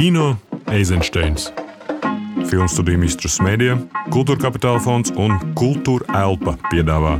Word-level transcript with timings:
Kino 0.00 0.36
Eizensteins. 0.72 1.50
Filmu 2.48 2.68
studiju 2.72 2.98
Mistrus 3.02 3.34
Mēdija, 3.44 3.74
Kultūra 4.08 4.40
Kapitāla 4.46 4.80
fonds 4.80 5.12
un 5.12 5.34
Kultūra 5.52 6.22
Elpa 6.22 6.54
piedāvā 6.70 7.18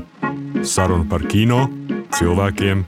sarunu 0.64 1.04
par 1.10 1.26
kino, 1.28 1.58
cilvēkiem, 2.16 2.86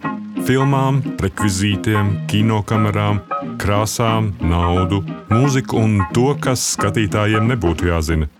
filmām, 0.49 1.03
rekvizītiem, 1.21 2.09
kinokamerām, 2.33 3.21
krāsām, 3.61 4.33
naudu, 4.41 5.03
mūziku 5.29 5.83
un 5.85 6.01
to, 6.17 6.31
kas 6.41 6.65
skatītājiem 6.79 7.53
nebūtu 7.53 7.93
jāzina. 7.93 8.33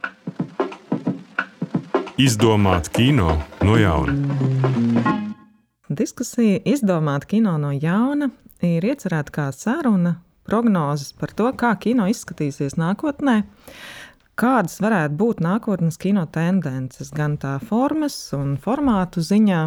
Izdomāt 2.17 2.89
kino 2.97 3.37
no 3.61 3.77
jauna. 3.77 4.17
Diskusija 5.93 6.65
izdomāt 6.65 7.29
kino 7.29 7.59
no 7.61 7.77
jauna 7.77 8.33
ir 8.65 8.89
iecerēta 8.95 9.41
kā 9.43 9.51
saruna, 9.53 10.17
prognozes 10.53 11.15
par 11.17 11.33
to, 11.33 11.49
kā 11.57 11.73
kino 11.81 12.05
izskatīsies 12.13 12.77
nākotnē, 12.77 13.41
kādas 14.39 14.79
varētu 14.83 15.19
būt 15.19 15.43
nākotnes 15.45 15.99
kino 16.01 16.25
tendences, 16.33 17.13
gan 17.15 17.37
tā 17.41 17.59
formas 17.63 18.17
un 18.37 18.57
formātu 18.61 19.21
ziņā, 19.25 19.61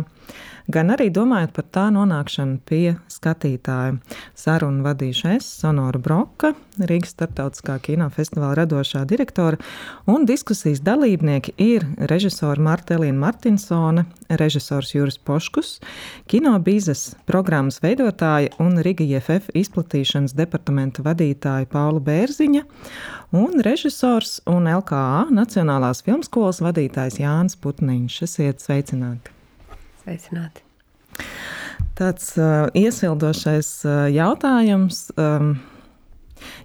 gan 0.74 0.90
arī 0.94 1.12
domājot 1.14 1.54
par 1.54 1.66
tā 1.78 1.86
nonākšanu 1.94 2.58
pie 2.66 2.96
skatītāja. 3.12 4.00
Sarunu 4.38 4.86
vadīšu 4.86 5.36
es, 5.36 5.50
Sonora 5.62 6.02
Broka, 6.02 6.54
Rīgas 6.82 7.14
starptautiskā 7.14 7.78
kinofestivāla 7.86 8.55
radošā 8.64 9.05
direktore, 9.08 9.62
un 10.10 10.26
diskusijas 10.28 10.82
dalībnieki 10.86 11.54
ir 11.62 11.86
režisora 12.10 12.62
Marta 12.62 12.98
Elīna 12.98 13.22
Martinsone, 13.22 14.08
režisors 14.41 14.96
Juris 14.96 15.20
Poškus, 15.22 15.77
kino 16.27 16.55
bīzes 16.60 17.13
programmas 17.30 17.80
veidotāja 17.86 18.52
un 18.63 18.82
Riga 18.84 19.05
JFF 19.05 19.54
izplatīšanas 19.55 20.34
departamenta 20.36 21.05
vadītāja 21.05 21.70
Paula 21.70 22.02
Bērziņa 22.04 22.66
un 23.36 23.62
režisors 23.66 24.40
un 24.50 24.55
LKA 24.64 25.26
Nacionālās 25.35 25.99
filmskolas 26.07 26.62
vadītājs 26.63 27.20
Jānis 27.20 27.60
Putniņš. 27.60 28.21
Esiet 28.24 28.63
sveicināti! 28.63 29.35
Sveicināti. 30.05 30.63
Tāds 31.99 32.32
uh, 32.40 32.71
iesildošais 32.71 33.71
uh, 33.84 34.04
jautājums. 34.15 35.10
Um, 35.20 35.57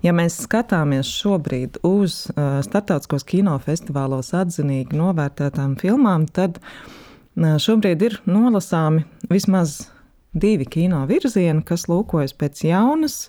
Ja 0.04 0.12
mēs 0.16 0.34
skatāmies 0.44 1.08
šobrīd 1.12 1.78
uz 1.86 2.24
uh, 2.32 2.58
starptautiskos 2.64 3.24
kinofestivālos 3.28 4.32
atzinīgi 4.36 4.98
novērtētām 4.98 5.76
filmām, 5.80 6.26
tad 6.26 6.58
uh, 6.60 7.56
šobrīd 7.60 8.04
ir 8.08 8.18
nolasāmi 8.28 9.04
vismaz 9.30 9.78
divi 10.32 10.66
kino 10.70 11.02
virzieni, 11.10 11.64
kas 11.66 11.86
lūkojas 11.90 12.34
pēc 12.38 12.64
jaunas, 12.68 13.28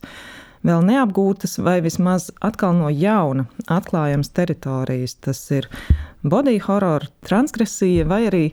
vēl 0.68 0.84
neapgūtas 0.86 1.58
vai 1.64 1.80
vismaz 1.84 2.30
atkal 2.44 2.76
no 2.78 2.90
jauna 2.94 3.48
atklājamas 3.72 4.32
teritorijas. 4.36 5.16
Tas 5.22 5.42
ir 5.54 5.68
body 6.24 6.60
horror, 6.66 7.08
transgresija 7.28 8.06
vai 8.10 8.26
arī 8.30 8.44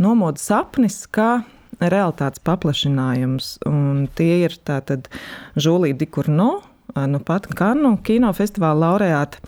nomoda 0.00 0.40
sapnis, 0.40 1.02
kā 1.06 1.42
realitātes 1.82 2.42
paplašinājums. 2.46 3.56
Un 3.68 4.08
tie 4.16 4.44
ir 4.46 4.56
tātad 4.66 5.08
Žulija 5.56 5.98
Dikurno, 5.98 6.50
nu 6.94 7.22
pat 7.24 7.48
Kanu 7.58 7.96
kinofestivāla 8.04 8.86
laureāta, 8.86 9.40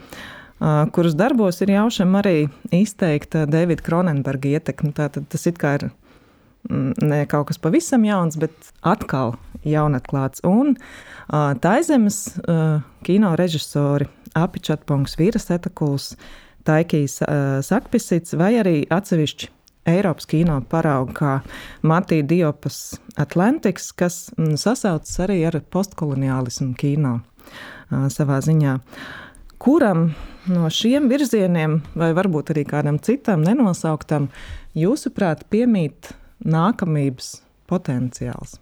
kuras 0.95 1.17
darbos 1.19 1.61
ir 1.65 1.75
jaušam 1.75 2.15
arī 2.21 2.49
izteikta 2.75 3.45
Davida 3.51 3.85
Kronenberga 3.85 4.57
ietekme. 4.57 4.95
Tātad 4.97 5.29
tas 5.33 5.47
ir 5.51 5.57
ne 6.70 7.25
kaut 7.31 7.48
kas 7.51 7.61
pavisam 7.61 8.05
jauns, 8.07 8.39
bet 8.41 8.73
atkal 8.87 9.34
jaunatklāts. 9.65 10.45
Un 10.48 10.77
Taizemes 11.61 12.23
kino 13.07 13.34
režisori 13.41 14.09
Apičatpunks, 14.34 15.19
Vīras 15.20 15.51
Etakuls, 15.55 16.15
Taikijas 16.65 17.20
Sakpisits 17.67 18.37
vai 18.41 18.55
arī 18.62 18.79
atsevišķi 18.92 19.51
Eiropas 19.85 20.25
kino 20.25 20.62
paraugu, 20.69 21.13
kā 21.13 21.33
Matija 21.85 22.25
Diopas 22.25 22.96
Atlantiks, 23.20 23.91
kas 23.92 24.31
mm, 24.39 24.57
sasaucas 24.61 25.19
arī 25.20 25.42
ar 25.45 25.58
postkoloniālismu 25.61 26.73
kino 26.81 27.19
savā 27.91 28.41
ziņā. 28.45 28.79
Kuram 29.61 30.07
no 30.48 30.70
šiem 30.73 31.11
virzieniem, 31.13 31.83
vai 32.01 32.11
varbūt 32.17 32.55
arī 32.55 32.64
kādam 32.69 32.96
citam 33.05 33.45
nenosauktam, 33.45 34.31
jūsuprāt, 34.77 35.45
piemīt 35.52 36.14
nākamības 36.42 37.36
potenciāls? 37.70 38.58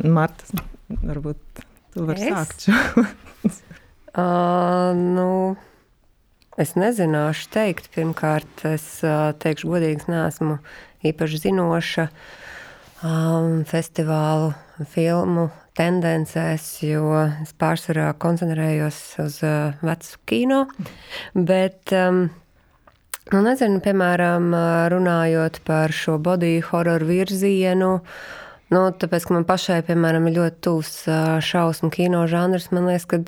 Marta, 0.00 0.64
varbūt 0.88 1.64
tu 1.92 2.06
vari 2.08 2.30
sākt 2.32 2.68
šo. 2.68 3.04
uh, 4.20 4.96
nu, 4.96 5.28
Es 6.60 6.74
nezināšu 6.76 7.46
teikt. 7.54 7.88
Pirmkārt, 7.94 8.64
es 8.68 8.84
teikšu, 9.40 9.70
godīgi, 9.70 10.10
neesmu 10.12 10.58
īpaši 11.08 11.38
zinoša 11.46 12.04
um, 13.06 13.62
festivālu 13.70 14.50
filmu 14.90 15.46
tendencēs, 15.78 16.66
jo 16.84 17.14
es 17.22 17.54
pārsvarā 17.56 18.10
koncentrējos 18.20 18.98
uz 19.24 19.38
uh, 19.46 19.78
vecu 19.80 20.20
kino. 20.28 20.60
Bet, 21.32 21.94
um, 21.96 22.26
nu, 23.32 23.40
nezinu, 23.46 23.80
piemēram, 23.84 24.50
runājot 24.92 25.60
par 25.66 25.94
šo 25.94 26.18
body 26.22 26.58
horror 26.70 27.04
virzienu. 27.08 27.98
Nu, 28.70 28.84
tāpēc, 28.94 29.26
ka 29.26 29.34
man 29.34 29.46
pašai, 29.48 29.80
piemēram, 29.88 30.28
ir 30.30 30.36
ļoti 30.36 30.62
tuvs 30.62 30.94
šausmu 31.42 31.90
kino 31.94 32.22
žanrs, 32.30 32.68
man 32.74 32.86
liekas, 32.86 33.08
ka 33.10 33.18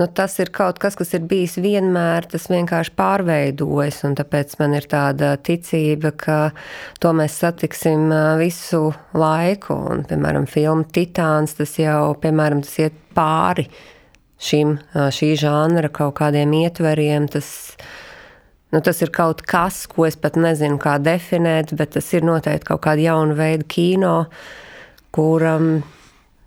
nu, 0.00 0.06
tas 0.08 0.38
ir 0.40 0.48
kaut 0.56 0.80
kas, 0.80 0.96
kas 0.96 1.12
ir 1.16 1.26
bijis 1.28 1.58
vienmēr, 1.60 2.24
tas 2.32 2.48
vienkārši 2.48 2.94
pārveidojas. 2.96 4.00
Tāpēc 4.16 4.56
man 4.62 4.78
ir 4.78 4.88
tāda 4.88 5.34
ticība, 5.36 6.14
ka 6.16 6.38
to 7.04 7.12
mēs 7.16 7.36
satiksim 7.42 8.08
visu 8.40 8.86
laiku. 9.12 9.76
Un, 9.92 10.04
piemēram, 10.08 10.48
filma 10.48 10.88
Titāns, 10.88 11.58
tas 11.60 11.76
jau 11.80 12.14
piemēram, 12.22 12.64
tas 12.64 12.78
iet 12.80 12.96
pāri 13.16 13.68
šim, 14.40 14.78
šī 14.96 15.34
žanra 15.44 15.92
kaut 15.92 16.16
kādiem 16.22 16.56
ietveriem. 16.62 17.28
Tas, 17.28 17.76
nu, 18.72 18.80
tas 18.84 19.02
ir 19.02 19.12
kaut 19.14 19.42
kas, 19.48 19.84
ko 19.90 20.06
es 20.08 20.18
pat 20.20 20.38
nezinu, 20.40 20.78
kā 20.82 20.96
definēt, 21.02 21.74
bet 21.78 21.94
tas 21.96 22.10
ir 22.16 22.26
noteikti 22.26 22.70
kaut 22.70 22.82
kāda 22.86 23.04
jauna 23.10 23.36
veida 23.38 23.66
kino, 23.68 24.14
kuram. 25.14 25.80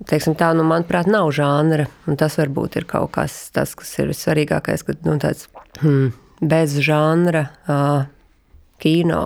Teiksim, 0.03 0.35
tā, 0.35 0.50
nu, 0.57 0.66
manuprāt, 0.67 1.07
nav 1.07 1.29
žanra. 1.35 1.85
Tas 2.19 2.35
varbūt 2.35 2.75
ir 2.81 2.88
kaut 2.89 3.13
kas 3.16 3.38
tāds, 3.56 3.75
kas 3.79 3.94
ir 4.01 4.09
vissvarīgākais, 4.11 4.84
kad 4.84 5.06
nu, 5.07 5.16
tāds 5.22 5.47
hmm, 5.79 6.11
bez 6.44 6.75
žanra 6.84 7.45
uh, 7.72 8.03
kino. 8.84 9.23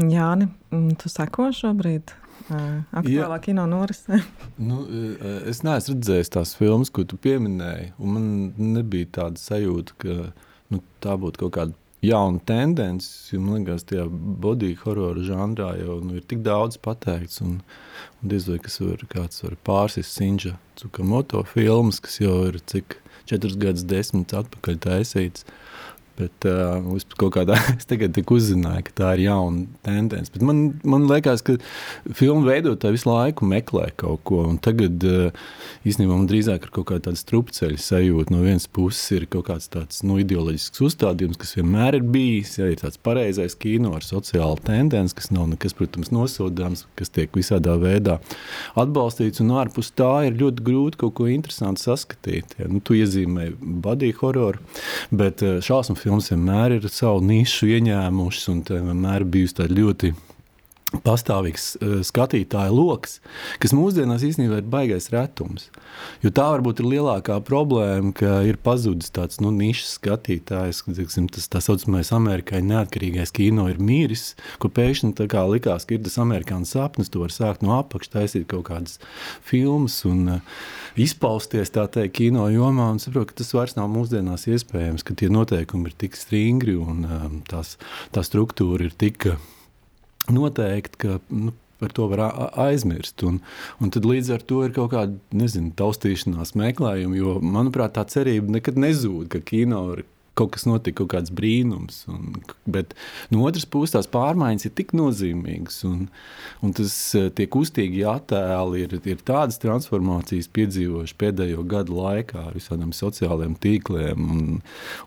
Jāni, 0.00 0.48
tu 0.96 1.12
seko 1.12 1.50
šobrīd? 1.52 2.14
Aktuālā 2.52 3.36
ja. 3.36 3.42
kino 3.42 3.66
norisē. 3.68 4.18
nu, 4.68 4.82
es 5.48 5.62
neesmu 5.64 5.96
redzējis 5.98 6.32
tās 6.34 6.54
filmas, 6.58 6.90
ko 6.92 7.04
tu 7.08 7.18
pieminēji. 7.20 7.92
Man 8.00 8.24
nebija 8.56 9.10
tāda 9.18 9.40
sajūta, 9.40 9.98
ka 10.02 10.16
nu, 10.72 10.82
tā 11.04 11.16
būtu 11.20 11.44
kaut 11.44 11.54
kāda 11.56 11.78
jauna 12.02 12.40
tendence. 12.48 13.36
Man 13.38 13.60
liekas, 13.60 13.86
tajā 13.86 14.08
body 14.10 14.72
horror 14.82 15.20
žanrā 15.22 15.72
jau 15.78 16.00
nu, 16.02 16.18
ir 16.18 16.26
tik 16.28 16.42
daudz 16.46 16.80
pateikts. 16.82 17.40
Un, 17.44 17.60
un 18.20 18.32
diez 18.32 18.48
vai 18.50 18.58
var, 18.58 19.06
kāds 19.14 19.44
var 19.44 19.56
pārsist 19.68 20.18
Sinja 20.18 20.56
Cukamoto 20.80 21.44
filmas, 21.46 22.00
kas 22.02 22.18
jau 22.20 22.42
ir 22.48 22.58
cik 22.66 22.98
četrus 23.30 23.56
gadus 23.56 23.86
desmit 23.86 24.34
atpakaļ 24.34 24.80
taisīts. 24.82 25.46
Bet 26.18 26.46
uh, 26.48 26.84
kaut 27.18 27.32
kādā 27.38 27.56
es 27.78 27.88
tagad 27.88 28.18
uzzināju, 28.22 28.84
ka 28.88 28.94
tā 29.00 29.12
ir 29.16 29.24
jauna 29.26 29.64
tendence. 29.86 30.32
Bet 30.34 30.44
man, 30.46 30.62
man 30.84 31.06
liekas, 31.08 31.42
ka 31.46 31.56
filmu 32.16 32.44
veidotāji 32.46 32.98
visu 32.98 33.08
laiku 33.08 33.48
meklē 33.48 33.88
kaut 34.00 34.22
ko. 34.28 34.44
Tagad 34.64 35.06
uh, 35.08 35.46
īstenībā 35.88 36.12
man 36.14 36.28
drīzāk 36.30 36.68
ir 36.68 36.74
kaut 36.74 36.90
kāda 36.92 37.14
strupceļa 37.18 37.80
sajūta. 37.80 38.34
No 38.34 38.42
vienas 38.44 38.68
puses 38.68 39.02
ir 39.16 39.26
kaut 39.32 39.48
kāds 39.48 39.70
tāds 39.72 40.02
nu, 40.06 40.18
ideoloģisks 40.22 40.84
uzstādījums, 40.84 41.40
kas 41.40 41.56
vienmēr 41.58 41.98
ir 41.98 42.06
bijis. 42.12 42.56
Ja, 42.60 42.68
ir 42.68 42.80
tāds 42.82 43.00
pareizais 43.00 43.56
kino 43.58 43.94
ar 43.96 44.06
sociālu 44.06 44.60
tendenci, 44.66 45.16
kas 45.18 45.32
nav 45.34 45.48
nekas, 45.54 45.76
protams, 45.78 46.12
nosodāms, 46.14 46.84
kas 46.98 47.12
tiek 47.14 47.32
visādā 47.38 47.78
veidā 47.80 48.18
atbalstīts. 48.78 49.42
Un 49.44 49.54
ārpus 49.62 49.92
tā 49.96 50.12
ir 50.28 50.38
ļoti 50.40 50.66
grūti 50.68 51.02
kaut 51.02 51.16
ko 51.18 51.28
interesantu 51.32 51.86
saskatīt. 51.86 52.56
Ja. 52.60 52.68
Nu, 52.70 52.82
tu 52.84 52.96
iezīmēji 52.98 53.56
body 53.82 54.12
horror, 54.20 54.60
bet 55.14 55.44
uh, 55.46 55.58
šausmu 55.64 55.96
filmas 56.02 56.32
vienmēr 56.32 56.78
ir 56.78 56.86
savu 56.90 57.22
nišu 57.22 57.68
ieņēmušas 57.76 58.48
un 58.50 58.62
vienmēr 58.66 59.24
bijusi 59.28 59.60
tāda 59.60 59.76
ļoti 59.78 60.12
pastāvīgs 61.00 61.66
uh, 61.76 61.94
skatītāju 62.04 62.74
lokus, 62.76 63.18
kas 63.62 63.74
mūsdienās 63.76 64.24
īstenībā 64.26 64.60
ir 64.60 64.68
baisais 64.72 65.08
retums. 65.12 65.68
Jo 66.24 66.32
tā 66.34 66.48
varbūt 66.52 66.82
ir 66.82 66.88
lielākā 66.90 67.38
problēma, 67.46 68.12
ka 68.16 68.40
ir 68.48 68.58
pazudis 68.62 69.12
tāds 69.14 69.40
nu, 69.42 69.52
nišas 69.54 69.96
skatītājs, 69.98 70.82
tiksim, 70.88 71.28
tas 71.32 71.48
tā 71.52 71.62
saucamais 71.64 72.12
amerikāņu 72.14 72.72
neatkarīgais 72.72 73.32
kino 73.36 73.68
ir 73.72 73.80
mīris, 73.82 74.32
kur 74.62 74.72
pēkšņi 74.74 75.14
likās, 75.52 75.86
ka 75.86 75.96
ir 75.96 76.04
tas 76.04 76.18
amerikāņu 76.22 76.68
sapnis, 76.68 77.10
tu 77.12 77.22
vari 77.22 77.34
sākt 77.34 77.64
no 77.64 77.76
apakšas, 77.78 78.12
taisīt 78.16 78.48
kaut 78.50 78.66
kādas 78.68 78.98
filmas 79.48 80.02
un 80.08 80.36
uh, 80.38 80.60
izpausties 80.96 81.72
tā 81.72 81.86
teikt 81.92 82.18
kino 82.20 82.48
jomā, 82.52 82.90
un 82.92 83.00
saprot, 83.02 83.30
ka 83.30 83.40
tas 83.40 83.52
vairs 83.56 83.76
nav 83.78 83.90
mūsdienās 83.92 84.46
iespējams, 84.50 85.06
ka 85.06 85.16
tie 85.16 85.30
noteikumi 85.32 85.90
ir 85.90 85.98
tik 86.04 86.18
stingri 86.18 86.76
un 86.76 87.06
um, 87.06 87.40
tās, 87.48 87.76
tā 88.12 88.24
struktūra 88.26 88.88
ir 88.88 88.96
tik 88.98 89.32
noteikti, 90.30 90.98
ka 91.02 91.18
nu, 91.30 91.54
par 91.82 91.92
to 91.96 92.06
var 92.12 92.22
aizmirst. 92.62 93.22
Un, 93.26 93.40
un 93.82 93.90
tad 93.90 94.06
līdz 94.06 94.30
ar 94.36 94.46
to 94.46 94.62
ir 94.66 94.74
kaut 94.76 94.92
kāda 94.94 95.16
nezinu, 95.34 95.72
taustīšanās 95.78 96.54
meklējuma, 96.58 97.18
jo 97.18 97.36
manuprāt, 97.42 97.96
tā 97.96 98.06
cerība 98.12 98.58
nekad 98.58 98.78
nezūd, 98.78 99.28
ka 99.32 99.42
kino 99.42 99.84
ir 99.96 100.04
kaut 100.38 100.54
kas 100.54 100.64
notika, 100.68 101.02
kaut 101.02 101.10
kāds 101.12 101.32
brīnums. 101.34 102.02
Un, 102.10 102.36
bet 102.64 102.94
no 103.32 103.42
otras 103.46 103.66
puses, 103.68 103.92
tās 103.96 104.08
pārmaiņas 104.12 104.68
ir 104.68 104.74
tik 104.78 104.94
nozīmīgas, 104.96 105.82
un, 105.88 106.06
un 106.64 106.76
tas 106.76 106.94
eh, 107.18 107.28
tie 107.36 107.48
kustīgi 107.52 108.04
attēli 108.08 108.84
ir, 108.86 108.96
ir 109.12 109.24
tādas 109.28 109.60
transformācijas 109.62 110.48
piedzīvojuši 110.56 111.18
pēdējo 111.20 111.66
gadu 111.68 111.98
laikā 112.00 112.46
ar 112.48 112.56
visādiem 112.56 112.94
sociālajiem 112.96 113.58
tīkliem. 113.62 114.30
Un, 114.36 114.46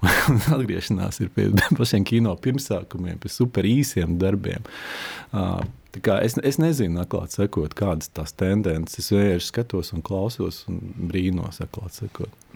un, 0.02 0.14
un 0.36 0.44
atgriešanās 0.60 1.22
ir 1.26 1.34
pie 1.36 1.50
pašiem 1.80 2.06
kino 2.08 2.36
pirmsākumiem, 2.42 3.18
pie 3.24 3.34
super 3.34 3.68
īsiem 3.70 4.20
darbiem. 4.22 4.68
Uh, 5.34 5.64
Es, 5.96 6.34
es 6.44 6.58
nezinu, 6.60 7.00
atklāt 7.00 7.32
sakot, 7.32 7.72
kādas 7.78 8.10
tās 8.12 8.34
tendences. 8.36 9.00
Es 9.00 9.14
vienkārši 9.14 9.48
skatos 9.48 9.94
un 9.96 10.04
klausos 10.04 10.66
un 10.68 10.82
brīnos, 11.08 11.62
atklāt 11.64 11.96
sakot. 11.96 12.50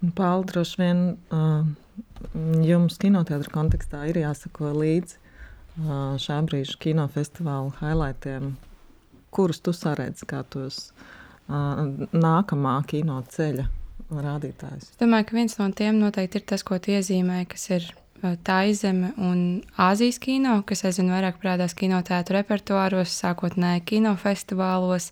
Pāli, 0.00 0.46
droši 0.48 0.80
vien 0.80 1.00
uh, 1.28 1.66
jums 2.64 2.96
kinoteātra 3.00 3.52
kontekstā 3.52 4.06
ir 4.08 4.22
jāsako 4.22 4.72
līdzi 4.78 5.18
uh, 5.18 6.16
šā 6.20 6.38
brīža 6.46 6.78
kinofestivāla 6.80 7.74
highlightiem, 7.82 8.54
kurus 9.34 9.60
tu 9.60 9.74
saredzi 9.76 10.24
kā 10.30 10.40
tos 10.48 10.86
uh, 10.96 11.84
nākamā 12.16 12.78
kino 12.88 13.20
ceļa 13.28 13.68
rādītājus. 14.10 14.94
Es 14.94 15.00
domāju, 15.02 15.28
ka 15.28 15.36
viens 15.36 15.58
no 15.60 15.68
tiem 15.76 16.00
noteikti 16.00 16.40
ir 16.40 16.48
tas, 16.54 16.64
ko 16.66 16.80
tu 16.80 16.96
iezīmēji, 16.96 17.50
kas 17.52 17.68
ir 17.76 17.90
Taizeme 18.20 19.14
un 19.16 19.62
Āzijas 19.80 20.18
kino, 20.20 20.58
kas 20.68 20.82
aizvien 20.84 21.08
vairāk 21.08 21.38
parādās 21.40 21.72
kinoteātru 21.76 22.36
repertuāros, 22.36 23.14
sākotnēji 23.16 23.84
kinofestivālos. 23.94 25.08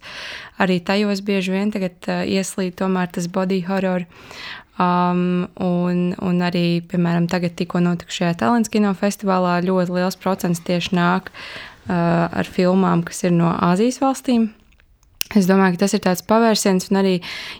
Arī 0.61 0.77
tajos 0.85 1.23
bieži 1.25 1.55
vien 1.55 1.73
tagad 1.73 2.11
ieslīd 2.29 2.77
tomēr 2.77 3.09
tas 3.15 3.31
body 3.33 3.63
horror. 3.65 4.05
Um, 4.79 5.49
un, 5.59 6.13
un 6.23 6.37
arī, 6.47 6.79
piemēram, 6.87 7.27
tagad 7.27 7.57
tikko 7.59 7.81
notikušajā 7.83 8.37
Talants 8.39 8.71
kino 8.71 8.93
festivālā 8.95 9.57
ļoti 9.67 9.97
liels 9.97 10.17
procents 10.23 10.63
tieši 10.63 10.95
nāk 10.95 11.33
uh, 11.33 12.29
ar 12.31 12.47
filmām, 12.47 13.03
kas 13.03 13.25
ir 13.27 13.35
no 13.35 13.51
Āzijas 13.51 13.99
valstīm. 13.99 14.53
Es 15.35 15.49
domāju, 15.51 15.75
ka 15.75 15.83
tas 15.83 15.97
ir 15.99 16.05
tāds 16.07 16.23
pavērsiens, 16.25 16.87
un 16.93 17.01
arī, 17.03 17.17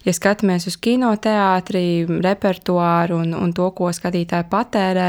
ja 0.07 0.15
skatāmies 0.15 0.69
uz 0.71 0.79
kinoteātri, 0.81 2.07
repertuāru 2.23 3.19
un, 3.25 3.35
un 3.35 3.51
to, 3.53 3.67
ko 3.77 3.91
skatītāji 3.93 4.47
patērē, 4.55 5.09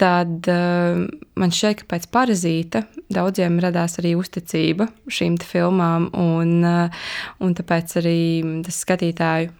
tad 0.00 0.50
uh, 0.50 1.06
man 1.38 1.54
šķiet, 1.54 1.84
ka 1.84 1.88
pēc 1.94 2.10
parazīta 2.10 2.84
daudziem 3.06 3.62
radās 3.62 4.00
arī 4.02 4.16
uzticība 4.18 4.90
šīm 5.06 5.38
filmām, 5.46 6.10
un, 6.10 6.52
uh, 6.66 7.08
un 7.38 7.54
tāpēc 7.54 8.00
arī 8.02 8.20
tas 8.66 8.82
skatītāju 8.82 9.54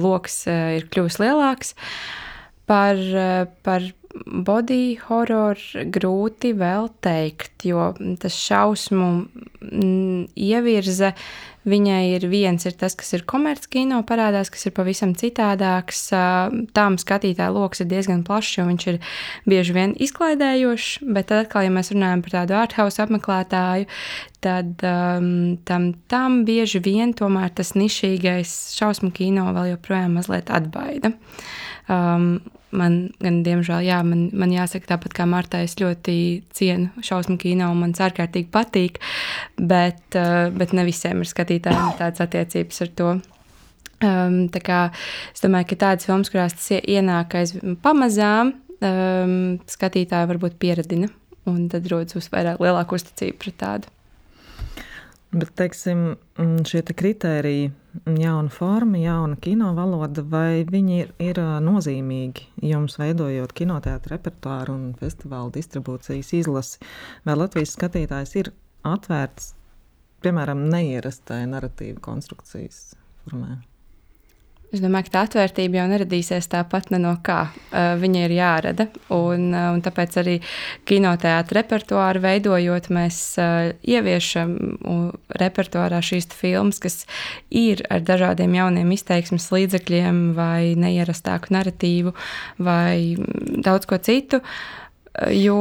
lokus 0.00 0.44
eh, 0.50 0.78
ir 0.80 0.88
kļuvis 0.92 1.20
lielāks. 1.22 1.74
Par, 2.66 2.98
eh, 2.98 3.46
par 3.66 3.84
body 4.46 4.96
horror 5.06 5.60
grūti 5.94 6.54
vēl 6.56 6.88
teikt, 7.04 7.66
jo 7.68 7.90
tas 8.22 8.38
šausmu 8.46 9.10
mm, 9.60 10.22
ievirza 10.48 11.12
Viņai 11.66 12.02
ir 12.14 12.28
viens, 12.30 12.62
ir 12.68 12.76
tas, 12.78 12.94
kas 12.94 13.10
ir 13.16 13.24
komerckino 13.26 13.98
parādās, 14.06 14.52
kas 14.54 14.68
ir 14.68 14.74
pavisam 14.76 15.16
citādāks. 15.18 16.04
Tām 16.76 16.98
skatītāja 17.02 17.50
lokus 17.50 17.82
ir 17.82 17.90
diezgan 17.90 18.22
plašs, 18.26 18.52
jo 18.60 18.68
viņš 18.68 18.86
ir 18.92 19.00
bieži 19.50 19.74
vien 19.74 19.96
izklaidējošs, 20.06 21.02
bet 21.10 21.30
tad 21.32 21.46
atkal, 21.46 21.66
ja 21.66 21.74
mēs 21.74 21.90
runājam 21.90 22.22
par 22.22 22.36
tādu 22.36 22.58
arthouse 22.60 23.02
apmeklētāju, 23.02 23.90
tad 24.46 24.86
um, 24.86 25.28
tam, 25.66 25.90
tam 26.12 26.40
bieži 26.46 26.82
vien 26.86 27.16
tomēr 27.18 27.50
tas 27.58 27.74
nišīgais 27.74 28.56
šausmu 28.78 29.10
kino 29.16 29.50
vēl 29.56 29.74
joprojām 29.74 30.20
mazliet 30.20 30.54
atbaida. 30.54 31.16
Um, 31.92 32.40
man, 32.76 32.96
gan, 33.22 33.40
diemžēl, 33.46 33.84
jā, 33.86 34.00
man, 34.06 34.26
man 34.36 34.52
jāsaka, 34.54 34.90
tāpat 34.94 35.14
kā 35.16 35.26
Marta, 35.30 35.62
es 35.64 35.76
ļoti 35.80 36.16
cienu 36.56 37.04
šausmu 37.04 37.38
kino 37.40 37.70
un 37.72 37.82
man 37.84 37.94
ārkārtīgi 37.94 38.50
patīk, 38.52 39.00
bet, 39.56 40.02
uh, 40.18 40.48
bet 40.54 40.74
ne 40.76 40.86
visiem 40.88 41.22
ir 41.22 41.30
skatītājiem 41.30 41.96
tādas 42.00 42.24
attiecības 42.26 42.84
ar 42.86 42.92
to. 43.00 43.16
Um, 44.04 44.40
tā 44.52 44.60
kā, 44.60 44.80
es 45.32 45.40
domāju, 45.44 45.70
ka 45.70 45.82
tādas 45.86 46.08
filmas, 46.08 46.30
kurās 46.32 46.56
tas 46.58 46.82
ienāk 46.82 47.38
aiz 47.38 47.54
pamazām, 47.84 48.52
um, 48.84 49.38
skatītāji 49.72 50.32
varbūt 50.34 50.58
pieradina 50.60 51.08
un 51.46 51.68
tad 51.72 51.86
rodas 51.90 52.28
vairāk 52.32 52.60
lielāku 52.62 52.98
uzticību 52.98 53.38
pret 53.40 53.56
tādu. 53.62 53.95
Bet, 55.36 55.50
teiksim, 55.58 56.14
šie 56.64 56.80
te 56.88 56.94
kritēriji, 56.96 57.66
jauna 58.22 58.48
forma, 58.52 58.96
jauna 59.02 59.36
kino 59.44 59.74
valoda, 59.76 60.24
vai 60.24 60.62
viņi 60.64 60.96
ir, 61.02 61.10
ir 61.20 61.40
nozīmīgi 61.60 62.46
jums 62.70 62.96
veidojot 62.96 63.52
kinoteātra 63.56 64.14
repertuāru 64.16 64.78
un 64.78 64.88
festivāla 64.96 65.52
distribūcijas 65.52 66.32
izlasi? 66.40 66.80
Vai 67.28 67.36
Latvijas 67.36 67.76
skatītājs 67.76 68.32
ir 68.40 68.52
atvērts, 68.88 69.52
piemēram, 70.24 70.64
neierastai 70.72 71.42
narratīva 71.52 72.00
konstrukcijas 72.08 72.94
formai? 73.26 73.58
Es 74.76 74.82
domāju, 74.84 75.06
ka 75.08 75.12
tā 75.14 75.20
atvērtība 75.24 75.78
jau 75.78 75.86
neradīsies 75.88 76.50
tāpat 76.52 76.90
no 76.92 77.14
kā. 77.24 77.46
Viņa 77.72 78.24
ir 78.26 78.34
jārada. 78.36 78.88
Un, 79.16 79.48
un 79.56 79.80
tāpēc 79.84 80.18
arī 80.20 80.34
kinoteātra 80.88 81.62
repertuāru 81.62 82.20
veidojot, 82.26 82.90
mēs 82.92 83.20
ieviešam 83.88 84.54
repertuārā 85.40 86.02
šīs 86.04 86.28
filmas, 86.36 86.82
kas 86.82 87.04
ir 87.48 87.86
ar 87.88 88.04
dažādiem 88.04 88.58
jauniem 88.58 88.92
izteiksmes 88.98 89.48
līdzekļiem, 89.54 90.24
vai 90.36 90.74
neierastāku 90.76 91.56
narratīvu, 91.56 92.12
vai 92.60 93.16
daudz 93.64 93.88
ko 93.88 93.96
citu. 93.96 94.44
Uh, 94.44 94.85
jo, 95.32 95.56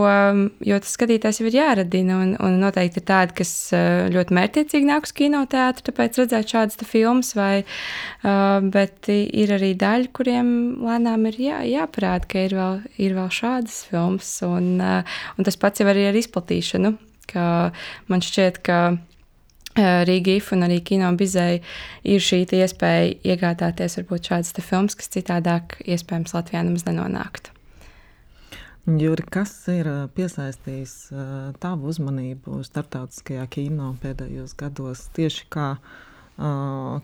jo 0.66 0.78
tas 0.84 0.94
skatītājs 0.98 1.40
jau 1.40 1.48
ir 1.50 1.58
jāradina. 1.60 2.18
Un, 2.24 2.34
un 2.44 2.58
noteikti 2.62 3.02
ir 3.02 3.08
tādi, 3.08 3.36
kas 3.40 3.54
eh, 3.76 4.08
ļoti 4.14 4.36
mērķiecīgi 4.36 4.90
nāk 4.90 5.08
uz 5.08 5.16
kinoteātru, 5.16 5.88
tāpēc 5.90 6.20
redzēt 6.22 6.54
šādas 6.56 6.82
filmas, 6.90 7.34
vai, 7.38 7.64
uh, 7.64 8.60
bet 8.74 9.10
ir 9.10 9.56
arī 9.56 9.74
daļa, 9.80 10.12
kuriem 10.16 10.52
lēnām 10.86 11.26
ir 11.32 11.40
jā, 11.42 11.64
jāparāda, 11.70 12.30
ka 12.32 12.46
ir 12.48 12.56
vēl, 12.60 12.80
ir 13.08 13.18
vēl 13.18 13.32
šādas 13.34 13.82
filmas. 13.90 14.32
Un, 14.46 14.76
uh, 14.84 15.18
un 15.38 15.48
tas 15.48 15.60
pats 15.60 15.82
jau 15.82 15.90
arī 15.92 16.10
ar 16.12 16.22
izplatīšanu. 16.22 16.96
Man 17.36 18.22
šķiet, 18.22 18.62
ka 18.64 18.78
Rīga 19.76 20.38
IF 20.38 20.54
un 20.56 20.64
arī 20.68 20.78
Kino 20.88 21.10
Bizēja 21.20 21.58
ir 22.08 22.24
šī 22.24 22.46
iespēja 22.46 23.10
iegādāties 23.34 24.00
varbūt 24.00 24.32
šādas 24.32 24.56
filmas, 24.62 24.96
kas 24.96 25.12
citādāk 25.18 25.82
iespējams 25.84 26.38
Latvijā 26.38 26.64
nemaz 26.64 26.88
nenonāktu. 26.88 27.55
Juri, 28.86 29.24
kas 29.34 29.50
ir 29.74 29.88
piesaistījis 30.14 30.92
tavu 31.58 31.90
uzmanību 31.90 32.60
starptautiskajā 32.68 33.48
kino 33.50 33.96
pēdējos 34.04 34.54
gados 34.60 35.08
tieši 35.18 35.48
kā, 35.50 35.70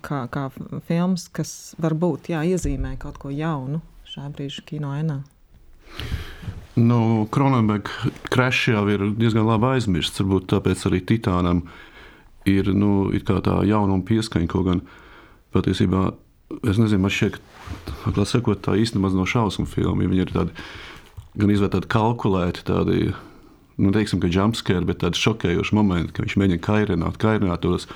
kā, 0.06 0.20
kā 0.30 0.44
filmas, 0.86 1.26
kas 1.34 1.74
varbūt 1.82 2.30
jā, 2.36 2.44
iezīmē 2.54 2.94
kaut 3.02 3.18
ko 3.24 3.32
jaunu 3.34 3.80
šā 4.06 4.28
brīža 4.30 4.62
kino 4.70 4.92
ainā? 4.94 5.24
Nu, 6.78 7.26
Kronenberga 7.34 8.12
krāšs 8.30 8.76
jau 8.76 8.86
ir 8.94 9.08
diezgan 9.18 9.50
labi 9.50 9.74
aizmirsts. 9.74 10.22
Varbūt 10.22 10.52
tāpēc 10.54 10.86
arī 10.86 11.02
Titānam 11.02 11.64
ir, 12.46 12.70
nu, 12.78 13.10
tā 13.26 13.58
jaunuma 13.66 14.06
pieskaņa. 14.06 14.52
Kaut 14.54 14.70
gan 14.70 14.86
patiesībā, 15.58 16.12
es 16.62 16.78
nezinu, 16.78 17.02
man 17.08 17.18
šķiet, 17.18 17.42
ka 18.06 18.14
tā 18.70 18.78
īstenībā 18.86 19.16
no 19.18 19.26
šausmu 19.26 19.66
filmu. 19.66 20.06
Viņi 20.06 20.26
ir 20.28 20.38
tādi 20.38 20.70
gan 21.40 21.54
izvērt 21.54 21.76
tādu 21.78 21.90
kalkulētu, 21.92 22.66
tādu, 22.68 22.98
nu, 23.82 23.94
teiksim, 23.96 24.22
ka 24.24 24.32
jumpscare, 24.32 24.84
bet 24.88 25.02
tādu 25.04 25.20
šokējošu 25.20 25.78
momentu, 25.78 26.16
ka 26.16 26.26
viņš 26.26 26.38
mēģina 26.42 26.66
kairināt, 26.66 27.20
kairināt 27.22 27.64
tos 27.64 27.88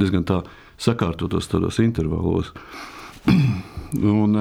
diezgan 0.00 0.24
tā 0.28 0.42
sakārtotos 0.80 1.50
tādos 1.50 1.80
intervalos. 1.82 2.52
un, 4.14 4.38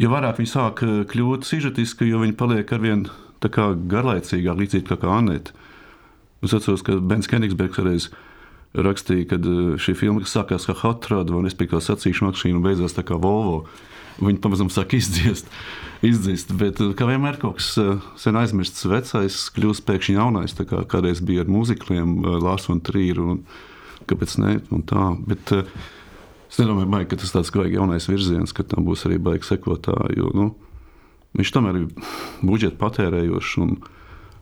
jo 0.00 0.12
vairāk 0.12 0.40
viņi 0.40 0.52
sāk 0.52 0.84
kļūt 1.10 1.48
sižetiski, 1.48 2.10
jo 2.10 2.22
viņi 2.22 2.38
paliek 2.38 2.76
arvien 2.76 3.08
garlaicīgāk, 3.44 4.60
līdzīgi 4.60 4.96
kā 5.00 5.10
Anēta. 5.18 5.52
Es 6.44 6.52
atceros, 6.52 6.84
ka 6.84 6.96
Bens 7.00 7.28
Kenigsbergs 7.28 7.80
reiz 7.80 8.08
rakstīja, 8.74 9.28
ka 9.30 9.38
šī 9.80 9.94
filma 9.96 10.24
sākās 10.28 10.66
kā 10.68 10.74
Hot 10.82 11.08
Rod, 11.10 11.30
un 11.30 11.46
es 11.48 11.56
piekrītu 11.56 11.84
sacīkšu 11.86 12.26
mašīnu, 12.28 12.62
beidzās 12.64 12.96
kā 13.00 13.16
Volvo. 13.20 13.64
Viņi 14.22 14.38
pamazām 14.42 14.68
sāk 14.70 14.94
izdziest, 14.94 15.48
izdzist, 16.06 16.52
bet 16.58 16.78
kā 16.98 17.08
vienmēr 17.08 17.40
kaut 17.42 17.58
kas 17.58 17.72
sen 18.20 18.38
aizmirsts 18.38 18.86
vecais, 18.86 19.38
kļūst 19.56 19.84
pēkšņi 19.88 20.14
jaunais, 20.18 20.54
kā 20.60 20.84
kādreiz 20.90 21.22
bija 21.24 21.42
ar 21.42 21.50
mūzikliem, 21.50 22.20
Lārs 22.44 22.68
un 22.70 22.82
Trīru, 22.84 23.26
un 23.34 23.40
kāpēc 24.10 24.36
ne, 24.42 24.54
un 24.74 24.84
tā. 24.86 25.08
Bet, 25.26 25.50
es 26.46 26.60
nedomāju, 26.60 26.92
baigi, 26.94 27.10
ka 27.10 27.20
tas 27.24 27.34
tāds 27.34 27.50
vajag 27.54 27.74
jaunais 27.80 28.06
virziens, 28.10 28.54
ka 28.54 28.66
tam 28.70 28.86
būs 28.86 29.02
arī 29.08 29.18
baigi 29.18 29.50
sekotāji, 29.50 30.20
jo, 30.20 30.30
nu, 30.36 30.48
viņš 31.34 31.54
tomēr 31.56 31.82
ir 31.82 32.08
budžeta 32.46 32.78
patērējošs, 32.84 33.58
un, 33.66 33.76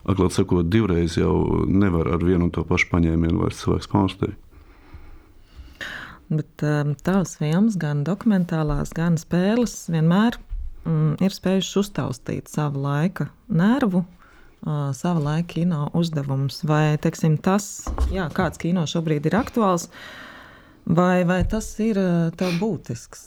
atklāt 0.02 0.36
sakot, 0.36 0.68
divreiz 0.68 1.16
jau 1.16 1.64
nevar 1.64 2.12
ar 2.12 2.24
vienu 2.24 2.48
un 2.48 2.54
to 2.54 2.64
pašu 2.68 2.90
paņēmienu 2.92 3.40
vairs 3.40 3.62
cilvēks 3.62 3.92
pārsteigt. 3.92 4.40
Bet 6.32 6.62
um, 6.64 6.94
tavas 6.96 7.34
filmas, 7.36 7.74
gan 7.76 8.06
dokumentālās, 8.08 8.94
gan 8.96 9.18
spēles, 9.20 9.74
vienmēr 9.92 10.38
mm, 10.86 11.18
ir 11.20 11.34
spējušas 11.34 11.80
uztaustīt 11.82 12.48
savu 12.48 12.80
laika 12.86 13.26
nervu, 13.52 14.00
uh, 14.64 14.86
savu 14.96 15.26
laika 15.26 15.50
kino 15.50 15.90
uzdevumus. 15.98 16.62
Vai 16.64 16.96
teiksim, 17.02 17.36
tas, 17.36 17.82
jā, 18.14 18.30
kāds 18.32 18.62
kino 18.62 18.86
šobrīd 18.88 19.28
ir 19.28 19.36
aktuāls, 19.42 19.90
vai, 20.88 21.20
vai 21.28 21.42
tas 21.44 21.68
ir 21.84 22.00
uh, 22.00 22.30
tev 22.40 22.56
būtisks? 22.62 23.26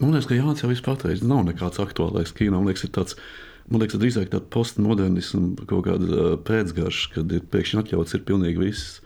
Man 0.00 0.16
liekas, 0.16 0.26
ka 0.26 0.34
Jānis 0.34 0.64
jau 0.64 0.72
vispār 0.72 0.96
pateicis, 0.96 1.22
nav 1.30 1.44
nekāds 1.46 1.78
aktuālais 1.78 2.34
kino. 2.34 2.58
Man 2.58 2.72
liekas, 2.72 2.88
ir 2.88 2.94
tāds 2.98 3.20
Man 3.70 3.84
liekas, 3.84 4.00
drīzāk 4.02 4.32
tāda 4.32 4.48
postmodernisma 4.50 5.66
kaut 5.70 5.84
kāda 5.86 6.34
pēcgarša, 6.46 7.12
kad 7.14 7.34
ir 7.36 7.44
pēkšņi 7.52 7.84
atļauts 7.84 8.16
ir 8.16 8.24
pilnīgi 8.26 8.62
viss. 8.64 8.96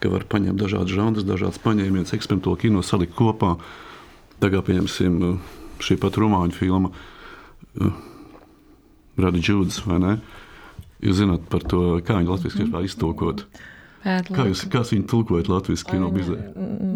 Ka 0.00 0.12
var 0.12 0.24
paņemt 0.30 0.60
dažādas 0.60 0.94
žanrus, 0.94 1.26
dažādas 1.28 1.58
paņēmienas, 1.64 2.14
eksperimentālo 2.16 2.56
kino 2.60 2.84
salikt 2.86 3.16
kopā. 3.18 3.56
Tagad, 4.40 4.62
pieņemsim, 4.68 5.18
šī 5.82 5.98
pat 6.00 6.16
romāņu 6.22 6.56
filma 6.56 6.92
Rada 9.20 9.42
Džūdas, 9.42 9.82
vai 9.84 9.98
ne? 10.00 10.14
Jūs 11.04 11.18
zināt 11.20 11.44
par 11.52 11.66
to, 11.68 11.98
kā 12.04 12.20
viņi 12.20 12.30
latviešu 12.30 12.62
vispār 12.62 12.86
iztulkot. 12.86 13.44
Bad 13.44 14.30
Kā 14.32 14.46
jūs, 14.48 14.62
kā 14.72 14.80
jūs 14.80 15.04
tulkojat 15.10 15.50
latviešu 15.52 15.88
kino 15.90 16.08
bizē? 16.14 16.38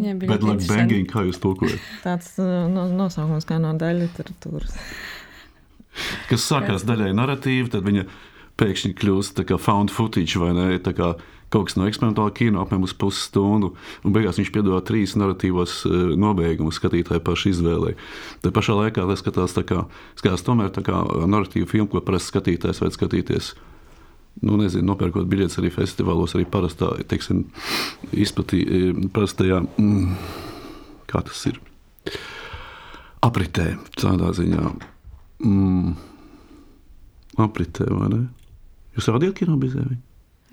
Jā, 0.00 0.14
bija 0.16 0.38
interesanti. 0.38 0.68
banging, 0.70 1.08
kā 1.10 1.26
jūs 1.26 1.40
tulkojat? 1.42 1.82
Tāds 2.04 2.30
no, 2.40 2.86
nosaukums 2.96 3.44
kā 3.48 3.58
no 3.60 3.74
daļa 3.76 4.06
literatūras. 4.06 4.78
Kas 6.30 6.46
sākās 6.48 6.86
daļai 6.88 7.12
narratīva, 7.16 7.70
tad 7.76 7.86
viņa 7.86 8.06
pēkšņi 8.60 8.94
kļūst 8.98 9.38
tā 9.38 9.46
kā 9.48 9.58
found 9.58 9.92
footage 9.94 10.38
vai 10.40 10.52
ne, 10.54 10.68
kā 10.78 11.14
kaut 11.54 11.68
kas 11.68 11.76
no 11.78 11.86
eksperimentāla 11.86 12.32
kino 12.34 12.62
apmēram 12.62 12.86
uz 12.86 12.94
pusstundu, 12.98 13.74
un 14.02 14.14
beigās 14.14 14.40
viņš 14.40 14.50
piedāvā 14.54 14.80
trīs 14.86 15.14
narratīvos 15.18 15.76
uh, 15.86 16.14
nobeigumus 16.18 16.80
skatītāju 16.80 17.22
pašu 17.24 17.52
izvēlei. 17.52 17.94
Tā 18.42 18.50
pašā 18.54 18.74
laikā 18.78 19.04
tas 19.10 19.22
skatās 19.22 19.54
tā 19.54 19.62
kā, 19.68 19.84
skatās 20.18 20.42
tomēr 20.46 20.72
tā 20.74 20.82
kā 20.86 21.02
narratīvu 21.30 21.70
filmu, 21.70 21.90
ko 21.92 22.02
parasti 22.04 22.32
skatītājs 22.32 22.82
vajag 22.82 22.98
skatīties. 22.98 23.52
Nu, 24.42 24.56
nezinu, 24.58 24.88
nopērkot 24.88 25.28
biļetes 25.30 25.60
arī 25.60 25.70
festivālos, 25.70 26.34
arī 26.34 26.48
parastā, 26.50 26.88
teiksim, 27.06 27.44
izplatī, 28.10 28.64
eh, 28.66 29.04
parastajā, 29.14 29.60
mm, 29.78 30.16
kā 31.06 31.22
tas 31.22 31.44
ir, 31.52 31.60
apritē, 33.22 33.76
tādā 33.94 34.34
ziņā. 34.34 34.93
Mm. 35.44 35.94
Apritē, 37.44 37.86
vai 37.90 38.08
ne? 38.12 38.20
Jūs 38.94 39.10
rādījāt 39.10 39.40
kino 39.42 39.56
bizēvi? 39.60 39.96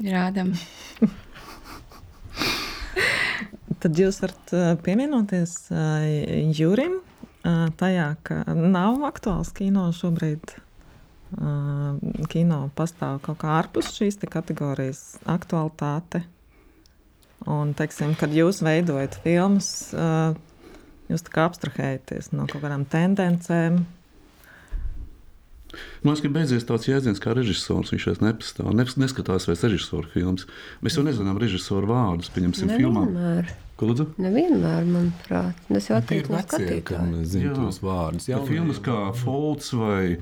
Rādam. 0.07 0.49
Tad 3.81 3.97
jūs 3.97 4.19
varat 4.21 4.53
pievienoties 4.85 5.53
Jurim 6.57 6.99
tajā, 7.77 8.07
ka 8.25 8.41
nav 8.53 9.01
aktuāls 9.07 9.53
kino 9.57 9.87
šobrīd. 9.95 10.55
Kino 12.33 12.59
pastāv 12.75 13.21
kaut 13.25 13.39
kā 13.41 13.55
ārpus 13.61 13.93
šīs 13.95 14.19
te 14.21 14.27
kategorijas 14.29 15.21
aktualitāte. 15.29 16.25
Un, 17.49 17.71
teiksim, 17.77 18.13
kad 18.19 18.33
jūs 18.35 18.61
veidojat 18.65 19.15
filmas, 19.23 19.69
jūs 21.09 21.25
tā 21.25 21.33
kā 21.33 21.47
abstrahējaties 21.49 22.33
no 22.35 22.45
kaut 22.51 22.61
kādām 22.65 22.85
tendencēm. 22.89 23.81
Man 26.03 26.11
liekas, 26.13 26.23
ka 26.25 26.31
beidzies 26.35 26.65
tāds 26.67 26.87
jēdziens 26.89 27.21
kā 27.23 27.33
režisors. 27.37 27.93
Viņš 27.93 28.07
vairs 28.09 28.21
nepastāv. 28.23 28.71
Nes- 28.75 28.97
Neskatās 28.99 29.47
vairs 29.47 29.63
režisoru 29.63 30.09
filmas. 30.11 30.45
Mēs 30.83 30.97
jau 30.97 31.03
nezinām 31.05 31.39
režisoru 31.39 31.87
vārdus. 31.87 32.31
Pieņemsim, 32.35 32.73
filmā. 32.75 33.05
Lūdzu? 33.81 34.05
Nevienmēr, 34.21 34.85
manuprāt. 34.85 35.57
Tas 35.65 35.87
jau 35.89 35.97
Tie 36.05 36.19
ir 36.21 36.27
atkarīgs 36.37 36.93
no 37.01 37.23
Jā. 37.25 37.53
tos 37.57 37.79
vārdus. 37.81 38.27
Ja 38.29 38.37
filmas 38.45 38.77
kā 38.77 39.09
Folds 39.17 39.71
vai 39.73 40.19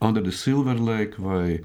Under 0.00 0.22
the 0.24 0.32
Silver 0.32 0.80
Lake 0.80 1.20
vai 1.20 1.60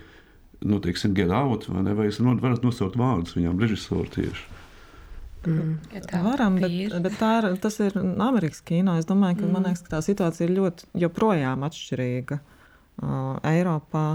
nu, 0.60 0.82
teiksim, 0.84 1.14
Get 1.16 1.32
Out, 1.32 1.70
vai, 1.72 1.84
ne, 1.84 1.94
vai 1.96 2.10
jūs 2.10 2.20
no- 2.20 2.36
varat 2.36 2.66
nosaukt 2.66 3.00
vārdus 3.00 3.38
viņām 3.40 3.56
režisoru 3.62 4.12
tieši. 4.12 4.44
Ja 5.96 6.02
tā 6.04 6.20
Varam, 6.26 6.60
bet, 6.60 6.72
bet 7.00 7.14
tā 7.16 7.32
ir, 7.40 7.58
tas 7.64 7.80
ir 7.80 7.96
Amerikas 7.96 8.60
kino. 8.60 8.98
Es 9.00 9.08
domāju, 9.08 9.40
ka, 9.40 9.46
mm. 9.48 9.64
liekas, 9.64 9.84
ka 9.86 9.96
tā 9.96 10.04
situācija 10.04 10.50
ir 10.50 10.58
ļoti 10.58 10.90
joprojām 11.00 11.64
atšķirīga 11.64 12.42
uh, 12.42 12.59
Eiropā. 13.01 14.10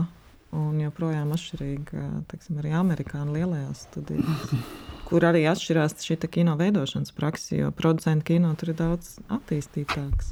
Un 0.55 0.77
joprojām 0.79 1.33
atšķirīga 1.35 2.03
teiksim, 2.31 2.61
arī 2.63 2.71
Amerikāņu 2.79 3.33
lielajās 3.35 3.81
studijās, 3.89 4.53
kur 5.09 5.27
arī 5.27 5.41
atšķirās 5.51 5.97
šī 5.99 6.17
kino 6.31 6.55
veidošanas 6.61 7.11
praksa, 7.17 7.57
jo 7.59 7.73
producentu 7.75 8.29
kino 8.29 8.53
tur 8.61 8.71
ir 8.71 8.79
daudz 8.79 9.17
attīstītāks. 9.35 10.31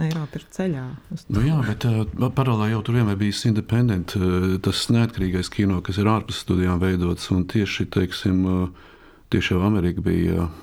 Eiropa 0.00 0.40
ir 0.40 0.46
ceļā. 0.56 0.86
Nu, 1.28 1.42
jā, 1.44 1.58
bet 1.66 1.84
uh, 1.84 2.06
paralēli 2.32 2.72
jau 2.72 2.80
tur 2.86 2.96
vienmēr 2.96 3.18
bijis 3.20 3.44
independent, 3.50 4.16
uh, 4.16 4.54
tas 4.64 4.86
neatkarīgais 4.88 5.52
kino, 5.52 5.82
kas 5.84 6.00
ir 6.00 6.08
ārpus 6.08 6.40
studijām 6.46 6.80
veidots. 6.80 7.28
Un 7.34 7.44
tieši, 7.52 7.90
teiksim, 7.92 8.40
uh, 8.48 8.94
tieši 9.36 9.60
Amerika 9.60 10.00
bija 10.08 10.46
uh, 10.46 10.56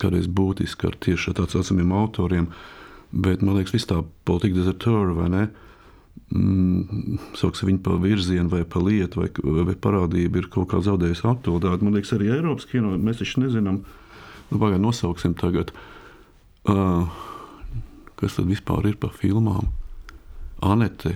kādreiz 0.00 0.26
būtiska 0.26 0.90
ar 0.90 0.98
tieši 0.98 1.30
ar 1.30 1.38
tā 1.38 1.46
saucamiem 1.52 1.94
autoriem. 1.94 2.48
Bet 3.12 3.42
man 3.42 3.56
liekas, 3.56 3.72
viss 3.72 3.88
tā 3.88 4.02
politika 4.28 4.60
dezertūra 4.60 5.14
vai 5.16 5.28
ne? 5.32 5.44
Mm, 6.34 7.16
Sauksim 7.38 7.70
viņu 7.70 7.80
par 7.86 8.00
virzienu, 8.02 8.50
vai 8.52 8.64
par 8.68 8.84
lietu, 8.84 9.22
vai, 9.22 9.30
vai 9.70 9.76
parādību, 9.78 10.42
ir 10.42 10.50
kaut 10.52 10.68
kā 10.72 10.82
zaudējusi 10.84 11.24
aktualitāti. 11.30 11.86
Man 11.86 11.96
liekas, 11.96 12.12
arī 12.16 12.28
Eiropas 12.34 12.68
kino 12.68 12.92
mēs 13.00 13.22
taču 13.22 13.44
nezinām, 13.44 13.80
nu, 14.50 14.58
pagaidām 14.58 14.84
nosauksim 14.84 15.38
tagad. 15.38 15.72
Uh, 16.68 17.08
kas 18.20 18.36
tad 18.36 18.50
vispār 18.50 18.90
ir 18.90 19.00
par 19.00 19.14
filmām? 19.16 19.70
Anete, 20.64 21.14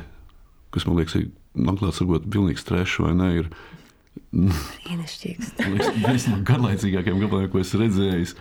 kas 0.73 0.87
man 0.89 0.97
liekas, 1.01 1.19
ir 1.19 1.69
atklāts, 1.69 2.01
sakot, 2.01 2.25
pilnīgs 2.33 2.65
trešs 2.65 3.03
vai 3.05 3.13
ne, 3.19 3.31
ir 3.43 3.53
Brīnišķīgs. 4.33 5.53
man 5.61 5.75
liekas, 5.77 5.97
viens 6.01 6.27
no 6.31 6.39
garlaicīgākajiem 6.49 7.21
gabaliem, 7.21 7.51
ko 7.53 7.61
esmu 7.61 7.83
redzējis. 7.83 8.35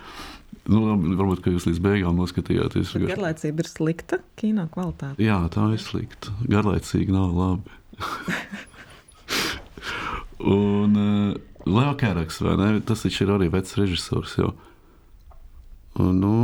Nu, 0.71 0.77
varbūt, 1.17 1.41
ka 1.43 1.51
jūs 1.53 1.65
līdz 1.67 1.79
beigām 1.83 2.19
noskatījāties. 2.21 2.93
Bet 2.95 3.11
Garlaicība 3.15 3.63
ir 3.63 3.69
slikta 3.69 4.15
kino 4.39 4.67
kvalitāte. 4.71 5.17
Jā, 5.23 5.39
tā 5.53 5.63
ir 5.73 5.81
slikta. 5.81 6.27
Garlaicīgi 6.51 7.11
nav 7.15 7.29
labi. 7.35 7.77
Un 10.51 10.97
uh, 10.97 11.33
Leo 11.69 11.93
Kēraks, 11.97 12.41
vai 12.45 12.55
ne? 12.59 12.69
Tas 12.85 13.03
taču 13.05 13.25
ir 13.25 13.33
arī 13.35 13.47
vecs 13.53 13.75
režisors. 13.77 14.37
Jau. 14.39 14.51
Un, 16.01 16.21
nu, 16.21 16.35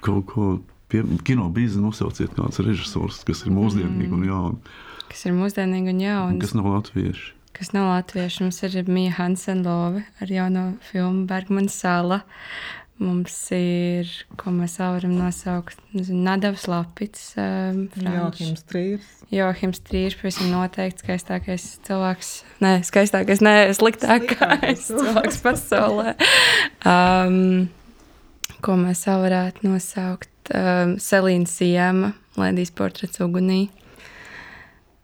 kaut 0.00 0.24
ko 0.30 0.46
pie, 0.90 1.04
kino 1.26 1.48
biznesa 1.54 1.84
nosauciet 1.84 2.34
kāds 2.38 2.62
režisors, 2.64 3.20
kas 3.26 3.44
ir 3.46 3.54
mūsdienīgi 3.54 4.14
un 4.16 4.24
jauni, 4.26 4.78
Kas 5.10 5.24
ir 5.26 5.34
mūsdienīgi 5.34 5.90
un 5.90 5.98
un 5.98 6.02
jauns. 6.04 6.40
kas 6.42 6.52
nav 6.54 6.68
latvieši. 6.70 7.32
Kas 7.60 7.74
nav 7.76 7.90
latviešu. 7.90 8.46
Mums 8.46 8.62
ir 8.64 8.88
Mija 8.88 9.12
Hansenlove 9.18 10.04
ar 10.20 10.30
jauno 10.32 10.66
filmu 10.90 11.26
Bergmanas 11.28 11.76
sala. 11.82 12.22
Mums 13.00 13.34
ir, 13.56 14.08
ko 14.36 14.52
mēs 14.52 14.74
varam 14.80 15.14
nosaukt, 15.16 15.78
Nadavs 15.96 16.66
Lapits, 16.68 17.30
um, 17.40 17.86
Joachims 17.96 18.64
Trīrs. 18.68 19.06
Johims 19.32 19.80
Trīrs, 19.88 20.18
pavisam 20.20 20.50
noteikti 20.52 21.06
skaistākais 21.06 21.64
cilvēks, 21.88 22.32
ne, 22.60 22.74
skaistākais, 22.84 23.40
ne, 23.44 23.54
sliktākais 23.76 24.84
Sliktākais 24.84 24.84
cilvēks 24.90 25.40
pasaulē. 25.46 26.12
Um, 26.84 27.70
ko 28.60 28.76
mēs 28.80 29.06
varētu 29.08 29.64
nosaukt? 29.68 30.52
Um, 30.52 30.98
Selīna 31.00 31.48
Siema, 31.48 32.12
Lēdijas 32.36 32.76
portrets 32.76 33.24
ugunī. 33.24 33.70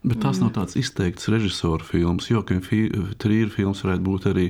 Bet 0.07 0.21
tas 0.23 0.39
nav 0.39 0.53
tāds 0.55 0.77
izteikts 0.79 1.27
režisora 1.33 1.83
filmas, 1.83 2.29
jo 2.31 2.45
trījuma 2.47 3.51
filmas 3.51 3.83
varētu 3.83 4.05
būt 4.07 4.29
arī, 4.31 4.45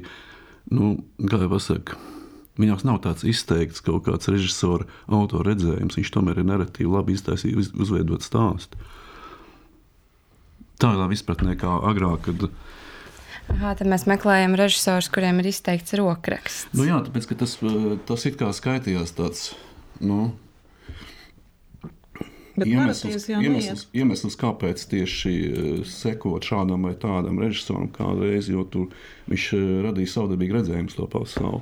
nu, 0.77 0.91
kā 1.25 1.39
jau 1.41 1.49
pasaka, 1.49 1.97
viņam 2.61 2.85
nav 2.89 3.01
tāds 3.07 3.25
izteikts 3.29 3.81
kaut 3.85 4.05
kāds 4.05 4.29
režisora 4.29 4.85
autora 5.09 5.55
redzējums. 5.55 5.97
Viņš 5.97 6.13
tomēr 6.13 6.43
ir 6.43 6.49
narratīvi 6.51 6.93
labi 6.93 7.17
iztaisījis, 7.17 7.57
uz- 7.57 7.73
uzveidot 7.87 8.25
stāstu. 8.25 8.77
tādā 10.77 11.09
izpratnē 11.13 11.57
kā 11.57 11.73
agrāk. 11.89 12.27
Kad, 12.29 12.51
Aha, 13.49 13.75
tad 13.79 13.87
mēs 13.89 14.05
meklējam 14.11 14.57
režisorus, 14.59 15.09
kuriem 15.09 15.39
ir 15.41 15.47
izteikts 15.53 15.95
rokraksts. 15.97 16.67
nu, 16.75 16.85
jā, 16.85 16.99
tāpēc, 17.07 17.31
tas, 17.39 17.57
eh, 17.63 17.97
tas 18.05 18.27
it 18.27 18.37
kā 18.37 18.51
skaitījās 18.53 19.15
tāds. 19.17 19.55
Nu, 20.01 20.35
Bet 22.57 22.71
iemesls, 22.71 23.27
iemesls, 23.29 23.83
iemesls, 23.93 24.37
kāpēc 24.41 24.87
tieši 24.89 25.33
eh, 25.33 25.81
sekot 25.89 26.47
šādam 26.47 26.87
vai 26.89 26.95
tādam 27.01 27.41
režisoram 27.43 27.91
kādreiz, 27.93 28.49
jo 28.49 28.65
tur 28.65 28.89
viņš 29.29 29.49
eh, 29.59 29.67
radīja 29.85 30.15
savdabīgu 30.15 30.57
redzējumu 30.57 30.97
to 30.97 31.09
pasauli. 31.13 31.61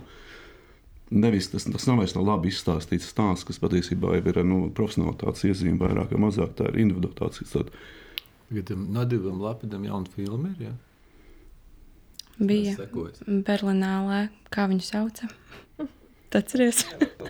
Nevis 1.14 1.50
tas, 1.52 1.66
tas 1.66 1.84
nav 1.90 2.00
vairs 2.00 2.14
no 2.16 2.22
labi 2.26 2.50
izstāstīts 2.50 3.10
stāsts, 3.10 3.46
kas 3.46 3.60
patiesībā 3.62 4.14
ir 4.18 4.40
nu, 4.46 4.68
profesionālitātes 4.74 5.44
iezīme, 5.50 5.82
vairāk 5.82 6.14
vai 6.14 6.22
mazāk 6.28 6.54
tā 6.58 6.70
ir 6.70 6.80
individualitātes. 6.86 7.52
Tad, 7.52 7.74
Tagad 8.48 8.70
tam 8.70 8.88
Nadivam 8.94 9.42
Lapidam 9.42 9.84
jauna 9.84 10.10
filma 10.14 10.54
ir. 10.54 10.68
Ja? 10.68 10.74
Bija. 12.38 12.74
Berlīnālē, 13.26 14.28
kā 14.54 14.66
viņu 14.70 14.86
sauca. 14.86 15.28
Atceries? 16.38 16.84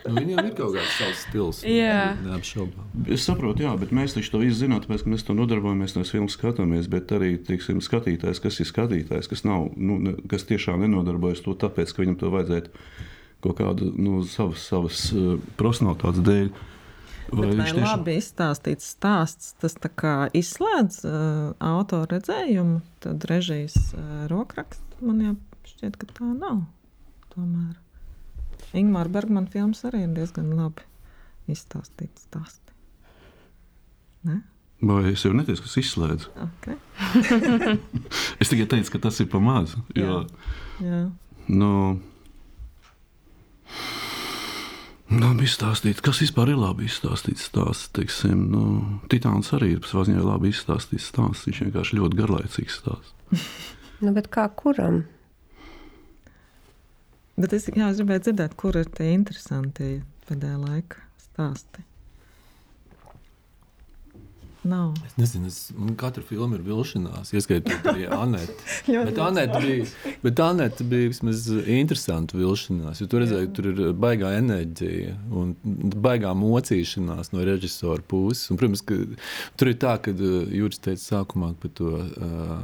Nu, 0.05 0.15
viņam 0.19 0.49
ir 0.49 0.53
kaut 0.57 0.75
kāds 0.75 0.97
savs 0.99 1.23
stils. 1.25 1.63
Jā. 1.69 2.15
Neapšaubām. 2.25 2.91
Es 3.15 3.25
saprotu, 3.25 3.65
jā, 3.65 3.73
bet 3.81 3.95
mēs 3.95 4.17
taču 4.17 4.35
to 4.35 4.43
visu 4.43 4.59
zinām, 4.63 4.83
tāpēc, 4.85 5.05
ka 5.05 5.13
mēs 5.15 5.25
to 5.27 5.37
nodarbojamies, 5.39 5.97
mēs 5.99 6.13
filmu 6.15 6.33
skatāmies. 6.33 6.91
Bet 6.93 7.15
arī 7.17 7.35
teiksim, 7.41 7.81
skatītājs, 7.85 8.43
kas 8.45 8.61
ir 8.61 8.69
skatītājs, 8.69 9.31
kas, 9.31 9.45
nav, 9.49 9.71
nu, 9.77 9.99
ne, 10.03 10.15
kas 10.31 10.47
tiešām 10.49 10.85
nenodarbojas 10.85 11.45
to 11.47 11.57
tāpēc, 11.65 11.95
ka 11.95 12.05
viņam 12.05 12.21
to 12.21 12.33
vajadzētu 12.35 12.85
kaut 13.45 13.59
kādu 13.61 13.91
nu, 13.97 14.23
savas, 14.29 14.65
savas 14.71 15.07
uh, 15.13 15.35
profesionālitātes 15.61 16.25
dēļ. 16.25 16.53
Bet 17.35 17.41
vai 17.41 17.55
tiešām... 17.57 17.81
labi 17.85 18.17
izstāstīts 18.21 18.91
stāsts, 18.95 19.55
tas 19.61 19.77
tā 19.81 19.91
kā 19.93 20.15
izslēdz 20.37 21.01
uh, 21.09 21.17
autora 21.65 22.19
redzējumu, 22.19 22.81
tad 23.05 23.25
režijas 23.31 23.79
uh, 23.97 24.27
rokrakstu 24.33 24.85
man 25.05 25.23
jau 25.25 25.35
šķiet, 25.75 25.99
ka 26.01 26.09
tā 26.13 26.29
nav. 26.33 26.65
Tomēr. 27.35 27.84
Ingūna 28.75 29.11
Bergmana 29.15 29.51
filmas 29.51 29.85
arī 29.87 30.05
ir 30.05 30.15
diezgan 30.17 30.51
labi 30.59 30.83
izstāstīts 31.51 32.27
stāsti. 32.27 32.75
Ne? 34.27 34.41
Vai 34.85 35.13
es 35.13 35.23
jau 35.25 35.33
neteicu, 35.37 35.63
kas 35.65 35.77
izslēdz? 35.81 36.27
Okay. 36.49 36.77
es 38.43 38.51
tikai 38.51 38.67
teicu, 38.73 38.97
ka 38.97 39.05
tas 39.07 39.21
ir 39.23 39.31
pamazs. 39.33 39.77
Jā. 39.97 40.25
Jā. 40.83 41.05
Nu, 41.49 41.71
Labi 45.15 45.45
izstāstīt, 45.45 46.01
kas 46.03 46.19
vispār 46.23 46.51
ir 46.55 46.59
labi 46.59 46.89
izstāstīts 46.89 47.45
stāsts. 47.51 47.91
Teiksim, 47.95 48.47
nu, 48.51 48.63
Titāns 49.13 49.53
arī 49.55 49.75
ir 49.77 49.85
savā 49.87 50.07
ziņā 50.09 50.23
labi 50.25 50.51
izstāstīts 50.51 51.11
stāsts. 51.13 51.45
Viņš 51.47 51.61
vienkārši 51.67 51.99
ļoti 52.01 52.19
garlaicīgs 52.19 52.79
stāsts. 52.81 53.13
nu, 54.05 54.15
bet 54.17 54.31
kā 54.33 54.49
kuram? 54.57 55.05
Bet 57.35 57.57
es, 57.57 57.67
jā, 57.67 57.89
es 57.91 57.99
gribēju 57.99 58.29
dzirdēt, 58.29 58.55
kur 58.59 58.77
ir 58.79 58.87
tie 58.95 59.11
interesantie 59.15 59.91
pēdējā 60.29 60.61
laika 60.61 61.03
stāsti. 61.19 61.83
Nav. 64.65 64.95
Es 65.05 65.17
nezinu, 65.19 65.51
es, 65.51 65.59
man 65.77 65.93
katra 66.01 66.23
filma 66.25 66.57
ir 66.57 66.63
vilšanās, 66.65 67.35
ieskaitot 67.37 67.85
arī 67.91 68.07
Anētu. 68.25 68.55
bet 68.89 69.19
Anēta 69.21 69.61
bija, 69.61 69.89
bet 70.23 70.41
Anēta 70.41 70.87
bija 70.89 71.11
vismaz 71.11 71.43
interesanta 71.61 72.39
vilšanās, 72.39 73.03
jo 73.03 73.09
tur 73.13 73.21
redzēja, 73.27 73.51
tur 73.59 73.69
ir 73.75 73.83
baigā 74.01 74.31
enerģija 74.39 75.19
un 75.37 75.53
baigā 76.07 76.33
mocīšanās 76.39 77.35
no 77.35 77.45
režisora 77.45 78.01
puses. 78.09 78.47
Un, 78.49 78.63
protams, 78.63 78.85
ka 78.89 79.03
tur 79.61 79.75
ir 79.75 79.77
tā, 79.85 79.99
ka 80.01 80.15
Jūras 80.15 80.81
teica 80.81 81.03
sākumā 81.03 81.53
par 81.61 81.75
to 81.77 81.93
uh, 82.01 82.57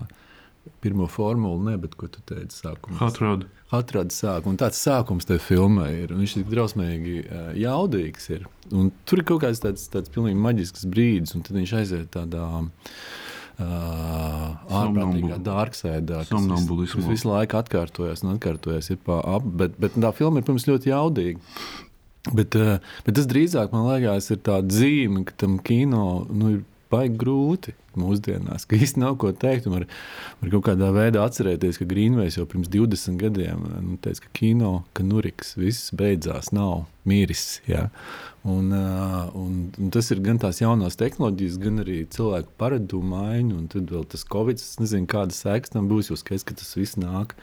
pirmo 0.84 1.08
formulu, 1.10 1.62
ne, 1.70 1.76
bet 1.80 1.96
ko 1.98 2.08
tu 2.12 2.22
teici 2.28 2.60
sākumā? 2.60 3.00
Atradu 3.08 3.48
atrada 3.74 4.14
sākumu. 4.14 4.58
Tāds 4.60 4.80
sākums 4.82 5.28
tajā 5.28 5.42
filmā 5.44 5.88
ir. 5.94 6.14
Viņš 6.16 6.36
ir 6.40 6.46
drausmīgi 6.50 7.16
uh, 7.22 7.50
jaudīgs. 7.58 8.30
Ir. 8.34 8.46
Un 8.74 8.90
tur 9.08 9.22
ir 9.22 9.28
kaut 9.30 9.44
kāds 9.44 9.62
tāds, 9.62 9.86
tāds 9.92 10.12
pilnīgi 10.12 10.40
maģisks 10.42 10.86
brīdis, 10.90 11.36
un 11.36 11.44
tad 11.46 11.58
viņš 11.60 11.74
aiziet 11.80 12.08
tādā. 12.16 12.46
Uh, 13.60 14.54
ārprātīgā 14.72 15.36
dārgsēdā, 15.44 16.22
kas, 16.30 16.46
vis, 16.48 16.94
kas 16.96 17.08
visu 17.10 17.28
laiku 17.28 17.58
atkārtojas 17.58 18.24
un 18.24 18.32
atkārtojas. 18.32 18.88
Pa, 19.04 19.18
ap, 19.36 19.44
bet, 19.44 19.74
bet 19.82 19.98
tā 20.00 20.14
filma 20.16 20.40
ir, 20.40 20.46
protams, 20.46 20.64
ļoti 20.70 20.88
jaudīga. 20.94 21.42
Bet, 22.36 22.56
uh, 22.56 22.94
bet 23.04 23.18
tas 23.18 23.28
drīzāk, 23.28 23.74
man 23.76 23.84
liekas, 23.90 24.30
ir 24.32 24.40
tā 24.48 24.62
zīme, 24.72 25.26
ka 25.28 25.36
tam 25.44 25.58
kino 25.64 26.24
nu, 26.32 26.54
ir 26.56 26.64
baigi 26.90 27.16
grūti 27.20 27.74
mūsdienās, 27.98 28.66
ka 28.68 28.78
īstenībā 28.78 29.06
nav 29.06 29.16
ko 29.20 29.30
teikt. 29.34 29.68
Var, 29.70 29.86
var 30.40 30.52
kaut 30.54 30.66
kādā 30.68 30.90
veidā 30.94 31.22
atcerēties, 31.26 31.80
ka 31.80 31.86
Grīnvejs 31.90 32.38
jau 32.38 32.46
pirms 32.50 32.70
20 32.72 33.18
gadiem 33.20 33.64
nu, 33.86 33.96
teica, 34.02 34.26
ka 34.26 34.32
kino, 34.36 34.72
ka 34.96 35.06
nuriks, 35.06 35.54
viss 35.58 35.94
beidzās, 35.96 36.52
nav 36.56 36.84
miris. 37.08 37.60
Ja? 37.70 37.88
Un, 38.46 38.70
un, 38.72 39.56
un 39.76 39.94
tas 39.94 40.10
ir 40.14 40.22
gan 40.24 40.40
tās 40.42 40.62
jaunās 40.62 40.98
tehnoloģijas, 41.00 41.58
gan 41.62 41.82
arī 41.84 42.02
cilvēku 42.14 42.54
paradumu 42.60 43.16
maiņa, 43.16 43.56
un 43.56 43.66
tad 43.72 43.90
vēl 43.92 44.06
tas 44.12 44.26
Covid, 44.30 44.62
es 44.62 44.78
nezinu, 44.82 45.10
kāda 45.10 45.36
sēks 45.36 45.74
tam 45.74 45.90
būs, 45.90 46.12
jo 46.12 46.20
skaidrs, 46.20 46.46
ka 46.48 46.56
tas 46.62 46.76
viss 46.78 47.00
nāk 47.00 47.36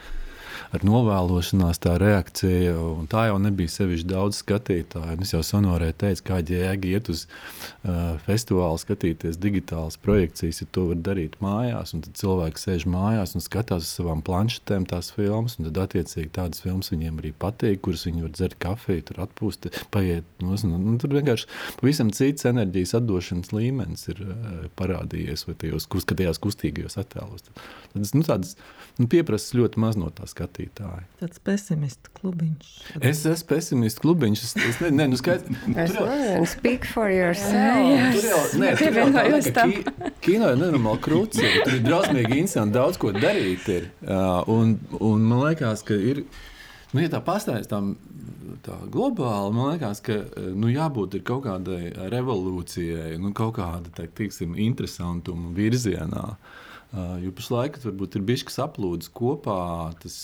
ar 0.76 0.84
novēlošanās 0.88 1.82
tā 1.84 1.96
reakcija. 2.02 2.76
Tā 3.12 3.28
jau 3.30 3.38
nebija 3.42 3.72
sevišķi 3.72 4.10
daudz 4.10 4.42
skatītāju. 4.44 5.18
Es 5.24 5.34
jau 5.34 5.44
sonorēju, 5.46 5.96
teicu, 6.04 6.24
kāda 6.30 6.58
jēga 6.58 6.92
iet 6.92 7.12
uz 7.14 7.26
uh, 7.28 8.18
festivālu, 8.26 8.80
skatīties 8.82 9.40
digitālas 9.42 10.00
projekcijas, 10.02 10.62
ja 10.64 10.70
to 10.76 10.88
var 10.92 11.02
darīt 11.10 11.38
mājās. 11.44 11.94
Tad 11.96 12.20
cilvēki 12.22 12.64
sēž 12.64 12.88
mājās 12.92 13.36
un 13.38 13.46
skatās 13.46 13.86
uz 13.86 13.94
savām 14.00 14.24
planšetēm 14.26 14.88
tās 14.90 15.12
filmas. 15.16 15.58
Tad, 15.60 15.82
attiecīgi, 15.88 16.32
tādas 16.36 16.64
filmas 16.64 16.92
viņiem 16.94 17.22
arī 17.22 17.34
patīk, 17.38 17.82
kuras 17.88 18.08
viņi 18.08 18.26
var 18.26 18.34
dzert 18.36 18.58
kafiju, 18.64 19.06
tur 19.10 19.24
atpūst, 19.28 19.70
paiet. 19.94 20.28
Nu, 20.44 20.58
nu, 20.78 20.98
tur 21.02 21.16
vienkārši 21.18 21.50
pavisam 21.82 22.12
cits 22.16 22.48
enerģijas 22.50 22.96
atdošanas 23.00 23.54
līmenis 23.56 24.08
ir 24.14 24.24
uh, 24.26 24.68
parādījies 24.80 25.48
vai 25.48 25.58
tajos, 25.62 25.88
tajās 25.88 26.42
kustīgajos 26.44 27.00
attēlos. 27.02 27.48
Tad, 27.48 28.04
nu, 28.14 28.26
tādas 28.28 28.56
nu, 29.02 29.08
pieprasa 29.12 29.58
ļoti 29.58 29.82
maz 29.82 29.98
no 30.00 30.10
tā 30.14 30.26
skatītāja. 30.30 31.04
Tāds 31.20 31.42
pesimists 31.44 32.12
klubiņš. 32.18 32.72
Es 33.00 33.22
esmu 33.30 33.48
pesimists 33.52 34.02
klubiņš. 34.04 34.44
Es, 34.44 34.54
es 34.70 34.82
ne, 34.84 34.92
ne, 34.96 35.08
nu 35.12 35.20
skaidrs, 35.20 35.48
es 35.70 35.96
nezinu, 35.96 36.48
speak 36.50 36.88
for 36.90 37.14
yourself. 37.14 38.56
Nē, 38.58 38.74
tur 38.80 39.00
jau 39.02 39.08
tā, 39.14 39.26
ka 39.46 39.66
ki, 39.72 40.12
kino 40.26 40.52
ir 40.54 40.62
nenormāli 40.62 41.04
krūts, 41.06 41.42
tur 41.42 41.74
ir 41.78 41.86
drausmīgi 41.86 42.42
interesanti, 42.42 42.78
daudz 42.78 43.00
ko 43.02 43.14
darīt 43.16 43.70
ir. 43.74 43.90
Uh, 44.06 44.42
un, 44.54 44.78
un 44.98 45.26
man 45.30 45.46
liekas, 45.48 45.86
ka 45.88 45.98
ir, 45.98 46.24
nu, 46.94 47.04
ja 47.04 47.14
tā 47.14 47.22
pastāvēs 47.26 47.70
tā, 47.70 47.82
globāli, 48.94 49.58
man 49.58 49.76
liekas, 49.76 50.02
ka 50.06 50.22
nu, 50.58 50.72
jābūt 50.74 51.20
kaut 51.28 51.46
kādai 51.46 51.92
revolūcijai, 52.14 53.18
nu, 53.22 53.34
kaut 53.38 53.60
kāda, 53.60 53.94
tā, 54.00 54.10
tiksim, 54.22 54.58
interesantuma 54.70 55.54
virzienā. 55.58 56.32
Uh, 56.34 56.64
jo 56.96 57.32
pašlaik 57.36 57.78
varbūt 57.84 58.16
ir 58.18 58.24
bijis 58.28 58.46
saplūdis 58.54 59.10
kopā 59.16 59.92
tas 60.02 60.16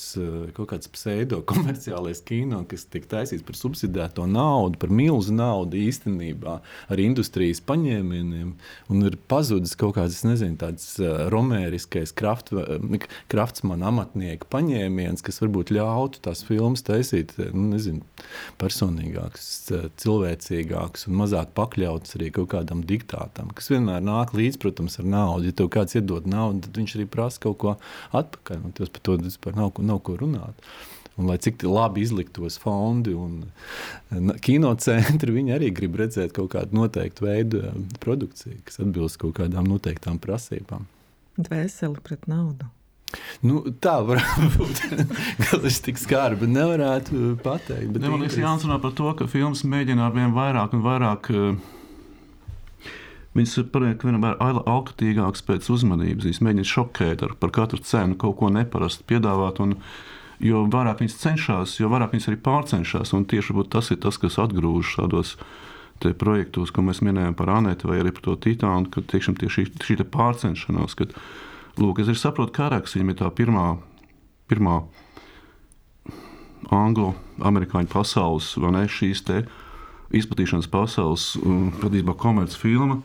kaut 0.56 0.70
kāds 0.72 0.90
pseido-komerciālais 0.94 2.24
kino, 2.24 2.62
kas 2.70 2.86
tiek 2.88 3.06
taisīts 3.10 3.44
par 3.46 3.58
subsidēto 3.60 4.26
naudu, 4.30 4.80
par 4.80 4.94
milzu 4.94 5.36
naudu 5.36 5.78
īstenībā, 5.82 6.56
ar 6.64 7.04
industrijas 7.04 7.60
paņēmieniem. 7.68 8.54
Un 8.94 9.08
ir 9.10 9.18
pazudis 9.30 9.76
kaut 9.80 9.98
kāds, 9.98 10.22
nezinu, 10.28 10.58
tāds 10.62 10.88
romēriskais 11.34 12.16
kraft, 12.16 12.54
kraftsmana 13.32 13.90
amatnieka 13.92 14.48
paņēmiens, 14.54 15.26
kas 15.26 15.42
varbūt 15.44 15.74
ļautu 15.76 16.24
tās 16.24 16.46
filmas 16.48 16.86
taisīt 16.88 17.36
nu, 17.52 17.68
nezinu, 17.74 18.04
personīgākas, 18.62 19.50
cilvēcīgākas 20.00 21.08
un 21.10 21.20
mazāk 21.20 21.54
pakļautas 21.58 22.18
arī 22.18 22.32
kaut 22.36 22.52
kādam 22.56 22.84
diktātam, 22.88 23.52
kas 23.56 23.72
vienmēr 23.74 24.04
nāk 24.04 24.34
līdzi, 24.38 24.62
protams, 24.64 25.00
ar 25.02 25.10
naudu. 25.10 25.50
Ja 25.50 25.58
tev 25.58 25.70
kāds 25.74 25.98
iedod 25.98 26.28
naudu, 26.30 26.63
un 26.70 26.80
viņš 26.82 26.98
arī 26.98 27.06
prasa 27.10 27.42
kaut 27.44 27.60
ko 27.62 27.76
atpakaļ. 28.16 28.66
Tas 28.80 28.92
par 28.94 29.06
to 29.06 29.18
vispār 29.22 29.58
nav, 29.60 29.74
nav 29.84 30.02
ko 30.08 30.18
runāt. 30.20 30.68
Un, 31.14 31.28
lai 31.30 31.38
cik 31.38 31.62
labi 31.68 32.02
izliktos 32.02 32.58
fondi 32.58 33.14
un 33.14 33.44
kinocentri, 34.42 35.36
viņi 35.36 35.54
arī 35.54 35.70
grib 35.76 36.00
redzēt 36.02 36.34
kaut 36.34 36.56
kādu 36.56 36.80
noteiktu 36.80 37.28
veidu 37.28 37.62
produkciju, 38.02 38.64
kas 38.66 38.82
atbilst 38.82 39.22
kaut 39.22 39.38
kādām 39.38 39.70
noteiktām 39.70 40.18
prasībām. 40.22 40.88
Dvēseli 41.38 42.02
pret 42.06 42.26
naudu. 42.30 42.70
Nu, 43.46 43.62
tā 43.84 44.00
varētu 44.06 44.50
būt. 44.56 44.82
Tas 45.52 45.68
ir 45.70 45.80
tik 45.86 46.02
skarbi, 46.02 46.50
nevarētu 46.50 47.36
pateikt. 47.44 47.94
Ne, 47.94 48.10
man 48.10 48.24
liekas, 48.24 48.40
Jānis 48.42 48.66
runā 48.66 48.80
par 48.82 48.96
to, 48.98 49.12
ka 49.20 49.30
filmas 49.30 49.62
mēģina 49.70 50.08
ar 50.08 50.16
vien 50.16 50.34
vairāk 50.34 50.74
un 50.74 50.84
vairāk 50.86 51.30
uh, 51.34 51.52
Viņas 53.34 53.56
ir 53.58 53.70
vienmēr 54.06 54.38
alkatīgākas 54.38 55.46
pēc 55.48 55.70
uzmanības. 55.74 56.28
Viņas 56.28 56.42
mēģina 56.46 56.70
šokēt 56.70 57.24
ar 57.26 57.34
par 57.42 57.54
katru 57.56 57.82
cenu 57.82 58.18
kaut 58.22 58.38
ko 58.38 58.52
neparastu 58.54 59.06
piedāvāt. 59.10 59.62
Un, 59.64 59.80
jo 60.44 60.66
vairāk 60.70 61.02
viņas 61.02 61.20
cenšas, 61.22 61.78
jo 61.80 61.90
vairāk 61.90 62.14
viņas 62.14 62.30
arī 62.30 62.40
pārcenšas. 62.46 63.14
Tieši 63.32 63.56
tas 63.74 63.90
ir 63.90 64.02
tas, 64.06 64.20
kas 64.22 64.38
atgrūž 64.44 64.98
tādos, 65.00 65.38
projektos, 66.20 66.74
ko 66.74 66.84
mēs 66.84 67.02
minējām 67.06 67.36
par 67.40 67.54
Anētu 67.54 67.88
vai 67.88 68.02
arī 68.02 68.12
par 68.12 68.26
to 68.26 68.36
Titānu, 68.36 68.92
kad 68.92 69.08
tiešām 69.08 69.38
tie 69.40 69.48
šī, 69.48 69.70
šī 69.80 70.04
pārcenšanās, 70.04 70.98
kad, 71.00 71.14
lūk, 71.80 72.04
es 72.04 72.20
saprotu, 72.20 72.52
kā 72.58 72.68
rakstīm 72.74 73.14
ir 73.14 73.22
tā 73.22 73.30
pirmā, 73.32 73.78
pirmā 74.52 74.82
anglo-amerikāņu 76.74 77.92
pasaules, 77.94 78.54
vai 78.60 78.74
ne, 78.76 78.84
šīs 78.90 79.24
izplatīšanas 80.14 80.70
pasaules, 80.70 81.32
patiesībā 81.82 82.18
komerces 82.20 82.60
filma. 82.60 83.02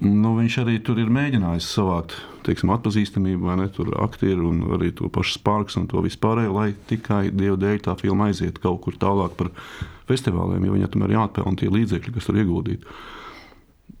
Nu, 0.00 0.36
viņš 0.38 0.60
arī 0.62 0.78
tur 0.84 1.00
ir 1.02 1.10
mēģinājis 1.12 1.66
savākt 1.74 2.14
teiksim, 2.46 2.72
atpazīstamību, 2.74 3.46
vai 3.48 3.56
ne? 3.60 3.68
Tur 3.72 3.92
aktieru 4.00 4.48
un 4.50 4.62
arī 4.76 4.90
to 4.96 5.10
pašu 5.12 5.38
spārks 5.38 5.76
un 5.80 5.88
to 5.90 6.02
vispārējo, 6.04 6.54
lai 6.56 6.72
tikai 6.88 7.28
dievu 7.34 7.58
dēļ 7.60 7.82
tā 7.84 7.96
filma 8.00 8.30
aiziet 8.30 8.60
kaut 8.62 8.80
kur 8.86 8.96
tālāk 9.00 9.36
par 9.38 9.52
festivāliem, 10.08 10.64
jo 10.66 10.76
viņai 10.76 10.90
tomēr 10.94 11.16
jāatpelnā 11.18 11.60
tie 11.60 11.70
līdzekļi, 11.72 12.14
kas 12.16 12.28
tur 12.28 12.40
ieguldīti. 12.40 13.00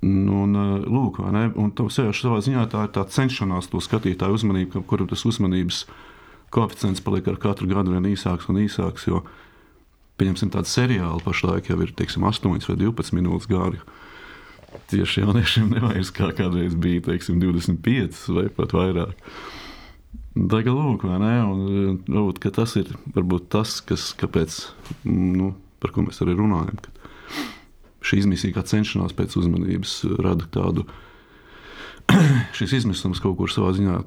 Nu, 0.00 0.46
un, 0.46 0.56
lūk, 0.88 1.20
un 1.20 1.72
savā 1.92 2.38
ziņā 2.40 2.64
tā 2.72 2.86
ir 2.86 2.94
tā 2.94 3.04
cenšanās 3.04 3.68
to 3.68 3.82
skatītāju 3.84 4.38
uzmanību, 4.38 4.86
kuram 4.88 5.10
tas 5.10 5.26
uzmanības 5.28 5.84
koeficients 6.54 7.02
paliek 7.04 7.28
ar 7.28 7.36
katru 7.42 7.68
gadu 7.68 7.92
vien 7.92 8.08
īsāks 8.08 8.48
un 8.48 8.62
īsāks. 8.62 9.04
Jo, 9.10 9.26
pieņemsim, 10.20 10.52
tādu 10.54 10.70
seriālu 10.70 11.20
pašlaik 11.26 11.68
jau 11.68 11.76
ir 11.84 11.92
teiksim, 11.98 12.24
8 12.24 12.48
vai 12.48 12.78
12 12.80 13.18
minūtes 13.18 13.50
gari. 13.50 13.82
Tieši 14.90 15.24
jauniešiem 15.24 15.72
nevajag 15.74 16.12
kā 16.14 16.30
kādreiz 16.38 16.76
bija 16.78 17.02
teiksim, 17.08 17.40
25 17.42 18.22
vai 18.36 18.46
pat 18.54 18.74
vairāk. 18.74 19.16
Tagad, 20.30 20.70
lūk, 20.76 21.04
ne? 21.18 21.34
Un, 21.42 21.98
varbūt, 22.06 22.38
tas 22.54 22.76
ir 22.78 22.90
varbūt 23.16 23.48
tas, 23.50 23.80
kas, 23.82 24.10
kāpēc, 24.18 24.60
nu, 25.10 25.52
par 25.82 25.94
ko 25.94 26.06
mēs 26.06 26.22
arī 26.22 26.36
runājam. 26.38 26.78
Šī 28.00 28.22
izmisīgā 28.22 28.62
cenšanās 28.64 29.14
pēc 29.18 29.34
uzmanības 29.42 29.96
rada 30.22 30.46
tādu 30.54 30.86
šis 32.56 32.78
izmisums 32.80 33.20
kaut 33.22 33.36
kur 33.38 33.50
savā 33.52 33.74
ziņā 33.76 33.98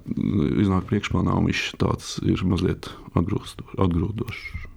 iznāk 0.64 0.88
priekšplānā, 0.90 1.36
un 1.38 1.52
viņš 1.52 1.66
tāds 1.82 2.18
ir 2.24 2.44
mazliet 2.48 2.90
atgrūdošs. 3.16 4.73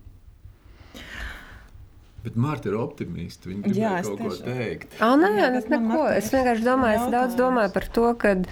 Bet 2.26 2.34
Marta 2.34 2.72
ir 2.72 2.74
optimists. 2.74 3.46
Viņa 3.46 3.60
grib 3.62 3.76
kaut 4.02 4.18
tieši... 4.18 4.38
ko 4.42 4.50
teikt. 4.50 4.94
Oh, 4.98 5.12
nē, 5.20 5.28
es, 5.60 5.68
neko. 5.70 6.00
es 6.10 6.32
vienkārši 6.34 6.64
domāju, 6.66 6.98
es 7.04 7.12
daudz 7.12 7.36
domāju 7.38 7.70
par 7.76 7.86
to, 7.94 8.06
kad, 8.18 8.48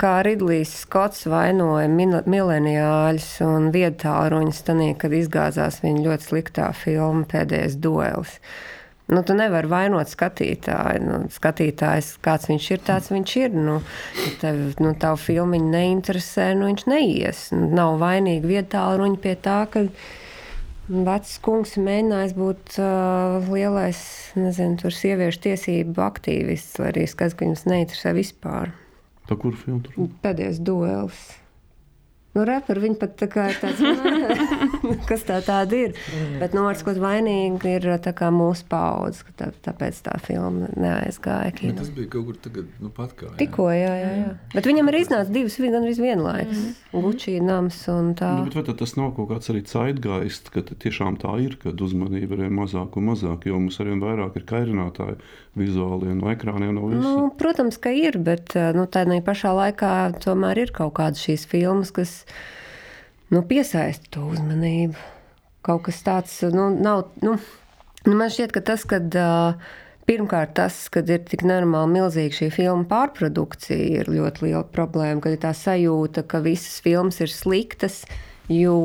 kā 0.00 0.14
Ridlijs 0.26 0.72
Skots 0.82 1.28
vainoja 1.30 1.86
mileniāļus 1.86 3.28
un 3.46 3.70
viedtāluņus, 3.76 4.64
kad 4.98 5.14
izgāzās 5.20 5.78
viņa 5.84 6.02
ļoti 6.08 6.30
sliktā 6.32 6.72
filma 6.74 7.22
Pēdējais 7.30 7.78
duelis. 7.78 8.40
Nu, 9.06 9.22
tu 9.22 9.38
nevari 9.38 9.70
vainot 9.70 10.10
skatītāju. 10.10 11.06
Nu, 11.06 11.22
skatītājs, 11.30 12.16
kāds 12.26 12.50
viņš 12.50 12.70
ir, 12.74 12.84
tāds 12.90 13.14
viņš 13.14 13.38
ir. 13.38 13.54
Nu, 13.54 13.78
ja 14.18 14.36
tev 14.42 14.62
nu, 14.82 14.96
tā 14.98 15.14
filma 15.14 15.62
neinteresē, 15.62 16.50
nu, 16.58 16.72
viņš 16.72 16.88
neies. 16.90 17.48
Nu, 17.54 17.70
nav 17.78 18.00
vainīgi 18.02 18.56
vietālu 18.56 19.04
ruņi 19.04 19.20
pie 19.22 19.38
tā, 19.46 19.60
ka 19.70 19.86
Vecs 20.86 21.32
kungs 21.42 21.72
mēģinājis 21.82 22.34
būt 22.36 22.76
uh, 22.78 23.42
lielais, 23.50 23.98
nezinu, 24.38 24.76
tur 24.78 24.94
sieviešu 24.94 25.40
tiesību 25.48 26.02
aktīvists, 26.04 26.76
lai 26.78 26.92
arī 26.92 27.08
skats, 27.10 27.34
ka 27.34 27.42
viņus 27.42 27.64
neinteresē 27.66 28.12
vispār. 28.14 28.70
Tā 29.26 29.34
kur 29.40 29.56
filma 29.58 29.82
tur? 29.82 30.12
Pēdējais 30.22 30.60
duels. 30.62 31.24
Nu, 32.36 32.44
reperi 32.46 32.84
viņi 32.84 32.98
pat 33.00 33.16
tā 33.18 33.26
kā 33.32 33.48
tāds, 33.58 33.82
kas 35.10 35.24
tā 35.28 35.40
tāda 35.44 35.80
ir. 35.86 35.96
Bet, 36.40 36.54
nu, 36.56 36.66
ar 36.70 36.78
skot 36.78 37.00
vainīgi 37.02 37.76
ir 37.76 37.88
tā 38.04 38.12
kā 38.16 38.30
mūsu 38.34 38.66
paudze, 38.70 39.24
ka 39.26 39.36
tā, 39.40 39.50
tāpēc 39.68 40.00
tā 40.06 40.16
filma 40.24 40.70
neaizgāja. 40.76 41.54
Kino. 41.56 41.78
Tas 41.80 41.92
bija 41.94 42.10
kaut 42.16 42.28
kur 42.30 42.40
tagad, 42.48 42.68
nu, 42.82 42.90
pat 42.94 43.14
kā. 43.18 43.30
Jā. 43.30 43.38
Tikko, 43.40 43.68
jā, 43.74 43.94
jā, 44.00 44.12
jā. 44.20 44.34
Bet 44.54 44.68
viņam 44.70 44.90
arī 44.92 45.02
iznāca 45.04 45.34
divas, 45.34 45.58
gan 45.62 45.80
arī 45.80 45.94
vienlaikus. 46.00 46.62
Mm. 46.62 47.06
Gucci 47.06 47.36
nams 47.44 47.80
un 47.92 48.12
tā. 48.18 48.32
Nu, 48.40 48.48
bet 48.48 48.58
vai 48.58 48.76
tas 48.82 48.96
nav 48.98 49.12
kaut 49.16 49.30
kāds 49.32 49.52
arī 49.52 49.62
caitgaists, 49.66 50.52
ka 50.54 50.64
tiešām 50.66 51.18
tā 51.22 51.36
ir, 51.44 51.58
kad 51.62 51.80
uzmanība 51.82 52.38
ir 52.40 52.54
mazāk 52.54 52.98
un 52.98 53.10
mazāk, 53.12 53.48
jo 53.50 53.60
mums 53.60 53.80
arvien 53.82 54.02
vairāk 54.02 54.38
ir 54.40 54.46
kairinātāji 54.48 55.18
vizuāli 55.56 56.14
no 56.16 56.30
ekrāniem, 56.32 56.74
no 56.76 56.90
visu. 56.90 57.02
Nu, 57.02 57.30
protams, 57.38 57.78
ka 57.80 57.92
ir, 57.94 58.18
bet 58.22 58.54
nu, 58.76 58.86
tādā 58.90 59.18
pašā 59.24 59.54
laikā 59.56 59.94
tomēr 60.24 60.66
ir 60.66 60.74
kaut 60.76 60.96
kādas 60.98 61.22
šīs 61.24 61.46
filmas, 61.50 61.92
kas 61.96 62.22
nu, 63.32 63.42
piesaista 63.46 64.10
to 64.16 64.28
uzmanību. 64.32 64.98
Kaut 65.66 65.86
kas 65.88 65.98
tāds 66.06 66.38
nu, 66.54 66.68
nav. 66.70 67.08
Nu, 67.24 67.36
nu, 68.06 68.14
man 68.14 68.30
šķiet, 68.30 68.54
ka 68.56 68.64
tas, 68.72 68.86
kad. 68.88 69.10
Uh, 69.12 69.82
Pirmkārt, 70.06 70.52
tas, 70.54 70.74
ka 70.94 71.00
ir 71.02 71.24
tik 71.26 71.40
normāli 71.42 71.96
milzīga 71.96 72.36
šī 72.36 72.46
filmu 72.54 72.84
pārprodukcija, 72.86 74.04
ir 74.04 74.10
ļoti 74.14 74.44
liela 74.44 74.60
problēma. 74.70 75.18
Kad 75.24 75.34
ir 75.34 75.40
tā 75.42 75.50
sajūta, 75.50 76.22
ka 76.30 76.38
visas 76.44 76.76
filmas 76.84 77.18
ir 77.18 77.32
sliktas, 77.32 78.04
jo 78.46 78.76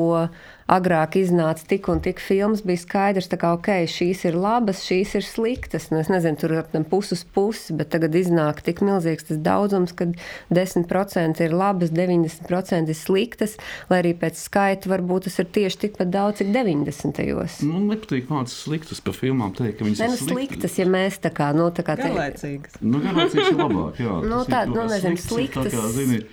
agrāk 0.71 1.17
iznāca 1.19 1.65
tik 1.67 1.89
un 1.91 1.99
tik 2.03 2.21
filmas, 2.23 2.63
bija 2.65 2.79
skaidrs, 2.79 3.29
ka 3.41 3.53
okay, 3.57 3.88
šīs 3.89 4.23
ir 4.29 4.38
labas, 4.39 4.84
šīs 4.88 5.15
ir 5.19 5.25
sliktas. 5.27 5.89
Nu, 5.91 5.99
es 6.01 6.12
nezinu, 6.12 6.39
tur 6.39 6.55
apmēram 6.62 6.86
puses 6.88 7.23
puses, 7.36 7.73
bet 7.75 7.91
tagad 7.93 8.15
iznāk 8.17 8.62
tik 8.65 8.79
milzīgs 8.86 9.27
tas 9.27 9.41
daudzums, 9.43 9.93
ka 9.97 10.07
10% 10.53 11.43
ir 11.43 11.55
labas, 11.55 11.91
90% 11.95 12.91
ir 12.93 12.97
sliktas, 12.97 13.57
lai 13.91 14.01
arī 14.03 14.13
pēc 14.21 14.39
skaita 14.39 14.91
varbūt 14.91 15.27
tas 15.27 15.39
ir 15.43 15.49
tieši 15.57 15.81
tikpat 15.86 16.13
daudz, 16.13 16.41
cik 16.41 16.53
90. 16.55 17.19
gados. 17.19 17.60
Man 17.65 17.88
nu, 17.88 17.95
nepatīk 17.95 18.29
vārds 18.31 18.55
sliktas 18.63 19.03
par 19.03 19.17
filmām 19.17 19.55
teikt, 19.57 19.79
ka 19.79 19.88
viņas 19.88 20.03
ne, 20.05 20.12
nu, 20.12 20.15
ir 20.15 20.23
sliktas. 20.23 20.38
sliktas. 20.38 20.77
Ja 20.79 20.88
mēs 20.91 21.19
tā 21.23 21.34
kā, 21.36 21.51
nu, 21.57 21.67
tā 21.75 21.86
kā 21.88 21.97
garlaicīgas. 21.99 22.79
Nu, 22.79 23.01
garlaicīgas 23.03 23.51
ir 23.51 23.60
labāk, 23.60 23.99
jā. 24.01 24.21
nu, 24.31 24.43
tā, 24.47 24.63
nu, 24.71 24.88
nezinu, 24.91 25.19
sliktas. 25.19 25.67
Tā 25.67 25.75
kā, 25.75 25.91
zini, 25.97 26.23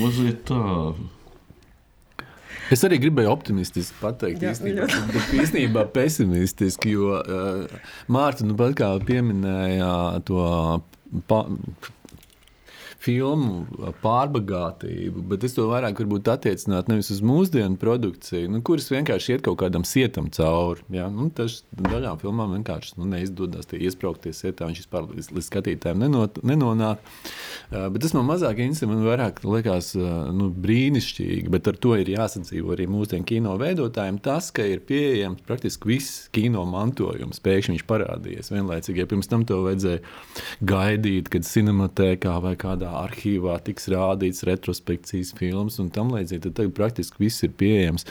mazliet 0.00 0.42
tā 0.48 0.62
Es 2.74 2.82
arī 2.86 2.98
gribēju 3.02 3.30
optimistiski 3.30 3.94
pateikt, 4.00 4.42
Jā, 4.42 4.52
īstenībā, 4.56 4.86
bet 5.14 5.34
īstenībā 5.38 5.86
pesimistiski, 5.94 6.96
jo 6.96 7.20
uh, 7.20 7.90
Mārta 8.12 8.46
nu 8.46 8.56
pat 8.58 8.74
kā 8.78 8.90
pieminēja 9.06 9.90
to 10.26 10.46
pa, 11.30 11.44
filmu 13.06 13.90
pārbagātību, 14.02 15.22
bet 15.30 15.46
es 15.46 15.54
to 15.56 15.68
vairāk 15.70 16.00
attiecināt 16.32 16.90
nevis 16.90 17.10
uz 17.14 17.22
mūsdienu 17.24 17.78
produkciju, 17.80 18.50
nu, 18.50 18.62
kuras 18.66 18.88
vienkārši 18.90 19.36
iet 19.36 19.44
kaut 19.46 19.60
kādam 19.62 19.86
sietam 19.86 20.28
cauri. 20.34 20.82
Ja? 20.94 21.06
Nu, 21.12 21.28
tas 21.34 21.60
dažām 21.70 22.18
filmām 22.22 22.56
vienkārši 22.58 22.98
nu, 22.98 23.08
neizdodas 23.12 23.70
tie 23.70 23.80
iesprāgties 23.86 24.42
sietā, 24.42 24.68
viņš 24.68 24.82
vispār 24.82 25.06
līdz, 25.10 25.30
līdz 25.36 25.50
skatītājiem 25.50 26.02
nenot, 26.02 26.40
nenonāk. 26.46 27.02
Uh, 27.70 27.86
bet 27.94 28.02
tas 28.04 28.14
man 28.16 28.26
mazāk 28.28 28.60
interesē, 28.64 28.88
man 28.90 29.04
vairāk 29.06 29.42
liekas 29.46 29.92
uh, 29.98 30.28
nu, 30.34 30.50
brīnišķīgi, 30.66 31.50
bet 31.52 31.70
ar 31.70 31.78
to 31.82 31.94
ir 32.00 32.10
jāsadzīvo 32.16 32.74
arī 32.74 32.88
mūsdienu 32.90 33.28
kino 33.28 33.54
veidotājiem. 33.60 34.20
Tas, 34.24 34.50
ka 34.54 34.66
ir 34.66 34.82
pieejams 34.86 35.44
praktiski 35.46 35.94
viss 35.94 36.26
kino 36.34 36.64
mantojums, 36.68 37.42
pēkšņi 37.44 37.76
viņš 37.76 37.86
parādījies 37.88 38.52
vienlaicīgi. 38.54 39.02
Ja 39.02 39.10
pirms 39.10 39.30
tam 39.30 39.44
to 39.48 39.62
vajadzēja 39.66 40.02
gaidīt, 40.66 41.30
kad 41.32 41.46
cinematēkā 41.46 42.36
vai 42.42 42.54
kādā 42.60 42.95
arhīvā 43.04 43.58
tiks 43.66 43.88
rādīts 43.92 44.44
retrospekcijas 44.48 45.32
filmas 45.38 45.78
un 45.82 45.90
tam 45.94 46.12
līdzīgi. 46.14 46.52
Tad 46.56 46.74
praktiski 46.76 47.22
viss 47.26 47.44
ir 47.46 47.54
pieejams. 47.58 48.06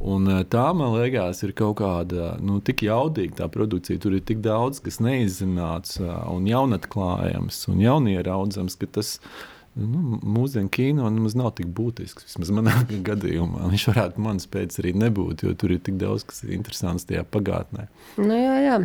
Un 0.00 0.28
eh, 0.30 0.42
tā, 0.52 0.68
man 0.76 0.96
liekas, 0.96 1.44
ir 1.46 1.54
kaut 1.58 1.78
kāda 1.82 2.34
nu, 2.42 2.60
tik 2.64 2.84
jaudīga 2.86 3.42
tā 3.42 3.50
produkcija. 3.52 4.00
Tur 4.02 4.18
ir 4.18 4.26
tik 4.26 4.42
daudz, 4.44 4.82
kas 4.84 5.00
neizzināts 5.04 5.98
eh, 6.00 6.12
un 6.32 6.48
jaunatklājams 6.50 7.66
un 7.72 7.82
jaunieaudzams, 7.82 8.78
ka 8.80 8.90
tas 8.98 9.16
nu, 9.78 10.18
mūsdienu 10.20 10.70
kino 10.72 11.08
nemaz 11.10 11.36
nav 11.38 11.52
tik 11.58 11.70
būtisks. 11.76 12.26
Vismaz 12.28 12.52
manā 12.54 12.74
gadījumā 13.08 13.70
viņš 13.72 13.86
varētu 13.92 14.24
manas 14.24 14.48
pēc 14.50 14.80
arī 14.82 14.94
nebūt, 15.04 15.46
jo 15.46 15.54
tur 15.58 15.76
ir 15.76 15.82
tik 15.84 16.00
daudz 16.00 16.26
kas 16.28 16.44
ir 16.46 16.56
interesants 16.58 17.08
tajā 17.08 17.24
pagātnē. 17.28 17.88
Nu, 18.20 18.34
jā, 18.36 18.58
jā. 18.66 18.82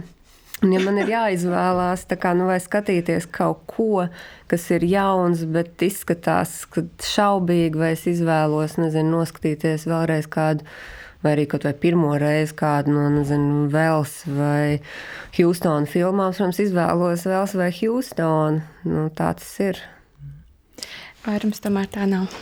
Un, 0.65 0.71
ja 0.73 0.79
man 0.81 0.95
ir 0.97 1.11
jāizvēlās, 1.11 2.07
kā, 2.17 2.31
nu, 2.33 2.47
vai 2.49 2.57
skatīties 2.57 3.27
kaut 3.29 3.59
ko, 3.69 4.07
kas 4.49 4.63
ir 4.73 4.85
jauns, 4.89 5.43
bet 5.53 5.83
izskatās 5.85 6.63
šaubīgi, 7.05 7.77
vai 7.77 7.91
es 7.93 8.07
izvēlos, 8.09 8.79
nezinu, 8.81 9.19
noskatīties 9.19 9.85
vēlreiz 9.85 10.25
kādu, 10.33 10.65
vai 11.21 11.35
arī 11.35 11.45
kaut 11.51 11.67
vai 11.67 11.75
pirmo 11.77 12.15
reizi 12.17 12.55
kādu 12.57 12.95
no, 12.95 13.03
nezinu, 13.19 13.67
Vels 13.69 14.23
vai 14.25 14.79
Houstona 15.37 15.85
filmām, 15.89 16.33
protams, 16.33 16.63
izvēlos 16.65 17.27
Vels 17.29 17.53
vai 17.59 17.69
Houstonu. 17.77 18.65
Nu, 18.89 19.05
tā 19.13 19.29
tas 19.37 19.53
ir. 19.61 19.83
Vairums 21.27 21.61
tomēr 21.61 21.85
tā 21.93 22.09
nav. 22.09 22.33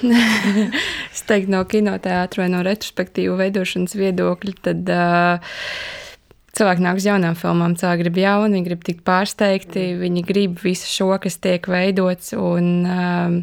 es 1.13 1.27
teiktu, 1.27 1.51
no 1.51 1.65
kinoteātra 1.67 2.45
vai 2.45 2.49
no 2.53 2.63
retrospektīvu 2.63 3.35
veidošanas 3.43 3.99
viedokļa, 3.99 4.57
tad 4.69 4.91
uh, 4.93 5.55
cilvēki 6.55 6.85
nāk 6.85 6.99
uz 7.01 7.07
jaunām 7.07 7.37
filmām, 7.39 7.75
cilvēki 7.79 8.05
grib 8.05 8.19
jaunu, 8.21 8.55
viņi 8.55 8.67
grib 8.69 8.83
tikt 8.87 9.03
pārsteigti, 9.07 9.87
viņi 9.99 10.25
grib 10.27 10.59
visu 10.63 10.89
šo, 10.91 11.11
kas 11.21 11.39
tiek 11.43 11.67
veidots. 11.71 12.33
Un, 12.37 12.69
um, 12.87 13.39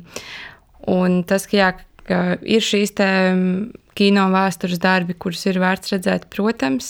un 0.92 1.20
tas, 1.29 1.46
ka 1.51 1.59
jā, 1.59 1.72
ir 2.42 2.64
šīs 2.64 2.94
kino 3.98 4.25
vēstures 4.33 4.81
darbi, 4.83 5.16
kurus 5.18 5.44
ir 5.51 5.61
vērts 5.62 5.92
redzēt, 5.94 6.27
protams, 6.33 6.88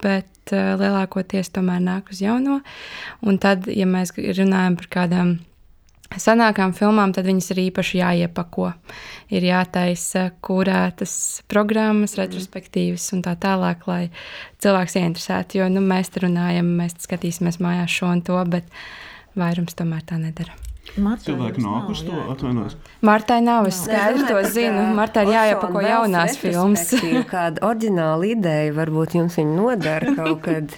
bet 0.00 0.54
lielākoties 0.54 1.52
tomēr 1.54 1.82
nāk 1.84 2.10
uz 2.10 2.22
jauno. 2.24 2.60
Un 3.22 3.38
tad, 3.42 3.68
ja 3.68 3.86
mēs 3.86 4.14
runājam 4.16 4.80
par 4.80 4.90
kādām 4.96 5.36
senākām 6.18 6.72
filmām, 6.74 7.12
tad 7.14 7.28
viņas 7.28 7.50
ir 7.52 7.60
īpaši 7.68 8.00
jāiepako. 8.00 8.72
Ir 9.30 9.46
jātaisa 9.46 10.30
kurētas 10.42 11.12
programmas, 11.50 12.16
retrospektīvas 12.18 13.10
un 13.14 13.22
tā 13.26 13.36
tālāk, 13.38 13.86
lai 13.90 14.00
cilvēks 14.62 14.98
ieinteresētu. 14.98 15.60
Jo 15.60 15.68
nu, 15.70 15.84
mēs 15.84 16.10
te 16.10 16.24
runājam, 16.24 16.72
mēs 16.80 16.98
skatīsimies 17.06 17.60
mājās 17.62 17.94
šo 18.00 18.10
un 18.16 18.24
to, 18.26 18.40
bet 18.50 18.66
vairums 19.38 19.78
tomēr 19.78 20.02
tā 20.08 20.18
nedara. 20.18 20.56
Martai 20.98 21.30
Cilvēki 21.30 21.62
nāk 21.62 21.90
uz 21.92 22.00
to 22.02 22.22
atvainojas. 22.32 22.74
Martai 23.06 23.38
nav, 23.44 23.68
es 23.70 23.78
skaidri 23.84 24.24
to 24.26 24.40
zinu. 24.50 24.88
Martai 24.96 25.26
ir 25.28 25.34
jāiepako 25.36 25.84
jaunās 25.84 26.38
filmas. 26.40 26.88
Kāda 27.30 27.62
oriģināla 27.68 28.32
ideja 28.32 28.74
varbūt 28.74 29.14
jums 29.20 29.38
viņa 29.38 29.54
nodara 29.54 30.14
kaut 30.18 30.42
kad. 30.48 30.74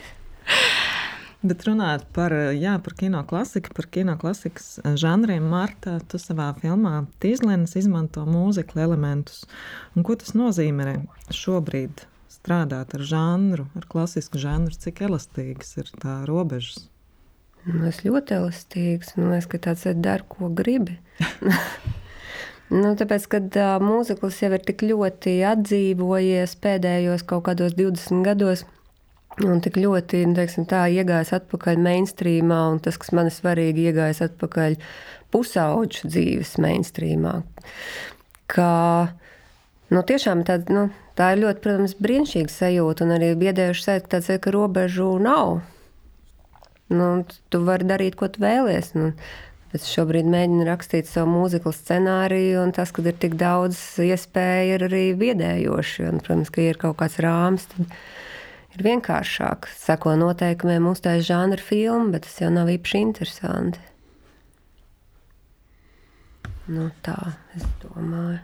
Bet 1.42 1.64
runājot 1.66 2.04
par, 2.14 2.30
jā, 2.54 2.76
par 2.78 2.94
kino 2.94 3.24
klasiku, 3.26 3.72
par 3.74 3.88
kino 3.90 4.14
klasikas 4.20 4.76
žanriem, 4.98 5.42
Marta, 5.50 5.96
tu 6.06 6.20
savā 6.22 6.52
filmā 6.60 7.00
Tīzlēnas 7.22 7.74
izmanto 7.80 8.22
mūzikla 8.28 8.84
elementus. 8.86 9.42
Un 9.96 10.06
ko 10.06 10.14
tas 10.20 10.36
nozīmē 10.38 11.00
šobrīd 11.34 12.04
strādāt 12.30 12.94
ar 12.94 13.02
žanru, 13.06 13.66
ar 13.74 13.88
klasisku 13.90 14.38
žanru, 14.38 14.70
cik 14.84 15.02
elastīgas 15.08 15.74
ir 15.82 15.90
tā 16.02 16.20
robežas? 16.30 16.86
Nu, 17.66 17.84
es 17.86 18.00
ļoti 18.02 18.36
elastīgs. 18.38 19.16
Man 19.18 19.34
liekas, 19.34 19.48
ka 19.50 19.60
tāds 19.66 19.82
ir 19.86 19.98
dara, 20.02 20.26
ko 20.26 20.46
gribi. 20.50 20.96
nu, 22.80 22.94
tāpēc, 22.98 23.26
kad 23.34 23.58
uh, 23.58 23.76
mūzikls 23.82 24.40
jau 24.42 24.50
ir 24.56 24.62
tik 24.66 24.82
ļoti 24.88 25.36
atdzīvojies 25.52 26.56
pēdējos 26.62 27.26
kaut 27.30 27.46
kādos 27.50 27.76
20 27.78 28.26
gados, 28.26 28.64
un 29.40 29.60
tik 29.64 29.78
ļoti 29.80 30.22
teiksim, 30.36 30.66
tā, 30.68 30.84
iegājis 30.92 31.32
atpakaļ 31.38 31.80
mainstreamā, 31.82 32.60
un 32.74 32.80
tas, 32.84 32.98
kas 33.00 33.12
man 33.16 33.30
ir 33.30 33.36
svarīgi, 33.36 33.88
iegājis 33.88 34.22
atpakaļ 34.28 34.76
pusauģu 35.32 36.10
dzīves 36.12 36.58
mainstreamā. 36.62 37.38
Kā, 38.52 38.72
nu, 39.92 40.02
tiešām 40.08 40.44
tād, 40.48 40.72
nu, 40.72 40.88
tā 41.18 41.32
ir 41.32 41.44
ļoti, 41.46 41.64
protams, 41.64 41.96
brīnišķīga 42.02 42.52
sajūta, 42.52 43.06
un 43.06 43.16
arī 43.16 43.32
biedējuši 43.40 43.86
sajūta, 43.86 44.18
tāds 44.18 44.42
ka 44.44 44.52
robežu 44.52 45.14
nav. 45.22 45.62
Nu, 46.92 47.08
tu 47.48 47.62
vari 47.64 47.88
darīt, 47.88 48.18
ko 48.20 48.28
tu 48.28 48.44
vēlies. 48.44 48.92
Nu, 48.98 49.14
Es 49.72 49.86
šobrīd 49.88 50.26
mēģinu 50.28 50.66
rakstīt 50.68 51.06
savu 51.08 51.30
mūzikas 51.32 51.78
scenāriju, 51.80 52.58
un 52.60 52.74
tas, 52.76 52.90
ka 52.92 53.00
ir 53.08 53.14
tik 53.16 53.38
daudz 53.40 53.78
iespēju, 54.04 54.74
ir 54.74 54.82
arī 54.84 55.04
biedējoši. 55.16 56.04
Un, 56.10 56.18
protams, 56.20 56.50
ka 56.52 56.60
ir 56.60 56.76
kaut 56.82 56.98
kāds 57.00 57.16
rāmis, 57.24 57.64
tad 57.70 57.94
ir 58.76 58.84
vienkāršāk. 58.86 59.70
Seko 59.78 60.14
noteikumiem, 60.20 60.86
uztaisīt 60.90 61.30
žanru 61.30 61.62
filmu, 61.62 62.12
bet 62.14 62.26
tas 62.28 62.38
jau 62.42 62.52
nav 62.52 62.70
īpaši 62.72 63.02
interesanti. 63.06 63.82
Nu, 66.72 66.88
tā 67.04 67.18
es 67.56 67.66
domāju. 67.82 68.40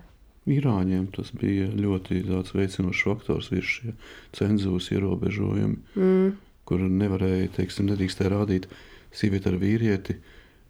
Irāņiem 0.49 1.11
tas 1.13 1.29
bija 1.37 1.69
ļoti 1.77 2.23
veicinošs 2.29 3.05
faktors, 3.05 3.51
virs 3.53 3.73
šie 3.79 3.95
cenzūras 4.37 4.89
ierobežojumi. 4.97 5.81
Mm 5.95 6.37
kur 6.69 6.85
nevarēja, 6.85 7.49
teiksim, 7.57 7.89
nedrīkstēja 7.89 8.35
rādīt 8.35 8.69
sievieti 9.15 9.49
ar 9.49 9.57
vīrieti, 9.61 10.19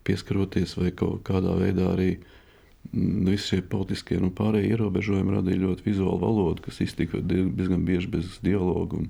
pieskaroties 0.06 0.76
vai 0.78 0.92
kaut 0.96 1.24
kādā 1.26 1.56
veidā 1.58 1.88
arī 1.92 2.12
mm, 2.14 3.26
visi 3.26 3.50
šie 3.52 3.64
politiskie 3.72 4.20
un 4.20 4.30
pārējie 4.36 4.76
ierobežojumi 4.76 5.34
radīja 5.34 5.64
ļoti 5.64 5.86
vizuālu 5.88 6.20
valodu, 6.22 6.64
kas 6.68 6.78
iztika 6.84 7.20
diezgan 7.20 7.82
bieži 7.88 8.12
bez 8.14 8.38
dialogu. 8.46 9.02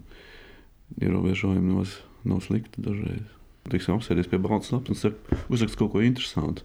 Ierobežojumi 0.97 1.75
nav, 1.75 1.93
nav 2.29 2.41
slikti 2.45 2.83
dažreiz. 2.85 3.27
Teiksim, 3.69 3.99
apsēties 3.99 4.31
pie 4.31 4.41
balts 4.41 4.73
lapas 4.73 5.05
un 5.05 5.17
uzrakst 5.53 5.77
kaut 5.77 5.93
ko 5.93 6.03
interesantu. 6.05 6.65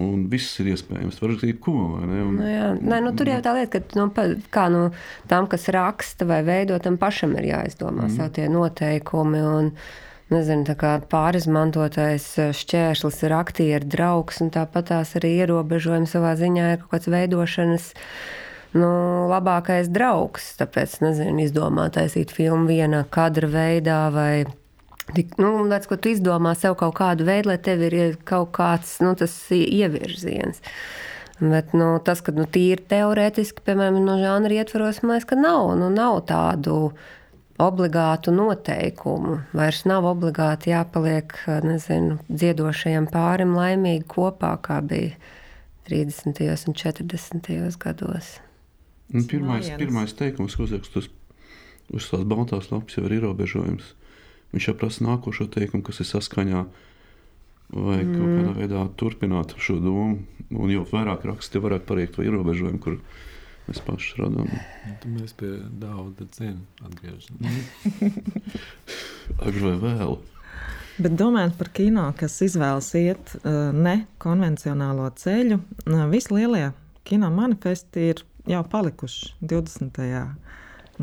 Un 0.00 0.22
viss 0.32 0.54
ir 0.62 0.70
iespējams. 0.72 1.18
Var 1.20 1.34
rakstīt, 1.34 1.58
ko 1.60 1.74
vai 1.96 2.06
ne? 2.08 2.20
Un, 2.24 2.36
nu, 2.38 2.46
jā, 2.48 2.68
Nē, 2.80 3.00
nu, 3.04 3.10
tur 3.16 3.28
jau 3.28 3.40
tā 3.44 3.52
lieta, 3.58 3.82
ka 3.82 3.98
nu, 3.98 4.06
kā 4.54 4.68
nu, 4.72 4.86
tam, 5.28 5.48
kas 5.52 5.68
raksta 5.74 6.24
vai 6.28 6.40
veido, 6.46 6.78
tam 6.80 6.96
pašam 7.00 7.34
ir 7.36 7.50
jāizdomā 7.50 8.06
mm. 8.06 8.14
savi 8.16 8.48
noteikumi. 8.48 9.42
Un, 9.44 9.68
nezinu, 10.32 10.76
pārizmantotais 11.12 12.28
eh, 12.40 12.54
šķērslis 12.56 13.20
ir 13.26 13.34
aktieru 13.36 13.90
draugs, 13.92 14.40
un 14.40 14.48
tāpat 14.54 14.88
tās 14.88 15.12
arī 15.20 15.34
ierobežojumi 15.42 16.08
savā 16.08 16.32
ziņā 16.40 16.70
ir 16.72 16.80
kaut 16.80 16.94
kāds 16.96 17.12
veidošanas. 17.12 17.90
Nu, 18.72 18.88
labākais 19.28 19.90
draugs. 19.92 20.54
Tāpēc, 20.60 21.00
nezinu, 21.04 21.44
izdomāt 21.44 21.98
taisīt 21.98 22.32
filmu 22.32 22.70
viena 22.70 23.04
kadra 23.12 23.50
veidā 23.52 24.02
vai 24.14 24.34
Tik, 25.12 25.34
nu, 25.42 25.48
tāds, 25.68 25.88
ko 25.90 25.96
tu 25.98 26.12
izdomā 26.12 26.52
sev 26.56 26.76
kaut 26.80 26.94
kādu 26.96 27.26
veidu, 27.26 27.50
lai 27.50 27.58
tev 27.60 27.82
ir 27.84 27.96
kaut 28.28 28.52
kāds 28.54 28.94
nu, 29.02 29.12
ievirziens. 29.18 30.62
Bet 31.42 31.74
nu, 31.74 31.96
tas, 32.06 32.22
ka 32.22 32.32
nu, 32.36 32.46
tīri 32.46 32.84
teorētiski, 32.88 33.64
piemēram, 33.66 33.98
no 34.06 34.14
žanra 34.20 34.60
ietvaros, 34.62 35.02
man 35.02 35.16
liekas, 35.16 35.26
ka 35.32 35.38
nav, 35.40 35.72
nu, 35.80 35.88
nav 35.90 36.20
tādu 36.30 36.76
obligātu 37.62 38.32
noteikumu. 38.34 39.40
Vairs 39.58 39.82
nav 39.90 40.06
obligāti 40.06 40.70
jāpaliek 40.70 41.34
nezinu, 41.66 42.20
dziedošajam 42.30 43.10
pārim 43.12 43.56
laimīgi 43.58 44.06
kopā, 44.14 44.54
kā 44.62 44.78
bija 44.86 45.18
30. 45.90 46.46
un 46.70 46.78
40. 46.78 47.52
gados. 47.82 48.36
Un 49.12 49.26
pirmais, 49.28 49.68
pirmais 49.80 50.14
teikums, 50.16 50.56
ko 50.56 50.64
uzrakstus 50.64 51.10
uz 51.92 52.06
tās 52.08 52.22
baltās 52.24 52.70
lapas, 52.72 52.96
jau 52.96 53.04
ir 53.04 53.18
ierobežojums 53.18 53.92
Viņš 54.52 54.68
jau 54.68 54.74
prasa 54.76 55.04
nākošo 55.06 55.48
teikumu, 55.52 55.84
kas 55.86 56.02
ir 56.02 56.08
saskaņā. 56.10 56.62
Vai 57.72 58.02
mm. 58.04 58.16
kaut 58.18 58.32
kādā 58.36 58.54
veidā 58.58 58.80
turpināt 59.00 59.54
šo 59.64 59.78
domu. 59.80 60.18
Un 60.52 60.72
jo 60.72 60.84
vairāk 60.90 61.24
raksta, 61.24 61.56
jo 61.56 61.64
vairāk 61.64 61.86
pariek 61.88 62.12
to 62.12 62.24
ierobežojumu, 62.26 62.80
kur 62.82 62.98
mēs 63.68 63.80
paši 63.86 64.18
radām. 64.20 64.50
Nu, 64.52 64.98
tad 65.00 65.08
mēs 65.14 65.32
pie 65.40 65.54
daudz 65.80 66.20
cienu 66.36 66.60
atgriežamies. 66.84 67.72
Agri 69.46 69.64
vai 69.64 69.78
vēl? 69.86 70.18
Bet 71.00 71.16
domājot 71.16 71.56
par 71.56 71.72
kino, 71.72 72.04
kas 72.18 72.36
izvēlas 72.44 72.90
iet 73.00 73.32
uh, 73.40 73.72
ne 73.72 74.02
konvencionālo 74.20 75.08
ceļu, 75.16 75.56
uh, 75.88 76.04
visi 76.12 76.36
lielie 76.36 76.66
kino 77.08 77.30
manifesti 77.32 78.10
ir 78.12 78.20
jau 78.48 78.62
palikuši 78.72 79.34
20. 79.40 80.02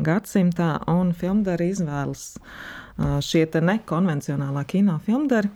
gadsimtā, 0.00 0.68
un 0.90 1.14
filmdari 1.16 1.70
izvēlas 1.74 2.34
šie 3.24 3.46
nekonvencionālā 3.64 4.64
kino 4.68 4.98
filmdari. 5.06 5.50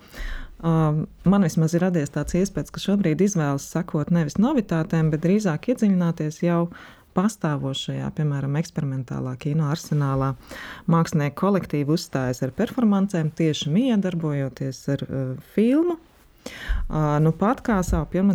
Man 0.64 1.44
vismaz 1.44 1.74
ir 1.76 1.84
radies 1.84 2.12
tāds 2.14 2.36
iespējas, 2.38 2.72
ka 2.72 2.80
šobrīd 2.80 3.20
izvēlas 3.20 3.66
sakot 3.74 4.12
nevis 4.14 4.38
novitātēm, 4.40 5.10
bet 5.12 5.24
drīzāk 5.26 5.68
iedziļināties 5.74 6.40
jau 6.46 6.70
pastāvošajā, 7.14 8.08
piemēram, 8.16 8.56
eksperimentālā 8.58 9.36
kino 9.42 9.68
arsenālā. 9.70 10.32
Mākslinieki 10.90 11.36
kolektīvi 11.38 11.94
uzstājas 11.94 12.42
ar 12.46 12.54
performancēm, 12.56 13.30
tieši 13.38 13.70
miedarbojoties 13.74 14.80
ar 14.96 15.04
uh, 15.06 15.22
filmu. 15.54 15.98
Nu 17.24 17.32
pat 17.32 17.62
kā 17.64 17.78
savu 17.86 18.06
filmu 18.12 18.34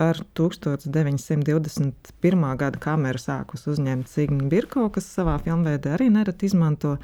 ar 0.00 0.16
1921. 0.34 2.56
gada 2.56 2.78
kameru 2.80 3.18
sākus 3.20 3.66
uzņemt 3.68 4.08
Signa 4.08 4.48
Birko, 4.48 4.88
kas 4.88 5.14
savā 5.14 5.38
filmveidē 5.44 5.92
arī 5.98 6.10
nereti 6.10 6.46
izmanto 6.48 6.96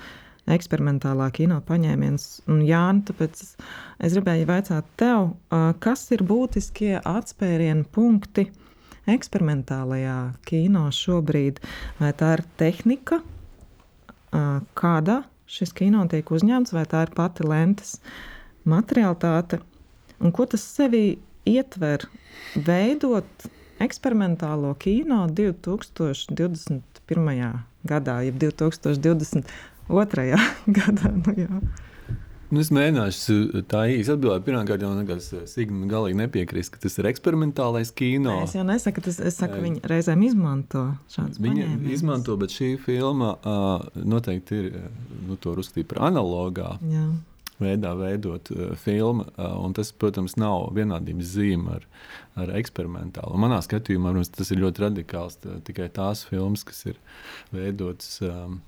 eksperimentālā 0.46 1.30
kino 1.34 1.60
paņēmiens. 1.66 2.42
Un, 2.48 2.62
Jāni, 2.64 3.02
tāpēc 3.08 3.56
es 3.98 4.12
gribēju 4.14 4.46
jautāt 4.46 4.84
tev, 4.96 5.30
kas 5.82 6.10
ir 6.14 6.22
būtiskie 6.26 7.00
atspērienu 7.02 7.84
punkti 7.92 8.52
eksperimentālajā 9.10 10.32
kino 10.46 10.90
šobrīd? 10.94 11.60
Vai 12.00 12.12
tā 12.16 12.32
ir 12.38 12.42
tehnika, 12.56 13.20
kāda 14.78 15.24
šis 15.50 15.72
kino 15.76 16.04
tiek 16.10 16.30
uzņemts, 16.30 16.74
vai 16.74 16.84
tā 16.90 17.04
ir 17.06 17.12
pati 17.14 17.46
lentes 17.46 17.98
materiālitāte, 18.66 19.60
un 20.20 20.32
ko 20.32 20.46
tas 20.50 20.62
sevī 20.76 21.18
ietver 21.46 22.06
veidot 22.56 23.46
eksperimentālo 23.82 24.74
kino 24.80 25.26
2021. 25.28 27.62
gadā, 27.86 28.20
jeb 28.26 28.38
2020 28.40 29.44
otrajā 29.92 30.38
gadā. 30.78 31.12
Nu, 31.20 31.34
jā. 31.38 31.60
Nu, 32.46 32.60
es 32.62 32.68
mēģināšu 32.70 33.64
tā 33.66 33.80
īsi 33.90 34.12
atbildēt. 34.14 34.44
Pirmkārt, 34.46 34.82
jau 34.84 34.92
nekas 34.94 35.32
Sigma 35.50 35.88
galīgi 35.90 36.14
nepiekrist, 36.20 36.70
ka 36.70 36.78
tas 36.84 36.94
ir 37.00 37.08
eksperimentālais 37.10 37.90
kino. 37.90 38.36
Es 38.44 38.54
jau 38.54 38.62
nesaku, 38.66 39.02
tas, 39.02 39.16
es 39.18 39.34
saku, 39.40 39.58
viņi 39.64 39.80
reizēm 39.90 40.22
izmanto 40.28 40.84
šādus 41.10 41.40
Viņi 41.42 41.64
paņēmienus. 41.64 41.96
izmanto, 41.98 42.36
bet 42.38 42.54
šī 42.54 42.68
filma 42.84 43.30
uh, 43.40 43.82
noteikti 43.98 44.60
ir, 44.62 44.66
nu, 45.26 45.34
to 45.42 45.56
uzskatīt 45.58 45.90
par 45.90 46.04
analogā. 46.12 46.76
Jā. 46.86 47.06
Veidā 47.62 47.94
veidot 47.98 48.50
uh, 48.54 48.70
filmu. 48.80 49.26
Uh, 49.36 49.56
tas, 49.76 49.92
protams, 49.92 50.36
nav 50.40 50.70
vienādības 50.76 51.34
zīme 51.36 51.78
ar, 51.78 51.88
ar 52.38 52.54
eksperimentālu. 52.58 53.38
Manā 53.40 53.62
skatījumā 53.64 54.14
protams, 54.16 54.32
tas 54.36 54.52
ir 54.54 54.62
ļoti 54.64 54.86
radikāls. 54.86 55.40
Tā, 55.42 55.58
tikai 55.66 55.90
tās 55.94 56.26
filmas, 56.28 56.66
kas 56.66 56.84
ir 56.92 57.02
veidotas. 57.54 58.18
Um, 58.26 58.62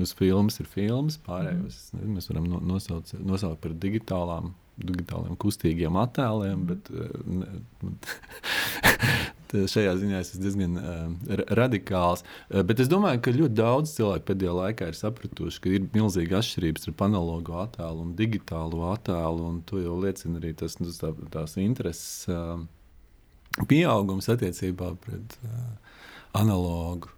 Uz 0.00 0.12
filmas 0.16 0.54
ir 0.62 0.68
filmas, 0.70 1.16
pārējos 1.26 1.90
mm. 1.92 2.12
mēs 2.14 2.28
varam 2.30 2.44
nosaukt, 2.64 3.10
nosaukt 3.26 3.58
par 3.60 3.72
digitālām 3.82 4.52
digitāliem 4.86 5.36
kustīgiem 5.40 5.98
attēliem, 6.00 6.64
bet 6.70 6.90
ne, 7.26 7.60
šajā 9.70 9.94
ziņā 9.98 10.20
es 10.22 10.32
esmu 10.32 10.42
diezgan 10.44 10.78
uh, 10.78 11.44
radikāls. 11.58 12.24
Uh, 12.48 12.62
bet 12.66 12.82
es 12.82 12.90
domāju, 12.90 13.22
ka 13.24 13.34
ļoti 13.34 13.56
daudz 13.58 13.94
cilvēku 13.96 14.28
pēdējā 14.30 14.56
laikā 14.56 14.90
ir 14.90 14.98
sapratuši, 14.98 15.62
ka 15.62 15.72
ir 15.74 15.88
milzīga 15.94 16.40
atšķirība 16.40 16.82
starp 16.82 17.06
analogo 17.08 17.58
attēlu 17.62 18.06
un 18.06 18.12
digitālo 18.18 18.84
attēlu. 18.92 19.48
Un 19.50 19.62
to 19.66 19.82
jau 19.82 19.98
liecina 20.02 20.40
arī 20.42 20.54
tas, 20.58 20.78
nu, 20.82 20.92
tā, 20.94 21.12
tās 21.34 21.56
intereses 21.60 22.30
uh, 22.30 22.60
pieaugums 23.70 24.30
attiecībā 24.32 24.94
pret 25.02 25.38
uh, 25.44 25.96
analogu 26.38 27.10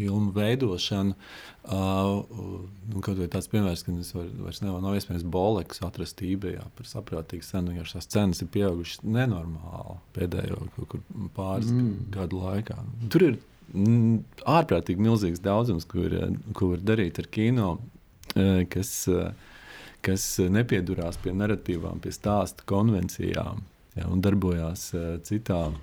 filmu 0.00 0.32
veidošanu. 0.36 1.14
Uh, 1.60 2.24
nu, 2.88 3.02
kaut 3.04 3.18
vai 3.20 3.28
tāds 3.30 3.50
piemērs, 3.52 3.84
ka 3.84 3.92
es 4.00 4.14
vairs 4.16 4.62
nevar, 4.64 4.80
nav 4.80 4.96
iespējams 4.96 5.26
boleks 5.28 5.82
atrast 5.84 6.22
eBayā 6.24 6.64
par 6.78 6.88
saprātīgu 6.88 7.44
cenu, 7.44 7.74
jo 7.76 7.84
šīs 7.86 8.08
cenas 8.10 8.40
ir 8.40 8.48
pieaugušas 8.54 9.04
nenormāli 9.04 9.98
pēdējo 10.16 10.64
pāris 11.36 11.68
mm. 11.68 11.92
gadu 12.16 12.40
laikā. 12.40 12.78
Tur 13.12 13.26
ir 13.28 13.38
mm, 13.74 14.16
ārprātīgi 14.48 15.04
milzīgs 15.04 15.44
daudzums, 15.44 15.86
ko 15.90 16.06
var, 16.06 16.32
ko 16.56 16.72
var 16.72 16.84
darīt 16.92 17.20
ar 17.20 17.28
kino, 17.36 17.74
kas, 18.72 18.94
kas 20.06 20.26
nepiedurās 20.56 21.20
pie 21.20 21.36
narratīvām, 21.36 22.00
pie 22.00 22.14
stāstu 22.16 22.64
konvencijām 22.72 23.60
ja, 23.98 24.08
un 24.08 24.24
darbojās 24.24 24.90
citām 25.28 25.76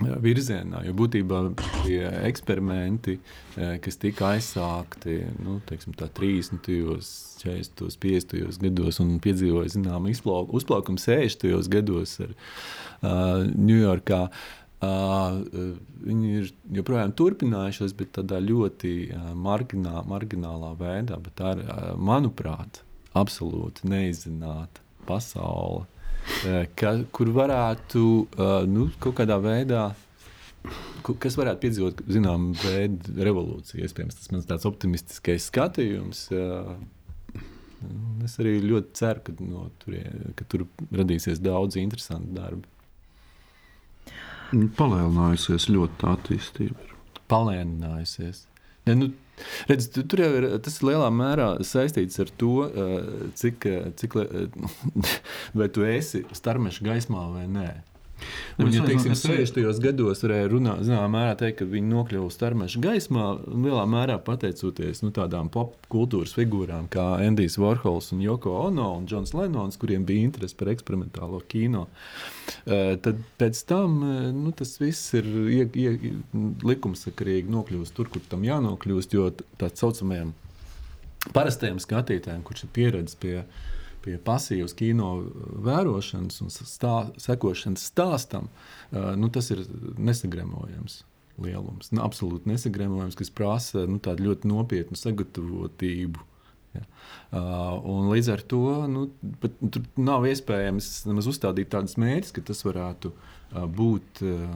virzienā. 0.00 0.82
Jo 0.86 0.94
būtībā 0.96 1.40
tie 1.84 2.06
eksperimenti, 2.28 3.18
eh, 3.56 3.78
kas 3.82 3.98
tika 4.00 4.32
aizsākti 4.32 5.18
nu, 5.42 5.60
teiksim, 5.68 5.92
30, 5.92 6.62
40, 7.42 7.98
50 8.00 8.58
gados 8.62 9.00
un 9.00 9.18
piedzīvoja 9.20 9.74
zināmu 9.76 10.14
uzplaukumu 10.48 10.98
60 10.98 11.68
gados 11.68 12.20
ar 12.20 12.32
uh, 12.32 13.44
Ņujorkā. 13.52 14.28
Uh, 14.82 15.76
viņi 16.02 16.30
ir 16.40 16.48
joprojām 16.74 17.12
turpinājušies, 17.14 17.92
bet 17.94 18.16
tādā 18.16 18.40
ļoti 18.42 19.12
uh, 19.14 19.30
marginā, 19.38 20.02
marginālā 20.10 20.72
veidā. 20.80 21.20
Tā 21.38 21.54
ir, 21.54 21.62
uh, 21.68 21.92
manuprāt, 21.94 22.82
absolūti 23.14 23.86
neizzināta 23.86 24.82
pasaule 25.06 25.86
Eh, 25.86 25.91
ka, 26.78 26.94
kur 27.14 27.32
varētu 27.34 28.06
eh, 28.22 28.56
nu, 28.70 28.88
kaut 29.02 29.18
kādā 29.20 29.38
veidā. 29.42 29.90
Kas 31.02 31.34
varētu 31.34 31.64
piedzīvot 31.64 32.02
zināmu 32.14 32.54
veidu 32.62 33.16
revolūciju? 33.26 33.82
Iespējams, 33.82 34.18
tas 34.18 34.30
ir 34.30 34.44
tāds 34.46 34.66
optimistiskais 34.68 35.48
skatījums. 35.50 36.28
Eh, 36.34 36.74
es 38.26 38.36
arī 38.42 38.58
ļoti 38.62 38.94
ceru, 39.00 39.24
ka, 39.26 39.34
no, 39.42 39.66
turie, 39.82 40.04
ka 40.38 40.46
tur 40.46 40.68
radīsies 40.94 41.42
daudz 41.42 41.80
interesantu 41.82 42.36
darbu. 42.38 42.68
Palielinājusies 44.78 45.70
ļoti 45.72 45.98
tā 46.02 46.14
attīstība. 46.18 46.88
Palielinājusies. 47.32 48.44
Ja, 48.86 48.94
nu, 48.98 49.08
Redz, 49.70 49.88
tu, 49.94 50.04
tur 50.08 50.24
jau 50.24 50.32
ir 50.40 50.48
tas 50.64 50.78
ir 50.80 50.88
lielā 50.90 51.08
mērā 51.14 51.48
saistīts 51.66 52.20
ar 52.22 52.32
to, 52.40 52.52
cik, 53.38 53.68
cik 54.00 54.18
vai 55.58 55.70
tu 55.72 55.86
esi 55.88 56.24
starmeša 56.36 56.86
gaismā 56.90 57.26
vai 57.36 57.46
nē. 57.50 57.70
Un, 58.60 58.68
ja 58.74 58.84
teiksim, 58.84 59.14
60. 59.16 59.80
gados 59.82 60.22
varēja 60.24 60.50
runāt, 60.52 60.82
zināmā 60.86 61.08
mērā 61.14 61.36
teikt, 61.40 61.58
ka 61.62 61.68
viņi 61.68 61.88
nokļuva 61.88 62.28
starmeša 62.32 62.82
gaismā, 62.84 63.26
lielā 63.48 63.84
mērā 63.88 64.18
pateicoties 64.22 65.02
nu, 65.04 65.12
tādām 65.14 65.48
popkultūras 65.52 66.34
figūrām 66.36 66.88
kā 66.92 67.06
Endijs 67.24 67.58
Vorhols 67.60 68.12
un 68.14 68.22
Joko 68.24 68.54
Ono 68.66 68.90
un 68.98 69.08
Džons 69.08 69.34
Lenons, 69.36 69.80
kuriem 69.80 70.04
bija 70.08 70.28
interese 70.28 70.58
par 70.58 70.72
eksperimentālo 70.74 71.40
kino. 71.48 71.86
Uh, 72.62 72.94
tad 73.02 73.20
pēc 73.40 73.64
tam 73.70 73.98
nu, 74.36 74.52
tas 74.56 74.76
viss 74.82 75.14
ir 75.18 75.28
ie, 75.48 75.66
ie, 75.66 76.14
likumsakarīgi 76.66 77.52
nokļūst 77.52 77.96
tur, 77.96 78.12
kur 78.12 78.24
tam 78.28 78.44
jānokļūst, 78.46 79.16
jo 79.16 79.30
tā 79.60 79.72
saucamajam 79.72 80.34
parastajam 81.30 81.78
skatītājam, 81.82 82.42
kurš 82.46 82.66
ir 82.66 82.74
pieredzējis 82.76 83.20
pie 83.22 83.36
pie 84.02 84.16
pasīvas 84.22 84.74
kino 84.78 85.12
vērošanas 85.66 86.42
un 86.44 86.52
stā, 86.52 86.96
sekošanas 87.22 87.86
stāstam, 87.92 88.50
nu, 88.92 89.30
tas 89.32 89.50
ir 89.54 89.64
nesagremojams 89.98 91.02
lielums. 91.42 91.92
Nu, 91.94 92.02
absolūti 92.04 92.50
nesagremojams, 92.50 93.16
kas 93.18 93.32
prasa 93.34 93.86
nu, 93.88 94.00
ļoti 94.02 94.50
nopietnu 94.50 94.98
sagatavotību. 94.98 96.28
Ja. 96.76 96.82
Uh, 97.32 98.08
līdz 98.12 98.28
ar 98.34 98.42
to 98.48 98.62
nu, 98.90 99.06
pat, 99.40 99.54
tur 99.72 99.84
nav 100.00 100.26
iespējams 100.28 100.90
uzstādīt 101.08 101.70
tādus 101.72 101.98
mērķus, 102.00 102.34
ka 102.36 102.44
tas 102.48 102.62
varētu 102.66 103.12
uh, 103.12 103.64
būt 103.80 104.22
uh, 104.26 104.46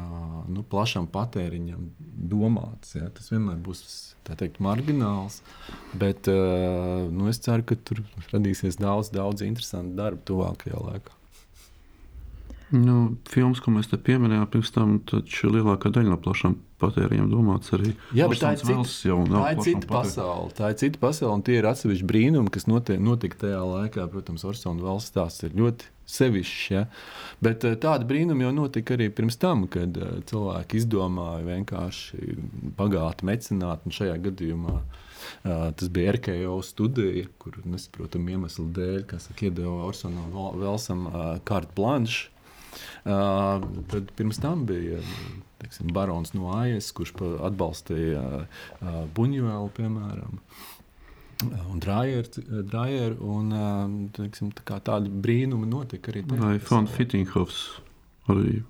nu, 0.53 0.65
plašam 0.71 1.09
patēriņam 1.13 1.91
domāts. 2.33 2.97
Ja. 2.99 3.11
Tas 3.17 3.33
vienmēr 3.33 3.61
būs 3.65 3.83
teikt, 4.29 4.61
margināls. 4.65 5.43
Bet 5.97 6.31
uh, 6.33 7.07
nu, 7.13 7.29
es 7.33 7.41
ceru, 7.45 7.67
ka 7.69 7.79
tur 7.89 8.03
radīsies 8.33 8.81
daudz, 8.81 9.13
daudz 9.15 9.45
interesantu 9.47 9.97
darbu 10.01 10.25
tuvākajā 10.33 10.83
laikā. 10.91 11.17
Nu, 12.75 13.15
filmas, 13.31 13.61
ko 13.63 13.71
mēs 13.71 13.87
te 13.87 13.99
pieminējām, 14.01 14.47
pirms 14.51 14.73
tam 14.75 14.97
lielākā 15.07 15.93
daļa 15.95 16.11
no 16.11 16.17
plašām 16.19 16.57
patēriņiem 16.83 17.29
domāts 17.31 17.71
arī 17.77 17.93
Jā, 18.11 18.27
tā 18.27 18.57
ir 18.57 18.61
cita, 18.61 18.83
tā 19.31 19.53
ir 19.53 19.61
cita 19.63 19.91
pasaule. 19.91 20.51
Tā 20.57 20.71
ir 20.73 20.81
cita 20.81 21.01
pasaule, 21.01 21.37
un 21.39 21.45
tie 21.47 21.61
ir 21.61 21.69
atsevišķi 21.71 22.09
brīnumi, 22.11 22.51
kas 22.53 22.67
notiek, 22.67 22.99
notika 22.99 23.39
tajā 23.45 23.63
laikā. 23.63 24.09
Protams, 24.11 24.45
Orsona 24.51 24.83
valsts 24.83 25.15
stāsts 25.15 25.47
ir 25.47 25.55
ļoti 25.57 25.89
sevišķs. 26.11 26.67
Ja? 26.75 26.85
Bet 27.47 27.65
eh, 27.69 27.79
tāda 27.81 28.09
brīnuma 28.09 28.49
jau 28.49 28.53
notika 28.59 28.99
arī 28.99 29.09
pirms 29.15 29.39
tam, 29.39 29.69
kad 29.71 29.97
eh, 29.97 30.19
cilvēki 30.27 30.83
izdomāja 30.83 31.47
vienkārši 31.47 32.39
pagātni 32.79 33.31
mecenāt, 33.31 33.87
un 33.87 34.01
šajā 34.01 34.19
gadījumā 34.31 34.81
Uh, 35.43 35.73
tas 35.75 35.89
bija 35.91 36.13
RKO 36.13 36.61
studija, 36.63 37.25
kur 37.41 37.57
nesaprotamu 37.67 38.31
iemeslu 38.37 38.69
dēļ, 38.77 39.01
kas 39.11 39.27
iedeva 39.41 39.89
Orsonam 39.89 40.31
Velsam 40.61 41.07
kārtu 41.49 41.75
planšu. 41.75 42.36
Tad 43.05 44.15
pirms 44.19 44.41
tam 44.43 44.65
bija 44.69 45.01
teiksim, 45.63 45.91
barons 45.95 46.33
no 46.37 46.51
AIS, 46.57 46.93
kurš 46.97 47.15
atbalstīja 47.49 48.47
Buņģēlu, 49.17 49.71
piemēram. 49.77 50.41
Un 51.69 51.81
drājeru, 51.85 53.19
un 53.29 53.51
teiksim, 54.17 54.55
tā 54.57 54.79
tādi 54.85 55.13
brīnumi 55.13 55.69
notika 55.69 56.13
arī 56.13 56.25
tajā. 56.25 56.41
Vai 56.41 56.57
Fons 56.65 56.95
Fittinghovs 56.97 57.61
arī. 58.33 58.63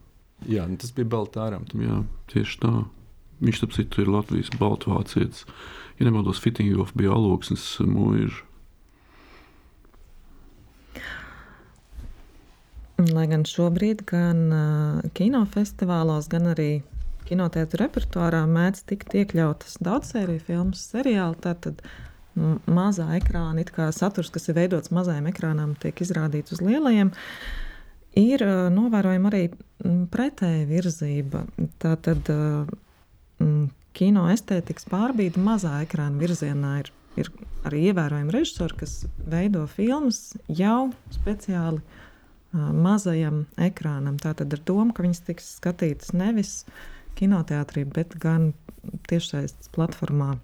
Jā, 0.50 0.66
nu, 0.68 0.78
tas 0.80 0.90
bija 0.96 1.08
Baltāram. 1.14 1.64
Jā, 1.78 2.02
tieši 2.32 2.58
tā. 2.64 2.72
Viņš, 3.44 3.62
ap 3.66 3.76
citu, 3.76 4.02
ir 4.02 4.10
Latvijas 4.10 4.50
baltvācietis. 4.58 5.44
Ja 6.00 6.08
nemaldos, 6.08 6.40
Fittinghovs 6.42 6.94
bija 6.96 7.14
alūksnes 7.14 7.64
mūžs. 7.86 8.42
Lai 12.96 13.26
gan 13.28 13.42
šobrīd, 13.44 14.06
gan 14.08 14.38
uh, 14.48 15.08
kinofestivālos, 15.16 16.30
gan 16.32 16.48
arī 16.54 16.70
kinoteātris 17.28 17.82
repertuārā 17.82 18.44
mēdz 18.48 18.86
tikt 18.88 19.12
iekļautas 19.20 19.76
daudzsēriju 19.84 20.44
filmas, 20.46 20.86
seriāli. 20.94 21.36
Tātad 21.44 21.82
mazā 22.68 23.08
ekrāna, 23.16 23.60
it 23.62 23.72
kā 23.74 23.88
saturs, 23.92 24.30
kas 24.32 24.48
ir 24.48 24.58
veidots 24.58 24.92
mazajam 24.94 25.28
ekrānam, 25.30 25.74
tiek 25.80 26.00
izrādīts 26.04 26.56
uz 26.56 26.62
lielajiem. 26.64 27.12
Ir 28.16 28.44
novērojama 28.72 29.28
arī 29.32 29.42
pretēja 30.12 30.64
virzība. 30.68 31.44
Tātad 31.82 32.30
kino 33.96 34.26
estētikas 34.32 34.88
pārbīde 34.88 35.40
mazā 35.42 35.82
ekrāna 35.84 36.20
virzienā 36.20 36.72
ir, 36.80 36.92
ir 37.20 37.32
arī 37.68 37.86
ievērojami 37.90 38.36
režisori, 38.36 38.80
kas 38.84 38.98
veido 39.28 39.66
filmas 39.72 40.30
jau 40.48 40.90
speciāli 41.16 41.84
mazajam 42.54 43.44
ekrānam. 43.60 44.18
Tātad 44.22 44.52
ar 44.52 44.62
domu, 44.66 44.92
ka 44.94 45.04
viņas 45.06 45.24
tiks 45.26 45.56
skatītas 45.60 46.12
nevis 46.16 46.60
kinoteātrī, 47.16 47.86
bet 47.88 48.16
gan 48.20 48.52
tiešsaistes 49.10 49.72
platformā. 49.74 50.36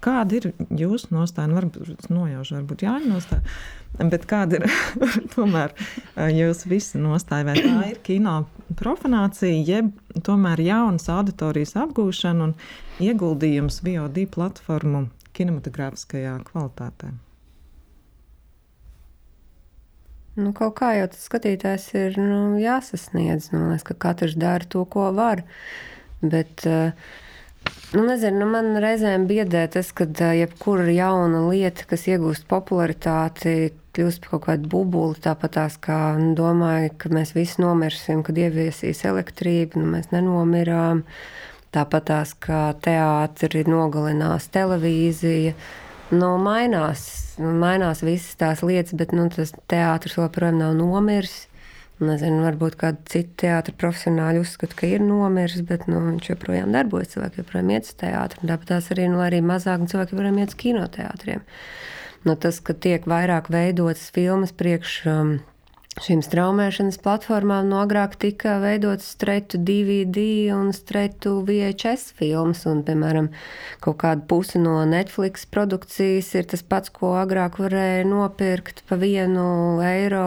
Kāda 0.00 0.38
ir 0.38 0.46
jūsu 0.72 1.10
nostāja? 1.12 1.50
Nu, 1.50 1.58
varbūt 1.58 2.06
nojaušu, 2.08 2.54
varbūt 2.56 2.84
Jāņa 2.86 3.10
nostāja. 3.10 3.42
Bet 4.00 4.24
kāda 4.30 4.56
ir 4.56 4.64
tomēr 5.34 5.74
jūsu 6.16 6.70
visa 6.72 7.00
nostāja? 7.02 7.44
Vai 7.50 7.58
tā 7.60 7.74
ir 7.90 8.00
kino 8.06 8.38
profanācija, 8.80 9.52
jeb 9.60 9.92
tomēr 10.24 10.64
jaunas 10.64 11.10
auditorijas 11.12 11.76
apgūšana 11.84 12.48
un 12.48 12.56
ieguldījums 13.04 13.82
VOD 13.84 14.24
platformu 14.32 15.10
kinematogrāfiskajā 15.36 16.38
kvalitātē? 16.48 17.12
Nu, 20.40 20.52
kaut 20.56 20.76
kā 20.80 20.94
jau 20.98 21.08
tas 21.12 21.26
skatītājs 21.28 21.88
ir 22.00 22.20
nu, 22.20 22.58
jāsasniedz. 22.60 23.50
Nu, 23.54 23.70
es, 23.76 23.86
ka 23.86 23.96
katrs 24.08 24.36
dara 24.40 24.66
to, 24.66 24.84
ko 24.88 25.10
var. 25.16 25.44
Bet, 26.20 26.66
uh, 26.68 26.94
Nu, 27.90 28.04
nezinu, 28.06 28.38
nu 28.38 28.46
man 28.46 28.76
reizēm 28.78 29.24
biedē 29.26 29.64
tas, 29.74 29.88
ka 29.90 30.04
uh, 30.06 30.28
jebkura 30.38 30.86
jauna 30.94 31.40
lieta, 31.48 31.82
kas 31.90 32.04
iegūst 32.06 32.46
popularitāti, 32.50 33.72
kļūst 33.96 34.22
par 34.22 34.30
kaut 34.36 34.44
kādu 34.44 34.70
bubuli. 34.70 35.18
Tāpat 35.24 35.56
tās 35.56 35.78
kā 35.82 35.98
nu, 36.20 36.32
domāju, 36.38 36.92
ka 37.02 37.10
mēs 37.10 37.34
visi 37.34 37.58
nomirsim, 37.62 38.22
kad 38.26 38.38
ieviesīs 38.38 39.02
elektrību, 39.10 39.82
nu, 39.82 39.90
mēs 39.96 40.12
nenomirām. 40.14 41.02
Tāpat 41.74 42.06
tās 42.12 42.34
kā 42.38 42.62
teātris 42.82 43.66
nogalinās 43.70 44.46
televīzija. 44.54 45.56
Nu, 46.14 46.32
mainās, 46.42 47.04
nu, 47.40 47.52
mainās 47.60 48.04
visas 48.06 48.36
tās 48.40 48.64
lietas, 48.66 48.94
bet 48.96 49.14
nu, 49.16 49.28
tas 49.32 49.54
teātris 49.70 50.18
joprojām 50.18 50.60
nav 50.60 50.76
nomiris. 50.78 51.46
Nezinu, 52.00 52.40
varbūt 52.46 52.78
kāda 52.80 53.02
cita 53.12 53.34
teātris 53.42 53.76
profesionāļi 53.76 54.40
uzskata, 54.40 54.72
ka 54.78 54.88
ir 54.88 55.02
nomiris, 55.04 55.60
bet 55.68 55.84
nu, 55.90 55.98
viņš 56.06 56.30
joprojām 56.30 56.72
darbojas. 56.72 57.10
Cilvēki 57.12 57.42
joprojām 57.42 57.72
iet 57.74 57.90
uz 57.90 57.98
teātri. 58.00 58.40
Tāpat 58.48 58.70
tās 58.70 58.88
arī, 58.94 59.10
nu, 59.12 59.20
arī 59.20 59.42
mazāk 59.44 59.84
cilvēki 59.90 60.16
joprojām 60.16 60.40
iet 60.40 60.54
uz 60.54 60.58
kinoteātriem. 60.62 61.44
Nu, 62.24 62.36
tas, 62.40 62.62
ka 62.64 62.72
tiek 62.72 63.04
vairāk 63.08 63.52
veidotas 63.52 64.08
filmas 64.16 64.54
priekš 64.56 64.96
um, 65.12 65.34
šīm 65.98 66.20
straumēšanas 66.22 67.00
platformām, 67.02 67.66
no 67.72 67.80
agrāk 67.82 68.14
tika 68.22 68.58
veidotas 68.62 69.08
stretu 69.16 69.58
DVD 69.58 70.22
un 70.54 70.70
stretu 70.76 71.40
VHS 71.48 72.14
filmas. 72.20 72.62
Un, 72.70 72.84
piemēram, 72.86 73.32
kaut 73.82 73.98
kāda 74.04 74.22
puse 74.30 74.62
no 74.62 74.78
Netflix 74.86 75.48
produkcijas 75.50 76.30
ir 76.38 76.48
tas 76.52 76.62
pats, 76.62 76.94
ko 76.94 77.16
agrāk 77.18 77.58
varēja 77.58 78.06
nopirkt 78.08 78.84
pa 78.88 79.00
vienu 79.00 79.44
eiro. 79.84 80.26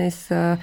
Es, 0.00 0.26
uh, 0.34 0.56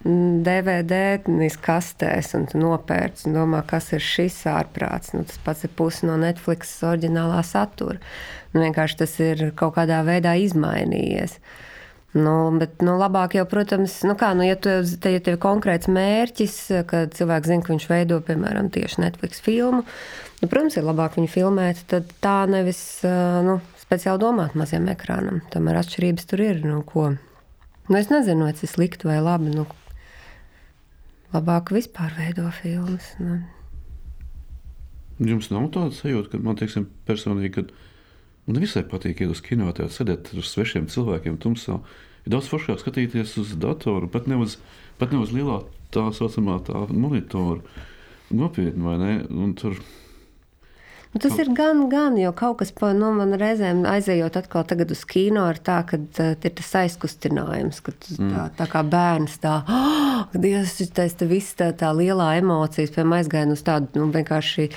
DVD 0.00 1.20
kastēs 1.60 2.32
un 2.38 2.46
nopērts 2.56 3.26
un 3.28 3.34
domā, 3.36 3.60
kas 3.68 3.90
ir 3.92 4.00
šis 4.00 4.38
ārprāts. 4.48 5.12
Nu, 5.12 5.26
tas 5.28 5.36
pats 5.44 5.66
ir 5.66 5.74
pusi 5.76 6.08
no 6.08 6.16
Netflix 6.16 6.78
oriģinālā 6.86 7.42
satura. 7.44 7.98
Nu, 8.54 8.62
vienkārši 8.62 8.96
tas 9.02 9.18
ir 9.20 9.50
kaut 9.52 9.76
kādā 9.76 10.00
veidā 10.06 10.38
izmainījies. 10.40 11.36
Nu, 12.10 12.34
bet 12.58 12.80
nu, 12.82 12.96
labāk 12.98 13.36
jau, 13.38 13.44
protams, 13.46 14.00
nu 14.02 14.16
kā, 14.18 14.32
nu, 14.34 14.42
ja, 14.42 14.56
tu, 14.58 14.72
te, 14.98 15.12
ja 15.14 15.20
tev 15.22 15.36
ir 15.36 15.42
konkrēts 15.42 15.86
mērķis, 15.94 16.56
ka 16.90 17.04
cilvēks 17.14 17.50
zina, 17.52 17.62
ka 17.62 17.70
viņš 17.70 17.86
veido, 17.86 18.18
piemēram, 18.26 18.70
tieši 18.74 19.04
Netflix 19.04 19.38
filmu, 19.44 19.84
nu, 20.40 20.48
protams, 20.48 20.74
ir 20.74 20.88
labāk 20.88 21.20
viņu 21.20 21.30
filmēt, 21.30 21.84
tad 21.92 22.10
tā 22.24 22.40
nevis 22.50 22.80
nu, 23.46 23.60
speciāli 23.90 24.22
domāt 24.22 24.56
maziem 24.58 24.88
ekrānam. 24.90 25.40
Tomēr 25.50 25.80
atšķirības 25.80 26.26
tur 26.30 26.42
ir. 26.44 26.60
Nu, 26.66 26.82
ko. 26.86 27.12
nu, 27.88 27.94
es 27.98 28.10
nezinu, 28.10 28.46
vai 28.46 28.54
tas 28.54 28.66
ir 28.66 28.70
slikti 28.70 29.08
vai 29.08 29.20
labi. 29.22 29.50
Nu, 29.54 29.68
labāk 31.34 31.72
vispār 31.74 32.14
veido 32.18 32.46
filmas. 32.58 33.08
Nu. 33.22 33.40
Jums 35.30 35.50
nav 35.52 35.66
tāda 35.74 35.94
sajūta, 35.94 36.32
ka 36.32 36.42
man 36.42 36.58
teiksim, 36.58 36.86
personīgi, 37.08 37.50
kad 37.58 37.74
man 38.50 38.60
visai 38.62 38.82
patīk 38.86 39.22
iet 39.22 39.30
uz 39.30 39.42
kinoteātru, 39.46 39.94
sēdēt 39.94 40.32
ar 40.34 40.46
svešiem 40.46 40.90
cilvēkiem 40.90 41.38
tumsā. 41.42 41.78
Ir 42.26 42.34
daudz 42.34 42.50
foršāk 42.50 42.82
skatīties 42.82 43.36
uz 43.40 43.54
datoru, 43.60 44.10
pat 44.10 44.26
ne 44.28 44.40
uz, 44.42 44.58
pat 45.00 45.14
ne 45.14 45.22
uz 45.22 45.32
lielā 45.34 45.62
tā 45.94 46.08
saucamā 46.16 46.58
tā 46.66 46.84
monitora. 46.90 47.62
Nopietni, 48.30 48.84
vai 48.84 48.98
ne? 49.00 49.14
Un 49.30 49.56
tur 49.58 49.78
Nu, 51.10 51.18
tas 51.18 51.34
ir 51.42 51.48
gan, 51.58 51.88
gan, 51.90 52.14
jo 52.22 52.30
kaut 52.38 52.60
kas 52.60 52.70
nu, 52.94 53.08
man 53.16 53.34
reizēm 53.34 53.80
aizejot 53.90 54.36
atkal 54.38 54.62
uz 54.94 55.00
kino, 55.10 55.48
ir 55.50 55.58
tā, 55.58 55.80
ka 55.82 55.98
uh, 55.98 56.36
ir 56.38 56.52
tas 56.54 56.68
aizkustinājums, 56.84 57.80
ka 57.82 57.94
tu, 57.98 58.14
mm. 58.14 58.28
tā, 58.30 58.44
tā 58.60 58.66
kā 58.70 58.84
bērns 58.86 59.40
tā, 59.42 59.56
oh, 59.66 60.20
Dievs, 60.38 60.76
tas 60.94 61.16
tā 61.18 61.26
viss 61.26 61.58
tā, 61.58 61.72
tā 61.74 61.90
lielā 61.96 62.36
emocijas, 62.38 62.94
piemēram, 62.94 63.16
aizgāja 63.18 63.50
uz 63.50 63.64
tādu 63.66 63.98
nu, 63.98 64.06
vienkārši 64.14 64.68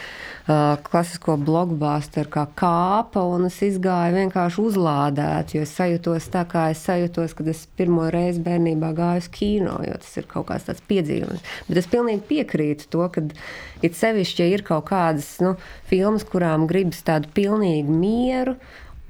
klasisko 0.44 1.38
blogbāstu 1.40 2.26
kā 2.32 2.44
kāpa, 2.60 3.22
un 3.32 3.48
es 3.48 3.62
izgāju 3.64 4.18
vienkārši 4.18 4.60
uzlādēt, 4.60 5.54
jo 5.56 5.64
es 5.64 5.72
sajūtos 5.78 6.28
tā, 6.34 6.44
kā 6.50 6.66
es 6.74 6.84
sajūtos, 6.84 7.36
kad 7.38 7.48
es 7.48 7.64
pirmo 7.80 8.10
reizi 8.12 8.44
bērnībā 8.44 8.92
gāju 8.98 9.24
uz 9.24 9.30
kino, 9.32 9.78
jo 9.88 9.96
tas 10.04 10.12
ir 10.20 10.28
kaut 10.28 10.50
kāds 10.52 10.68
tāds 10.68 10.84
piedzīvums. 10.90 11.48
Bet 11.70 11.80
es 11.80 11.88
pilnīgi 11.88 12.28
piekrītu 12.28 12.92
to, 12.92 13.08
ka 13.16 13.24
it 13.82 13.96
sevišķi, 13.96 14.44
ja 14.44 14.58
ir 14.58 14.66
kaut 14.68 14.90
kādas 14.92 15.38
nu, 15.44 15.56
filmas, 15.88 16.28
kurām 16.28 16.68
gribas 16.68 17.00
tādu 17.08 17.32
pilnīgu 17.32 17.96
mieru, 17.96 18.58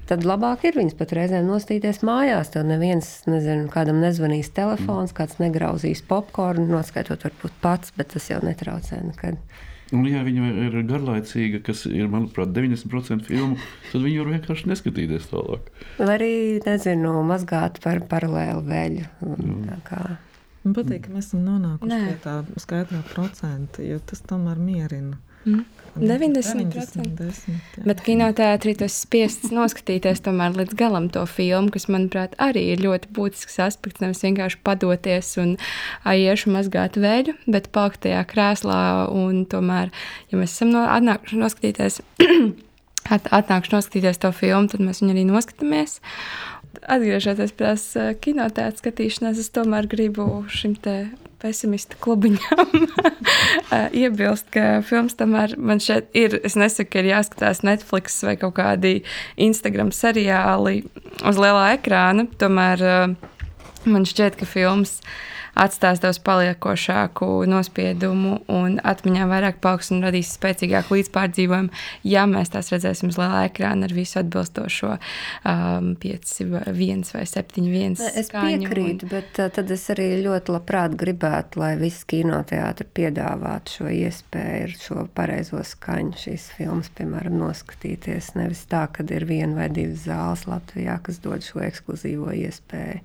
tad 0.06 0.22
labāk 0.28 0.68
ir 0.68 0.78
viņas 0.78 0.94
pat 1.00 1.16
reizēm 1.18 1.50
nostīties 1.50 2.04
mājās. 2.06 2.54
Tad 2.54 2.70
neviens, 2.70 3.10
nezinu, 3.26 3.66
kādam 3.74 3.98
nezvanīs 4.04 4.54
telefons, 4.54 5.16
kāds 5.16 5.42
negrauzīs 5.42 6.04
popkornu, 6.06 6.68
noskaitot 6.70 7.26
varbūt 7.26 7.62
pats, 7.64 7.94
bet 7.98 8.14
tas 8.14 8.30
jau 8.30 8.38
netraucē 8.44 9.02
nekad. 9.02 9.40
Un, 9.94 10.06
ja 10.10 10.24
viņa 10.26 10.50
ir 10.66 10.76
garlaicīga, 10.88 11.60
kas 11.66 11.84
ir, 11.86 12.08
manuprāt, 12.10 12.50
90% 12.56 13.28
filmu, 13.28 13.58
tad 13.92 14.02
viņi 14.02 14.22
var 14.22 14.30
vienkārši 14.34 14.70
neskatīties 14.72 15.28
tālāk. 15.30 15.68
Vai 16.00 16.16
arī, 16.16 16.32
nezinu, 16.64 17.16
mazgāt 17.28 17.78
par 17.84 18.02
paralēlu 18.10 18.64
veļu. 18.66 19.06
Man 20.64 20.72
patīk, 20.72 21.04
ka 21.04 21.12
mēs 21.12 21.28
esam 21.28 21.44
nonākuši 21.44 21.90
Nē. 21.92 22.00
pie 22.08 22.20
tā 22.24 22.38
skaidrā 22.64 23.02
procenta, 23.10 23.84
jo 23.84 24.00
tas 24.08 24.24
tomēr 24.24 24.60
mierina. 24.60 25.18
Mm. 25.44 25.64
90%. 25.94 27.14
90, 27.14 27.84
Bet 27.86 28.00
kinoteātrī 28.02 28.74
tas 28.78 28.96
spiests 29.04 29.52
noskatīties 29.54 30.24
tomēr 30.26 30.56
līdz 30.58 30.74
galam 30.78 31.06
to 31.14 31.22
filmu, 31.30 31.70
kas, 31.74 31.86
manuprāt, 31.92 32.34
arī 32.42 32.64
ir 32.72 32.82
ļoti 32.82 33.12
būtisks 33.14 33.60
aspekts. 33.62 34.02
Nevis 34.02 34.24
vienkārši 34.26 34.58
padoties 34.66 35.30
un 35.38 35.54
iešu 36.10 36.50
mazgāt 36.54 36.98
veļu, 36.98 37.36
bet 37.46 37.70
palikt 37.74 38.02
tajā 38.08 38.24
krēslā. 38.30 38.80
Un 39.14 39.44
tomēr, 39.50 39.94
ja 40.32 40.40
mēs 40.40 40.56
esam 40.56 40.74
no, 40.74 40.82
atnākuši 40.96 41.38
noskatīties, 41.38 42.00
at, 43.14 43.30
atnākuši 43.30 43.76
noskatīties 43.76 44.22
to 44.24 44.34
filmu, 44.34 44.72
tad 44.72 44.82
mēs 44.82 45.04
viņu 45.04 45.14
arī 45.14 45.26
noskatāmies. 45.30 46.00
Atgriežoties 46.82 47.52
pie 47.54 47.66
tās 47.66 47.84
eh, 47.98 48.14
kinoteātras 48.20 48.82
skatīšanās, 48.82 49.40
es 49.42 49.52
tomēr 49.54 49.88
gribu 49.90 50.44
šim 50.52 50.74
te 50.80 50.96
pesimista 51.44 51.98
klubiņam 52.00 52.86
iebilst, 54.04 54.48
ka 54.54 54.80
filmas 54.86 55.18
tomēr 55.18 55.58
man 55.60 55.82
šeit 55.82 56.08
ir. 56.16 56.38
Es 56.46 56.56
nesaku, 56.56 56.94
ka 56.94 57.02
ir 57.02 57.10
jāskatās 57.10 57.60
Netflix 57.66 58.16
vai 58.24 58.38
kaut 58.40 58.56
kādi 58.56 58.94
Instagram 59.36 59.92
seriāli 59.92 60.86
uz 61.20 61.40
lielā 61.40 61.74
ekrāna. 61.74 62.24
Tomēr 62.40 62.84
man 63.84 64.08
šķiet, 64.08 64.40
ka 64.40 64.48
filmas 64.48 64.96
atstās 65.54 66.00
daudz 66.02 66.18
paliekošāku 66.24 67.28
nospiedumu 67.50 68.36
un 68.52 68.78
atmiņā 68.82 69.26
vairāk 69.30 69.60
paliks 69.64 69.92
un 69.94 70.02
radīs 70.04 70.32
spēcīgāku 70.36 70.98
līdzpārdzīvojumu, 70.98 71.72
ja 72.08 72.24
mēs 72.30 72.52
tās 72.54 72.70
redzēsim 72.74 73.12
uz 73.12 73.18
lielā 73.20 73.44
ekrāna 73.48 73.88
ar 73.88 73.94
visu 73.96 74.18
atbilstošo 74.20 74.94
um, 74.96 75.92
5, 76.02 76.34
1 76.72 77.04
vai 77.14 77.24
7, 77.30 77.68
1. 77.70 77.98
Es 78.24 78.32
piekrītu, 78.34 79.08
un... 79.08 79.12
bet 79.14 79.40
uh, 79.42 79.50
tad 79.54 79.70
es 79.74 79.86
arī 79.94 80.08
ļoti 80.24 80.54
labprāt 80.54 80.96
gribētu, 81.00 81.62
lai 81.62 81.74
viss 81.80 82.06
kinoteātris 82.10 82.92
piedāvātu 82.94 83.78
šo 83.78 83.92
iespēju, 83.92 84.72
šo 84.80 85.06
pareizo 85.16 85.62
skaņu 85.64 86.18
šīs 86.24 86.48
filmas, 86.58 86.90
piemēram, 86.98 87.38
noskatīties. 87.40 88.34
Nevis 88.38 88.64
tā, 88.70 88.86
ka 88.92 89.06
ir 89.14 89.26
viena 89.28 89.62
vai 89.62 89.70
divas 89.72 90.06
zāles 90.08 90.44
Latvijā, 90.50 90.98
kas 91.04 91.20
dod 91.24 91.44
šo 91.46 91.62
ekskluzīvo 91.64 92.34
iespēju. 92.44 93.02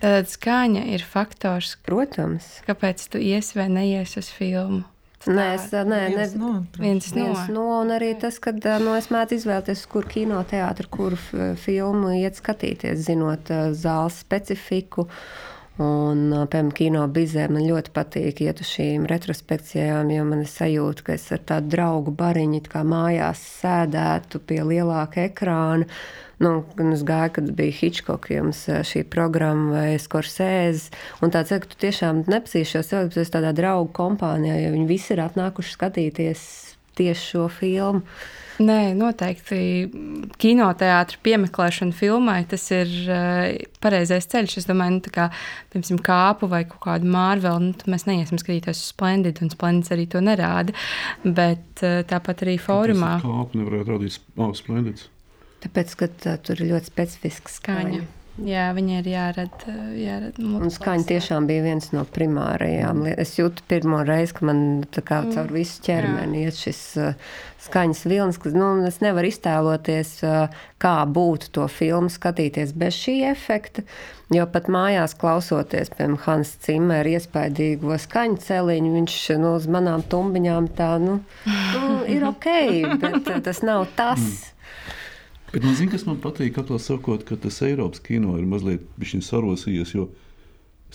Tad 0.00 0.30
skaņa 0.32 0.86
ir 0.94 1.04
faktors. 1.04 1.74
Protams. 1.84 2.48
Kāpēc 2.68 3.04
tu 3.12 3.20
iesi 3.20 3.58
vai 3.58 3.68
neies 3.72 4.16
uz 4.20 4.30
filmu? 4.32 4.86
Nē, 5.28 5.46
es 5.52 5.66
nē, 5.68 5.98
viens 6.08 6.32
ne, 6.32 6.40
no, 6.40 6.50
viens 6.80 7.10
no. 7.12 7.24
Viens 7.26 7.48
no. 7.52 7.64
Un 7.82 7.92
arī 7.92 8.14
tas, 8.16 8.38
ka 8.40 8.54
nu, 8.56 8.94
es 8.96 9.10
mēdzu 9.12 9.36
izvēlēties, 9.36 9.82
kur 9.92 10.08
kinoteātris, 10.08 10.88
kur 10.88 11.16
filmu 11.60 12.14
iet 12.16 12.40
skatīties, 12.40 13.02
zinot 13.04 13.52
zāles 13.76 14.16
specifiku. 14.24 15.04
Un, 15.80 16.32
piemēram, 16.32 16.72
kino 16.76 17.04
bizē 17.08 17.46
man 17.52 17.64
ļoti 17.68 17.92
patīk 17.96 18.40
iet 18.44 18.64
uz 18.64 18.72
šīm 18.72 19.04
retrospekcijām, 19.08 20.10
jo 20.12 20.24
man 20.28 20.42
ir 20.44 20.50
sajūta, 20.52 21.04
ka 21.06 21.14
es 21.16 21.28
ar 21.36 21.44
tādu 21.52 21.72
draugu 21.76 22.16
bariņu 22.16 22.64
kā 22.68 22.82
mājās 22.84 23.44
sēdētu 23.60 24.42
pie 24.48 24.60
lielāka 24.72 25.28
ekrāna 25.28 25.88
nu, 26.40 26.52
gan 26.76 26.94
es 26.96 27.04
gāju, 27.06 27.34
kad 27.38 27.52
bija 27.56 27.76
Hitchcockams 27.80 28.64
šī 28.88 29.04
programma 29.12 29.76
vai 29.76 30.00
Skorsēzes. 30.00 30.88
Un 31.24 31.32
tāds, 31.34 31.52
ka 31.52 31.68
tu 31.68 31.78
tiešām 31.84 32.24
nepazīsti 32.30 32.78
šos 32.78 32.92
cilvēkus, 32.92 33.20
tas 33.20 33.34
tādā 33.36 33.54
draugu 33.56 33.92
kompānijā, 33.96 34.58
jo 34.64 34.74
viņi 34.76 34.90
visi 34.90 35.14
ir 35.14 35.24
atnākuši 35.28 35.76
skatīties 35.76 36.44
tieši 37.00 37.26
šo 37.32 37.48
filmu. 37.52 38.04
Nē, 38.60 38.90
noteikti 38.92 39.88
kinoteātris 40.40 41.20
piemeklēšana 41.24 41.96
filmai 41.96 42.42
tas 42.48 42.66
ir 42.76 42.90
uh, 43.06 43.54
pareizais 43.80 44.28
ceļš. 44.28 44.58
Es 44.60 44.68
domāju, 44.68 44.98
nu, 44.98 45.12
kā 45.14 45.30
piemēram 45.72 46.02
kāpu 46.04 46.50
vai 46.50 46.66
kādu 46.68 47.08
mārvelu, 47.08 47.70
nu, 47.70 47.86
mēs 47.88 48.04
neiesim 48.08 48.40
skatīties 48.40 48.82
uz 48.82 48.90
Splendid, 48.92 49.40
un 49.40 49.52
Splendid 49.54 49.94
arī 49.96 50.04
to 50.12 50.20
nerāda. 50.24 50.76
Bet 51.24 51.80
uh, 51.86 52.02
tāpat 52.10 52.44
arī 52.44 52.58
fórumā. 52.60 53.14
Kāpu 53.24 53.62
nevarētu 53.62 53.94
rādīt 53.94 54.20
oh, 54.36 54.52
Splendid. 54.58 55.06
Tāpēc, 55.60 55.98
ka 56.00 56.08
tā, 56.24 56.38
tur 56.40 56.60
ir 56.60 56.74
ļoti 56.74 56.92
specifiska 56.92 57.52
skaņa. 57.52 58.00
skaņa. 58.00 58.08
Jā, 58.46 58.70
viņi 58.72 58.94
ir 59.00 59.08
jārada. 59.10 59.72
jārada 59.98 60.40
un 60.40 60.70
skaņa 60.72 61.04
tiešām 61.08 61.46
bija 61.48 61.64
viens 61.64 61.90
no 61.92 62.06
primārajām. 62.08 63.02
Es 63.20 63.34
jūtu 63.36 63.64
pirmo 63.68 64.00
reizi, 64.06 64.36
ka 64.38 64.46
man 64.48 64.62
tā 64.88 65.02
kā 65.04 65.20
caur 65.26 65.50
mm. 65.50 65.56
visu 65.58 65.82
ķermeni 65.84 66.44
iet 66.46 66.56
šis 66.56 66.80
uh, 67.00 67.34
skaņas 67.66 68.04
vilnis, 68.08 68.38
ka 68.40 68.52
nu, 68.54 68.70
es 68.88 69.00
nevaru 69.04 69.28
iztēloties, 69.28 70.12
uh, 70.24 70.62
kā 70.80 70.94
būtu 71.10 71.50
to 71.58 71.66
filmu 71.68 72.12
skatīties 72.12 72.72
bez 72.80 72.96
šī 73.02 73.18
efekta. 73.28 73.84
Jo 74.32 74.46
pat 74.48 74.70
mājās 74.72 75.16
klausoties, 75.18 75.90
piemēram, 75.98 76.20
Hans 76.24 76.54
Cimera 76.62 77.16
iespaidīgo 77.18 77.98
skaņu 77.98 78.40
celiņu, 78.46 78.94
viņš 79.00 79.18
nu, 79.42 79.56
uz 79.58 79.66
manām 79.68 80.06
tumbiņām 80.06 80.70
tā, 80.78 80.94
nu, 81.02 81.18
nu 81.50 82.00
ir 82.08 82.24
ok, 82.30 82.48
bet 83.02 83.20
uh, 83.26 83.42
tas 83.50 83.60
nav 83.66 83.90
tas. 83.98 84.54
Bet 85.50 85.64
man 85.66 85.74
zina, 85.74 85.90
kas 85.90 86.04
man 86.06 86.18
patīk, 86.22 86.54
kā 86.54 86.78
sakot, 86.78 87.24
ka 87.26 87.36
tas 87.40 87.58
Eiropas 87.66 88.02
kino 88.04 88.36
ir 88.38 88.46
mazliet 88.46 88.84
sarosījies. 89.02 89.94
Jo 89.96 90.06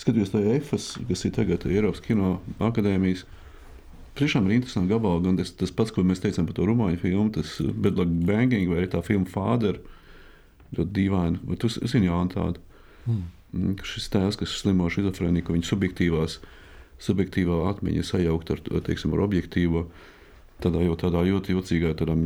skatījos 0.00 0.32
tajā 0.32 0.54
EFAS, 0.56 0.86
kas 1.08 1.24
ir 1.28 1.34
tagad 1.36 1.66
Eiropas 1.68 2.00
Kino 2.04 2.38
akadēmijas. 2.60 3.24
Tiešām 4.16 4.48
ir 4.48 4.56
interesanti 4.56 4.94
gabali, 4.94 5.24
gan 5.26 5.36
tas, 5.36 5.52
tas 5.52 5.72
pats, 5.76 5.92
ko 5.92 6.04
mēs 6.04 6.22
teicām 6.24 6.48
par 6.48 6.56
to 6.56 6.64
rumāņu 6.68 7.00
filmu, 7.02 7.28
tas 7.36 7.58
Bedlāk 7.60 8.12
Banging 8.28 8.72
vai 8.72 8.86
tā 8.88 9.02
filma 9.04 9.28
Father. 9.28 9.80
Ļoti 10.76 10.92
dīvaini. 10.96 11.42
Vai 11.46 11.56
tu 11.60 11.68
zini, 11.68 12.08
Jānis, 12.08 12.32
tādu? 12.32 12.62
Hmm. 13.04 13.26
Mm. 13.52 13.76
Šis 13.86 14.08
tēls, 14.12 14.38
kas 14.40 14.56
slimo 14.56 14.88
šizofrēniju, 14.92 15.44
ka 15.46 15.54
viņa 15.54 15.68
subjektīvās, 15.68 16.40
subjektīvā 17.06 17.60
atmiņa 17.70 18.08
sajaukt 18.08 18.50
ar, 18.56 18.64
teiksim, 18.88 19.12
ar 19.14 19.22
objektīvo. 19.28 19.84
Uh, 19.84 20.16
tādā 20.64 20.82
jau 20.84 20.96
tādā 21.00 21.22
ļoti 21.26 21.54
jocīgā, 21.56 21.92
tādā, 21.98 22.16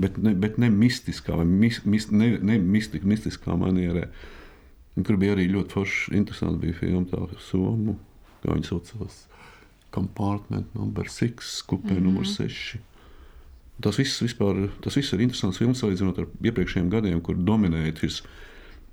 bet, 0.00 0.18
ne, 0.20 0.34
bet 0.38 0.58
ne 0.60 0.68
mistiskā, 0.72 1.36
vai 1.40 1.46
mis, 1.48 1.80
mis, 1.88 2.10
ne, 2.12 2.34
ne 2.42 2.58
mistik, 2.60 3.06
mistiskā 3.08 3.56
manierē. 3.58 4.08
Tur 5.00 5.16
bija 5.16 5.36
arī 5.36 5.48
ļoti 5.48 5.72
forši, 5.72 6.16
interesanti 6.18 6.66
bija 6.66 6.76
filma 6.82 7.06
tā 7.08 7.24
Somu, 7.40 7.96
kā 8.42 8.52
viņi 8.52 8.68
saucās, 8.68 9.22
Compartment 9.92 10.74
numur 10.76 11.08
6, 11.08 11.62
kupē 11.68 11.94
mm 11.94 11.96
-hmm. 11.96 12.02
numur 12.02 12.26
6. 12.28 12.78
Tas 13.82 13.98
viss, 13.98 14.22
vispār, 14.22 14.68
tas 14.80 14.96
viss 14.96 15.12
ir 15.12 15.20
interesants 15.20 15.58
filmas 15.58 15.80
salīdzinot 15.80 16.18
ar 16.18 16.26
iepriekšējiem 16.44 16.90
gadiem, 16.90 17.20
kur 17.20 17.36
dominēja 17.36 17.96
šis 17.98 18.22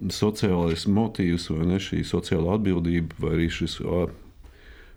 sociālais 0.07 0.87
motīvs, 0.87 1.49
vai 1.49 1.65
ne 1.65 1.79
šī 1.79 2.03
sociālā 2.07 2.55
atbildība, 2.55 3.15
vai 3.19 3.31
arī 3.35 3.49
šis 3.49 3.81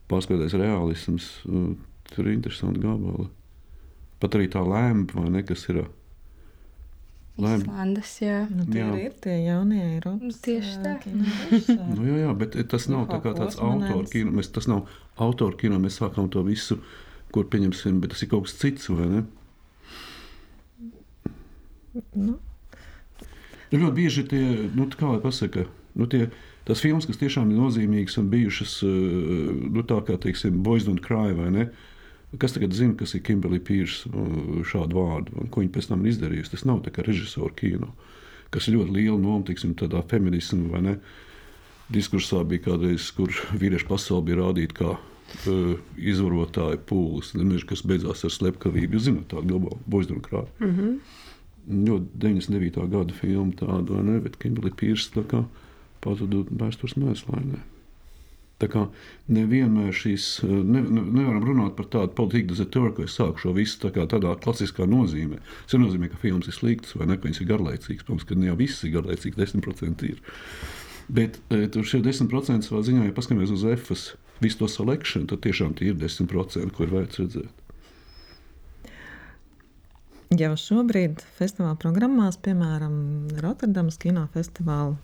pārspēlētais 0.09 0.59
realisms. 0.59 1.43
Tur 2.13 2.27
ir 2.27 2.33
interesanti 2.33 2.81
gabali. 2.81 3.29
Pat 4.23 4.39
arī 4.39 4.47
tā 4.53 4.63
lēmpa, 4.63 5.19
vai 5.19 5.33
ne, 5.35 5.43
kas 5.47 5.65
ir. 5.73 5.83
Lēm... 7.43 7.63
Islandes, 7.65 8.11
jā. 8.21 8.43
Nu, 8.53 8.67
tie 8.69 8.83
jā. 8.83 8.91
ir 9.07 9.15
tie 9.25 9.35
jaunie 9.41 9.81
Eiropas. 9.97 10.21
Nu, 10.29 10.37
tieši 10.45 10.75
tā. 10.85 10.93
nu, 11.97 12.05
jā, 12.07 12.19
jā, 12.21 12.35
bet 12.39 12.59
tas 12.71 12.87
nav 12.93 13.09
tā 13.11 13.19
kā 13.25 13.33
tāds 13.35 13.59
autoru 13.59 14.05
kino. 14.13 14.35
Mēs, 14.37 14.53
tas 14.55 14.69
nav 14.71 14.85
autoru 15.17 15.59
kino, 15.59 15.81
mēs 15.83 15.99
sākam 15.99 16.29
to 16.31 16.45
visu, 16.47 16.79
kur 17.35 17.49
pieņemsim, 17.51 17.99
bet 18.05 18.15
tas 18.15 18.23
ir 18.23 18.31
kaut 18.31 18.47
kas 18.47 18.59
cits, 18.61 18.91
vai 18.93 19.09
ne? 19.11 19.25
Nu. 22.15 22.37
Nu, 23.73 23.79
ļoti 23.81 23.95
bieži 23.97 24.27
tie, 24.29 24.43
nu, 24.77 24.87
kā 24.93 25.09
lai 25.09 25.23
pasaka, 25.25 25.65
nu, 25.99 26.07
tie, 26.13 26.27
tas 26.69 26.85
filmas, 26.85 27.09
kas 27.09 27.19
tiešām 27.21 27.51
ir 27.51 27.59
nozīmīgas 27.59 28.21
un 28.21 28.29
bijušas, 28.33 28.77
nu, 28.85 29.83
tā 29.89 29.99
kā, 30.05 30.21
teiksim, 30.21 30.61
Boys 30.63 30.85
Don't 30.87 31.03
Cry, 31.03 31.33
vai 31.37 31.49
ne? 31.57 31.67
Uh, 31.73 31.89
Kas 32.41 32.55
tagad 32.55 32.73
zina, 32.73 32.95
kas 32.97 33.13
ir 33.13 33.21
Kimberlī 33.27 33.59
Pīrs 33.61 34.07
šādu 34.71 34.97
vārdu 34.97 35.35
un 35.43 35.51
ko 35.53 35.61
viņa 35.61 35.73
pēc 35.75 35.91
tam 35.91 36.07
izdarījusi? 36.09 36.55
Tas 36.55 36.65
nav 36.65 36.81
tā 36.87 36.93
kā 36.95 37.05
režisora 37.05 37.53
kino, 37.57 37.91
kas 38.55 38.69
ir 38.69 38.79
ļoti 38.79 38.95
liela 38.97 39.19
noma, 39.21 39.45
tiksim, 39.49 39.75
tādā 39.77 40.01
feminismu 40.09 40.71
vai 40.73 40.81
ne. 40.87 40.95
Diskursā 41.93 42.41
bija 42.49 42.71
kādreiz, 42.71 43.11
kur 43.13 43.29
vīriešu 43.61 43.89
pasauli 43.91 44.31
bija 44.31 44.39
rādīta 44.41 44.79
kā 44.79 44.95
uh, 44.97 45.75
izvarotāja 46.01 46.79
pūlis, 46.89 47.35
nevis, 47.37 47.67
kas 47.69 47.85
beidzās 47.85 48.25
ar 48.25 48.33
slepkavību. 48.33 48.97
Jūs 48.97 49.11
zināt, 49.11 49.29
tādu 49.33 49.53
globālu 49.53 49.81
boizdomu 49.85 50.25
krāju. 50.25 50.49
Mm 50.63 50.73
-hmm. 50.79 50.97
Ļoti 51.89 52.07
99. 52.19 52.89
gada 52.91 53.13
filma 53.15 53.53
tāda, 53.53 53.93
vai 53.93 54.03
ne, 54.09 54.21
bet 54.21 54.39
Kimberlī 54.41 54.73
Pīrs 54.73 55.11
tā 55.13 55.23
kā 55.23 55.45
pazuda 56.01 56.47
vēstures 56.49 56.97
mēslēnē. 56.97 57.61
Tā 58.63 58.69
kā 58.71 58.85
nevienmēr 59.35 59.91
šīs, 59.97 60.27
ne, 60.47 60.85
ne, 60.87 61.03
nevaram 61.03 61.43
runāt 61.49 61.73
par 61.75 61.89
tādu 61.91 62.15
politiku 62.15 62.53
dezetūru, 62.53 62.93
ka 62.95 63.07
es 63.09 63.17
sāku 63.19 63.43
šo 63.43 63.55
visu 63.57 63.81
tā 63.83 63.91
kā 63.97 64.05
tādā 64.11 64.37
klasiskā 64.39 64.87
nozīmē. 64.87 65.41
Tas 65.67 65.81
nozīmē, 65.83 66.13
ka 66.13 66.21
filmas 66.23 66.47
ir 66.47 66.55
sliktas 66.55 66.95
vai 66.95 67.09
ne, 67.11 67.17
ka 67.19 67.27
viņas 67.27 67.43
ir 67.43 67.49
garlaicīgas. 67.51 68.07
Protams, 68.07 68.29
ka 68.29 68.39
ne 68.39 68.53
jau 68.53 68.59
viss 68.61 68.85
ir 68.87 68.95
garlaicīgs, 68.95 69.41
10% 69.41 70.07
ir. 70.07 70.23
Bet 71.11 71.41
e, 71.51 71.65
tur 71.75 71.89
šie 71.89 72.05
10% 72.07 72.69
savā 72.69 72.85
ziņā, 72.87 73.09
ja 73.09 73.17
paskatāmies 73.17 73.51
uz 73.51 73.67
EFS, 73.67 74.13
visu 74.45 74.63
to 74.63 74.71
selekciju, 74.71 75.27
tad 75.33 75.43
tiešām 75.43 75.75
tie 75.79 75.91
ir 75.91 75.99
10%, 75.99 76.71
ko 76.77 76.87
ir 76.87 76.95
vērts 76.95 77.23
redzēt. 77.25 77.59
Jau 80.39 80.55
šobrīd 80.57 81.21
festivāla 81.37 81.75
programmās, 81.83 82.39
piemēram, 82.41 82.95
Rotterdamas 83.43 83.99
kinofestivāla 84.01 84.95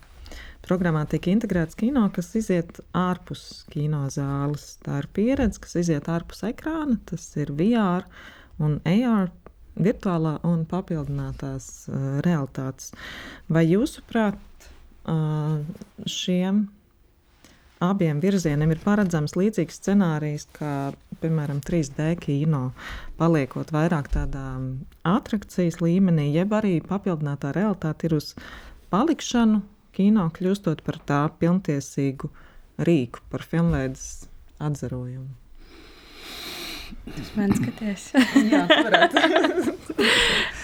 Programmā 0.68 1.06
tiek 1.08 1.30
integrēts 1.32 1.78
kino, 1.80 2.02
kas 2.12 2.26
iziet 2.36 2.82
ārpus 2.92 3.64
kino 3.72 4.02
zāles. 4.12 4.74
Tā 4.84 4.98
ir 5.00 5.06
pieredze, 5.16 5.62
kas 5.64 5.78
iziet 5.80 6.10
ārpus 6.12 6.42
ekrāna. 6.44 6.98
Tas 7.08 7.24
ir 7.40 7.54
VR 7.56 8.04
un 8.60 8.74
AR, 8.84 9.30
virtuālā 9.80 10.34
un 10.44 10.66
papildinātās 10.68 11.70
uh, 11.88 12.18
realitātes. 12.26 12.90
Vai 13.48 13.64
jūsuprāt, 13.64 14.68
uh, 15.08 15.62
šiem 16.04 16.66
abiem 17.80 18.20
virzieniem 18.20 18.74
ir 18.74 18.84
paredzams 18.84 19.38
līdzīgs 19.38 19.80
scenārijs, 19.80 20.48
kā, 20.58 20.74
piemēram, 21.22 21.62
3D 21.64 22.10
kino, 22.26 22.74
paliekot 23.16 23.72
vairāk 23.72 24.12
tādā 24.12 24.44
attrakcijas 25.06 25.80
līmenī, 25.80 26.28
jeb 26.34 26.52
arī 26.60 26.76
papildinātā 26.84 27.54
realitāte 27.56 28.10
ir 28.10 28.18
uz 28.18 28.34
palikšanu 28.92 29.62
kino 29.98 30.28
kļūstot 30.34 30.84
par 30.86 31.00
tā 31.08 31.20
pilntiesīgu 31.40 32.30
rīku, 32.86 33.24
par 33.32 33.42
filmveidas 33.42 34.28
atzarojumu. 34.62 35.34
Tas 37.08 37.32
man 37.36 37.52
skaties. 37.58 38.10
Jā, 38.52 38.64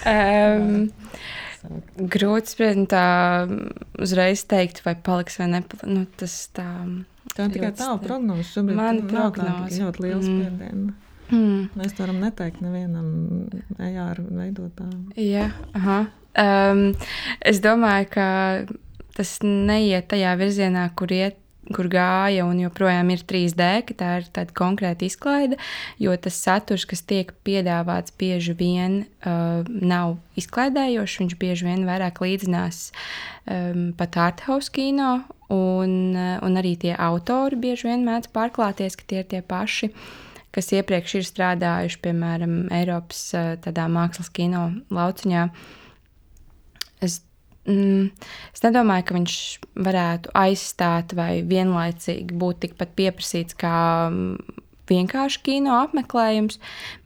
um, 0.09 0.69
Grūti 2.15 2.53
spriest, 2.53 2.87
tā 2.93 3.05
uzreiz 4.03 4.45
teikt, 4.49 4.83
vai 4.85 4.95
paliks 5.01 5.39
vai 5.41 5.49
nepaliks. 5.55 5.89
Nu, 5.89 6.05
tas 6.21 6.35
tā, 6.57 6.67
tā 7.33 7.47
ir 7.49 7.55
tikai 7.57 7.73
tāla 7.79 7.97
prognoze. 8.03 8.45
Šobrīd 8.51 8.79
man 8.79 9.01
prognoze. 9.09 9.81
ļoti 9.81 10.05
liels 10.05 10.29
mm. 10.29 10.43
spiediens. 10.43 11.01
Mm. 11.33 11.61
Mēs 11.81 11.97
to 11.97 12.05
varam 12.05 12.21
neteikt 12.21 12.61
nevienam 12.61 13.09
ER 13.81 14.21
veidotājam. 14.29 15.07
Jā, 15.17 15.49
aha. 15.73 16.03
Um, 16.35 16.89
es 17.47 17.63
domāju, 17.65 18.11
ka 18.13 18.27
tas 19.15 19.39
neiet 19.43 20.11
tajā 20.11 20.35
virzienā, 20.41 20.89
kur 20.99 21.13
iet 21.15 21.41
kur 21.73 21.89
gāja 21.89 22.45
un 22.45 22.59
joprojām 22.61 23.11
ir 23.15 23.23
3D, 23.25 23.69
ka 23.89 23.97
tā 23.97 24.11
ir 24.21 24.27
tāda 24.35 24.55
konkrēta 24.57 25.07
izklaide, 25.07 25.59
jo 26.03 26.15
tas 26.21 26.37
saturs, 26.41 26.85
kas 26.89 27.05
tiek 27.07 27.33
piedāvāts, 27.47 28.15
bieži 28.21 28.57
vien 28.59 28.99
uh, 29.05 29.65
nav 29.65 30.19
izklaidējošs. 30.41 31.21
Viņš 31.23 31.39
bieži 31.41 31.69
vien 31.69 31.87
vairāk 31.89 32.21
līdzinās 32.25 32.83
um, 32.91 33.87
pat 33.97 34.19
arthouse 34.27 34.73
kino, 34.75 35.23
un, 35.53 35.97
uh, 36.13 36.37
un 36.45 36.61
arī 36.61 36.75
tie 36.81 36.95
autori 36.99 37.61
bieži 37.61 37.91
vien 37.91 38.05
mēdz 38.07 38.33
pārklāties, 38.35 38.99
ka 39.01 39.09
tie 39.09 39.23
ir 39.23 39.31
tie 39.33 39.43
paši. 39.45 39.93
Kas 40.55 40.71
iepriekš 40.71 41.17
ir 41.19 41.25
strādājuši, 41.27 42.03
piemēram, 42.05 42.59
Eiropas 42.75 43.27
uh, 43.39 43.87
mākslas 43.91 44.31
kino 44.35 44.69
lauciņā. 44.95 45.49
Es 47.03 47.23
Mm, 47.65 48.11
es 48.53 48.61
nedomāju, 48.61 49.07
ka 49.09 49.17
viņš 49.17 49.39
varētu 49.87 50.35
aizstāt 50.37 51.15
vai 51.17 51.39
vienlaicīgi 51.49 52.37
būt 52.37 52.61
tikpat 52.67 52.93
pieprasīts 52.99 53.57
kā 53.57 53.77
mm, 54.11 54.61
vienkārši 54.91 55.41
kino 55.45 55.79
apmeklējums, 55.81 56.59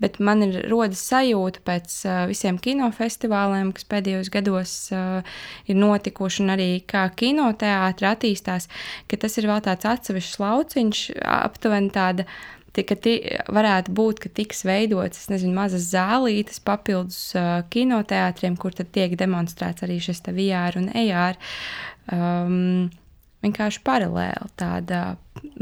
bet 0.02 0.18
man 0.24 0.42
ir 0.46 0.58
rodas 0.70 1.02
sajūta 1.10 1.62
pēc 1.66 1.94
visiem 2.30 2.58
kinofestivāliem, 2.62 3.72
kas 3.76 3.86
pēdējos 3.90 4.32
gados 4.34 4.74
ir 4.90 5.78
notikuši, 5.78 6.42
un 6.44 6.54
arī 6.56 6.68
kā 6.90 7.06
kinoteātris 7.14 8.10
attīstās, 8.10 8.68
ka 9.06 9.20
tas 9.22 9.38
ir 9.38 9.50
vēl 9.50 9.62
tāds 9.66 9.88
atsevišķs 9.94 10.42
lauciņš, 10.42 11.04
aptuveni 11.38 11.94
tāda 11.94 12.26
ka 12.76 12.96
varētu 13.54 13.94
būt, 13.96 14.22
ka 14.22 14.30
tiks 14.34 14.64
veidotas 14.68 15.28
nezinu, 15.32 15.54
mazas 15.56 15.88
zālītes 15.92 16.60
papildus 16.64 17.32
uh, 17.38 17.64
kinoteātriem, 17.72 18.56
kur 18.60 18.76
tiek 18.76 19.16
demonstrēts 19.18 19.86
arī 19.86 19.98
šis 20.02 20.22
VR 20.28 20.78
un 20.80 20.90
AR. 20.94 21.38
Um, 22.12 22.88
vienkārši 23.44 23.82
paralēli 23.86 24.48
tāda, 24.58 25.00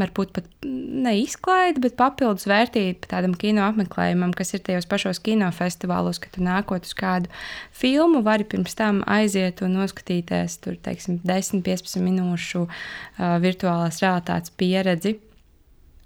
varbūt 0.00 0.32
pat 0.36 0.46
neizklaide, 0.64 1.82
bet 1.84 1.96
papildus 1.98 2.46
vērtība 2.48 3.10
tādam 3.10 3.34
kino 3.36 3.66
apmeklējumam, 3.66 4.32
kas 4.36 4.54
ir 4.56 4.64
tajos 4.64 4.88
pašos 4.88 5.20
kinofestivālos, 5.24 6.20
kad 6.22 6.36
tu 6.36 6.44
nākot 6.44 6.88
uz 6.88 6.94
kādu 6.96 7.32
filmu, 7.76 8.22
vari 8.26 8.48
pirms 8.48 8.76
tam 8.78 9.02
aiziet 9.10 9.60
un 9.66 9.76
noskatīties 9.76 10.60
tur, 10.64 10.78
teiksim, 10.82 11.20
10-15 11.28 12.00
minūšu 12.06 12.64
uh, 12.66 13.36
virtuālās 13.44 14.00
realitātes 14.04 14.54
pieredzi. 14.56 15.18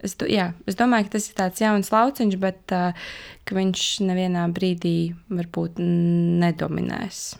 Es, 0.01 0.16
jā, 0.32 0.51
es 0.70 0.78
domāju, 0.78 1.09
ka 1.09 1.18
tas 1.18 1.28
ir 1.28 1.36
tāds 1.36 1.61
jauns 1.61 1.90
lauciņš, 1.92 2.36
bet 2.40 2.72
uh, 2.72 2.96
viņš 3.53 3.86
nevienā 4.09 4.46
brīdī 4.55 5.12
varbūt 5.28 5.80
nedominēs. 5.80 7.34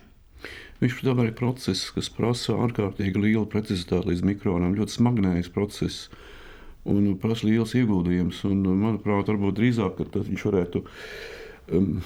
Viņš 0.81 0.97
tomēr 1.05 1.29
ir 1.29 1.37
process, 1.37 1.91
kas 1.93 2.09
prasa 2.09 2.55
ārkārtīgi 2.57 3.21
lielu 3.21 3.45
precizitāti 3.49 4.11
līdz 4.11 4.23
mikronam, 4.25 4.73
ļoti 4.77 4.97
smagnējs 4.97 5.51
process 5.53 6.07
un 6.89 7.11
prasa 7.21 7.45
liels 7.45 7.75
ieguldījums. 7.77 8.39
Un, 8.49 8.63
manuprāt, 8.81 9.29
varbūt 9.29 9.59
drīzāk 9.59 10.01
viņš 10.15 10.45
varētu 10.49 10.81
um, 11.77 11.99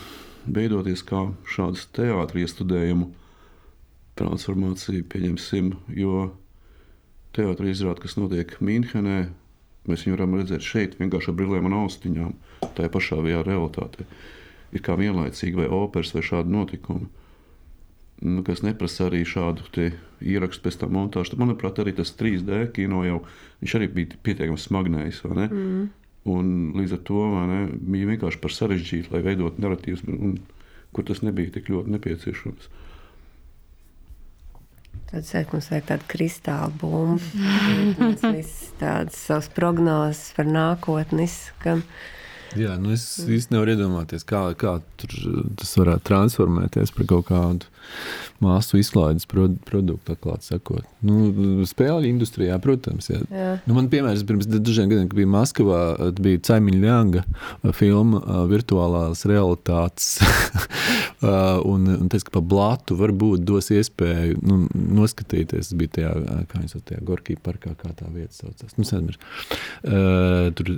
veidoties 0.46 1.06
kā 1.08 1.30
šāds 1.48 1.88
teātris 1.96 2.50
iestudējumu 2.50 3.08
transformācija, 4.20 5.08
pieņemsim, 5.12 5.72
jo 5.96 6.30
teātris 7.36 7.78
izrāda, 7.78 8.04
kas 8.04 8.16
notiek 8.20 8.54
Mīnhenē, 8.64 9.18
mēs 9.92 10.06
viņu 10.06 10.18
varam 10.18 10.40
redzēt 10.40 10.66
šeit, 10.66 10.98
vienkārši 11.02 11.32
ar 11.32 11.38
brillēm 11.40 11.70
un 11.70 11.78
austiņām, 11.84 12.34
tajā 12.78 12.92
pašā 12.94 13.20
vajā 13.26 13.44
realitātē. 13.48 14.08
Ir 14.76 14.84
kā 14.84 14.98
vienlaicīgi 15.00 15.62
vai 15.62 15.70
operas 15.72 16.14
vai 16.16 16.26
šādi 16.26 16.52
notikumi 16.52 17.08
nu, 18.22 18.44
kas 18.48 18.64
neprasa 18.64 19.10
arī 19.10 19.24
šādu 19.28 19.66
ierakstu 20.24 20.64
pēc 20.66 20.80
tam 20.82 20.96
montāžu. 20.96 21.38
Manuprāt, 21.40 21.80
arī 21.82 21.96
tas 21.98 22.14
3D 22.16 22.70
kino 22.76 23.04
jau 23.06 23.22
arī 23.66 23.90
bija 23.92 24.20
pietiekami 24.24 24.62
smagnējs. 24.62 25.22
Mm. 25.26 25.90
Un 26.32 26.54
līdz 26.80 26.96
ar 26.98 27.02
to 27.06 27.26
ne, 27.52 27.60
bija 27.76 28.10
vienkārši 28.14 28.42
par 28.42 28.54
sarežģītu, 28.56 29.12
lai 29.14 29.22
veidotu 29.26 29.62
narratīvus, 29.62 30.06
kur 30.96 31.06
tas 31.06 31.22
nebija 31.26 31.54
tik 31.58 31.70
ļoti 31.74 31.94
nepieciešams. 31.98 32.72
Tad 35.12 35.28
mums 35.54 35.70
vajag 35.72 35.88
tādu 35.92 36.08
kristāla 36.12 36.70
bumbu, 36.82 37.22
visas 38.36 38.72
tādas 38.80 39.20
savas 39.28 39.50
prognozes 39.54 40.34
par 40.38 40.50
nākotni 40.50 41.28
izskan. 41.30 41.84
Jā, 42.60 42.76
nu 42.82 42.94
es 42.96 43.06
īstenībā 43.20 43.60
nevaru 43.60 43.76
iedomāties, 43.76 44.26
kā, 44.28 44.48
kā 44.60 44.78
tas 44.98 45.76
varētu 45.80 46.08
transformēties 46.08 46.94
par 46.96 47.10
kaut 47.10 47.30
kādu 47.30 47.72
māsu 48.44 48.80
izklaides 48.80 49.26
produktu, 49.30 50.14
atklāti 50.14 50.50
sakot. 50.50 50.86
Nu, 51.06 51.30
spēļu 51.68 52.10
industrijā, 52.10 52.58
protams. 52.62 53.08
Jā. 53.12 53.22
Jā. 53.32 53.52
Nu, 53.68 53.78
man, 53.78 53.88
piemēram, 53.92 54.26
pirms 54.28 54.50
dažiem 54.52 54.90
gadiem, 54.92 55.08
kad 55.12 55.20
bija 55.20 55.32
Maskavā, 55.32 55.82
bija 56.20 56.42
Caimiņa 56.50 56.82
Ljanga 56.82 57.24
filma 57.78 58.22
virtuālās 58.52 59.24
realitātes. 59.30 60.18
un, 61.72 61.88
un 61.96 62.12
tas, 62.12 62.26
ka 62.28 62.36
pa 62.36 62.44
blatu 62.44 62.98
varbūt 63.00 63.46
dos 63.48 63.72
iespēju 63.74 64.42
nu, 64.44 64.60
noskatīties, 65.00 65.72
tas 65.72 65.80
bija 65.80 65.96
tajā, 66.00 66.16
kā 66.52 66.62
viņi 66.62 66.74
sauc, 66.74 66.86
tajā 66.90 67.06
Gorkī 67.08 67.38
parkā, 67.42 67.76
kā 67.80 67.94
tā 67.98 68.10
vieta 68.12 68.36
saucās. 68.36 68.76
Nu, 68.76 68.88
uh, 69.06 70.52
tur 70.58 70.74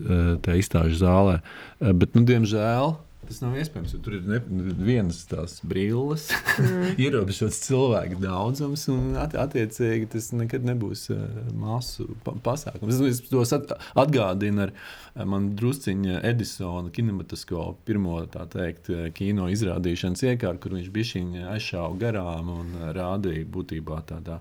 tā 0.45 0.59
izstāžu 0.61 1.01
zālē. 1.01 1.39
Bet, 1.80 2.15
nu, 2.18 2.24
diemžēl, 2.28 2.95
Tas 3.28 3.41
nav 3.43 3.57
iespējams, 3.59 3.95
tur 4.03 4.15
ir 4.15 4.28
ne, 4.30 4.39
vienas 4.80 5.19
tās 5.28 5.57
brilles, 5.67 6.30
mm. 6.32 6.93
ierobežots 7.03 7.59
cilvēku 7.65 8.21
daudzums, 8.23 8.86
un 8.93 9.17
at, 9.19 9.36
attiecīgi 9.36 10.07
tas 10.13 10.30
nekad 10.38 10.67
nebūs 10.67 11.07
uh, 11.11 11.25
masu 11.57 12.07
pa 12.23 12.36
pasākums. 12.45 13.01
Es, 13.01 13.19
es 13.19 13.32
tos 13.32 13.51
at, 13.57 13.73
atgādinu 13.99 14.67
ar 14.67 14.73
uh, 14.73 15.25
man 15.28 15.51
drusciņa 15.59 16.21
Edisona 16.30 16.93
kinematoskopu 16.95 17.84
pirmo 17.88 18.21
tā 18.32 18.47
teikt 18.53 18.91
uh, 18.93 19.07
kino 19.15 19.49
izrādīšanas 19.51 20.23
iekārtu, 20.32 20.63
kur 20.63 20.78
viņš 20.78 20.91
bišķiņa 20.95 21.49
aizšāva 21.57 21.99
garām 21.99 22.53
un 22.55 22.73
rādīja 22.95 23.47
būtībā 23.51 23.99
tādā 24.07 24.39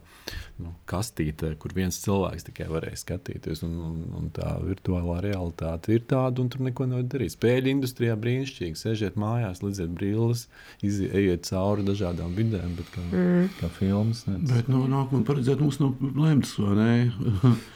nu, 0.63 0.73
kastītē, 0.89 1.53
kur 1.61 1.75
viens 1.77 1.99
cilvēks 2.05 2.47
tikai 2.49 2.69
varēja 2.71 3.01
skatīties, 3.03 3.63
un, 3.67 3.75
un, 3.89 3.99
un 4.21 4.31
tā 4.35 4.55
virtuālā 4.63 5.19
realitāte 5.25 5.95
ir 5.97 6.07
tāda, 6.09 6.43
un 6.43 6.51
tur 6.53 6.65
neko 6.67 6.89
nevar 6.89 7.07
darīt. 7.13 7.35
Spēļu 7.37 7.73
industrijā 7.75 8.17
brīnišķīgi 8.21 8.76
vajag 8.77 8.97
sēžēt 8.97 9.17
mājās, 9.17 9.63
lieciet 9.63 9.91
brilles, 9.97 10.47
iziet 10.83 11.47
cauri 11.49 11.85
dažādām 11.87 12.35
vidēm, 12.37 12.77
bet 12.77 12.91
kā, 12.93 13.01
mm. 13.11 13.49
kā 13.61 13.69
filmas. 13.79 14.25
Bet 14.27 14.69
no 14.69 14.85
nu, 14.85 14.93
nākamā 14.93 15.25
paredzēt 15.25 15.61
mums 15.61 15.81
nav 15.81 15.97
lemts, 16.17 16.59
vai 16.59 16.77
ne? 16.77 17.13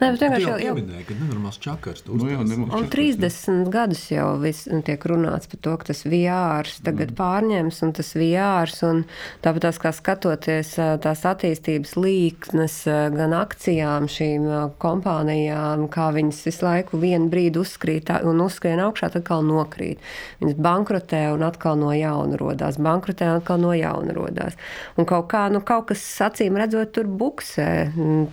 Nē, 0.00 0.10
bet 0.14 0.24
vienkārši 0.24 0.48
jau 0.48 0.74
pieminēja, 0.76 1.04
ka 1.08 1.16
nenormāls 1.18 1.60
čakars. 1.62 2.04
Nu, 2.08 2.26
jā, 2.30 2.40
un 2.42 2.88
30 2.90 3.70
gadus 3.72 4.04
jau 4.10 4.26
vis, 4.42 4.64
nu, 4.70 4.80
tiek 4.86 5.06
runāts 5.10 5.50
par 5.50 5.62
to, 5.64 5.76
ka 5.80 5.90
tas 5.90 6.02
VR 6.08 6.68
tagad 6.84 7.12
mm. 7.12 7.18
pārņems 7.18 7.80
un 7.86 7.94
tas 7.98 8.12
VR. 8.18 8.74
Un 8.88 9.04
tāpat 9.44 9.68
tās 9.68 9.80
kā 9.82 9.92
skatoties 9.94 10.74
tās 11.04 11.24
attīstības 11.28 11.94
līknes 11.98 12.78
gan 13.14 13.36
akcijām 13.38 14.08
šīm 14.10 14.48
kompānijām, 14.82 15.86
kā 15.92 16.10
viņas 16.16 16.44
visu 16.48 16.66
laiku 16.66 17.00
vienu 17.00 17.30
brīdi 17.32 17.62
uzskrīt 17.62 18.12
un 18.26 18.42
uzskrien 18.44 18.82
augšā, 18.82 19.12
tad 19.14 19.28
atkal 19.28 19.44
nokrīt. 19.44 20.00
Viņas 20.40 20.56
bankrotē 20.64 21.22
un 21.34 21.44
atkal 21.46 21.76
no 21.78 21.92
jauna 21.92 22.38
rodās, 22.40 22.78
bankrotē 22.80 23.28
un 23.28 23.42
atkal 23.42 23.60
no 23.60 23.74
jauna 23.76 24.14
rodās. 24.16 24.56
Un 24.96 25.08
kaut 25.08 25.28
kā, 25.32 25.46
nu 25.52 25.60
kaut 25.60 25.90
kas 25.92 26.02
acīm 26.24 26.56
redzot 26.56 26.94
tur 26.96 27.08
buksē, 27.08 27.68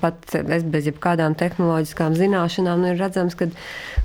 pat 0.02 0.38
es 0.40 0.64
bez 0.64 0.88
jebkādām 0.88 1.25
kādām 1.26 1.36
tehnoloģiskām 1.40 2.16
zināšanām, 2.16 2.82
nu, 2.82 2.94
ir 2.94 3.00
redzams, 3.02 3.36
ka 3.36 3.48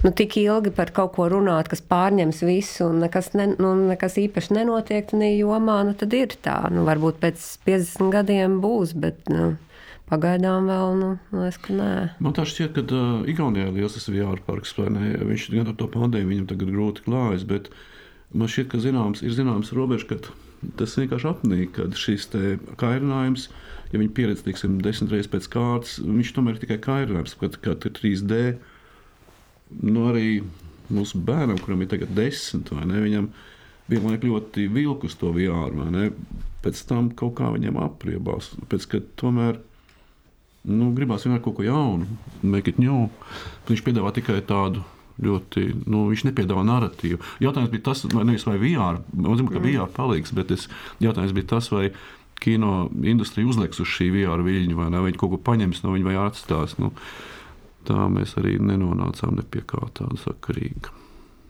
nu, 0.05 0.13
tik 0.13 0.39
ilgi 0.41 0.73
par 0.73 0.91
kaut 0.93 1.15
ko 1.17 1.29
runāt, 1.29 1.69
kas 1.69 1.83
pārņems 1.83 2.43
visu 2.47 2.89
un 2.89 3.01
nekas, 3.05 3.35
ne, 3.35 3.55
nu, 3.59 3.75
nekas 3.91 4.17
īpaši 4.17 4.57
nenotiek 4.57 5.11
tajā 5.11 5.37
jomā, 5.37 5.85
nu, 5.85 5.95
tad 5.95 6.15
ir 6.15 6.33
tā. 6.41 6.71
Nu, 6.73 6.85
varbūt 6.89 7.21
pēc 7.21 7.45
50 7.67 8.11
gadiem 8.15 8.61
būs, 8.61 8.95
bet. 8.95 9.29
Nu, 9.29 9.57
Pagaidām 10.11 10.65
vēl, 10.67 10.97
nu, 10.99 11.09
liekas, 11.31 11.57
ka 11.63 11.71
nē. 11.71 11.91
Man 12.19 12.33
tā 12.35 12.43
šķiet, 12.43 12.73
ka 12.75 12.83
uh, 12.83 13.21
Igaunijā 13.31 13.69
ir 13.69 13.77
liels 13.77 14.09
VR 14.11 14.41
parks, 14.43 14.73
ne? 14.91 15.13
Viņš 15.23 15.45
gan 15.53 15.71
ar 15.71 15.77
to 15.79 15.87
pandēmiju 15.87 16.33
viņam 16.33 16.49
tagad 16.51 16.73
grūti 16.75 17.05
klājas, 17.05 17.45
bet 17.47 17.69
man 18.35 18.51
šķiet, 18.51 18.73
ka 18.73 18.81
zināms, 18.83 19.23
ir 19.23 19.37
zināms 19.37 19.71
robežs, 19.71 20.09
ka 20.11 20.19
tas 20.81 20.99
vienkārši 20.99 21.31
apnīk, 21.31 21.71
kad 21.79 21.95
šis 21.95 22.27
kairinājums 22.83 23.47
ir 23.47 23.70
ja 23.91 24.01
viņi 24.01 24.13
pieredz 24.17 24.45
teiksim, 24.47 24.79
desmit 24.85 25.15
reizes 25.15 25.31
pēc 25.31 25.49
kārtas, 25.53 25.99
viņš 26.03 26.35
tomēr 26.37 26.57
ir 26.57 26.65
tikai 26.65 26.81
kairinājums, 26.85 27.37
kad, 27.41 27.59
kad 27.65 27.87
ir 27.89 27.95
3D. 27.97 28.43
Nu, 29.87 30.09
arī 30.11 30.41
mūsu 30.91 31.21
bērnam, 31.23 31.59
kuram 31.63 31.83
ir 31.85 31.91
tagad 31.93 32.13
desmit, 32.17 32.71
vai 32.75 32.87
ne, 32.91 33.01
viņam 33.05 33.31
vienlaik 33.91 34.27
ļoti 34.27 34.69
vilku 34.71 35.11
uz 35.11 35.17
to 35.19 35.33
ne, 35.35 36.11
pēc 36.63 36.85
tam 36.87 37.11
kaut 37.17 37.37
kā 37.39 37.51
viņam 37.55 37.79
apriebās, 37.83 38.53
pēc, 38.71 38.87
tomēr 39.19 39.59
nu, 40.69 40.93
gribās 40.97 41.25
vienmēr 41.25 41.43
kaut 41.45 41.59
ko 41.59 41.67
jaunu, 41.67 42.07
make 42.43 42.71
it 42.71 42.79
new. 42.79 43.09
Viņš 43.69 43.85
piedāvā 43.87 44.13
tikai 44.17 44.41
tādu 44.47 44.85
ļoti, 45.21 45.67
nu, 45.91 46.07
viņš 46.11 46.25
nepiedāvā 46.29 46.63
narratīvu. 46.67 47.21
Jautājums 47.45 47.73
bija 47.73 47.87
tas, 47.91 48.05
vai 48.13 48.25
nevis 48.29 48.47
vai 48.49 48.57
VR, 48.61 49.01
man 49.13 49.41
zina, 49.41 49.53
ka 49.53 49.63
VR 49.65 49.91
palīgs, 49.97 50.33
bet 50.37 50.53
es, 50.55 50.69
jautājums 51.03 51.35
bija 51.37 51.51
tas, 51.57 51.71
vai 51.73 51.91
kino 52.41 52.89
industrija 53.05 53.49
uzliks 53.51 53.83
uz 53.83 53.91
šī 53.91 54.11
VR 54.15 54.45
viļņa, 54.47 54.79
vai 54.79 54.89
ne? 54.93 55.03
Viņi 55.09 55.21
kaut 55.21 55.35
ko 55.35 55.43
paņems 55.51 55.85
no 55.85 55.95
viņa 55.97 56.09
vai 56.09 56.17
atstās. 56.23 56.79
Nu, 56.81 56.93
tā 57.89 58.09
mēs 58.13 58.37
arī 58.41 58.57
nenonācām 58.63 59.37
ne 59.39 59.47
pie 59.47 59.63
kā 59.67 59.83
tāda 59.97 60.19
sakarīga. 60.25 60.95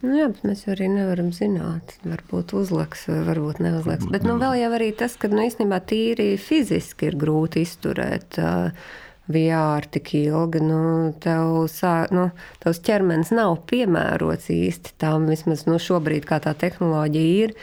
Nu 0.01 0.17
jā, 0.17 0.31
bet 0.33 0.47
mēs 0.49 0.65
arī 0.73 0.89
nevaram 0.89 1.29
zināt. 1.37 1.99
Varbūt 2.09 2.55
uzliks, 2.57 3.05
vai 3.11 3.21
varbūt 3.27 3.61
neuzliks. 3.61 4.07
Varbūt 4.07 4.15
bet 4.15 4.25
nu, 4.25 4.39
vēl 4.41 4.57
jau 4.63 4.71
arī 4.79 4.89
tas, 4.97 5.17
ka 5.21 5.29
nu, 5.29 5.43
īstenībā 5.45 5.83
tīri 5.91 6.31
fiziski 6.41 7.11
ir 7.11 7.19
grūti 7.21 7.67
izturēt. 7.67 8.41
Uh, 8.41 8.95
VR 9.31 9.87
tik 9.95 10.13
ilgi, 10.19 10.63
nu, 10.65 10.81
tev 11.23 11.65
sā, 11.73 11.95
nu, 12.15 12.29
tavs 12.63 12.83
ķermenis 12.87 13.33
nav 13.37 13.57
piemērots 13.71 14.51
īsti 14.55 14.97
tam, 15.01 15.29
vismaz 15.31 15.67
nu, 15.69 15.79
šobrīd, 15.83 16.27
kā 16.29 16.41
tā 16.45 16.55
tehnoloģija 16.59 17.47
ir. 17.47 17.57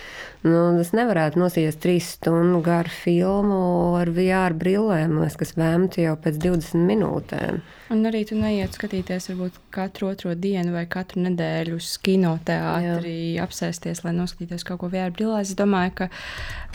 Nu, 0.48 0.60
es 0.80 0.94
nevarētu 0.96 1.42
nosīties 1.42 1.80
trīs 1.82 2.12
stundu 2.16 2.62
garu 2.64 2.92
filmu 2.94 3.62
ar 4.00 4.12
VR 4.14 4.56
brillēm, 4.56 5.18
kas 5.40 5.56
vēmti 5.58 6.06
jau 6.06 6.14
pēc 6.24 6.38
20 6.44 6.86
minūtēm. 6.88 7.60
Un 7.94 8.04
arī 8.08 8.22
tu 8.28 8.38
neiet 8.38 8.76
skatīties 8.76 9.30
varbūt 9.32 9.58
katru 9.74 10.12
otro 10.12 10.36
dienu 10.36 10.76
vai 10.76 10.86
katru 10.92 11.24
nedēļu 11.26 11.80
uz 11.80 11.94
kinoteātri, 12.04 13.18
apsēsties, 13.44 14.04
lai 14.06 14.14
noskatītos 14.16 14.68
kaut 14.68 14.82
ko 14.84 14.92
VR 14.94 15.14
brillēs. 15.16 15.52
Es 15.52 15.60
domāju, 15.60 15.96
ka, 16.02 16.10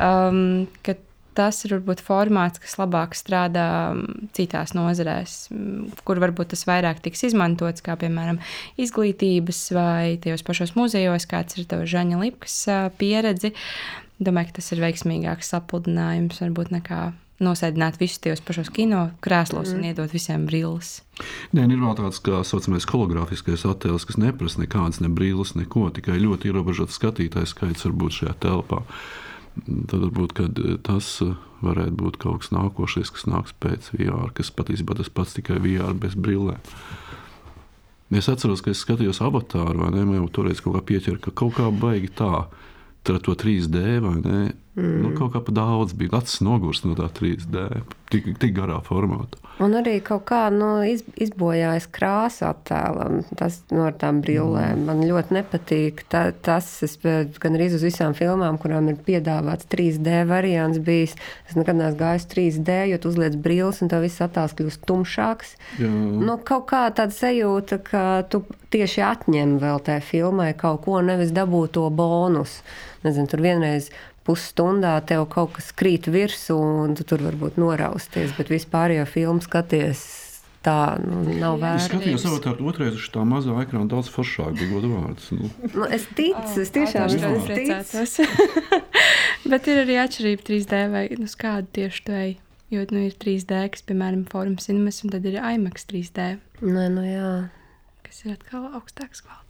um, 0.00 0.66
ka 0.84 0.96
tas 1.36 1.62
ir 1.66 1.76
varbūt 1.76 2.02
formāts, 2.04 2.60
kas 2.62 2.76
labāk 2.80 3.16
strādā 3.18 3.66
mm, 3.94 4.28
citās 4.36 4.74
nozarēs, 4.76 5.36
mm, 5.52 6.04
kur 6.08 6.20
varbūt 6.22 6.52
tas 6.54 6.66
vairāk 6.68 7.02
tiks 7.04 7.26
izmantots, 7.30 7.84
kā 7.84 7.96
piemēram 8.00 8.40
izglītības 8.80 9.64
vai 9.76 10.18
tajos 10.22 10.44
pašos 10.46 10.76
muzejos, 10.78 11.28
kāds 11.30 11.58
ir 11.58 11.68
tavs 11.70 11.90
Žaņa 11.92 12.22
Lipkas 12.22 12.58
pieredze. 13.00 13.52
Domāju, 14.22 14.52
ka 14.52 14.60
tas 14.60 14.70
ir 14.74 14.84
veiksmīgāks 14.84 15.50
sapludinājums 15.50 16.42
varbūt 16.44 16.70
nekā 16.76 17.02
nosēdināt 17.42 17.98
visus 18.00 18.20
tajos 18.22 18.42
pašos 18.44 18.70
kino 18.74 19.08
krēslos 19.24 19.72
mm. 19.72 19.78
un 19.78 19.88
iedot 19.90 20.14
visiem 20.14 20.46
brilles. 20.46 21.00
Nē, 21.56 21.66
ir 21.66 21.80
vēl 21.82 21.96
tāds 21.98 22.20
kā 22.24 22.42
saucamais 22.46 22.86
hologrāfiskais 22.88 23.66
attēls, 23.68 24.06
kas 24.08 24.20
neprasa 24.20 24.62
nekādas 24.62 25.02
ne 25.02 25.10
brilles, 25.12 25.54
neko, 25.58 25.88
tikai 25.96 26.20
ļoti 26.22 26.52
ierobežots 26.52 26.98
skatītājs 26.98 27.54
skaits 27.56 27.86
var 27.88 27.98
būt 28.04 28.18
šajā 28.20 28.36
telpā. 28.46 28.82
Tad 29.52 30.00
varbūt 30.00 30.38
tas 30.86 31.08
varētu 31.62 31.96
būt 31.98 32.18
kaut 32.22 32.42
kas 32.42 32.52
nākošais, 32.54 33.12
kas 33.12 33.26
nāks 33.28 33.54
pēc 33.60 33.90
VR, 33.94 34.32
kas 34.34 34.50
patiesībā 34.54 34.96
tas 34.98 35.12
pats 35.12 35.36
tikai 35.36 35.58
VR 35.62 35.92
bez 35.98 36.16
brillēm. 36.16 36.62
Es 38.12 38.28
atceros, 38.28 38.60
ka 38.64 38.72
es 38.72 38.82
skatījos 38.84 39.22
avatāru, 39.24 39.84
vai 39.84 39.92
ne? 39.94 40.04
Man 40.04 40.18
jau 40.18 40.30
toreiz 40.40 40.60
kaut 40.60 40.76
kā 40.76 40.82
pieķēra, 40.90 41.20
ka 41.20 41.32
kaut 41.36 41.56
kā 41.56 41.68
baigi 41.72 42.10
tā 42.16 42.32
ar 43.08 43.20
to 43.24 43.34
3D 43.36 43.84
vai 44.04 44.16
ne? 44.24 44.40
Mm. 44.72 45.02
Nu, 45.04 45.10
kaut 45.12 45.34
kā 45.34 45.40
pa 45.44 45.52
daudz 45.52 45.92
bija 45.92 46.16
acis 46.22 46.40
nogurst 46.40 46.86
no 46.88 46.94
tā 46.96 47.10
3D, 47.12 47.66
tik, 48.08 48.30
tik 48.40 48.54
garā 48.56 48.78
formātā. 48.86 49.36
Un 49.60 49.76
arī 49.76 49.98
kaut 50.00 50.24
kā 50.30 50.46
nu, 50.48 50.70
iz, 50.88 51.02
izbojājas 51.20 51.84
krāsa 51.92 52.48
attēlam, 52.54 53.18
tas 53.36 53.58
no 53.68 53.90
tām 54.00 54.22
brillēm. 54.24 54.80
Mm. 54.80 54.86
Man 54.88 55.02
ļoti 55.04 55.36
nepatīk 55.36 56.00
ta, 56.08 56.22
tas, 56.32 56.70
es 56.86 56.96
gan 57.02 57.58
arī 57.58 57.66
uz 57.68 57.84
visām 57.84 58.16
filmām, 58.16 58.56
kurām 58.62 58.88
ir 58.88 58.96
piedāvāts 59.04 59.68
3D 59.72 60.22
variants 60.30 60.80
bijis. 60.80 61.18
Es 61.50 61.58
nekad 61.58 61.76
neesmu 61.76 62.00
gājis 62.00 62.26
3D, 62.32 62.78
jo 62.94 63.00
tu 63.02 63.12
uzliec 63.12 63.36
brilles 63.44 63.82
un 63.84 63.92
tā 63.92 64.00
viss 64.00 64.24
attēls 64.24 64.56
kļūst 64.56 64.86
tumšāks. 64.88 65.52
Jā. 65.82 65.90
Nu, 65.92 66.38
kaut 66.40 66.70
kā 66.72 66.86
tāda 66.96 67.12
sajūta, 67.12 67.82
ka 67.84 68.06
tu 68.32 68.40
tieši 68.72 69.04
atņem 69.04 69.58
vēl 69.60 69.84
tajā 69.84 70.00
filmai 70.08 70.54
kaut 70.56 70.86
ko, 70.88 70.96
nevis 71.04 71.36
dabū 71.36 71.66
to 71.76 71.84
bonusu. 71.92 72.64
Nezinu, 73.02 73.26
tur 73.26 73.42
vienreiz 73.42 73.88
pusstundā 74.26 74.96
tev 75.06 75.26
kaut 75.32 75.56
kas 75.58 75.70
krīt 75.76 76.08
virsū, 76.12 76.56
un 76.56 76.96
tu 76.98 77.06
tur 77.08 77.24
varbūt 77.24 77.58
norausties, 77.60 78.34
bet 78.38 78.52
vispār 78.52 78.96
jau 78.98 79.06
filmu 79.08 79.44
skaties. 79.44 80.04
Tā 80.62 80.94
nu, 81.02 81.24
nav 81.42 81.56
vērts. 81.58 81.88
Es 81.88 81.90
skatījos 81.90 82.22
savu 82.22 82.36
tādu 82.44 82.68
otrreiz 82.70 82.94
uz 82.94 83.08
tā 83.10 83.24
mazā 83.26 83.56
ekrāna, 83.64 83.88
daudz 83.90 84.06
foršāk 84.14 84.52
bija 84.60 84.68
godu 84.70 84.92
vārds. 84.92 85.32
Nu. 85.34 85.50
Nu, 85.72 85.88
es 85.90 86.04
ticu, 86.14 86.62
es 86.62 86.70
tiešām 86.70 87.10
ticu. 87.50 88.28
bet 89.50 89.66
ir 89.72 89.82
arī 89.82 89.98
atšķirība 90.04 90.46
3D 90.46 90.84
vai 90.94 91.02
nu, 91.18 91.26
kāda 91.42 91.66
tieši 91.80 92.06
tu 92.06 92.14
ej. 92.14 92.36
Jo 92.72 92.86
nu, 92.94 93.02
ir 93.08 93.18
3D, 93.20 93.58
kas, 93.74 93.82
piemēram, 93.90 94.22
formas 94.30 94.70
cinemas, 94.70 95.02
un 95.02 95.10
tad 95.12 95.26
ir 95.28 95.42
IMAX 95.42 95.90
3D. 95.90 96.30
Nē, 96.62 96.86
nu 96.94 97.02
jā. 97.04 97.32
Kas 98.06 98.22
ir 98.22 98.38
atkal 98.38 98.70
augstāks 98.70 99.26
kvalitātes. 99.26 99.41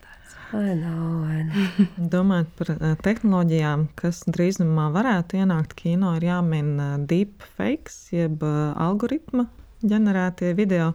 I 0.54 0.74
know, 0.74 1.24
I 1.24 1.44
know. 1.48 1.86
Domājot 2.12 2.48
par 2.58 2.70
eh, 2.74 2.90
tehnoloģijām, 3.00 3.86
kas 3.96 4.20
drīzumā 4.28 4.90
varētu 4.92 5.38
ienākt 5.40 5.72
kino, 5.78 6.10
ir 6.18 6.26
jāmin 6.28 6.74
eh, 6.76 6.90
deepfakes, 7.08 7.96
jeb 8.12 8.44
eh, 8.44 8.58
algoritma 8.76 9.46
ģenerētie 9.80 10.52
video. 10.58 10.90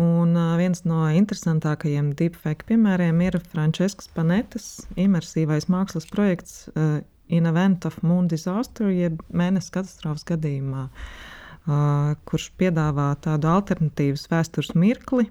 Un 0.00 0.36
viens 0.56 0.84
no 0.88 1.02
interesantākajiem 1.12 2.12
deepfake 2.16 2.64
piemēriem 2.68 3.18
ir 3.24 3.36
Franceskas 3.52 4.08
Panetas 4.12 4.68
imersīvais 5.00 5.68
mākslas 5.72 6.08
projekts 6.08 6.62
In 7.28 7.48
Event 7.48 7.84
of 7.88 7.98
Moon 8.00 8.24
Disaster, 8.28 8.88
jeb 8.88 9.20
mēnesis 9.28 9.68
katastrofas 9.74 10.24
gadījumā, 10.32 10.86
kurš 12.24 12.48
piedāvā 12.56 13.10
tādu 13.20 13.52
alternatīvas 13.52 14.24
vēstures 14.32 14.72
mirkli, 14.72 15.28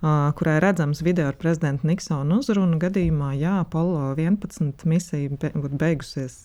kurai 0.00 0.60
redzams 0.60 1.02
video 1.04 1.28
ar 1.28 1.36
prezidenta 1.36 1.84
Niksona 1.84 2.38
uzrunu 2.40 2.78
gadījumā, 2.80 3.34
ja 3.36 3.58
Apollo 3.60 4.14
11 4.16 4.86
misija 4.88 5.28
būtu 5.36 5.76
beigusies 5.80 6.36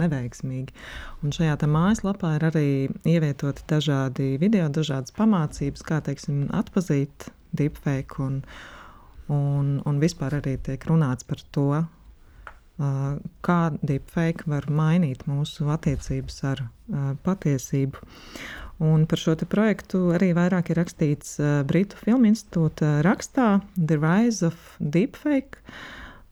neveiksmīgi. 0.00 0.74
Un 1.22 1.34
šajā 1.34 1.54
mājaslapā 1.70 2.34
ir 2.38 2.46
arī 2.50 2.68
ievietoti 3.06 3.62
dažādi 3.70 4.34
video, 4.42 4.66
dažādas 4.68 5.14
pamācības, 5.14 5.86
kā 5.86 6.00
teiksim, 6.02 6.48
atpazīt 6.50 7.28
deepfake, 7.54 8.18
un, 8.18 8.42
un, 9.30 9.76
un 9.86 10.02
vispār 10.02 10.40
arī 10.40 10.58
tiek 10.58 10.90
runāts 10.90 11.22
par 11.28 11.44
to, 11.54 11.84
kā 13.46 13.60
deepfake 13.86 14.48
var 14.50 14.66
mainīt 14.66 15.28
mūsu 15.30 15.70
attiecības 15.70 16.42
ar 16.50 16.66
patiesību. 17.22 18.02
Un 18.82 19.04
par 19.06 19.20
šo 19.20 19.36
projektu 19.46 20.08
arī 20.16 20.32
vairāk 20.34 20.72
ir 20.72 20.80
rakstīts 20.82 21.36
uh, 21.38 21.62
Britu 21.66 21.98
Filmu 22.00 22.32
institūta 22.32 23.04
rakstā 23.06 23.60
The 23.78 24.00
Rise 24.02 24.48
of 24.48 24.56
Deepfake, 24.80 25.62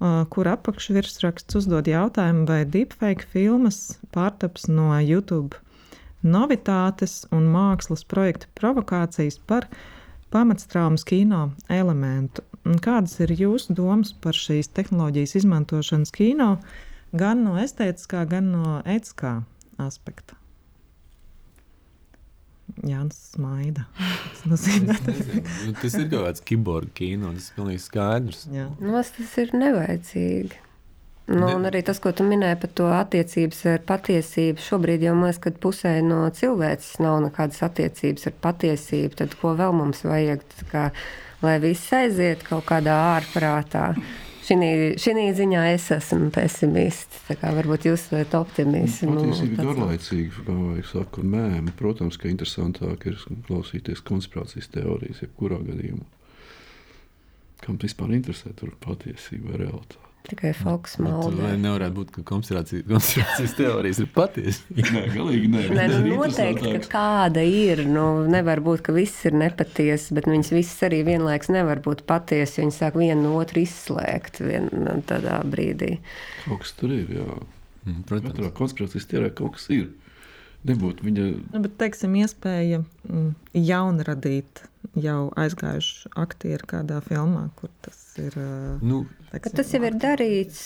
uh, 0.03 0.25
kur 0.27 0.51
apakšvirsraksts 0.51 1.61
uzdod 1.63 1.87
jautājumu, 1.87 2.47
vai 2.51 2.65
deepfake 2.67 3.29
filmas 3.31 4.01
pārtaps 4.15 4.67
no 4.67 4.91
YouTube 4.99 5.61
novitātes 6.23 7.23
un 7.35 7.49
mākslas 7.51 8.05
projektu 8.07 8.51
provokācijas 8.59 9.39
par 9.47 9.67
pamatstraumas 10.33 11.05
kino 11.05 11.51
elementu. 11.69 12.45
Kādas 12.83 13.19
ir 13.25 13.35
jūsu 13.35 13.75
domas 13.75 14.13
par 14.15 14.39
šīs 14.39 14.71
tehnoloģijas 14.75 15.35
izmantošanas 15.43 16.15
kino, 16.15 16.57
gan 17.11 17.43
no 17.47 17.59
estētiskā, 17.59 18.23
gan 18.31 18.53
no 18.55 18.79
etiskā 18.87 19.41
aspekta? 19.83 20.42
Jānis 22.81 23.19
Smaida. 23.33 23.87
Tas, 24.43 24.43
nozīmē, 24.51 24.97
nu, 25.07 25.73
tas 25.79 25.95
ir 25.95 26.09
kaut 26.11 26.25
kāds 26.25 26.43
kiborgu 26.49 26.91
kino, 26.99 27.31
tas 27.37 27.51
ir 27.51 27.59
pilnīgi 27.61 27.83
skaidrs. 27.85 28.47
Jā. 28.51 28.67
Nu, 28.83 28.97
tas 28.99 29.35
ir 29.39 29.53
nevajadzīgi. 29.55 30.59
Nu, 31.29 31.47
ne. 31.47 31.53
un 31.55 31.69
arī 31.69 31.85
tas, 31.87 32.01
ko 32.03 32.11
tu 32.17 32.25
minēji 32.27 32.59
par 32.65 32.73
to 32.79 32.89
attiecības 32.91 33.61
ar 33.71 33.85
patiesību, 33.87 34.65
šobrīd 34.65 35.05
jau 35.07 35.15
man 35.15 35.31
liekas, 35.31 35.39
ka 35.45 35.53
pusē 35.63 35.93
no 36.03 36.25
cilvēces 36.35 36.99
nav 37.05 37.21
nekādas 37.29 37.63
attiecības 37.69 38.27
ar 38.29 38.35
patiesību. 38.49 39.15
Tad 39.23 39.37
ko 39.39 39.55
vēl 39.59 39.77
mums 39.79 40.03
vajag? 40.09 40.43
Kā, 40.73 40.89
lai 41.45 41.57
viss 41.63 41.95
aiziet 41.95 42.43
kaut 42.49 42.67
kādā 42.69 42.99
ārprātā. 43.15 43.93
Šī 44.43 45.13
ziņā 45.39 45.63
es 45.71 45.87
esmu 45.95 46.33
pesimists. 46.35 47.21
Varbūt 47.43 47.87
jūs 47.87 48.09
esat 48.09 48.35
optimists. 48.35 49.05
Nu, 49.07 49.21
patiesībā 49.21 49.63
nu, 49.63 49.69
garlaicīgi, 49.71 50.45
kā 50.49 50.57
jau 50.81 50.87
saka, 50.91 51.23
mēmē. 51.23 51.75
Protams, 51.79 52.19
ka 52.19 52.31
interesantāk 52.31 53.07
ir 53.11 53.21
klausīties 53.47 54.03
konspirācijas 54.09 54.73
teorijas, 54.75 55.23
jebkurā 55.23 55.61
gadījumā. 55.63 56.09
Kam 57.63 57.79
vispār 57.79 58.17
interesē 58.19 58.51
tur 58.59 58.75
patiesība 58.83 59.53
vai 59.53 59.63
realitāte? 59.63 60.12
Tikai 60.23 60.53
Falks 60.55 60.95
malda. 61.03 61.35
Vai 61.35 61.55
nevarētu 61.59 61.97
būt, 61.97 62.11
ka 62.15 62.23
konspirācijas, 62.29 62.85
konspirācijas 62.87 63.55
teorijas 63.59 64.01
ir 64.05 64.11
patiesas? 64.15 64.61
nē, 64.95 65.03
galīgi 65.17 65.49
nē. 65.51 65.63
nē 65.75 65.87
nu, 65.93 66.19
noteikti, 66.21 66.75
ka 66.77 66.91
kāda 66.93 67.43
ir. 67.43 67.83
Nu, 67.91 68.05
nevar 68.31 68.63
būt, 68.63 68.85
ka 68.87 68.95
viss 68.95 69.27
ir 69.27 69.35
nepatiesas, 69.41 70.13
bet 70.15 70.29
viņas 70.31 70.53
visas 70.55 70.87
arī 70.87 71.03
vienlaikus 71.11 71.51
nevar 71.55 71.83
būt 71.83 72.05
patiesas, 72.07 72.55
jo 72.55 72.67
viņi 72.67 72.77
sāk 72.79 73.01
vienu 73.03 73.25
no 73.25 73.35
otru 73.41 73.65
izslēgt 73.65 74.39
vien, 74.45 74.71
tādā 75.11 75.41
brīdī. 75.43 75.97
Kaut 76.47 76.63
kas 76.63 76.77
tur 76.79 76.95
ir, 76.95 77.11
jā. 77.19 77.41
Mm, 77.83 78.05
protams. 78.07 78.37
Katrā 78.37 78.55
konspirācijas 78.63 79.11
teorijā 79.11 79.35
kaut 79.43 79.57
kas 79.59 79.67
ir. 79.75 79.89
Nebūtu 80.71 81.09
viņa. 81.09 81.31
Nu, 81.51 81.65
bet, 81.65 81.75
teiksim, 81.81 82.15
iespēja 82.23 82.85
mm, 83.09 83.33
jaunradīt 83.59 84.63
jau 84.99 85.31
aizgājuši 85.39 86.11
aktieri 86.19 86.67
kādā 86.69 86.99
filmā, 87.05 87.47
kur 87.57 87.71
tas 87.85 87.99
ir. 88.21 88.35
Nu, 88.85 89.03
teiksim, 89.31 89.55
tas 89.57 89.73
jau 89.73 89.81
ir 89.89 89.97
darīts 90.03 90.61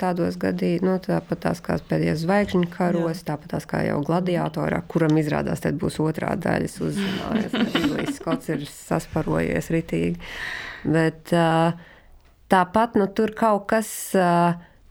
tādos 0.00 0.38
gadījumos, 0.40 0.86
nu, 0.86 0.96
tāpat 1.06 1.42
tās 1.46 1.62
kā 1.64 1.78
pēdējos 1.90 2.24
zvaigžņu 2.24 2.70
karos, 2.74 3.22
tāpat 3.26 3.54
tās 3.54 3.68
kā 3.70 3.84
jau 3.86 4.00
gladiatorā, 4.06 4.82
kuram 4.90 5.16
izrādās, 5.20 5.62
tad 5.64 5.80
būs 5.80 6.00
otrā 6.04 6.34
daļas 6.40 6.80
uzzinājums. 6.84 7.76
Ridlijs 7.76 8.18
Skots 8.20 8.52
ir 8.52 8.66
sasparojies 8.68 9.70
ritīgi. 9.72 10.18
Bet 10.84 11.32
tāpat 12.50 12.98
nu, 13.00 13.08
tur 13.14 13.36
kaut 13.38 13.70
kas. 13.72 13.92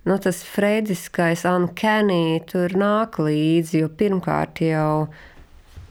Nu, 0.08 0.16
tas 0.18 0.40
freidiskais 0.48 1.44
uncanny 1.46 2.40
tur 2.50 2.72
nāk 2.80 3.20
līdzi, 3.22 3.82
jo 3.84 3.90
pirmkārt 4.00 4.62
jau 4.64 5.10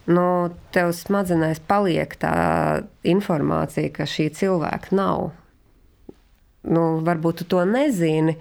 nu, 0.09 0.25
tev 0.75 0.93
smadzenēs 0.97 1.61
paliek 1.69 2.15
tā 2.21 2.33
informācija, 3.09 3.93
ka 3.95 4.09
šī 4.09 4.31
cilvēka 4.39 4.97
nav. 4.97 5.31
Nu, 6.69 6.89
varbūt 7.05 7.43
tu 7.43 7.49
to 7.55 7.63
nezini. 7.69 8.39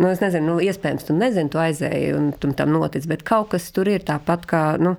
Nu, 0.00 0.08
es 0.08 0.22
nezinu, 0.22 0.54
nu, 0.54 0.56
iespējams, 0.64 1.06
tu 1.08 1.16
nezini, 1.16 1.52
tu 1.52 1.60
aizēji 1.60 2.14
un 2.16 2.32
tu 2.40 2.50
tam 2.56 2.72
notic, 2.74 3.06
bet 3.10 3.26
kaut 3.28 3.52
kas 3.52 3.68
tur 3.74 3.90
ir 3.92 4.04
tāpat 4.08 4.48
kā. 4.48 4.64
Nu, 4.82 4.96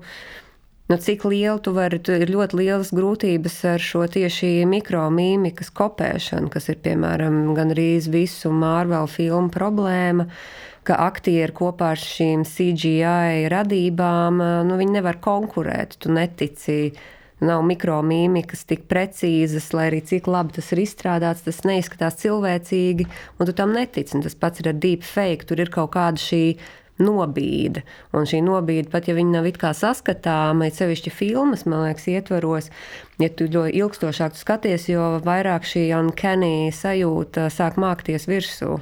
Nu, 0.92 0.98
cik 1.00 1.24
liela 1.32 1.62
tu 1.64 1.72
vari, 1.72 1.96
tu 2.04 2.12
ir 2.12 2.28
ļoti 2.28 2.58
lielas 2.60 2.90
grūtības 2.94 3.54
ar 3.72 3.82
šo 3.82 4.02
tieši 4.12 4.66
mikromīmikas 4.68 5.72
kopēšanu, 5.74 6.50
kas 6.52 6.68
ir 6.74 6.82
piemēram 6.84 7.54
gan 7.56 7.72
arī 7.72 7.88
visu 8.12 8.52
Marvel 8.52 9.08
filmu 9.08 9.48
problēma. 9.56 10.28
Uh, 10.28 10.73
ka 10.88 11.00
aktieri 11.06 11.56
kopā 11.56 11.94
ar 11.96 12.02
šīm 12.02 12.46
CGI 12.48 13.50
radībām 13.52 14.40
nu, 14.70 14.78
nevar 14.92 15.20
konkurēt. 15.24 16.00
Tu 16.04 16.14
netici. 16.14 16.80
Nav 17.44 17.60
mikromīmikas 17.68 18.62
tik 18.70 18.86
precīzas, 18.88 19.66
lai 19.76 19.90
arī 19.90 19.98
cik 20.08 20.30
labi 20.32 20.54
tas 20.56 20.70
ir 20.72 20.80
izstrādāts, 20.86 21.42
tas 21.44 21.58
neizskatās 21.68 22.16
cilvēcīgi, 22.22 23.08
un 23.36 23.50
tu 23.50 23.56
tam 23.58 23.74
netici. 23.76 24.16
Un 24.16 24.24
tas 24.24 24.38
pats 24.40 24.64
ir 24.64 24.70
ar 24.72 24.78
deep 24.80 25.04
fake. 25.04 25.50
Tur 25.50 25.60
ir 25.60 25.74
kaut 25.74 25.92
kāda 25.98 26.24
šī 26.24 26.44
nobīde. 27.04 27.84
Un 28.14 28.30
šī 28.30 28.40
nobīde, 28.46 28.88
pat 28.94 29.10
ja 29.10 29.18
viņa 29.18 29.38
nav 29.40 29.50
it 29.50 29.60
kā 29.62 29.74
saskatāma, 29.76 30.70
ir 30.70 30.78
sevišķi 30.78 31.14
filmas, 31.14 31.66
man 31.68 31.88
liekas, 31.88 32.08
ietvaros, 32.14 32.72
ja 33.20 33.32
tu 33.34 33.50
ļoti 33.50 33.76
ilgstošāk 33.82 34.38
tu 34.38 34.44
skaties, 34.46 34.88
jo 34.94 35.12
vairāk 35.26 35.68
šī 35.68 35.88
uncanny 36.00 36.72
sajūta 36.72 37.50
sāk 37.54 37.82
mākties 37.82 38.30
virsū. 38.30 38.78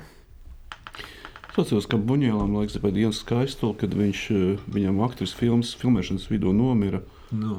Es 1.51 1.57
atceros, 1.65 1.87
ka 1.91 1.97
Buņēlam 1.99 2.53
liekas, 2.55 2.77
bija 2.79 2.95
viens 2.95 3.17
skaistulis, 3.19 3.75
kad 3.81 3.95
viņš, 3.97 4.19
eh, 4.31 4.61
viņam 4.71 5.01
aktris 5.03 5.33
filmas 5.35 5.73
filmēšanas 5.75 6.29
vidū 6.31 6.53
nomira. 6.55 7.01
Nu. 7.31 7.57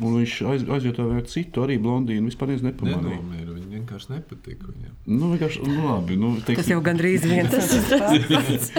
Un 0.00 0.16
viņš 0.18 0.34
aiz, 0.46 0.64
aizvietoja 0.70 1.16
ar 1.18 1.26
citu, 1.26 1.62
arī 1.64 1.78
blondīnu. 1.82 2.30
Vispār 2.30 2.52
nepamanīja. 2.62 3.18
Nenomira, 3.18 3.54
viņa 3.56 3.70
vienkārši 3.74 4.10
nepatika 4.14 4.70
viņam. 4.70 4.92
Nu, 5.06 5.30
vienkārši, 5.34 5.62
nu, 5.66 5.86
labi, 5.86 6.16
nu, 6.16 6.30
teiksim, 6.38 6.60
Tas 6.60 6.70
jau 6.70 6.80
gandrīz 6.80 7.26
viens 7.26 7.50
tas 7.50 7.72
pats. 7.90 8.70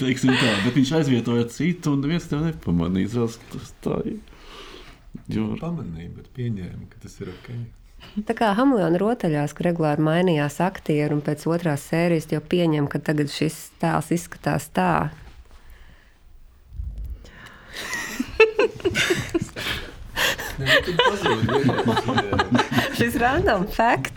teiksim 0.00 0.32
tā, 0.32 0.52
bet 0.64 0.78
viņš 0.80 0.92
aizvietoja 1.00 1.48
citu, 1.52 1.92
un 1.92 2.08
viens 2.08 2.28
tev 2.28 2.46
nepamanīja. 2.46 3.12
Tas, 3.16 3.38
tas 3.52 3.74
tā 3.84 3.98
ir. 4.08 4.20
Jo, 5.32 5.50
Pamanīja, 5.60 6.12
bet 6.16 6.32
pieņēma, 6.36 6.88
ka 6.92 7.04
tas 7.04 7.20
ir 7.20 7.32
ok. 7.32 7.52
Tā 8.16 8.32
kā 8.36 8.52
Hamlēna 8.56 8.96
rotaļās, 9.00 9.52
kur 9.56 9.68
regulāri 9.68 10.04
mainījās 10.04 10.56
aktieri, 10.64 11.12
un 11.12 11.20
pēc 11.24 11.44
otrās 11.52 11.84
sērijas 11.90 12.30
jau 12.32 12.40
pieņem, 12.40 12.88
ka 12.88 13.00
tagad 13.04 13.28
šis 13.32 13.58
tēls 13.82 14.12
izskatās 14.16 14.70
tā. 14.72 15.10
Nu. 20.56 20.66
Šis 22.96 23.16
random 23.20 23.66
fact. 23.68 24.16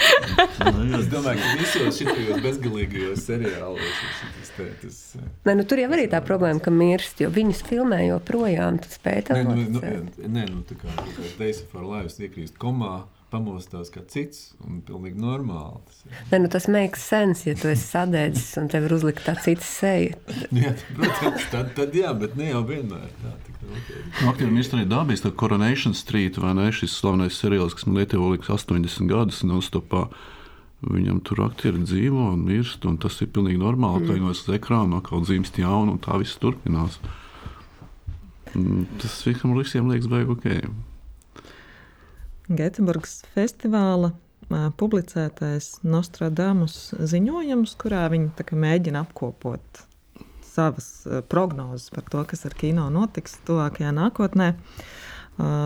Es 1.00 1.08
domāju, 1.12 1.42
ka 1.42 1.50
visos 1.60 2.00
šajos 2.00 2.40
bezgalīgajos 2.46 3.26
seriālos 3.28 4.00
šis 4.40 4.54
te, 4.56 4.68
tas, 4.80 5.00
eh, 5.20 5.28
Nē, 5.50 5.58
nu, 5.60 5.66
tur 5.68 5.82
jau 5.84 5.92
arī 5.92 6.08
tā 6.12 6.22
problēma, 6.24 6.64
ka 6.64 6.72
mirst, 6.72 7.20
jo 7.20 7.28
viņus 7.36 7.64
filmē 7.68 8.06
joprojām. 8.08 8.80
Tas 8.84 8.96
spēj 9.02 9.34
Nē, 9.36 9.44
nu, 9.50 9.56
nu, 9.76 9.84
nē, 10.38 10.48
nu, 10.54 10.64
tā 10.70 10.80
kā 10.80 10.96
of 10.96 11.76
Our 11.76 11.88
Lives 11.90 12.20
iekrīst 12.24 12.56
komā, 12.62 13.02
pamostās 13.32 13.92
kā 13.94 14.02
cits 14.10 14.54
un 14.66 14.80
pilnīgi 14.86 15.20
normāli. 15.22 15.82
Tas 15.88 16.00
ir. 16.06 16.16
Nē, 16.32 16.40
nu, 16.44 16.50
tas 16.52 16.68
makes 16.72 17.04
sense, 17.12 17.46
ja 17.50 17.58
tu 17.60 17.70
esi 17.72 17.86
sadedzis 17.86 18.58
un 18.62 18.70
tev 18.72 18.88
ir 18.88 18.96
uzlikta 18.98 19.32
tā 19.32 19.44
cita 19.46 19.66
seja. 19.66 20.18
Jā, 20.64 20.74
protams, 20.98 21.46
tad, 21.54 21.72
tad 21.78 21.96
jā, 21.98 22.12
bet 22.18 22.36
ne 22.40 22.50
jau 22.52 22.64
vienmēr 22.68 23.08
tā. 23.22 23.36
Aktierim 24.26 24.58
ir 24.58 24.68
arī 24.74 24.88
dabīgs, 24.90 25.22
tā 25.22 25.32
Coronation 25.38 25.94
Street, 25.98 26.40
vai 26.42 26.56
ne? 26.58 26.70
Šis 26.74 26.96
slavenais 26.98 27.38
seriāls, 27.38 27.76
kas 27.78 27.86
man 27.86 28.00
Lietuvā 28.00 28.34
liekas 28.34 28.50
80 28.56 29.10
gadus 29.12 29.44
non-stopā. 29.46 30.08
Viņam 30.80 31.20
tur 31.28 31.44
aktieri 31.44 31.82
dzīvo 31.84 32.30
un 32.34 32.46
mirst, 32.48 32.86
un 32.88 32.96
tas 33.04 33.18
ir 33.22 33.30
pilnīgi 33.36 33.60
normāli. 33.60 34.06
Mm. 34.06 34.24
Kā 34.24 34.32
uz 34.32 34.46
ekrāna 34.56 35.02
atkal 35.02 35.26
dzimst 35.26 35.60
jaunu, 35.60 35.98
un 35.98 36.02
tā 36.02 36.18
viss 36.22 36.40
turpinās. 36.40 36.98
Mm, 38.56 38.86
Tas 39.02 39.20
visam 39.28 39.54
liekas, 39.58 39.76
beigas 40.10 40.32
ok. 40.34 40.48
Gēteburgas 42.50 43.20
festivāla 43.36 44.14
publicētais 44.80 45.76
Nostradamus 45.86 46.96
ziņojums, 46.98 47.76
kurā 47.78 48.08
viņi 48.10 48.32
kā 48.42 48.58
mēģina 48.58 49.04
apkopot 49.06 49.84
savas 50.50 50.90
prognozes 51.30 51.92
par 51.94 52.08
to, 52.10 52.24
kas 52.26 52.48
ar 52.50 52.56
kino 52.58 52.88
notiks 52.94 53.38
tuvākajā 53.48 53.94
nākotnē. 53.96 54.54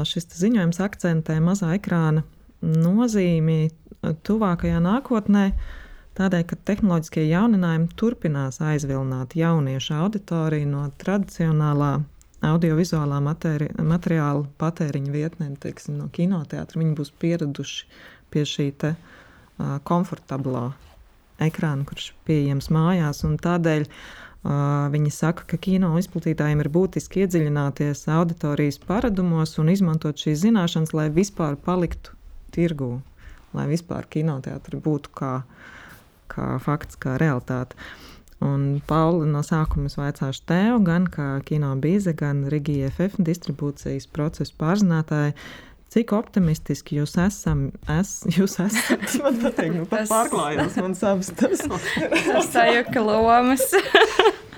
Šis 0.09 0.27
ziņojums 0.37 0.81
akcentē 0.83 1.39
mazā 1.41 1.71
ekrāna 1.77 2.25
nozīmi 2.61 3.71
tuvākajā 4.27 4.81
nākotnē, 4.83 5.45
tādēļ, 6.19 6.43
ka 6.49 6.59
tehnoloģiskie 6.67 7.23
jauninājumi 7.31 7.89
turpinās 7.97 8.59
aizvilināt 8.61 9.37
jauniešu 9.39 9.95
auditoriju 10.03 10.69
no 10.69 10.83
tradicionālā 11.01 11.95
audiovizuālā 12.43 13.19
materi 13.23 13.69
materiāla 13.79 14.45
patēriņa 14.61 15.13
vietnēm, 15.13 15.55
teiksim, 15.63 15.97
no 15.99 16.09
kinoteātra. 16.13 16.81
Viņi 16.81 16.95
būs 16.97 17.13
pieraduši 17.23 17.85
pie 18.33 18.43
šī 18.49 18.67
te, 18.83 18.93
uh, 18.95 19.77
komfortablā 19.87 20.71
ekrāna, 21.43 21.85
kurš 21.87 22.11
ir 22.11 22.19
pieejams 22.27 22.69
mājās. 22.73 23.23
Tādēļ 23.23 23.85
uh, 23.87 24.89
viņi 24.93 25.13
saka, 25.13 25.47
ka 25.49 25.59
kino 25.61 25.93
izplatītājiem 25.99 26.63
ir 26.63 26.71
būtiski 26.73 27.23
iedziļināties 27.23 28.05
auditorijas 28.13 28.79
paradumos 28.83 29.57
un 29.61 29.71
izmantot 29.73 30.19
šīs 30.19 30.43
zināšanas, 30.45 30.93
lai 30.97 31.09
vispār 31.13 31.57
paliktu 31.59 32.15
tirgū, 32.53 32.97
lai 33.57 33.67
vispār 33.71 34.07
kinoteātri 34.09 34.81
būtu 34.83 35.13
kā, 35.15 35.35
kā 36.31 36.55
fakts, 36.63 36.99
kā 36.99 37.17
realitāte. 37.21 37.77
Un 38.43 38.81
Pauli 38.89 39.27
no 39.31 39.39
sākuma 39.45 39.87
es 39.87 39.95
vaicāšu 39.95 40.41
tev, 40.49 40.79
gan 40.87 41.05
kā 41.11 41.37
kino 41.47 41.69
bīze, 41.79 42.11
gan 42.19 42.43
Rigija 42.51 42.89
FF 42.91 43.21
distribūcijas 43.23 44.09
procesu 44.11 44.55
pārzinātāji, 44.59 45.35
cik 45.93 46.11
optimistiski 46.17 46.97
jūs 46.99 47.13
esam, 47.23 47.67
es, 47.93 48.15
jūs 48.35 48.57
esat, 48.65 49.05
man 49.23 49.39
patīk, 49.43 49.75
nu 49.77 49.87
Tas- 49.91 50.11
pārklājās 50.11 50.79
man 50.81 50.95
savas 50.99 51.31
tas. 51.39 51.63
Sajuka 52.51 53.03
lomas. 53.05 53.63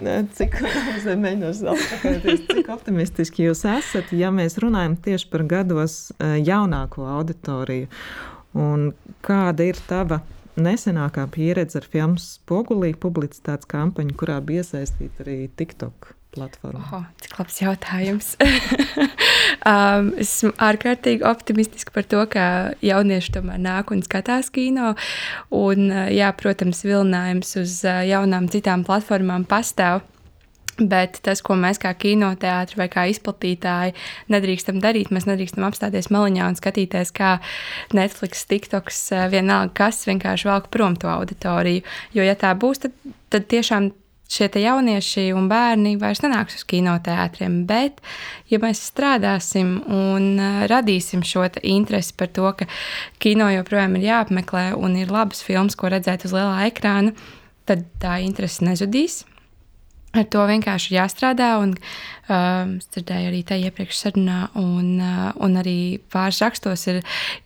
Nē, 0.05 0.15
Cik, 0.35 0.57
cik 2.49 2.67
optimistiski 2.73 3.45
jūs 3.45 3.61
esat, 3.77 4.09
ja 4.11 4.27
mēs 4.33 4.57
runājam 4.59 4.97
tieši 5.05 5.29
par 5.31 5.45
gados 5.47 6.09
eh, 6.17 6.33
jaunāko 6.43 7.05
auditoriju? 7.13 7.87
Un 8.59 8.89
kāda 9.23 9.69
ir 9.69 9.79
tava 9.87 10.19
nesenākā 10.59 11.25
pieredze 11.33 11.79
ar 11.81 11.87
filmu 11.91 12.21
Spogulī 12.21 12.93
publicitātes 12.97 13.67
kampaņu, 13.71 14.15
kurā 14.19 14.39
bija 14.45 14.63
iesaistīta 14.63 15.25
arī 15.25 15.39
TikTok? 15.57 16.13
Oh, 16.35 17.03
cik 17.23 17.37
labs 17.39 17.61
jautājums. 17.61 18.33
um, 19.71 20.09
esmu 20.19 20.51
ārkārtīgi 20.59 21.23
optimistiska 21.23 21.93
par 21.95 22.07
to, 22.11 22.25
ka 22.27 22.47
jaunieši 22.83 23.37
tomēr 23.37 23.61
nāk 23.63 23.93
un 23.95 24.03
skatās 24.03 24.51
kino. 24.51 24.91
Un, 25.55 25.87
uh, 25.93 26.09
jā, 26.11 26.33
protams, 26.35 26.83
vilinājums 26.83 27.55
uz 27.61 27.77
uh, 27.87 28.01
jaunām 28.03 28.49
citām 28.51 28.83
platformām 28.87 29.47
pastāv. 29.47 30.03
Bet 30.75 31.21
tas, 31.23 31.39
ko 31.39 31.55
mēs 31.55 31.79
kā 31.79 31.93
kinoteātris 31.95 32.75
vai 32.75 32.89
kā 32.91 33.05
izplatītāji 33.07 33.93
nedrīkstam 34.33 34.81
darīt, 34.83 35.11
mēs 35.15 35.27
nedrīkstam 35.29 35.63
apstāties 35.63 36.09
maliņā 36.11 36.49
un 36.51 36.57
skatīties, 36.59 37.13
kā 37.15 37.37
Netflix, 37.95 38.43
TikToks, 38.49 39.03
eh, 39.15 39.27
vienalga 39.31 39.71
kas 39.85 40.03
vienkārši 40.03 40.49
velk 40.49 40.67
prom 40.73 40.97
to 40.99 41.07
auditoriju. 41.07 41.85
Jo, 42.11 42.25
ja 42.27 42.35
tā 42.35 42.51
būs, 42.59 42.83
tad, 42.83 42.97
tad 43.31 43.47
tiešām 43.47 43.93
šie 44.27 44.49
jaunieši 44.49 45.29
un 45.37 45.47
bērni 45.47 45.95
vairs 46.01 46.19
nenāks 46.25 46.57
uz 46.59 46.65
kinoteātriem. 46.67 47.61
Bet, 47.69 48.01
ja 48.51 48.59
mēs 48.59 48.81
strādāsim 48.89 49.77
un 49.87 50.27
eh, 50.35 50.65
radīsim 50.67 51.23
šo 51.23 51.45
te 51.55 51.63
interesi 51.63 52.17
par 52.17 52.33
to, 52.35 52.51
ka 52.51 52.67
kino 53.23 53.47
joprojām 53.53 53.95
ir 53.95 54.09
jāapmeklē 54.09 54.73
un 54.75 54.99
ir 54.99 55.13
labas 55.13 55.39
filmas, 55.45 55.79
ko 55.79 55.87
redzēt 55.93 56.27
uz 56.27 56.35
lielā 56.35 56.67
ekrāna, 56.67 57.15
tad 57.63 57.87
tā 58.03 58.19
interese 58.25 58.65
nezudīs. 58.65 59.23
Ar 60.15 60.27
to 60.31 60.43
vienkārši 60.47 60.93
ir 60.93 60.99
jāstrādā. 60.99 61.49
Un, 61.61 61.73
um, 62.31 62.75
es 62.79 62.87
dzirdēju 62.93 63.31
arī 63.31 63.41
te 63.47 63.57
iepriekš 63.59 63.99
sarunā, 63.99 64.39
un, 64.59 64.93
uh, 65.03 65.31
un 65.43 65.57
arī 65.59 65.79
pāris 66.13 66.39
rakstos 66.43 66.87
ir 66.91 67.01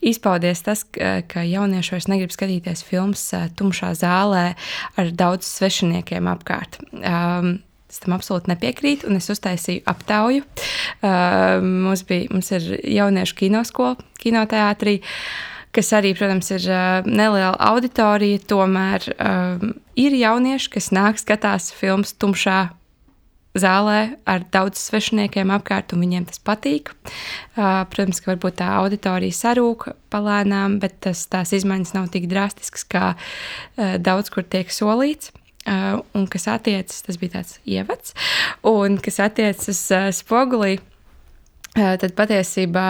izpaudies 0.06 0.62
tas, 0.66 0.86
ka, 0.86 1.20
ka 1.30 1.46
jaunieši 1.48 1.96
vairs 1.96 2.10
negrib 2.12 2.36
skatīties 2.36 2.86
filmas 2.86 3.26
uh, 3.34 3.48
tumšā 3.58 3.96
zālē 3.98 4.46
ar 5.00 5.12
daudz 5.18 5.50
svešiniekiem 5.50 6.30
apkārt. 6.36 6.82
Um, 7.00 7.60
Es 7.90 7.98
tam 8.04 8.14
absolūti 8.14 8.52
nepiekrītu, 8.52 9.08
un 9.10 9.18
es 9.18 9.26
uztaisīju 9.34 9.82
aptauju. 9.90 10.44
Uh, 11.02 11.58
mums, 11.66 12.04
bija, 12.06 12.28
mums 12.30 12.52
ir 12.54 12.68
jauniešu 12.86 13.34
kinoskola, 13.40 13.96
kinoteātrī, 14.22 15.00
kas 15.76 15.92
arī, 15.98 16.16
protams, 16.18 16.50
ir 16.56 16.66
uh, 16.72 17.06
neliela 17.08 17.56
auditorija. 17.70 18.42
Tomēr 18.50 19.08
uh, 19.14 19.70
ir 20.00 20.18
jaunieši, 20.18 20.74
kas 20.76 20.92
nāk, 20.96 21.22
skatās 21.22 21.72
filmas 21.76 22.16
tumšā 22.18 22.60
zālē 23.58 24.00
ar 24.30 24.44
daudz 24.54 24.80
svešiniekiem 24.82 25.50
apkārt, 25.54 25.94
un 25.94 26.04
viņiem 26.04 26.28
tas 26.30 26.42
patīk. 26.46 26.94
Uh, 27.56 27.84
protams, 27.90 28.22
ka 28.22 28.34
varbūt 28.34 28.60
tā 28.62 28.70
auditorija 28.78 29.36
sarūk 29.36 29.90
palēnām, 30.14 30.80
bet 30.84 31.00
tas, 31.06 31.26
tās 31.32 31.54
izmaiņas 31.58 31.96
nav 31.98 32.10
tik 32.14 32.30
drastiskas, 32.32 32.86
kā 32.90 33.06
uh, 33.16 33.98
daudz 33.98 34.32
kur 34.34 34.46
tiek 34.46 34.72
solīts. 34.74 35.34
Uh, 35.70 36.00
un 36.16 36.24
kas 36.32 36.48
attiecas, 36.50 37.04
tas 37.06 37.18
bija 37.20 37.36
tāds 37.36 37.58
ievads, 37.68 38.16
un 38.66 38.96
kas 39.04 39.20
attiecas 39.22 39.68
uz 39.70 39.82
uh, 39.94 40.08
spogulī, 40.16 40.78
uh, 41.76 41.98
tad 42.00 42.16
patiesībā 42.18 42.88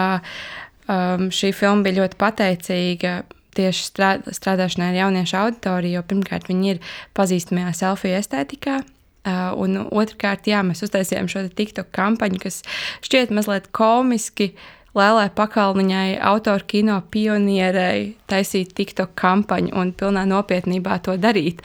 um, 0.90 1.28
šī 1.34 1.52
filma 1.56 1.86
bija 1.86 2.02
ļoti 2.02 2.18
pateicīga 2.20 3.20
tieši 3.56 3.86
strād, 3.86 4.26
strādāšanai 4.34 4.92
ar 4.92 4.98
jauniešu 5.04 5.38
auditoriju, 5.40 5.98
jo 5.98 6.06
pirmkārt 6.12 6.50
viņi 6.50 6.74
ir 6.74 6.82
pazīstamajā 7.18 7.74
selfija 7.82 8.22
estētikā. 8.22 8.80
Uh, 9.20 9.50
un 9.60 9.76
otrkārt, 9.84 10.48
jā, 10.48 10.62
mēs 10.64 10.80
uztaisījām 10.86 11.28
šo 11.28 11.44
TikTok 11.52 11.90
kampaņu, 11.92 12.40
kas 12.40 12.62
šķiet 13.04 13.34
mazliet 13.36 13.68
komiski 13.76 14.54
Lēlai 14.96 15.28
pakalniņai, 15.30 16.16
autoru 16.26 16.66
kino 16.66 16.96
pionierei 17.14 18.16
taisīt 18.30 18.72
TikTok 18.74 19.12
kampaņu 19.20 19.76
un 19.78 19.92
pilnā 19.94 20.24
nopietnībā 20.26 20.96
to 21.06 21.14
darīt. 21.20 21.60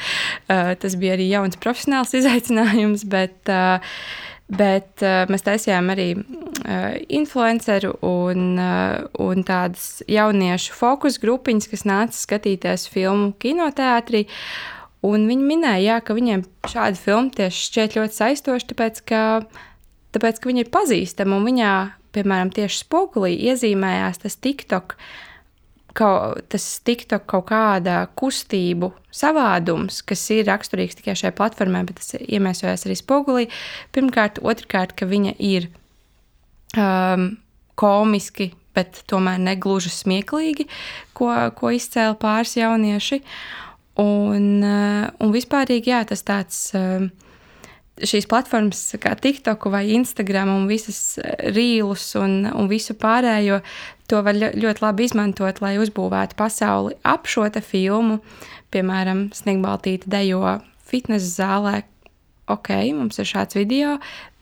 Uh, 0.46 0.76
tas 0.78 0.94
bija 1.02 1.16
arī 1.16 1.32
jauns 1.32 1.58
profesionāls 1.58 2.14
izaicinājums, 2.20 3.08
bet, 3.10 3.40
uh, 3.50 3.82
bet 4.52 5.04
uh, 5.04 5.26
mēs 5.32 5.46
taisījām 5.46 5.90
arī 5.94 6.08
uh, 6.16 6.96
influenceru 7.10 7.96
un, 8.06 8.56
uh, 8.62 9.06
un 9.22 9.46
tādas 9.48 10.04
jauniešu 10.12 10.76
fokus 10.78 11.20
grupiņas, 11.24 11.70
kas 11.72 11.86
nāca 11.90 12.20
skatīties 12.20 12.88
filmu 12.94 13.34
kinoteātrī. 13.42 14.26
Un 15.06 15.28
viņi 15.30 15.46
minēja, 15.46 15.84
jā, 15.86 16.00
ka 16.02 16.16
viņiem 16.18 16.46
šāda 16.70 16.98
filma 16.98 17.34
tieši 17.34 17.68
šķiet 17.70 18.00
ļoti 18.00 18.20
saistoša, 18.20 18.70
tāpēc 18.72 19.04
ka, 19.10 19.22
tāpēc, 20.18 20.42
ka 20.42 20.50
viņa 20.50 20.66
ir 20.66 20.74
pazīstama 20.74 21.38
un 21.38 21.46
viņā 21.52 21.76
piemēram, 22.16 22.52
tieši 22.56 22.84
spogulī 22.84 23.36
iezīmējās 23.50 24.24
tas 24.24 24.38
TikTok. 24.42 24.96
Kaut, 25.96 26.42
tas 26.52 26.64
TikTok 26.84 27.24
kaut 27.32 27.46
kāda 27.54 28.02
kustību 28.20 28.90
savādums, 29.16 30.02
kas 30.04 30.26
ir 30.36 30.44
raksturīgs 30.50 31.00
tikai 31.00 31.16
šai 31.16 31.32
platformai, 31.38 31.86
bet 31.88 32.02
tas 32.02 32.18
iemiesojas 32.20 32.84
arī 32.84 32.98
spogulī. 33.00 33.48
Pirmkārt, 33.96 34.42
otrkārt, 34.44 34.92
ka 35.00 35.08
viņa 35.08 35.38
ir 35.40 35.70
um, 36.76 37.30
komiski, 37.80 38.52
bet 38.76 39.06
tomēr 39.08 39.40
negluži 39.40 39.94
smieklīgi, 39.96 40.68
ko, 41.16 41.32
ko 41.56 41.72
izcēla 41.72 42.18
pāris 42.20 42.58
jaunieši. 42.60 43.22
Un, 44.04 44.50
uh, 44.60 45.06
un 45.24 45.32
vispārīgi, 45.32 45.96
jā, 45.96 46.04
tas 46.12 46.28
tāds. 46.28 46.66
Uh, 46.76 47.08
šīs 48.04 48.28
platformas, 48.30 48.82
kā 49.02 49.14
TikTok 49.20 49.70
vai 49.72 49.86
Instagram, 49.96 50.52
un 50.56 50.68
visas 50.70 51.18
eh, 51.22 51.50
rīlus 51.56 52.10
un, 52.20 52.44
un 52.52 52.70
visu 52.72 52.96
pārējo, 53.00 53.62
to 54.12 54.22
var 54.26 54.38
ļoti 54.38 54.84
labi 54.84 55.08
izmantot, 55.08 55.62
lai 55.64 55.76
uzbūvētu 55.82 56.38
pasauli 56.38 56.98
ap 57.08 57.30
šo 57.32 57.48
filmu. 57.64 58.20
Piemēram, 58.74 59.30
Snigbaltīte 59.34 60.10
dejo 60.12 60.60
fitnesa 60.86 61.32
zālē. 61.42 61.84
Ok, 62.52 62.70
mums 62.94 63.18
ir 63.18 63.26
šāds 63.26 63.58
video, 63.58 63.96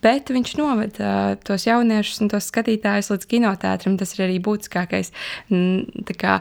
bet 0.04 0.28
viņš 0.28 0.50
noved 0.58 0.98
uh, 1.00 1.38
tos 1.40 1.64
jauniešus 1.64 2.20
un 2.20 2.28
tos 2.28 2.50
skatītājus 2.50 3.08
līdz 3.14 3.28
kinotētram. 3.30 3.94
Tas 3.96 4.12
ir 4.18 4.26
arī 4.26 4.36
būtiskākais. 4.44 5.08
Kā, 6.20 6.34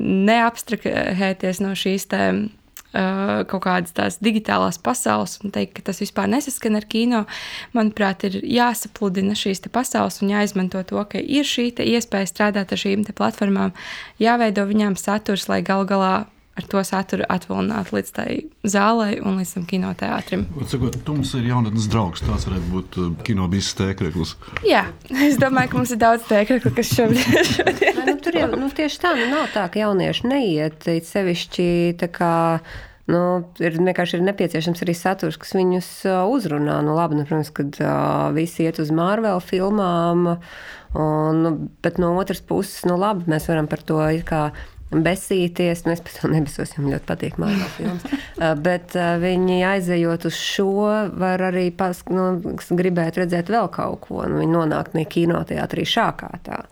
neabstrahēties 0.00 1.60
no 1.60 1.74
šīs 1.76 2.08
tēmas 2.08 2.56
kaut 2.92 3.62
kādas 3.64 3.94
tās 3.94 4.18
digitālās 4.22 4.80
pasaules 4.82 5.38
un 5.44 5.54
teikt, 5.54 5.76
ka 5.76 5.86
tas 5.90 6.00
vispār 6.02 6.30
nesaskan 6.30 6.78
ar 6.78 6.86
kino. 6.90 7.22
Manuprāt, 7.76 8.26
ir 8.26 8.40
jāsapludina 8.42 9.36
šīs 9.38 9.62
pasaules 9.70 10.20
un 10.22 10.32
jāizmanto 10.34 10.82
to, 10.88 11.04
ka 11.10 11.22
ir 11.22 11.46
šī 11.46 11.70
iespēja 11.86 12.32
strādāt 12.32 12.74
ar 12.74 12.82
šīm 12.82 13.06
platformām, 13.14 13.72
jāveido 14.18 14.66
viņām 14.66 14.98
saturs, 14.98 15.48
lai 15.48 15.62
gal 15.62 15.86
galā 15.86 16.26
ar 16.58 16.66
to 16.70 16.82
saturu 16.84 17.24
atvalināt 17.30 17.92
līdz 17.94 18.12
tai 18.14 18.28
zālei 18.66 19.20
un 19.22 19.38
līdz 19.40 19.52
tam 19.54 19.66
kinoteātrim. 19.70 20.44
Cikot, 20.70 20.98
Tums 21.06 21.32
ir 21.38 21.46
jaunatnes 21.48 21.86
draugs, 21.90 22.24
tās 22.26 22.46
varētu 22.48 22.72
būt 22.74 22.98
uh, 23.00 23.08
kinobijas 23.26 23.70
tēkreklis. 23.78 24.34
Jā, 24.66 24.84
es 25.28 25.38
domāju, 25.40 25.72
ka 25.72 25.80
mums 25.80 25.94
ir 25.94 26.02
daudz 26.02 26.26
tēkreklu, 26.28 26.74
kas 26.76 26.92
šobrīd, 26.96 27.40
šobrīd 27.54 28.02
nu, 28.04 28.16
tur 28.24 28.38
jau 28.42 28.50
nu, 28.56 28.70
tieši 28.76 29.02
tā, 29.02 29.14
nu 29.18 29.30
nav 29.32 29.50
tā, 29.54 29.66
ka 29.72 29.84
jaunieši 29.84 30.30
neiet 30.30 30.90
sevišķi 31.08 31.68
tā 32.02 32.10
kā. 32.12 32.34
Nu, 33.10 33.20
ir 33.58 33.74
vienkārši 33.74 34.20
ir 34.20 34.20
nepieciešams 34.22 34.84
arī 34.84 34.92
saturs, 34.94 35.38
kas 35.40 35.56
viņus 35.56 35.86
uh, 36.06 36.20
uzrunā. 36.30 36.76
Nu, 36.86 36.92
labi, 36.94 37.16
nu, 37.18 37.24
protams, 37.26 37.48
kad 37.56 37.78
uh, 37.82 38.28
visi 38.36 38.62
iet 38.68 38.78
uz 38.78 38.92
Marvel 38.94 39.40
filmām, 39.42 40.28
un, 40.94 41.40
nu, 41.42 41.50
bet 41.82 41.98
no 41.98 42.12
otras 42.20 42.38
puses, 42.46 42.84
nu, 42.86 42.94
labi, 43.00 43.26
mēs 43.32 43.48
varam 43.50 43.66
par 43.70 43.82
to 43.82 43.98
kā 44.28 44.44
besīties. 44.90 45.84
Nu, 45.86 45.94
es 45.94 46.02
pat 46.04 46.22
nebesos, 46.30 46.74
jo 46.74 46.84
man 46.84 46.94
ļoti 46.96 47.08
patīk 47.08 47.38
mākslinieks 47.40 47.76
filmas. 47.78 48.06
Uh, 48.10 48.54
bet 48.66 48.96
uh, 48.98 49.14
viņi 49.22 49.60
aizejot 49.70 50.26
uz 50.30 50.38
šo, 50.38 50.70
var 51.20 51.46
arī 51.50 51.68
pas, 51.74 52.02
nu, 52.10 52.56
gribēt 52.76 53.20
redzēt 53.20 53.52
vēl 53.52 53.70
kaut 53.74 54.06
ko. 54.08 54.24
Nu, 54.26 54.40
viņi 54.42 54.56
nonāk 54.56 54.94
ne 54.98 55.06
kinoteātrī 55.08 55.86
šākā 55.88 56.32
tā. 56.46 56.64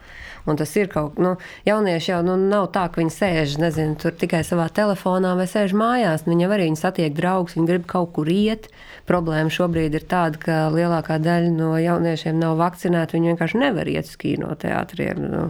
Un 0.49 0.57
tas 0.57 0.71
ir 0.81 0.89
kaut 0.89 1.13
kas, 1.15 1.23
nu, 1.23 1.35
jaunieši 1.69 2.13
jau 2.13 2.21
nu, 2.25 2.39
nav 2.41 2.71
tā, 2.73 2.87
ka 2.89 3.03
viņi 3.03 3.13
sēž 3.13 3.59
nezinu, 3.61 3.99
tikai 4.17 4.41
savā 4.47 4.69
telefonā 4.73 5.35
vai 5.37 5.45
sēž 5.51 5.75
mājās. 5.77 6.25
Nu, 6.25 6.33
viņi 6.33 6.49
arī 6.49 6.71
viņi 6.71 6.81
satiek 6.81 7.17
draugus, 7.17 7.59
viņi 7.59 7.69
grib 7.69 7.85
kaut 7.91 8.15
kur 8.17 8.31
iet. 8.33 8.71
Problēma 9.09 9.53
šobrīd 9.53 9.99
ir 9.99 10.07
tāda, 10.09 10.41
ka 10.41 10.57
lielākā 10.73 11.19
daļa 11.21 11.53
no 11.53 11.75
jauniešiem 11.81 12.41
nav 12.41 12.57
vakcinēti. 12.61 13.19
Viņi 13.19 13.35
vienkārši 13.35 13.61
nevar 13.61 13.93
iet 13.93 14.09
uz 14.09 14.17
kinoteātriem. 14.21 15.21
Nu. 15.29 15.45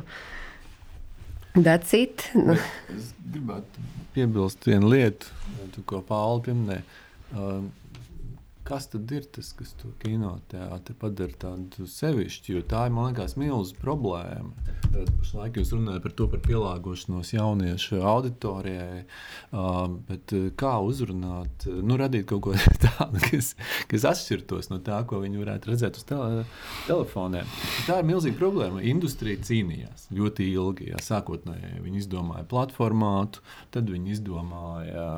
That's 1.63 1.95
it. 1.97 2.31
Nu. 2.35 2.57
es 2.95 3.13
gribētu 3.33 3.87
piebilst 4.15 4.67
vienu 4.67 4.91
lietu, 4.93 5.31
ko 5.89 6.01
Pāvils 6.07 6.45
pieminēja. 6.47 6.85
Kas 8.69 8.85
tad 8.93 9.09
ir 9.17 9.25
tas, 9.33 9.49
kas 9.57 9.71
to 9.81 9.89
kinoteātri 10.03 10.93
padara 11.01 11.33
tādu 11.41 11.87
sevišķu? 11.89 12.59
Jo 12.59 12.61
tā 12.69 12.83
ir, 12.85 12.93
man 12.93 13.07
liekas, 13.09 13.39
milzīga 13.41 13.81
problēma. 13.81 14.75
Pašlaik 14.93 15.57
jūs 15.57 15.71
runājat 15.73 16.05
par 16.05 16.13
to, 16.19 16.27
par 16.29 16.43
pielāgošanos 16.45 17.31
jauniešu 17.33 18.03
auditorijai, 18.05 19.07
bet 20.11 20.35
kā 20.61 20.75
uzrunāt, 20.85 21.65
nu, 21.65 21.97
radīt 22.01 22.27
kaut 22.29 22.43
ko 22.45 22.53
tādu, 22.85 23.23
kas, 23.25 23.55
kas 23.89 24.05
atšķirtos 24.11 24.69
no 24.69 24.83
tā, 24.85 25.01
ko 25.09 25.23
viņi 25.23 25.41
varētu 25.41 25.73
redzēt 25.73 25.97
uz 26.03 26.05
tele, 26.09 26.45
telefoniem. 26.85 27.49
Tā 27.87 28.03
ir 28.03 28.09
milzīga 28.11 28.37
problēma. 28.37 28.85
Industrija 28.85 29.41
cīnījās 29.49 30.11
ļoti 30.13 30.51
ilgi. 30.53 30.91
Jā, 30.93 31.01
sākotnēji 31.09 31.81
viņi 31.87 32.03
izdomāja 32.05 32.45
platformātu, 32.53 33.41
tad 33.73 33.89
viņi 33.89 34.13
izdomāja 34.19 35.09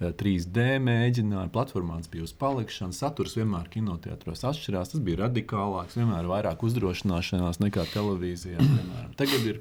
3D 0.00 0.78
mēģinājumu. 0.88 1.52
Platformāts 1.52 2.08
bija 2.12 2.24
uz 2.24 2.32
palikšanu 2.40 2.93
saturs 2.96 3.36
vienmēr 3.38 3.68
kinoteātros 3.72 4.44
atšķirās. 4.48 4.94
Tas 4.94 5.02
bija 5.04 5.24
radikālāks, 5.24 5.98
vienmēr 5.98 6.30
vairāk 6.30 6.64
uzdrošināšanās 6.66 7.60
nekā 7.64 7.86
televīzijā. 7.92 8.58
Piemēram. 8.62 9.12
Tagad 9.20 9.50
ir 9.50 9.60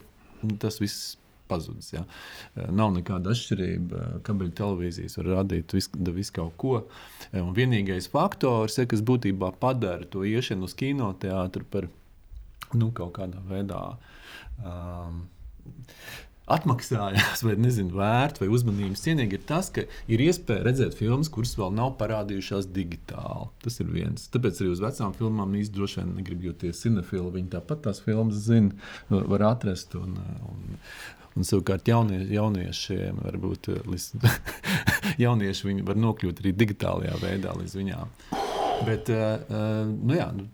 tas 0.61 0.79
viss 0.81 1.15
pazudis. 1.47 1.91
Ja. 1.93 2.03
Nav 2.71 2.93
nekāda 2.95 3.33
atšķirība. 3.33 4.05
Kabeļu 4.27 4.55
televīzijas 4.57 5.17
var 5.19 5.29
radīt 5.39 5.75
visu, 5.75 5.91
visu 6.15 6.35
kaut 6.35 6.55
ko. 6.61 6.77
Un 7.35 7.51
vienīgais 7.57 8.09
faktors, 8.13 8.79
ja, 8.79 8.87
kas 8.89 9.03
būtībā 9.05 9.53
padara 9.61 10.07
to 10.09 10.23
iešanu 10.27 10.69
uz 10.69 10.77
kinoteātru 10.79 11.67
par 11.73 11.89
nu, 12.73 12.89
kaut 12.95 13.15
kādā 13.19 13.43
veidā. 13.49 13.83
Um, 14.63 15.25
atmaksājās, 16.51 17.43
vai 17.45 17.55
nezinu, 17.59 17.95
vērt 17.95 18.41
vai 18.41 18.49
uzmanības 18.51 19.05
cienīgi, 19.05 19.39
ir 19.39 19.45
tas, 19.47 19.69
ka 19.73 19.85
ir 20.11 20.23
iespēja 20.25 20.65
redzēt 20.67 20.97
filmas, 20.99 21.31
kuras 21.31 21.55
vēl 21.59 21.73
nav 21.77 21.95
parādījušās 22.01 22.67
digitāli. 22.75 23.49
Tas 23.63 23.79
ir 23.79 23.91
viens. 23.93 24.27
Tāpēc 24.33 24.61
arī 24.61 24.73
uz 24.73 24.83
vecām 24.83 25.15
filmām 25.17 25.55
īstenībā 25.59 25.79
droši 25.79 26.01
vien 26.01 26.13
negrib, 26.19 26.45
jo 26.45 26.53
tie 26.59 26.73
cinefili 26.75 27.31
viņi 27.37 27.53
tāpat 27.55 27.85
tās 27.87 28.03
filmas 28.03 28.43
zina, 28.45 28.75
var 29.09 29.49
atrast. 29.53 29.95
Un, 29.99 30.17
un, 30.49 30.79
Un 31.33 31.41
savukārt 31.41 31.87
jaunie, 31.89 32.19
jauniešiem 32.29 33.23
varbūt 33.23 33.71
jaunieši 35.23 35.79
var 35.81 35.97
nokļūt 35.97 36.43
arī 36.43 36.51
digitālajā 36.53 37.15
veidā 37.23 37.55
līdz 37.57 37.73
viņām. 37.79 38.11
Bet, 38.85 39.09
uh, 39.09 39.89
nu 39.89 40.13
jā, 40.13 40.27
nu, 40.37 40.45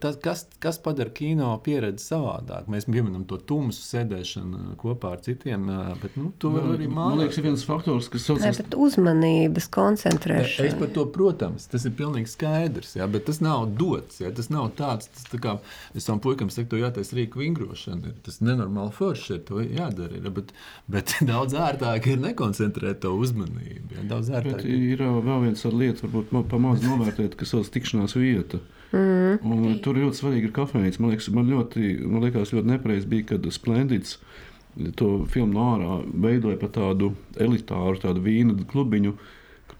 tas, 0.00 0.16
kas, 0.22 0.46
kas 0.62 0.78
padara 0.82 1.10
kino 1.14 1.50
pieredzi 1.64 2.04
savādāk. 2.12 2.68
Mēs 2.72 2.86
pieminam 2.88 3.24
to 3.28 3.36
tumsu 3.36 3.82
sēdēšanu 3.84 4.76
kopā 4.80 5.14
ar 5.16 5.22
citiem, 5.24 5.66
bet 6.02 6.16
nu, 6.18 6.30
to 6.40 6.52
var 6.54 6.68
arī 6.74 6.88
mācīt. 6.88 6.96
Man 6.96 7.20
liekas, 7.20 7.40
ir 7.40 7.46
viens 7.48 7.64
faktors, 7.68 8.08
kas 8.12 8.26
saucas 8.28 8.60
par 8.62 8.78
uzmanības 8.86 9.68
koncentrēšanu. 9.74 10.68
Es 10.70 10.78
par 10.80 10.92
to, 10.96 11.06
protams, 11.12 11.68
tas 11.72 11.86
ir 11.88 11.94
pilnīgi 11.98 12.32
skaidrs, 12.32 12.96
jā, 12.98 13.08
bet 13.10 13.26
tas 13.28 13.42
nav 13.44 13.68
dots. 13.78 14.20
Jā, 14.22 14.32
tas 14.36 14.50
nav 14.52 14.70
tāds, 14.78 15.10
tas 15.14 15.28
tā 15.30 15.40
kā 15.42 15.56
es 15.96 16.08
tam 16.08 16.22
puikam 16.24 16.52
saku, 16.52 16.70
to 16.72 16.80
jātais 16.80 17.12
rīku 17.16 17.42
vingrošana. 17.44 18.16
Tas 18.26 18.40
nenormāli 18.44 18.94
forši 18.96 19.36
ir, 19.36 19.44
to 19.48 19.62
jādara. 19.64 20.16
Ir, 20.18 20.32
bet, 20.40 20.54
bet 20.90 21.16
daudz 21.30 21.56
ērtāk 21.58 22.10
ir 22.12 22.24
nekoncentrēt 22.24 23.02
to 23.04 23.14
uzmanību. 23.18 23.96
Jā, 23.96 24.08
daudz 24.14 24.32
ērtāk. 24.32 24.60
Bet 24.60 24.68
ir 24.68 25.04
vēl 25.04 25.46
viens 25.46 25.64
lieta, 25.70 26.06
varbūt 26.06 26.50
pamāc 26.50 26.84
novērtēt, 26.84 27.38
kas 27.40 27.54
sauc 27.54 27.70
tikšanās 27.72 28.16
vieta. 28.18 28.60
Mm. 28.90 29.40
Un, 29.46 29.66
tur 29.84 29.98
ļoti 30.00 30.18
svarīgi 30.18 30.48
ir 30.48 30.54
kafejnīca. 30.54 31.02
Man 31.02 31.12
liekas, 31.14 31.28
man 31.34 31.50
ļoti, 31.50 31.90
man 32.10 32.24
liekas, 32.24 32.54
ļoti 32.56 32.72
nepareizi 32.72 33.10
bija, 33.10 33.28
kad 33.32 33.50
Splendīds 33.54 34.16
to 34.98 35.10
filmu 35.30 35.54
no 35.54 35.66
ārā 35.74 35.98
veidoja 36.26 36.58
par 36.60 36.72
tādu 36.74 37.12
elitāru, 37.40 37.98
tādu 38.02 38.22
vīnu 38.24 38.64
klubiņu. 38.70 39.14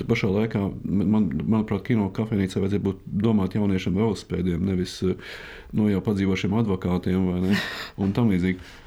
Tur 0.01 0.09
pašā 0.09 0.31
laikā, 0.33 0.61
man, 0.87 1.27
manuprāt, 1.43 1.83
kino 1.91 2.07
kafejnīcā 2.15 2.63
vajadzēja 2.63 2.85
būt 2.87 3.03
domāt 3.27 3.57
jauniešiem 3.59 3.99
velospēdiem, 3.99 4.63
nevis 4.65 5.01
nu, 5.05 5.89
jau 5.91 6.01
padzīvošiem 6.07 6.55
advokātiem 6.63 7.27
vai 7.27 7.41
ne, 7.43 7.59
un 8.01 8.15
tam 8.17 8.31
līdzīgi. 8.33 8.79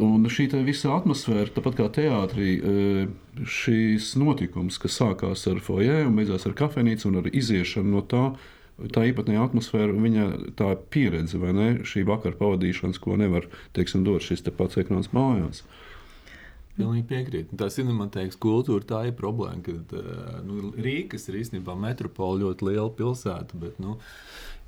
Un 0.00 0.24
šī 0.32 0.46
visa 0.64 0.94
atmosfēra, 0.94 1.50
tāpat 1.52 1.76
kā 1.76 1.88
teātrī, 1.92 2.54
e, 2.56 3.44
šīs 3.44 4.14
notikums, 4.16 4.78
kas 4.80 4.96
sākās 5.02 5.44
ar 5.50 5.60
foijē 5.60 6.06
un 6.06 6.16
beidzās 6.16 6.46
ar 6.48 6.56
kafejnīcu 6.56 7.10
un 7.10 7.20
ar 7.20 7.28
iziešanu 7.28 7.92
no 7.98 8.00
tā, 8.08 8.22
tā 8.94 9.06
īpatnējā 9.10 9.46
atmosfēra, 9.48 9.94
viņa 9.94 10.26
tā 10.58 10.72
pieredze, 10.92 11.40
vai 11.42 11.54
ne? 11.56 11.70
Šī 11.86 12.04
vakara 12.08 12.38
pavadīšanas, 12.38 13.00
ko 13.02 13.16
nevar, 13.20 13.48
teiksim, 13.76 14.04
dot 14.06 14.24
šis 14.26 14.44
te 14.46 14.54
pats 14.54 14.80
ekrāns 14.80 15.12
mājās. 15.16 15.62
Pilnīgi 16.72 17.04
piekrītu. 17.10 17.56
Tā 17.60 17.68
cinematēkas 17.72 18.38
kultūra 18.40 18.86
tā 18.88 19.02
ir 19.10 19.16
problēma. 19.18 19.60
Kad, 19.66 19.92
nu, 20.48 20.72
Rīgas 20.72 21.28
ir 21.28 21.42
īstenībā 21.42 21.76
metropola 21.76 22.46
ļoti 22.46 22.70
liela 22.70 22.88
pilsēta, 22.96 23.58
bet 23.60 23.76
nu, 23.82 23.98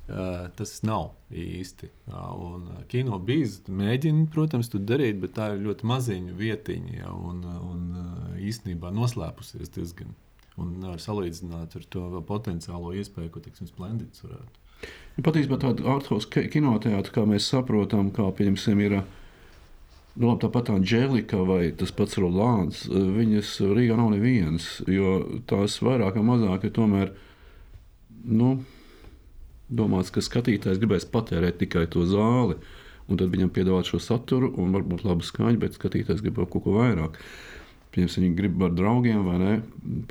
tas 0.05 0.75
nav 0.85 1.15
īsti. 1.33 1.89
Un 2.13 2.67
kino 2.91 3.17
bīzes 3.17 3.65
mēģina, 3.65 4.27
protams, 4.33 4.69
to 4.69 4.77
darīt, 4.77 5.17
bet 5.23 5.33
tā 5.39 5.55
ir 5.55 5.65
ļoti 5.65 5.89
maziņa 5.89 6.37
vietiņa 6.37 6.99
ja, 6.99 7.09
un, 7.09 7.41
un 7.71 8.37
īstenībā 8.37 8.93
noslēpusies 8.93 9.73
diezgan. 9.73 10.13
Un 10.61 10.77
nevar 10.79 11.01
salīdzināt 11.03 11.75
ar 11.75 11.89
to 11.91 12.05
potenciālo 12.27 12.93
iespēju, 12.95 13.33
ko 13.33 13.43
teiksim, 13.43 13.67
Splendīds 13.67 14.23
varētu. 14.23 14.61
Ja 15.17 15.23
patiesībā 15.25 15.59
tāda 15.59 15.83
ārkārtas 15.95 16.27
kinoteātra, 16.51 17.13
kā 17.15 17.23
mēs 17.27 17.47
saprotam, 17.51 18.11
kā 18.15 18.27
piemēram 18.35 18.83
ir 18.83 18.99
Nu, 20.15 20.29
labi, 20.29 20.45
tāpat 20.45 20.69
tā 20.69 20.75
Džēlika 20.79 21.41
vai 21.43 21.73
tas 21.75 21.91
pats 21.91 22.15
Rolāns, 22.23 22.85
viņas 22.87 23.49
Rīgā 23.75 23.97
nav 23.99 24.13
nevienas, 24.13 24.77
jo 24.87 25.41
tās 25.49 25.75
vairāk 25.83 26.15
vai 26.15 26.23
mazāk 26.23 26.63
ir 26.63 26.71
tomēr 26.77 27.11
nu, 28.23 28.53
domāts, 29.67 30.13
ka 30.15 30.23
skatītājs 30.23 30.79
gribēs 30.79 31.07
patērēt 31.11 31.59
tikai 31.59 31.83
to 31.91 32.05
zāli, 32.07 32.55
un 33.11 33.19
tad 33.19 33.33
viņam 33.33 33.51
piedāvāt 33.57 33.91
šo 33.91 33.99
saturu, 33.99 34.53
un 34.55 34.71
varbūt 34.77 35.03
labu 35.03 35.27
skaņu, 35.27 35.59
bet 35.65 35.75
skatītājs 35.75 36.23
grib 36.23 36.39
kaut 36.45 36.63
ko 36.63 36.77
vairāk. 36.77 37.19
Piemēram, 37.95 38.25
viņi 38.25 38.35
grib 38.35 38.63
ar 38.67 38.73
draugiem 38.75 39.21
vai 39.23 39.35
ne, 39.39 39.51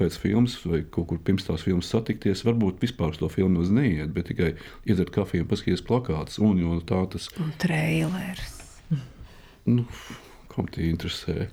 pēc 0.00 0.16
filmas, 0.22 0.56
vai 0.64 0.80
kaut 0.88 1.10
kur 1.10 1.18
pirms 1.20 1.44
tās 1.44 1.64
filmas 1.66 1.90
satikties. 1.92 2.46
Varbūt 2.48 2.80
vispār 2.80 3.12
uz 3.12 3.20
to 3.20 3.28
filmu 3.32 3.64
neiet, 3.76 4.08
bet 4.16 4.30
tikai 4.32 4.54
iedzert 4.88 5.12
kafiju 5.12 5.44
un 5.44 5.50
paskatīties 5.50 5.84
plakātus. 5.84 6.40
Un, 6.40 6.62
tā 6.88 7.02
tas 7.12 7.28
ir. 7.28 7.42
Un 7.44 7.52
trailers. 7.60 8.54
Nu, 9.68 9.84
Kam 10.54 10.68
tie 10.70 10.86
interesē? 10.86 11.48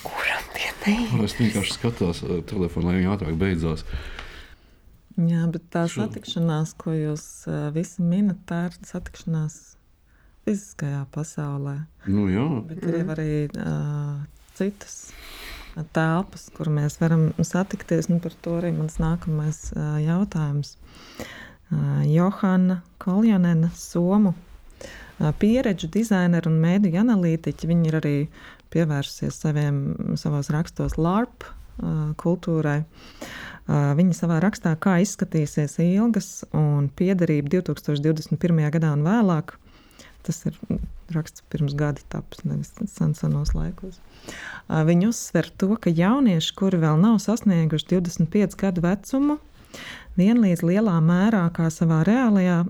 Kuram 0.00 0.44
tie 0.54 0.70
neinteresē? 0.86 1.24
Es 1.26 1.34
vienkārši 1.36 1.74
skatos 1.76 2.22
telefonā, 2.48 2.94
lai 2.94 3.00
viņi 3.02 3.10
ātrāk 3.12 3.34
beidzās. 3.36 3.84
Jā, 5.20 5.44
bet 5.52 5.66
tā 5.74 5.84
Šo... 5.92 6.06
satikšanās, 6.06 6.72
ko 6.80 6.94
jūs 6.96 7.24
uh, 7.50 7.68
visi 7.74 8.02
minat, 8.02 8.40
tā 8.48 8.62
ir 8.70 8.78
satikšanās 8.88 9.58
fiziskajā 10.48 11.02
pasaulē. 11.12 11.76
Nu, 12.08 12.24
jā. 12.32 12.46
Bet 12.70 12.88
ir 12.88 13.12
arī 13.12 13.28
uh, 13.52 14.24
citas 14.56 14.96
telpas, 15.96 16.48
kur 16.54 16.70
mēs 16.70 17.00
varam 17.00 17.32
satikties. 17.42 18.08
Nu, 18.10 18.20
par 18.22 18.34
to 18.44 18.58
arī 18.60 18.70
mans 18.76 19.00
nākamais 19.02 19.72
jautājums. 20.04 20.76
Johana 22.06 22.80
Koljanena, 23.02 23.70
Somu 23.74 24.34
pieredžu 25.40 25.88
dizaineru 25.90 26.50
un 26.52 26.60
mēdīju 26.62 27.00
analītiķi. 27.02 27.70
Viņi 27.70 27.90
ir 27.90 27.98
arī 27.98 28.16
pievērsusies 28.74 29.40
saviem, 29.42 29.82
savos 30.20 30.50
rakstos 30.54 30.94
LARP 30.98 31.46
kultūrai. 32.20 32.84
Viņa 33.66 34.14
savā 34.14 34.38
rakstā, 34.44 34.74
kā 34.78 34.98
izskatīsies 35.02 35.78
ilgas 35.82 36.44
un 36.54 36.90
piederība 36.94 37.56
2021. 37.56 38.60
gadā 38.74 38.92
un 38.94 39.02
vēlāk, 39.06 39.56
tas 40.24 40.40
ir 40.48 40.56
raksts 41.14 41.44
pirms 41.52 41.74
gada 41.78 42.02
tapis, 42.12 42.44
nevis 42.48 42.72
senos 43.18 43.52
laikos. 43.54 44.00
Viņa 44.68 45.10
uzsver 45.10 45.50
to, 45.60 45.74
ka 45.80 45.92
jaunieši, 45.92 46.54
kuri 46.58 46.80
vēl 46.82 47.00
nav 47.00 47.20
sasnieguši 47.22 47.90
25 47.92 48.56
gadu 48.60 48.84
vecumu, 48.84 49.38
vienlīdz 50.18 50.64
lielā 50.64 50.96
mērā 51.04 51.44
kā 51.54 51.68
savā 51.72 52.02
reālajā 52.08 52.62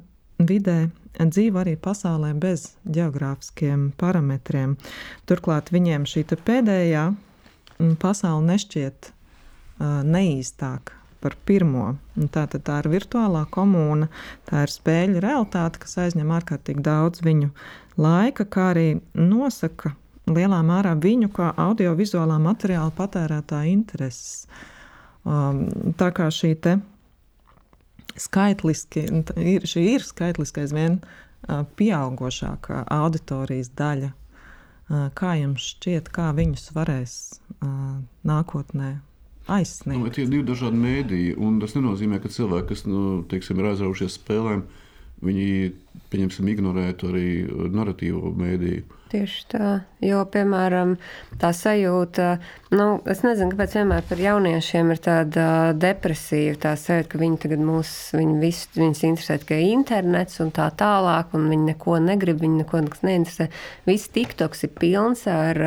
vidē 0.42 0.78
dzīvo 1.14 1.62
arī 1.62 1.76
pasaulē 1.78 2.32
bez 2.40 2.72
geogrāfiskiem 2.90 3.92
parametriem. 4.00 4.74
Turklāt 5.30 5.70
viņiem 5.74 6.08
šī 6.10 6.26
pēdējā 6.34 7.06
mm, 7.12 7.94
pasaule 8.02 8.48
nešķiet 8.50 9.10
uh, 9.12 10.02
neīstāka 10.02 11.03
par 11.24 11.36
pirmo. 11.48 11.94
Tā, 12.34 12.44
tā 12.52 12.78
ir 12.82 12.90
virtuālā 12.92 13.46
komūna, 13.54 14.10
tā 14.48 14.66
ir 14.66 14.72
spēļu 14.72 15.24
realitāte, 15.24 15.80
kas 15.82 15.98
aizņem 16.04 16.32
ārkārtīgi 16.38 16.84
daudz 16.84 17.24
viņu 17.24 17.50
laika, 18.00 18.44
kā 18.44 18.70
arī 18.74 18.88
nosaka 19.16 19.94
lielā 20.30 20.60
mērā 20.64 20.94
viņu 21.00 21.32
kā 21.34 21.50
audiovizuālā 21.66 22.38
materiāla 22.42 22.92
patērētāja 22.96 23.72
intereses. 23.72 24.44
Um, 25.24 25.66
tā 25.98 26.10
kā 26.14 26.28
šī 26.32 26.52
te 26.60 26.78
skaitliski, 28.20 29.06
ir, 29.40 29.64
šī 29.68 29.86
ir 29.94 30.04
skaitliski 30.04 30.64
aizvien 30.64 31.00
pieaugušākā 31.48 32.84
auditorijas 32.92 33.72
daļa. 33.76 34.12
Kā 35.16 35.32
jums 35.40 35.64
šķiet, 35.74 36.10
kā 36.12 36.28
viņus 36.36 36.70
varēs 36.76 37.16
nākotnē 38.28 38.90
aizsniegt? 39.50 40.00
Nu, 40.00 40.12
tie 40.14 40.24
ir 40.24 40.32
divi 40.32 40.46
dažādi 40.48 40.80
mēdīji, 40.80 41.36
un 41.40 41.60
tas 41.62 41.76
nenozīmē, 41.76 42.20
ka 42.22 42.32
cilvēki, 42.32 42.68
kas 42.72 42.84
nu, 42.88 43.22
teiksim, 43.30 43.60
ir 43.60 43.70
aizraujušies 43.72 44.18
spēlēm, 44.20 44.64
viņi 45.24 45.48
ignorētu 46.52 47.10
arī 47.10 47.28
narratīvo 47.74 48.32
mēdīju. 48.40 48.84
Tieši 49.14 49.44
tā, 49.52 49.68
jo, 50.04 50.20
piemēram, 50.30 50.96
tā 51.40 51.50
sajūta, 51.56 52.36
nu, 52.74 52.86
es 53.10 53.22
nezinu, 53.24 53.52
kāpēc 53.54 53.76
vienmēr 53.78 54.04
par 54.08 54.20
jauniešiem 54.20 54.92
ir 54.94 55.00
tāda 55.02 55.46
depresīva, 55.78 56.56
tā 56.66 56.74
sajūta, 56.78 57.10
ka 57.12 57.20
viņi 57.22 57.40
tagad 57.44 57.62
mūs, 57.64 57.92
viņi 58.16 58.36
visu, 58.42 58.68
viņus 58.78 59.02
interesē 59.08 59.38
tikai 59.42 59.60
internets 59.70 60.40
un 60.44 60.52
tā 60.54 60.68
tālāk, 60.78 61.32
un 61.36 61.48
viņi 61.52 61.70
neko 61.72 61.98
negrib, 62.04 62.42
viņi 62.44 62.62
neko 62.62 62.82
neinteresē. 63.06 63.48
Viss 63.88 64.12
TikToks 64.14 64.66
ir 64.68 64.74
pilns 64.80 65.24
ar 65.30 65.60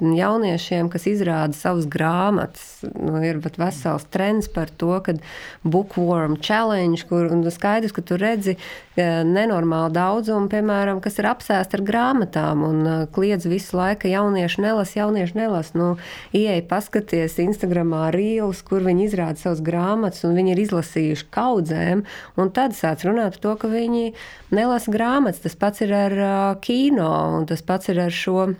jauniešiem, 0.00 0.90
kas 0.92 1.08
izrāda 1.10 1.56
savus 1.58 1.88
grāmatas. 1.90 2.84
Nu, 2.94 3.18
ir 3.24 3.40
pat 3.44 3.58
vesels 3.60 4.08
trends 4.14 4.48
par 4.52 4.72
to, 4.72 4.96
ka 5.04 5.16
bookworm 5.64 6.38
challenge, 6.40 7.06
kur 7.08 7.28
skaidrs, 7.54 7.94
ka 7.94 8.04
tu 8.04 8.18
redzi 8.20 8.56
nenormālu 8.96 9.92
daudzumu, 9.94 10.48
piemēram, 10.52 11.00
kas 11.02 11.18
ir 11.18 11.28
apsēst 11.30 11.74
ar 11.74 11.82
grāmatām. 11.86 12.62
Un 12.68 13.08
kliedz 13.14 13.48
visu 13.50 13.73
laiku, 13.76 14.08
jaunieši 14.10 14.64
nelasa, 14.64 14.98
jaunieši 15.00 15.38
nelasa. 15.38 15.78
Nu, 15.78 15.88
Ieej, 16.34 16.62
paskaties 16.70 17.38
Instagramā 17.42 18.08
rīlus, 18.14 18.62
kur 18.66 18.84
viņi 18.86 19.08
izrāda 19.08 19.40
savas 19.40 19.62
grāmatas, 19.64 20.24
un 20.26 20.36
viņi 20.38 20.54
ir 20.54 20.62
izlasījuši 20.64 21.30
kaudzēm, 21.34 22.04
un 22.40 22.52
tad 22.54 22.76
sāc 22.78 23.04
runāt 23.06 23.36
par 23.36 23.44
to, 23.46 23.56
ka 23.62 23.72
viņi 23.72 24.12
nelasa 24.54 24.94
grāmatas. 24.94 25.42
Tas 25.44 25.58
pats 25.58 25.84
ir 25.84 25.94
ar 25.94 26.14
uh, 26.18 26.36
kino, 26.64 27.10
un 27.38 27.48
tas 27.50 27.64
pats 27.66 27.92
ir 27.92 28.02
ar 28.06 28.14
šo. 28.14 28.52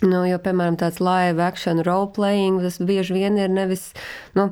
Nu, 0.00 0.22
jo, 0.24 0.38
piemēram, 0.40 0.78
tāds 0.80 0.96
live 1.04 1.42
action 1.44 1.82
role 1.84 2.08
playing, 2.16 2.62
tas 2.64 2.78
bieži 2.80 3.18
vien 3.18 3.36
ir 3.36 3.50
nevis. 3.52 3.90
Nu, 4.32 4.48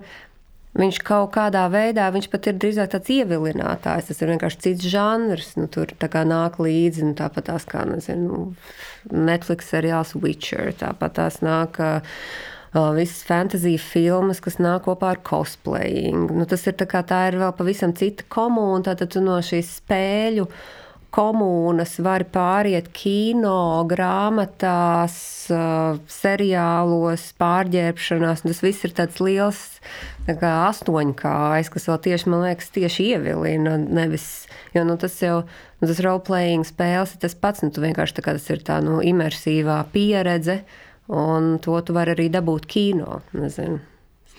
Viņš 0.78 1.00
kaut 1.02 1.32
kādā 1.34 1.64
veidā, 1.72 2.04
viņš 2.14 2.28
pat 2.30 2.46
ir 2.46 2.58
drīzāk 2.62 2.92
tāds 2.92 3.10
ievilinātājs. 3.10 4.12
Tas 4.12 4.22
ir 4.22 4.30
vienkārši 4.30 4.60
cits 4.62 4.90
žanrs. 4.92 5.56
Nu, 5.58 5.66
tur 5.66 5.90
nāk 5.90 6.60
līdzi, 6.62 7.02
nu, 7.08 7.16
tāpat 7.18 7.48
tās 7.50 7.66
kā 7.66 7.82
nezinu, 7.88 8.52
Netflix 9.10 9.72
seriāls 9.72 10.14
Witcher. 10.14 10.70
Tāpat 10.78 11.16
tās 11.18 11.40
nāk 11.42 11.80
uh, 11.82 12.92
visas 12.94 13.24
fantasy 13.26 13.74
filmas, 13.82 14.38
kas 14.44 14.60
nāk 14.62 14.86
kopā 14.86 15.16
ar 15.16 15.22
cosplaying. 15.26 16.30
Nu, 16.30 16.46
tas 16.46 16.62
ir 16.70 16.78
tā, 16.78 16.86
kā, 16.86 17.02
tā 17.02 17.24
ir 17.32 17.40
vēl 17.42 17.54
pavisam 17.58 17.96
cita 17.98 18.28
komūna. 18.30 18.92
Tātad 18.92 19.18
no 19.24 19.40
šīs 19.42 19.80
spēļu 19.80 20.46
komūnas 21.14 21.96
var 22.04 22.24
pāriet 22.32 22.90
kino, 22.96 23.84
grāmatās, 23.88 25.16
seriālos, 26.12 27.24
pārģērbšanās. 27.40 28.44
Tas 28.44 28.62
viss 28.64 28.84
ir 28.86 28.94
tāds 28.98 29.20
liels 29.24 29.62
tā 30.28 30.52
astoņkājs, 30.68 31.72
kas 31.72 31.88
vēl 31.88 32.00
tieši, 32.08 32.30
man 32.32 32.44
liekas, 32.44 32.70
tieši 32.74 33.10
ievilina. 33.14 33.76
Nevis, 33.80 34.28
jo 34.76 34.84
nu, 34.88 34.98
tas 35.00 35.16
jau 35.24 35.40
nu, 35.42 35.88
tas 35.88 36.02
role-playing 36.04 36.68
spēles 36.68 37.16
ir 37.16 37.24
tas 37.24 37.36
pats. 37.38 37.64
Nu, 37.64 37.72
vienkārši 37.72 38.20
tā 38.20 38.28
tas 38.30 38.50
ir 38.52 38.64
tā 38.66 38.80
nu, 38.84 39.00
imersīvā 39.00 39.80
pieredze, 39.94 40.60
un 41.08 41.56
to 41.64 41.80
tu 41.80 41.96
vari 41.96 42.16
arī 42.16 42.28
dabūt 42.34 42.68
kino. 42.68 43.22
Nezinu 43.36 43.80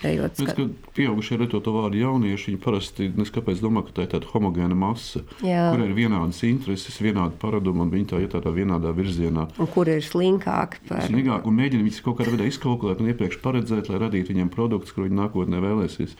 ejot 0.08 0.38
uz 0.40 0.48
skatu. 0.48 0.66
Pieaugušie 0.96 1.38
lieto 1.40 1.60
to 1.64 1.74
vārdu 1.74 2.00
jaunieši. 2.00 2.50
Viņi 2.50 2.60
parasti 2.62 3.08
neskaidrs 3.16 3.62
domā, 3.62 3.82
ka 3.86 3.94
tā 3.96 4.06
ir 4.06 4.10
tāda 4.14 4.30
homogēna 4.32 4.76
masa, 4.78 5.22
kur 5.40 5.84
ir 5.84 5.94
vienādas 5.96 6.42
intereses, 6.48 6.98
vienādi 7.02 7.38
paradumi 7.40 7.84
un 7.84 7.92
viņi 7.92 8.10
tā 8.12 8.22
iet 8.24 8.34
tādā 8.34 8.52
vienādā 8.54 8.94
virzienā. 8.96 9.46
Un 9.60 9.70
kur 9.70 9.90
ir 9.90 10.02
slinkāki? 10.04 10.82
Par... 10.88 11.04
Slinkāk 11.08 11.48
un 11.48 11.58
mēģina 11.60 11.86
viņus 11.86 12.02
kaut 12.06 12.20
kādā 12.20 12.34
veidā 12.34 12.48
izkalkulēt 12.50 13.02
un 13.02 13.12
iepriekš 13.12 13.40
paredzēt, 13.44 13.90
lai 13.92 14.02
radītu 14.04 14.34
viņiem 14.34 14.52
produktus, 14.52 14.94
kur 14.96 15.06
viņi 15.06 15.20
nākotnē 15.20 15.62
vēlēsies. 15.64 16.16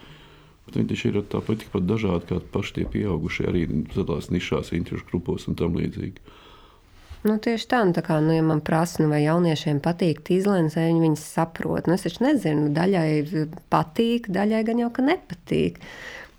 Bet 0.66 0.76
viņi 0.78 0.92
taču 0.92 1.10
ir 1.10 1.22
tāpat 1.32 1.64
tikpat 1.64 1.88
dažādi 1.88 2.28
kā 2.28 2.38
paši 2.54 2.76
tie 2.76 2.84
pieaugušie, 2.92 3.48
arī 3.50 3.64
sadalās 3.94 4.30
nišās, 4.30 4.74
interešu 4.76 5.08
grupos 5.08 5.48
un 5.50 5.58
tam 5.58 5.74
līdzīgi. 5.78 6.22
Nu, 7.20 7.36
tieši 7.36 7.66
tā, 7.68 7.82
nu, 7.84 7.92
tā 7.92 8.00
kā, 8.04 8.16
nu, 8.24 8.32
ja 8.32 8.44
man 8.44 8.62
prasa, 8.64 9.02
nu, 9.02 9.10
vai 9.12 9.20
jauniešiem 9.20 9.82
patīk 9.84 10.24
izlēns, 10.32 10.78
vai 10.78 10.86
viņi 10.88 11.02
viņus 11.04 11.26
saprot. 11.34 11.88
Nu, 11.88 11.98
es 11.98 12.06
taču 12.06 12.24
nezinu, 12.24 12.70
daļai 12.76 13.44
patīk, 13.72 14.30
daļai 14.32 14.62
gan 14.70 14.80
jau 14.80 14.88
ka 14.96 15.04
nepatīk. 15.04 15.76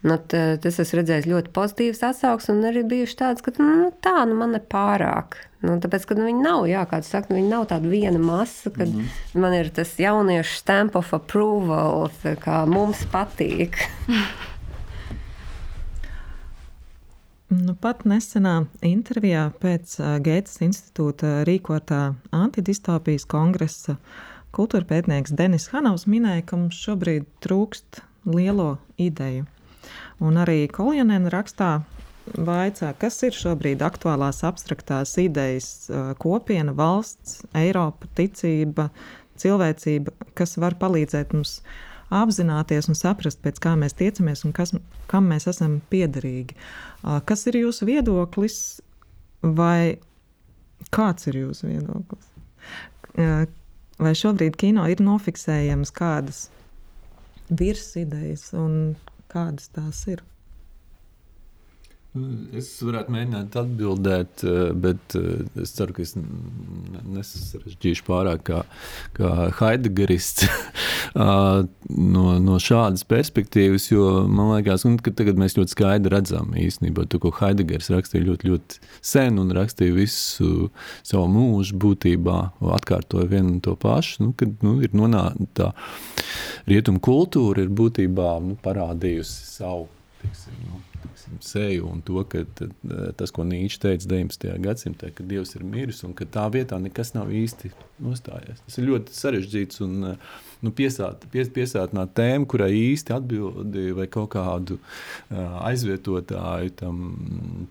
Nu, 0.01 0.17
tas 0.25 0.79
esmu 0.81 0.97
redzējis 0.97 1.29
ļoti 1.29 1.51
pozitīvas 1.53 2.01
atsauksmes, 2.07 2.55
un 2.55 2.69
arī 2.71 2.81
bijuši 2.89 3.17
tādas, 3.19 3.45
ka 3.45 3.53
nu, 3.61 3.91
tā 4.01 4.23
nu, 4.25 4.39
man 4.39 4.57
ir 4.57 4.65
pārāk. 4.71 5.37
Nu, 5.61 5.75
tāpēc, 5.77 6.07
ka 6.09 6.17
nu, 6.17 6.25
viņi 6.25 6.41
nav, 6.41 6.65
jā, 6.65 6.81
kā 6.89 7.03
tu 7.03 7.11
saki, 7.11 7.29
nu, 7.29 7.37
viņi 7.37 7.51
nav 7.51 7.67
tāda 7.69 7.91
viena 7.91 8.17
masa, 8.17 8.73
kad 8.73 8.89
mm 8.89 9.03
-hmm. 9.03 9.41
man 9.43 9.53
ir 9.53 9.69
tas 9.69 9.93
jauniešu 10.01 10.55
stamp 10.57 10.95
of 10.95 11.13
approval, 11.13 12.09
kā 12.41 12.65
mums 12.65 13.05
patīk. 13.13 13.77
Nu, 17.51 17.73
pat 17.75 18.05
nesenā 18.07 18.61
intervijā 18.87 19.49
pēc 19.59 19.97
Gētas 20.23 20.61
institūta 20.63 21.41
rīkotā 21.43 22.13
antidistopijas 22.31 23.25
kongresa 23.27 23.97
kultūra 24.55 24.87
pētnieks 24.87 25.33
Denis 25.35 25.67
Hanovs 25.73 26.05
minēja, 26.07 26.45
ka 26.47 26.61
mums 26.61 26.79
šobrīd 26.79 27.25
trūkst 27.43 27.99
lielo 28.31 28.77
ideju. 28.95 29.43
Un 30.23 30.39
arī 30.39 30.63
Koljanēna 30.71 31.33
rakstā 31.33 31.73
vaicā, 32.39 32.93
kas 32.95 33.19
ir 33.27 33.35
šobrīd 33.35 33.83
aktuālās 33.83 34.45
abstraktās 34.47 35.17
idejas 35.19 35.89
kopiena, 36.23 36.71
valsts, 36.71 37.41
Eiropa, 37.51 38.07
ticība, 38.15 38.87
cilvēcība, 39.43 40.15
kas 40.39 40.55
var 40.61 40.79
palīdzēt 40.79 41.35
mums 41.35 41.57
apzināties 42.11 42.89
un 42.91 42.97
saprast, 42.97 43.41
pēc 43.43 43.59
kā 43.63 43.75
mēs 43.79 43.95
tiecamies 43.99 44.43
un 44.47 44.53
kas, 44.55 44.73
kam 45.11 45.29
mēs 45.31 45.47
esam 45.51 45.79
piederīgi. 45.91 46.57
Kas 47.27 47.45
ir 47.49 47.61
jūsu 47.61 47.87
viedoklis 47.89 48.57
vai 49.41 49.97
kāds 50.93 51.29
ir 51.31 51.41
jūsu 51.43 51.71
viedoklis? 51.71 52.27
Vai 54.01 54.15
šobrīd 54.17 54.57
kino 54.59 54.87
ir 54.89 55.03
nofiksējams 55.03 55.93
kādas 55.93 56.45
virsidejas 57.51 58.49
un 58.57 58.95
kādas 59.31 59.69
tās 59.75 60.05
ir? 60.11 60.23
Es 62.11 62.67
varētu 62.83 63.13
mēģināt 63.15 63.53
atbildēt, 63.55 64.41
eh, 64.43 64.73
bet 64.75 65.13
eh, 65.15 65.45
es 65.63 65.71
ceru, 65.77 65.93
ka 65.95 66.01
es 66.03 66.11
nesarežģīšu 66.19 68.03
pārāk 68.03 68.43
kā, 68.49 68.57
kā 69.15 69.29
Heidegerists 69.61 70.43
no, 71.15 72.25
no 72.43 72.57
šādas 72.59 73.05
perspektīvas, 73.07 73.87
jo 73.93 74.09
man 74.27 74.51
liekas, 74.57 74.83
ka 75.07 75.15
tagad 75.21 75.39
mēs 75.39 75.55
ļoti 75.55 75.77
skaidri 75.77 76.11
redzam 76.11 76.51
īstenībā 76.59 77.07
to, 77.07 77.21
ko 77.23 77.31
Heidegers 77.39 77.87
rakstīja 77.95 78.27
ļoti, 78.27 78.51
ļoti 78.51 78.83
sen 79.13 79.39
un 79.39 79.55
rakstīja 79.55 79.95
visu 79.95 80.67
savu 81.07 81.31
mūžu 81.31 81.79
būtībā, 81.79 82.37
atkārtoja 82.75 83.31
vienu 83.37 83.55
un 83.55 83.63
to 83.63 83.79
pašu, 83.79 84.27
nu, 84.27 84.35
kad 84.35 84.67
nu, 84.67 84.81
ir 84.83 84.91
nonāca 84.91 85.47
tā 85.55 85.71
rietuma 86.67 86.99
kultūra 86.99 87.63
ir 87.63 87.71
būtībā 87.71 88.35
nu, 88.43 88.59
parādījusi 88.59 89.51
savu, 89.55 89.87
tiksim, 90.19 90.59
nu, 90.67 90.83
seju 91.43 91.87
un 91.89 92.01
to, 92.05 92.21
ka 92.29 92.43
tas, 93.17 93.33
ko 93.33 93.45
Nīčs 93.47 93.79
teica 93.81 94.07
19. 94.11 94.55
gadsimtā, 94.63 95.11
ka 95.15 95.25
Dievs 95.27 95.55
ir 95.57 95.65
miris 95.67 96.03
un 96.07 96.15
ka 96.17 96.27
tā 96.29 96.45
vietā 96.53 96.79
nekas 96.81 97.13
nav 97.15 97.31
īsti 97.33 97.71
nostājies. 98.03 98.61
Tas 98.65 98.79
ir 98.79 98.87
ļoti 98.89 99.17
sarežģīts 99.17 99.83
un 99.85 99.97
nu, 100.05 100.73
piesāt, 100.77 101.27
pies, 101.33 101.51
piesātināt 101.53 102.15
tēmu, 102.17 102.49
kurai 102.51 102.71
īsti 102.77 103.15
atbildi 103.17 103.91
vai 103.97 104.07
kaut 104.11 104.31
kādu 104.35 104.79
aizvietotāju 105.31 106.75
tam 106.81 107.05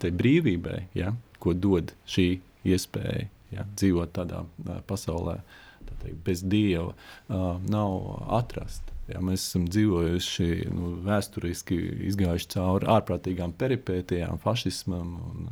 brīvībai, 0.01 0.85
ja, 0.99 1.15
ko 1.41 1.55
dod 1.57 1.95
šī 2.11 2.31
iespēja 2.69 3.29
ja, 3.55 3.67
dzīvot 3.77 4.15
tādā 4.17 4.45
pasaulē. 4.89 5.41
Tā 5.89 5.97
teikt, 6.05 6.23
bez 6.27 6.43
dieva 6.45 6.93
nav 7.29 7.95
atrasta. 8.41 8.97
Jā, 9.11 9.21
mēs 9.25 9.45
esam 9.49 9.65
dzīvojuši 9.71 10.49
nu, 10.75 10.93
vēsturiski, 11.07 11.79
izgājuši 12.11 12.51
cauri 12.55 12.89
ārprātīgām 12.95 13.55
peripētijām, 13.59 14.39
fašismam, 14.43 15.17
un, 15.31 15.51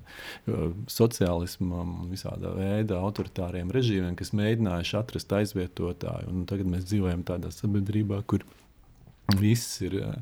sociālismam 0.92 1.96
un 2.04 2.12
visādā 2.12 2.54
veidā 2.54 3.00
autoritāriem 3.02 3.72
režīmiem, 3.74 4.14
kas 4.18 4.34
mēģinājuši 4.38 4.96
atrast 5.00 5.34
aizvietotāju. 5.40 6.30
Un 6.32 6.46
tagad 6.50 6.70
mēs 6.70 6.86
dzīvojam 6.90 7.26
tādā 7.28 7.50
sabiedrībā, 7.54 8.22
kur 8.30 8.46
viss 9.36 9.82
ir 9.84 9.98
uh, 10.00 10.14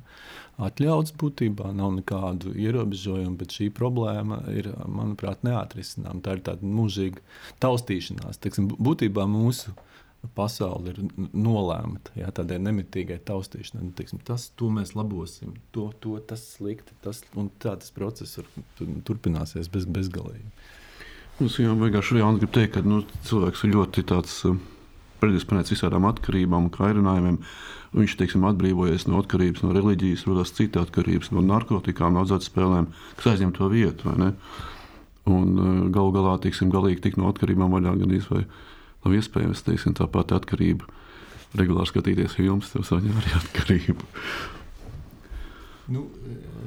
atļauts 0.67 1.15
būtībā, 1.21 1.71
nav 1.77 1.93
nekādu 1.99 2.55
ierobežojumu, 2.57 3.37
bet 3.41 3.55
šī 3.59 3.69
problēma 3.75 4.41
ir, 4.53 4.71
manuprāt, 4.89 5.45
neatrisināma. 5.47 6.23
Tā 6.25 6.39
ir 6.39 6.45
tāda 6.47 6.67
mūžīga 6.67 7.23
taustīšanās. 7.63 8.41
Teiksim, 8.43 8.71
būtībā 8.73 9.27
mūsu 9.31 9.77
pasaule 10.35 10.93
ir 10.93 11.01
nolēmta 11.33 12.15
jā, 12.19 12.31
tādai 12.35 12.59
nemitīgai 12.65 13.19
taustīšanai. 13.29 13.89
Nu, 13.89 13.95
teiksim, 13.97 14.23
tas, 14.27 14.49
mēs 14.61 14.95
labosim, 14.99 15.57
to, 15.77 15.91
to 16.03 16.17
tas 16.29 16.45
slikti. 16.57 16.97
Tas, 17.05 17.23
tā 17.63 17.77
tas 17.77 17.93
process 17.95 18.41
var, 18.41 18.49
turpināsies 19.09 19.71
bez, 19.73 19.87
bezgalīgi. 19.87 20.49
Es 21.45 21.59
jau 21.61 21.77
vienkārši 21.77 22.23
Jānis 22.23 22.41
grib 22.41 22.57
teikt, 22.57 22.79
ka 22.79 22.87
nu, 22.87 23.03
cilvēks 23.29 23.67
ir 23.67 23.77
ļoti 23.77 24.07
tāds. 24.09 24.41
Uh, 24.49 24.57
predisponēts 25.23 25.73
visādām 25.75 26.07
atkarībām 26.11 26.71
kairinājumiem. 26.75 27.41
Viņš 27.97 28.17
teiksim, 28.21 28.45
atbrīvojies 28.49 29.07
no 29.09 29.21
atkarības 29.23 29.65
no 29.65 29.73
reliģijas, 29.77 30.27
rodas 30.29 30.53
cita 30.57 30.83
atkarības 30.85 31.33
no 31.33 31.45
narkotikām, 31.45 32.17
no 32.17 32.25
azartspēlēm, 32.27 32.91
kas 33.17 33.31
aizņem 33.33 33.55
to 33.57 33.71
vietu. 33.73 34.13
Un 35.27 35.47
uh, 35.59 35.71
galu 35.95 36.13
galā 36.15 36.37
tiksim, 36.43 36.71
galīgi 36.71 37.07
tik 37.09 37.17
no 37.19 37.31
atkarībām 37.33 37.73
vaļā 37.75 37.97
gandrīz 38.03 38.29
vai 38.31 38.45
nav 39.07 39.15
iespējams 39.15 39.63
teiksim, 39.67 39.95
tāpat 39.97 40.35
atkarība. 40.37 40.89
Regulāri 41.57 41.89
skatīties 41.89 42.35
filmas, 42.37 42.73
tas 42.75 42.91
saņem 42.91 43.17
arī 43.21 43.33
atkarību. 43.39 44.07
Nu, 45.95 46.03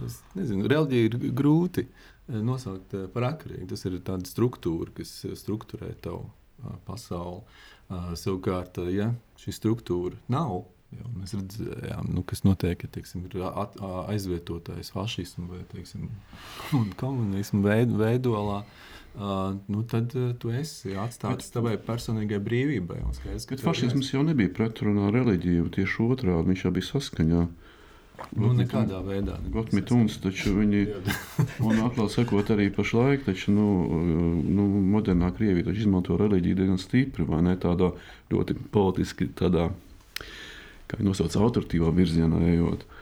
es 0.07 0.15
nezinu, 0.37 0.69
reliģija 0.71 1.09
ir 1.09 1.17
grūti 1.35 1.83
eh, 1.83 2.39
nosaukt 2.39 2.95
eh, 2.95 3.07
par 3.11 3.27
atkarību. 3.33 3.67
Tas 3.73 3.83
ir 3.85 3.99
tāds 4.07 4.31
struktūra, 4.31 4.93
kas 4.95 5.11
eh, 5.27 5.35
strukturē 5.37 5.91
tavu 6.03 6.29
pasauli. 6.87 7.43
Savukārt, 7.89 8.75
ja 8.93 9.07
šī 9.41 9.53
struktūra 9.55 10.17
nav, 10.29 10.59
ja 10.93 11.07
mēs 11.15 11.31
redzam, 11.33 12.09
nu, 12.13 12.21
kas 12.27 12.43
notiek, 12.45 12.83
ja 12.85 12.89
teiksim, 12.93 13.23
ir 13.25 13.39
aizvietotājs 13.41 14.91
fašismu 14.93 15.47
vai 15.49 15.63
teiksim, 15.71 16.11
komunismu 17.01 17.63
veidolā. 17.65 18.59
Veid 18.61 18.67
Uh, 19.15 19.55
nu 19.67 19.81
tad 19.83 20.13
uh, 20.15 20.29
tu 20.39 20.51
esi 20.53 20.93
atstāts 20.95 21.49
tavai 21.51 21.73
personīgai 21.81 22.37
brīvībai. 22.43 23.01
Skaidrs, 23.17 23.47
Bet 23.49 23.63
fašisms 23.65 24.13
jau 24.13 24.21
nebija 24.23 24.51
pretrunā 24.53 25.09
ar 25.09 25.17
reliģiju, 25.17 25.65
tieši 25.75 26.05
otrādi 26.05 26.51
viņš 26.51 26.63
jau 26.65 26.71
bija 26.75 26.87
saskaņā. 26.91 27.41
Nu, 28.35 28.51
nekādā 28.53 28.99
veidā. 29.03 29.37
Gotmituns, 29.51 30.17
taču 30.21 30.53
viņi, 30.57 30.81
un 31.63 31.81
atklāt 31.85 32.13
sakot, 32.13 32.51
arī 32.53 32.67
pašlaik, 32.75 33.23
taču, 33.25 33.53
nu, 33.55 33.67
nu, 34.43 34.67
modernā 34.93 35.31
Krievija 35.35 35.69
taču 35.69 35.85
izmanto 35.85 36.19
reliģiju 36.19 36.59
diezgan 36.59 36.81
stipri, 36.83 37.25
vai 37.27 37.39
ne, 37.47 37.55
tādā 37.59 37.93
ļoti 38.31 38.57
politiski, 38.75 39.29
tādā, 39.39 39.69
kā 40.91 40.99
nosauc, 41.03 41.39
autoritīvā 41.39 41.95
virzienā 41.95 42.43
ejot. 42.51 42.83
Uh, 42.83 42.98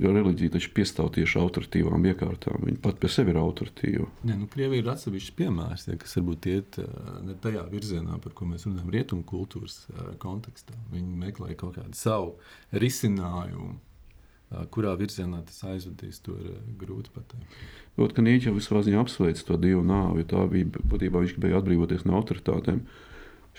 Jo 0.00 0.14
reliģija 0.14 0.54
taču 0.54 0.70
piestāv 0.72 1.10
tieši 1.12 1.36
autoritīvām 1.42 2.06
iekārtām. 2.12 2.62
Viņa 2.64 2.80
pat 2.84 2.96
pie 3.02 3.10
sevis 3.12 3.34
ir 3.34 3.40
autoritīva. 3.40 4.06
Nē, 4.24 4.38
nu, 4.40 4.48
Krievija 4.48 4.80
ir 4.80 4.88
atsevišķs 4.94 5.34
piemērs, 5.36 5.84
ja, 5.90 5.96
kas 6.00 6.16
varbūt 6.16 6.48
iet 6.48 6.78
ne 7.26 7.36
tajā 7.44 7.66
virzienā, 7.68 8.16
par 8.24 8.32
ko 8.36 8.48
mēs 8.48 8.64
runājam, 8.64 8.88
rietumu 8.94 9.26
kultūras 9.28 9.82
kontekstā. 10.22 10.78
Viņi 10.94 11.20
meklē 11.20 11.52
kaut 11.60 11.76
kādu 11.76 12.00
savu 12.00 12.34
risinājumu. 12.72 13.76
Kurā 14.74 14.96
virzienā 14.98 15.44
tas 15.46 15.60
aizvedīs, 15.68 16.16
to 16.24 16.32
ir 16.42 16.56
grūti 16.80 17.12
pateikt. 17.14 17.60
Kaut 17.94 18.16
kā 18.16 18.24
Nīčs 18.24 18.48
jau 18.48 18.56
visā 18.56 18.80
ziņā 18.82 19.04
apsveic 19.04 19.44
to 19.46 19.58
dievu 19.62 19.84
nāvi, 19.86 20.24
tā 20.26 20.42
bija 20.50 20.66
būtībā 20.80 21.22
viņš 21.22 21.36
gribēja 21.36 21.60
atbrīvoties 21.60 22.02
no 22.08 22.16
autoritātēm. 22.18 22.80
Uh, 22.80 23.09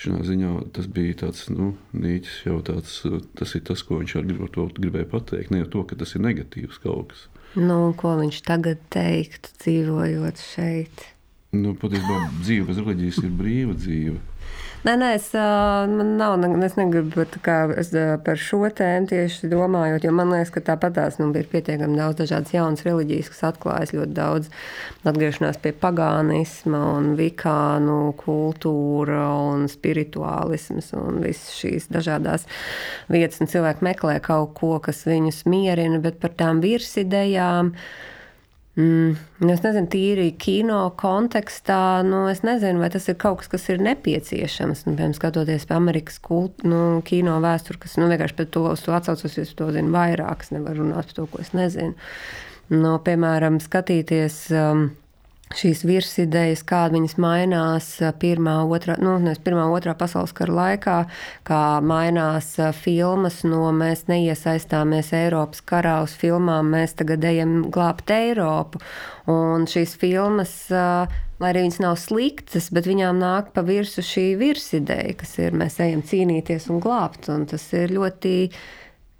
Šajā 0.01 0.23
ziņā 0.25 0.51
tas 0.73 0.87
bija 0.89 1.13
tāds, 1.19 1.43
nu, 1.53 1.75
nīķis 1.93 2.37
jau 2.47 2.57
tāds, 2.65 2.95
tas 3.37 3.51
ir 3.53 3.61
tas, 3.67 3.83
ko 3.85 3.99
viņš 3.99 4.15
ar 4.17 4.31
to 4.55 4.65
gribēja 4.79 5.09
pateikt. 5.11 5.53
Ne 5.53 5.61
jau 5.61 5.69
to, 5.75 5.83
ka 5.91 5.97
tas 5.99 6.15
ir 6.17 6.23
negatīvs 6.25 6.81
kaut 6.81 7.11
kas. 7.11 7.27
Nu, 7.53 7.91
ko 7.99 8.15
viņš 8.17 8.39
tagad 8.47 8.81
teikt, 8.93 9.51
dzīvojot 9.61 10.41
šeit? 10.41 11.05
Nu, 11.53 11.75
patiesībā 11.77 12.17
dzīve 12.39 12.69
bez 12.71 12.81
reliģijas 12.81 13.21
ir 13.21 13.33
brīva 13.35 13.75
dzīve. 13.77 14.17
Nē, 14.81 14.95
nē, 14.97 15.07
es, 15.13 15.27
man 15.93 16.15
nav, 16.17 16.39
es 16.65 16.73
negribu 16.73 17.21
kā, 17.45 17.57
es 17.77 17.91
par 18.25 18.39
šo 18.41 18.63
tēmu 18.73 19.11
tieši 19.11 19.49
domājot, 19.51 20.07
jo 20.07 20.13
man 20.17 20.31
liekas, 20.33 20.49
ka 20.55 20.63
tāpat 20.71 20.95
tās 20.95 21.19
nu, 21.19 21.27
ir 21.37 21.45
pietiekami 21.51 21.99
daudz 21.99 22.17
dažādas 22.23 22.55
jaunas 22.55 22.81
reliģijas, 22.87 23.29
kas 23.29 23.43
atklājas 23.51 23.93
ļoti 23.93 24.15
daudz 24.17 24.49
atgriešanās 25.05 25.61
pie 25.61 25.75
pagānisma 25.83 26.79
un 26.95 27.11
vikānu 27.19 27.99
kultūra 28.23 29.27
un 29.51 29.67
spirituālisms 29.69 30.89
un 30.97 31.21
visas 31.27 31.53
šīs 31.59 31.85
dažādās 31.93 32.49
vietas, 33.13 33.37
un 33.37 33.53
cilvēki 33.53 33.85
meklē 33.85 34.17
kaut 34.25 34.55
ko, 34.57 34.79
kas 34.81 35.05
viņus 35.05 35.43
mierina, 35.45 36.01
bet 36.01 36.17
par 36.25 36.33
tām 36.41 36.65
virsidejām. 36.65 37.75
Mm, 38.80 39.18
nu, 39.43 39.49
es 39.52 39.60
nezinu, 39.65 39.89
tīri 39.91 40.30
kino 40.39 40.85
kontekstā, 40.99 42.06
nu, 42.07 42.22
es 42.31 42.39
nezinu, 42.48 42.80
vai 42.80 42.88
tas 42.93 43.10
ir 43.11 43.18
kaut 43.19 43.41
kas, 43.41 43.49
kas 43.52 43.68
ir 43.73 43.84
nepieciešams. 43.84 44.85
Nu, 44.88 44.93
piemēram, 44.95 45.15
skatoties 45.18 45.68
pie 45.68 45.76
Amerikas 45.76 46.22
kult, 46.23 46.64
nu, 46.64 47.02
kino 47.07 47.35
vēsturi, 47.43 47.81
kas 47.84 47.98
nu, 47.99 48.07
vienkārši 48.11 48.38
par 48.38 48.48
to, 48.56 48.64
to 48.80 48.95
atsaucos, 48.95 49.35
es 49.43 49.52
to 49.60 49.68
zinu 49.76 49.91
vairāk, 49.91 50.48
es 50.48 50.56
nevaru 50.56 50.85
runāt 50.85 51.11
par 51.11 51.19
to, 51.19 51.27
ko 51.34 51.43
es 51.43 51.52
nezinu. 51.57 51.98
no, 52.72 52.95
piemēram, 53.03 53.60
skatīties. 53.60 54.45
Um, 54.56 54.88
šīs 55.57 55.83
virsidejas, 55.87 56.63
kāda 56.67 56.95
viņas 56.97 57.17
mainās 57.21 57.87
pirmā, 58.21 58.57
otrā, 58.65 58.97
nu, 59.01 59.15
nevis 59.23 59.41
pirmā, 59.43 59.67
otrā 59.73 59.95
pasaules 59.97 60.33
kara 60.37 60.55
laikā, 60.57 60.97
kā 61.47 61.61
mainās 61.85 62.53
filmas 62.81 63.41
no 63.47 63.69
mēs 63.75 64.05
neiesaistāmies 64.11 65.13
Eiropas 65.17 65.63
karā 65.65 65.99
uz 66.05 66.15
filmām, 66.17 66.71
mēs 66.75 66.95
tagad 66.99 67.25
ejam 67.27 67.59
glābt 67.73 68.13
Eiropu. 68.13 68.81
Un 69.31 69.67
šīs 69.69 69.93
filmas, 70.01 70.53
lai 70.71 71.51
arī 71.51 71.65
viņas 71.65 71.81
nav 71.83 71.97
sliktas, 72.01 72.71
bet 72.73 72.89
viņām 72.89 73.21
nāk 73.21 73.51
pa 73.55 73.63
virsu 73.65 74.03
šī 74.05 74.31
virsideja, 74.39 75.15
kas 75.19 75.37
ir 75.41 75.57
mēs 75.57 75.79
ejam 75.83 76.01
cīnīties 76.05 76.69
un 76.73 76.81
glābt. 76.83 77.29
Un 77.33 77.45
tas 77.49 77.67
ir 77.77 77.93
ļoti 77.97 78.35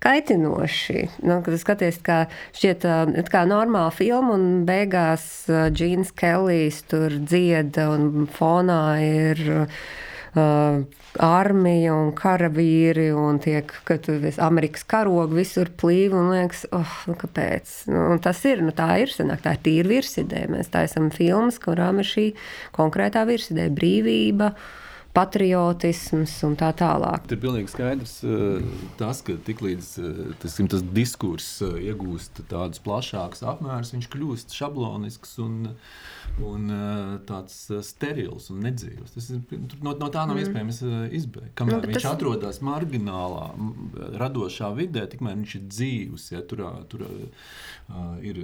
kaitinoši. 0.02 1.08
Nu, 1.26 1.40
kad 1.46 1.58
skaties, 1.62 2.00
kā 2.06 2.24
šķiet, 2.58 2.88
kā 3.32 3.44
normāla 3.50 3.92
filma, 3.94 4.36
un 4.38 4.64
beigās 4.68 5.26
Džīns 5.48 6.14
Kellijs 6.18 6.82
tur 6.90 7.20
dzieda, 7.22 7.90
un 7.94 8.26
fonā 8.32 8.82
ir 9.06 9.44
uh, 9.54 10.82
armija 11.22 11.94
un 11.94 12.12
karavīri, 12.18 13.12
un 13.14 13.40
tiek, 13.44 13.70
ka 13.86 14.00
tur 14.02 14.26
ir 14.26 14.42
Amerikas 14.42 14.88
karogi 14.90 15.42
visur 15.44 15.70
plīvi, 15.70 16.18
un 16.18 16.34
liekas, 16.34 16.66
oh, 16.74 17.00
nu, 17.12 17.18
kāpēc? 17.22 17.78
Nu, 17.92 18.08
un 18.16 18.22
tas 18.24 18.42
ir, 18.50 18.66
nu, 18.66 18.74
tā 18.76 18.90
ir, 19.04 19.14
sanāk, 19.14 19.46
tā 19.46 19.58
ir 19.58 19.66
tīra 19.68 19.96
virsidē. 19.96 20.46
Mēs 20.52 20.74
taisam 20.74 21.12
filmas, 21.14 21.62
kurām 21.62 22.02
ir 22.02 22.10
šī 22.10 22.30
konkrētā 22.78 23.28
virsidē 23.30 23.70
brīvība. 23.76 24.56
Uh, 24.56 24.78
patriotisms 25.16 26.34
un 26.48 26.56
tā 26.60 26.70
tālāk. 26.78 27.26
Ir 27.32 27.40
pilnīgi 27.42 27.72
skaidrs 27.74 28.14
eh, 28.24 28.64
tas, 29.00 29.20
ka 29.26 29.36
tiklīdz 29.48 29.90
eh, 30.00 30.22
tas, 30.40 30.56
tas 30.72 30.86
diskurss 30.96 31.60
eh, 31.66 31.90
iegūst 31.92 32.44
tādus 32.52 32.80
plašākus 32.86 33.44
apmērus, 33.52 33.92
viņš 33.96 34.08
kļūst 34.14 34.56
šablonisks 34.56 35.36
un, 35.44 35.74
un 36.48 36.72
tāds 37.28 37.58
sterils 37.88 38.48
un 38.54 38.64
nedzīvs. 38.68 39.16
Tas 39.18 39.30
ir, 39.36 39.44
no, 39.84 39.96
no 40.00 40.08
tā 40.14 40.24
nav 40.30 40.38
mm. 40.38 40.46
iespējams 40.46 40.82
izbēgt. 41.20 41.54
Kamēr 41.60 41.82
nu, 41.82 41.92
viņš 41.92 42.00
tas... 42.00 42.10
atrodas 42.16 42.62
marginālā, 42.64 43.50
radošā 44.22 44.72
vidē, 44.80 45.06
tikmēr 45.12 45.36
viņš 45.42 45.58
ir 45.60 45.68
dzīvs. 45.68 46.30
Ja, 46.32 46.44
tur, 46.48 46.64
tur 46.88 47.04
uh, 47.04 48.16
ir 48.24 48.40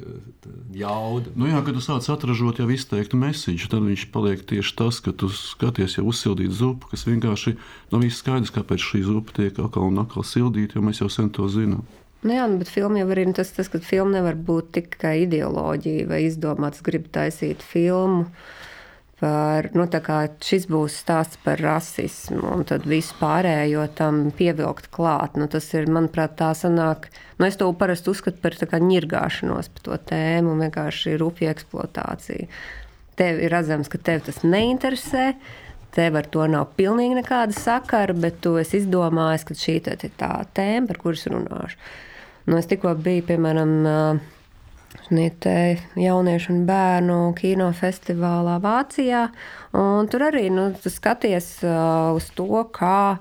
jauda. 0.76 1.32
Nu 1.40 1.48
jā, 1.48 1.64
kad 1.64 1.78
tu 1.78 1.84
sāc 1.86 2.10
atražot 2.12 2.60
jau 2.60 2.68
izteiktu 2.74 3.20
mēsīšu, 3.22 3.72
tad 3.72 3.88
viņš 3.88 4.08
paliek 4.12 4.44
tieši 4.52 4.76
tas, 4.84 5.00
ka 5.04 5.16
tu 5.16 5.32
skaties 5.32 6.00
jau 6.00 6.08
uzsildīt 6.12 6.57
zupu, 6.58 6.90
kas 6.92 7.06
vienkārši 7.08 7.56
nav 7.94 8.04
īsti 8.08 8.24
skaidrs, 8.24 8.54
kāpēc 8.56 8.84
šī 8.84 9.06
zupa 9.08 9.38
tiek 9.38 9.62
atkal 9.64 9.88
un 9.92 10.04
atkal 10.04 10.26
sildīta, 10.28 10.78
jo 10.78 10.86
mēs 10.86 11.04
jau 11.04 11.10
sen 11.14 11.32
to 11.34 11.48
zinām. 11.52 11.86
Nu 12.26 12.34
jā, 12.34 12.46
nu, 12.50 12.58
bet 12.60 12.72
filma 12.74 13.02
jau 13.04 13.10
ir 13.14 13.28
tas, 13.38 13.52
tas, 13.54 13.70
ka 13.70 13.80
filma 13.84 14.18
nevar 14.18 14.38
būt 14.48 14.72
tikai 14.80 15.20
ideoloģija 15.28 16.08
vai 16.10 16.24
izdomāts, 16.26 16.82
gribu 16.86 17.12
taisīt 17.14 17.62
filmu. 17.66 18.26
Par, 19.18 19.72
nu, 19.74 19.86
šis 20.46 20.68
būs 20.70 21.00
stāsts 21.02 21.40
par 21.42 21.58
rasismu, 21.58 22.52
un 22.54 22.66
tad 22.70 22.84
visu 22.86 23.16
pārējo 23.18 23.88
tam 23.98 24.28
pievilkt 24.30 24.92
klāt. 24.94 25.40
Nu, 25.42 25.48
tas 25.50 25.72
ir, 25.74 25.90
manuprāt, 25.90 26.36
tā 26.38 26.52
sanāk. 26.54 27.08
Nu, 27.40 27.48
es 27.48 27.58
to 27.58 27.72
parasti 27.74 28.12
uzskatu 28.14 28.44
par 28.44 28.54
ņirgāšanos 28.54 29.72
par 29.74 29.86
to 29.88 29.98
tēmu 30.12 30.54
vienkārši 30.62 31.18
rupju 31.18 31.50
eksploatāciju. 31.50 32.46
Tev 33.18 33.42
ir 33.42 33.50
redzams, 33.50 33.90
ka 33.90 33.98
tev 33.98 34.22
tas 34.28 34.44
neinteresē. 34.46 35.32
Tev 35.98 36.20
ar 36.20 36.28
to 36.30 36.46
nav 36.46 36.76
pilnīgi 36.78 37.18
nekāda 37.18 37.56
sakara, 37.58 38.14
bet 38.14 38.38
tu 38.46 38.54
esi 38.62 38.84
izdomājis, 38.84 39.48
ka 39.48 39.58
šī 39.58 39.80
ir 39.82 40.12
tā 40.20 40.34
tēma, 40.54 40.86
par 40.92 41.00
kuras 41.02 41.26
runāšu. 41.26 41.80
Nu, 42.48 42.60
es 42.60 42.70
tikko 42.70 42.94
biju, 43.02 43.26
piemēram, 43.32 43.72
jauniešu 45.98 46.54
un 46.54 46.62
bērnu 46.68 47.18
kinofestivālā 47.40 48.60
Vācijā. 48.64 49.26
Tur 49.74 50.28
arī 50.30 50.48
nu, 50.54 50.70
skaties 50.86 51.50
uz 51.66 52.30
to, 52.38 52.64
kā 52.78 53.18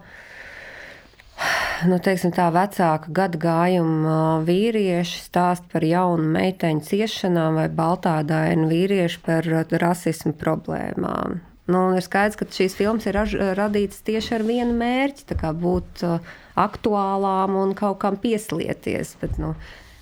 nu, 1.89 1.98
teiksim, 1.98 2.32
tā 2.36 2.53
vecāka 2.55 3.11
gada 3.12 3.40
gājuma 3.40 4.20
vīrieši 4.47 5.24
stāst 5.27 5.66
par 5.73 5.85
jaunu 5.85 6.28
meiteņu 6.36 6.86
ciešanām 6.86 7.61
vai 7.61 7.69
baltādainu 7.69 8.69
vīriešu 8.70 9.20
par 9.27 9.53
rasismu 9.73 10.36
problēmām. 10.39 11.40
Nu, 11.66 11.80
ir 11.98 12.05
skaidrs, 12.06 12.38
ka 12.38 12.47
šīs 12.47 12.76
filmas 12.78 13.09
ir 13.10 13.16
radītas 13.59 14.05
tieši 14.06 14.36
ar 14.36 14.44
vienu 14.47 14.74
mērķi, 14.78 15.34
būt 15.34 16.05
uh, 16.06 16.34
aktuālām 16.55 17.56
un 17.59 17.74
kaut 17.74 17.98
kam 18.05 18.18
pieslieties. 18.22 19.16
Bet, 19.18 19.34
nu, 19.43 19.56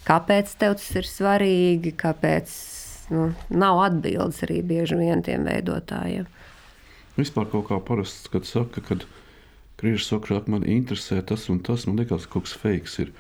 kāpēc 0.05 0.53
tev 0.61 0.77
tas 0.77 0.91
ir 1.01 1.09
svarīgi? 1.09 1.95
Kāpēc 1.97 2.53
nu, 3.17 3.31
nav 3.49 3.81
atbildes 3.87 4.43
arī 4.45 4.61
bieži 4.61 5.01
vien 5.01 5.25
tiem 5.25 5.49
veidotājiem? 5.49 6.29
Vispār 7.17 7.49
kaut 7.49 7.71
kā 7.71 7.81
parasts, 7.81 8.29
kad 8.29 8.45
saka, 8.45 8.85
ka 8.85 8.99
krīžs 9.81 10.11
saka, 10.11 10.43
ka 10.45 10.53
man 10.53 10.69
interesē 10.69 11.23
tas 11.25 11.49
un 11.49 11.65
tas, 11.65 11.89
man 11.89 11.97
liekas, 12.03 12.29
ka 12.29 12.37
kaut 12.37 12.51
kas 12.51 12.59
fakes 12.61 12.99
ir. 13.07 13.15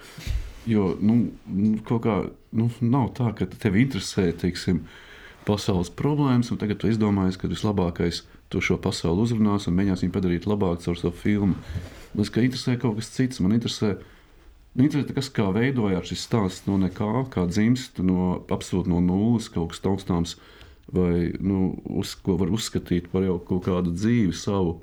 Jo 0.68 0.92
nu, 1.00 1.16
nu, 1.48 1.78
kaut 1.88 2.04
kā 2.04 2.20
nu, 2.52 2.68
nav 2.84 3.14
tā, 3.16 3.32
ka 3.40 3.48
tev 3.48 3.80
interesē, 3.80 4.28
teiksim, 4.36 4.84
pasaules 5.48 5.92
problēmas, 5.92 6.52
un 6.52 6.60
tagad 6.60 6.80
tu 6.80 6.92
izdomājies, 6.92 7.40
ka 7.40 7.48
vislabākais 7.48 8.24
ir 8.24 8.33
to 8.52 8.62
šo 8.62 8.78
pasauli 8.80 9.24
uzrunās 9.24 9.68
un 9.68 9.76
mēģinās 9.78 10.04
viņu 10.04 10.14
padarīt 10.14 10.48
labāku 10.48 10.84
caur 10.84 10.98
savu 11.00 11.14
filmu. 11.18 11.56
Man 12.14 12.26
interesē 12.26 12.76
kaut 12.78 12.98
kas 13.00 13.10
cits. 13.14 13.40
Man 13.42 13.56
interesē, 13.56 13.96
man 14.74 14.86
interesē 14.86 15.16
kas, 15.16 15.30
kā 15.34 15.48
veidojās 15.54 16.10
šis 16.10 16.26
stāsts 16.28 16.68
no 16.68 16.78
nekā, 16.78 17.26
kā 17.34 17.46
dzimst 17.50 17.98
no 18.04 18.44
absolūti 18.54 18.92
no 18.92 19.00
nulles, 19.02 19.50
kaut 19.50 19.72
kas 19.72 19.82
taustāms, 19.82 20.36
vai 20.94 21.32
nu, 21.40 21.74
uz, 21.98 22.14
ko 22.14 22.38
var 22.38 22.52
uzskatīt 22.54 23.10
par 23.12 23.26
jau 23.26 23.40
kaut 23.42 23.66
kādu 23.66 23.94
dzīvi 23.94 24.34
savu 24.36 24.78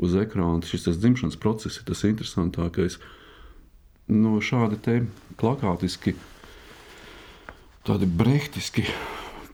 uz 0.00 0.14
ekrāna. 0.16 0.62
Šis 0.66 0.86
tas 0.86 1.00
dzimšanas 1.00 1.40
process 1.40 1.80
ir 1.80 1.88
tas 1.88 2.04
interesantākais. 2.06 3.00
No 4.10 4.38
šādi 4.42 4.78
te 4.82 5.00
plakātiski, 5.38 6.16
tādi 7.86 8.06
brehtiski 8.06 8.86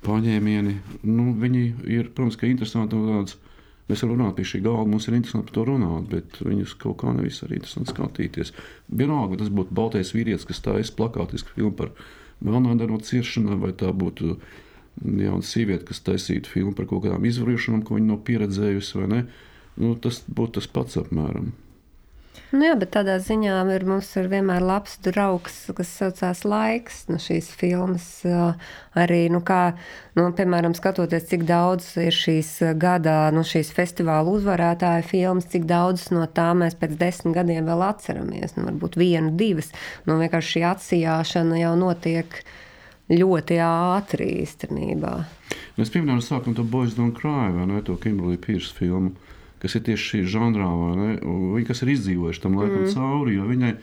paņēmieni, 0.06 0.78
nu, 1.10 1.32
viņi 1.36 1.66
ir, 1.98 2.12
protams, 2.14 2.38
interesanti 2.46 2.96
un 2.98 3.10
tāds 3.10 3.36
Mēs 3.86 4.02
varam 4.02 4.16
runāt 4.16 4.34
pie 4.34 4.44
šī 4.50 4.60
galda, 4.64 4.90
mums 4.90 5.04
ir 5.06 5.14
interesanti 5.14 5.46
par 5.46 5.54
to 5.54 5.64
runāt, 5.68 6.08
bet 6.10 6.38
viņus 6.42 6.72
kaut 6.82 6.96
kā 7.04 7.12
nevis 7.14 7.38
arī 7.46 7.60
interesanti 7.60 7.92
skatīties. 7.92 8.50
Vienalga, 8.90 9.38
tas 9.38 9.52
būtu 9.54 9.76
baltais 9.78 10.10
vīrietis, 10.14 10.46
kas 10.48 10.62
taisa 10.64 10.94
plakātisku 10.98 11.54
filmu 11.54 11.70
par 11.78 11.92
melnādaino 12.42 12.98
ciešanām, 13.06 13.60
vai 13.62 13.70
tā 13.78 13.92
būtu 13.94 14.40
jauna 15.06 15.46
sieviete, 15.46 15.86
kas 15.86 16.02
taisītu 16.02 16.50
filmu 16.50 16.74
par 16.74 16.88
kaut 16.90 17.04
kādām 17.04 17.28
izvarīšanām, 17.30 17.84
ko 17.86 18.00
viņa 18.00 18.10
nav 18.10 18.24
pieredzējusi, 18.26 18.98
vai 18.98 19.06
ne? 19.12 19.22
Nu, 19.78 19.94
tas 20.02 20.24
būtu 20.26 20.58
tas 20.58 20.66
pats 20.72 20.98
apmēram. 20.98 21.52
Nu 22.54 22.62
jā, 22.62 22.76
bet 22.78 22.92
tādā 22.94 23.16
ziņā 23.20 23.56
ir 23.74 23.84
mums 23.88 24.08
ir 24.20 24.28
vienmēr 24.30 24.62
labs 24.62 24.94
draugs, 25.02 25.56
kas 25.74 25.90
saucās 25.98 26.44
laiks 26.46 27.00
no 27.10 27.18
šīs 27.20 27.48
filmas. 27.58 28.06
Arī, 28.96 29.26
nu 29.34 29.40
kā, 29.44 29.74
nu, 30.16 30.28
piemēram, 30.36 30.76
skatoties, 30.78 31.26
cik 31.30 31.42
daudz 31.48 31.88
ir 32.00 32.14
šīs 32.14 32.52
gadā, 32.80 33.32
nu, 33.34 33.42
šīs 33.46 33.72
festivāla 33.76 34.30
uzvarētāja 34.38 35.02
filmas, 35.06 35.50
cik 35.52 35.66
daudz 35.68 36.08
no 36.14 36.24
tām 36.38 36.62
mēs 36.64 36.78
pēc 36.78 36.94
desmit 37.00 37.34
gadiem 37.36 37.66
vēl 37.66 37.82
atceramies. 37.88 38.54
Nu, 38.56 38.68
varbūt 38.70 38.96
vienu, 39.02 39.34
divas. 39.36 39.72
Nu, 40.06 40.20
vienkārši 40.22 40.56
šī 40.56 40.64
atsijāšana 40.70 41.60
jau 41.60 41.74
notiek 41.82 42.40
ļoti 43.10 43.60
ātri 43.62 44.30
īstenībā. 44.46 45.16
Mēs 45.76 45.92
pieminējām 45.92 46.24
sākumā 46.24 46.56
to 46.56 46.64
Boys 46.64 46.94
Don't 46.96 47.18
Cry 47.18 47.50
vai 47.54 47.66
ne, 47.68 47.82
to 47.84 47.98
Kimberly 48.00 48.38
Pierce 48.40 48.72
filmu 48.74 49.12
kas 49.62 49.76
ir 49.76 49.84
tieši 49.88 50.08
šī 50.10 50.22
žanrā, 50.36 50.68
viņi 51.24 51.66
kas 51.68 51.82
ir 51.84 51.92
izdzīvojuši 51.94 52.42
tam 52.42 52.56
laikam 52.60 52.82
mm. 52.84 52.94
cauri. 52.94 53.36
Viņai, 53.40 53.74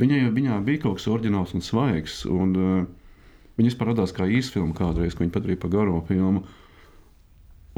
viņai, 0.00 0.22
viņai 0.34 0.60
bija 0.66 0.84
kaut 0.86 0.98
kas 0.98 1.10
oriģināls 1.12 1.54
un 1.56 1.64
svaigs. 1.64 2.22
Un, 2.30 2.54
uh, 2.58 3.20
viņa 3.58 3.72
vispār 3.72 3.92
radās 3.92 4.14
kā 4.16 4.26
īsfilma 4.26 4.76
kādreiz, 4.78 5.14
ko 5.14 5.24
viņa 5.24 5.36
padarīja 5.36 5.62
par 5.64 5.74
garo 5.74 6.00
filmu. 6.08 6.44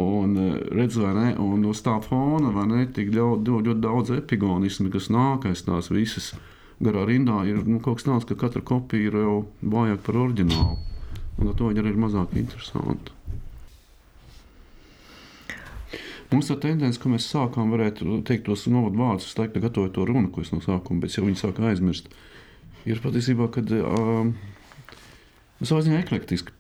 Un 0.01 0.33
uh, 0.41 0.57
redz, 0.73 0.97
vai 1.03 1.13
ne, 1.19 1.29
un 1.45 1.69
uz 1.69 1.85
tā 1.85 1.99
fona 2.05 2.55
vai 2.55 2.67
ne, 2.71 2.87
tik 2.89 3.13
ļoti, 3.17 3.59
ļoti 3.69 3.85
daudz 3.85 4.17
epigonismu, 4.17 4.89
kas 4.95 5.11
nāk 5.13 5.51
aiz 5.51 5.67
tās 5.67 5.93
visas 5.93 6.33
garā 6.81 7.05
rindā, 7.05 7.43
ir 7.45 7.61
nu, 7.69 7.83
kaut 7.85 8.01
kas 8.01 8.09
tāds, 8.09 8.29
ka 8.29 8.39
katra 8.47 8.65
kopija 8.65 9.11
ir 9.11 9.21
jau 9.21 9.39
vājāka 9.61 10.07
par 10.09 10.23
oriģinālu. 10.25 10.79
Un 11.41 11.53
ar 11.53 11.57
to 11.57 11.69
viņa 11.69 11.83
arī 11.83 11.93
ir 11.93 12.01
mazāk 12.01 12.33
interesanta. 12.41 13.20
Mums 16.31 16.51
ir 16.53 16.61
tendence, 16.63 17.01
ka 17.03 17.11
mēs 17.11 17.27
sākām, 17.27 17.73
varētu 17.75 18.21
teikt, 18.27 18.45
tos 18.47 18.69
novadu 18.71 19.01
vārdus, 19.01 19.33
es 19.33 19.39
laikam 19.39 19.65
gatavoju 19.65 19.91
to 19.97 20.05
runu, 20.07 20.31
ko 20.31 20.45
es 20.45 20.53
no 20.55 20.61
sākuma, 20.63 21.03
bet 21.03 21.17
jau 21.17 21.25
viņi 21.27 21.41
sāk 21.41 21.59
aizmirst. 21.59 22.07
Ir 22.87 23.03
patiesībā, 23.03 23.49
kad 23.53 23.73
um, 23.75 24.35
savā 25.59 25.83
ziņā 25.87 26.05
eklektiski. 26.05 26.55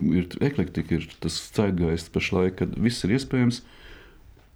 Ir 0.00 0.26
eklektika, 0.42 0.96
ir 0.96 1.06
tas 1.22 1.36
ceļgaists 1.54 2.10
pašlaik, 2.12 2.56
kad 2.58 2.74
viss 2.82 3.06
ir 3.06 3.14
iespējams. 3.14 3.62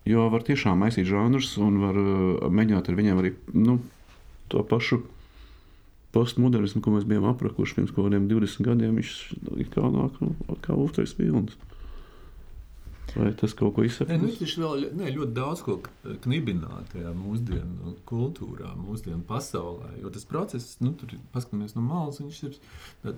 Jo 0.08 0.26
var 0.32 0.42
tiešām 0.44 0.82
maisīt 0.82 1.06
žanrus 1.08 1.52
un 1.62 1.78
var 1.84 2.00
uh, 2.00 2.48
mēģināt 2.50 2.90
ar 2.90 2.98
viņiem 2.98 3.20
arī 3.22 3.32
nu, 3.54 3.78
to 4.52 4.64
pašu 4.66 5.04
postmodernismu, 6.14 6.82
ko 6.82 6.94
mēs 6.94 7.06
bijām 7.08 7.26
aprakuši 7.30 7.78
pirms 7.78 7.94
kaut 7.94 8.08
kādiem 8.08 8.26
20 8.30 8.66
gadiem, 8.66 8.98
viņš 8.98 9.14
kā 9.74 9.86
nāk 9.94 10.18
kā 10.66 10.76
uztais 10.78 11.14
vilnis. 11.18 11.56
Vai 13.14 13.30
tas 13.38 13.52
kaut 13.54 13.76
ko 13.76 13.84
izsaka? 13.86 14.16
Nu, 14.18 14.26
viņš 14.40 14.54
vēl 14.58 14.86
ne, 14.98 15.10
ļoti 15.14 15.34
daudz 15.36 15.60
ko 15.62 15.76
knibināt 16.24 16.88
tajā 16.94 17.12
mūsdienu 17.14 17.92
kultūrā, 18.08 18.72
mūsdienu 18.78 19.20
pasaulē. 19.28 19.92
Jo 20.02 20.10
tas 20.14 20.26
process, 20.26 20.78
nu, 20.82 20.90
tur 20.98 21.14
paskatāmies 21.34 21.76
no 21.76 21.84
malas, 21.86 22.18
viņš 22.22 22.40
ir 22.48 22.56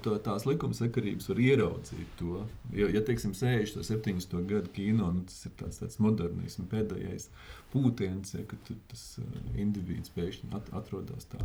tā, 0.05 0.19
tās 0.27 0.45
likumsakarības 0.49 1.31
var 1.33 1.41
ieraudzīt 1.47 2.13
to. 2.21 2.43
Jo, 2.77 2.91
ja, 2.93 3.01
teiksim, 3.07 3.33
60, 3.39 3.87
70 3.89 4.37
gadu 4.51 4.75
kino, 4.77 5.09
nu, 5.17 5.25
tas 5.31 5.49
ir 5.49 5.57
tāds, 5.63 5.81
tāds 5.81 6.03
modernisms 6.03 6.69
pēdējais 6.75 7.31
pūtiens, 7.73 8.37
ja, 8.37 8.45
kad 8.51 8.75
tas 8.91 9.07
uh, 9.23 9.41
individs 9.57 10.13
pēkšņi 10.13 10.53
at, 10.57 10.69
atrodas 10.77 11.31
tā 11.33 11.41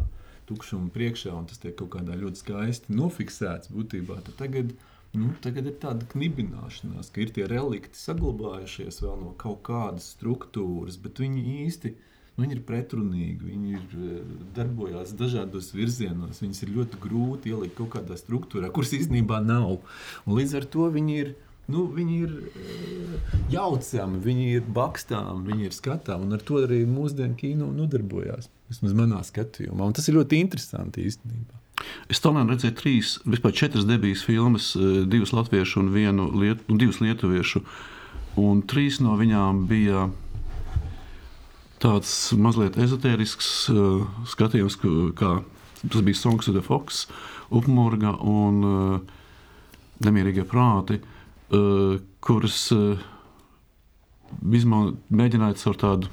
tukšuma 0.52 0.92
priekšā 0.92 1.34
un 1.36 1.48
tas 1.48 1.62
tiek 1.62 1.76
kaut 1.80 1.94
kādā 1.96 2.18
ļoti 2.20 2.44
skaisti 2.44 2.96
nofiksēts 2.98 3.72
būtībā. 3.72 4.20
Tad 4.28 4.40
tagad, 4.42 4.74
Nu, 5.12 5.34
tagad 5.44 5.66
ir 5.68 5.76
tāda 5.82 6.06
knibināšanās, 6.14 7.10
ka 7.12 7.20
ir 7.20 7.34
tie 7.36 7.44
relikti 7.52 8.00
saglabājušies 8.00 9.02
vēl 9.04 9.18
no 9.20 9.34
kaut 9.40 9.60
kādas 9.68 10.08
struktūras, 10.16 10.96
bet 11.04 11.20
viņi 11.20 11.44
īsti 11.66 11.92
nu, 11.92 12.46
viņi 12.46 12.58
ir 12.58 12.64
pretrunīgi. 12.68 13.50
Viņi 13.50 13.74
ir, 13.76 13.86
eh, 13.92 14.34
darbojas 14.56 15.14
dažādos 15.20 15.72
virzienos. 15.76 16.42
Viņus 16.42 16.64
ir 16.64 16.76
ļoti 16.78 17.02
grūti 17.04 17.52
ielikt 17.52 17.76
kaut 17.76 17.92
kādā 17.98 18.16
struktūrā, 18.16 18.72
kuras 18.72 18.94
īstenībā 18.96 19.44
nav. 19.46 19.80
Un 20.26 20.38
līdz 20.38 20.56
ar 20.62 20.66
to 20.66 20.90
viņi 20.92 21.18
ir. 21.20 21.36
Nu, 21.72 21.86
viņi 21.88 22.16
ir 22.26 22.32
uh, 22.36 23.36
jaucami, 23.54 24.18
viņi 24.20 24.48
ir 24.58 24.64
bakstāmi, 24.76 25.46
viņi 25.46 25.70
ir 25.70 25.72
skatāmi. 25.72 26.26
Un 26.26 26.34
ar 26.36 26.42
to 26.44 26.58
arī 26.66 26.82
mūsdienu 26.90 27.38
kino 27.38 27.70
nodarbojās. 27.72 28.50
Vismaz 28.68 28.98
manā 28.98 29.22
skatījumā. 29.24 29.86
Un 29.86 29.94
tas 29.96 30.10
ir 30.10 30.18
ļoti 30.18 30.42
interesanti 30.42 31.06
īstenībā. 31.08 31.61
Es 32.12 32.20
tomēr 32.20 32.50
redzēju 32.50 32.76
trīs, 32.76 33.14
vispār 33.24 33.54
četras 33.56 33.86
debijas 33.88 34.26
filmas, 34.28 34.74
eh, 34.76 35.04
divas 35.08 35.32
latviešu 35.32 35.80
un 35.80 35.94
vienu 35.94 36.28
liet, 36.36 36.60
un 36.68 36.78
divas 36.78 37.00
lietuviešu. 37.00 37.64
Un 38.36 38.62
trīs 38.64 39.00
no 39.00 39.16
viņām 39.20 39.66
bija 39.68 40.10
tāds 41.82 42.12
mazliet 42.38 42.78
ezotērisks 42.78 43.70
uh, 43.74 44.06
skatījums, 44.30 44.78
kā 45.18 45.32
tas 45.82 46.04
bija 46.06 46.16
Songs 46.16 46.48
of 46.48 46.56
the 46.56 46.62
Fox, 46.62 47.08
Upmurga 47.50 48.14
un 48.22 48.62
uh, 48.64 49.00
Nemierīgie 50.06 50.46
prāti, 50.48 51.02
uh, 51.52 51.98
kuras 52.22 52.72
uh, 52.72 53.02
mēģināja 54.40 55.58
caur 55.64 55.82
tādu 55.82 56.12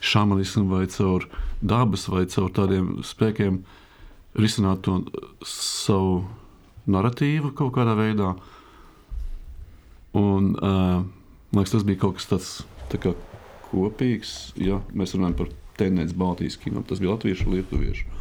šāmanismu 0.00 0.66
vai 0.72 0.86
caur 0.90 1.28
dabas 1.60 2.08
vai 2.08 2.24
caur 2.32 2.50
tādiem 2.56 2.96
spēkiem 3.06 3.60
uh, 3.60 3.79
risināt 4.38 4.84
to 4.86 5.00
savu 5.46 6.22
narratīvu 6.90 7.52
kaut 7.56 7.74
kādā 7.74 7.96
veidā. 7.98 8.34
Un, 10.16 10.52
uh, 10.58 11.02
man 11.50 11.62
liekas, 11.62 11.74
tas 11.74 11.86
bija 11.86 12.02
kaut 12.02 12.18
kas 12.18 12.28
tāds 12.30 12.50
tā 12.90 13.14
kopīgs. 13.70 14.52
Ja 14.58 14.80
mēs 14.94 15.14
runājam 15.16 15.38
par 15.42 15.52
tendenci 15.78 16.16
Baltijas 16.18 16.58
kino, 16.60 16.82
tas 16.86 17.02
bija 17.02 17.14
latviešu 17.14 17.46
un 17.48 17.56
lietuviešu. 17.58 18.18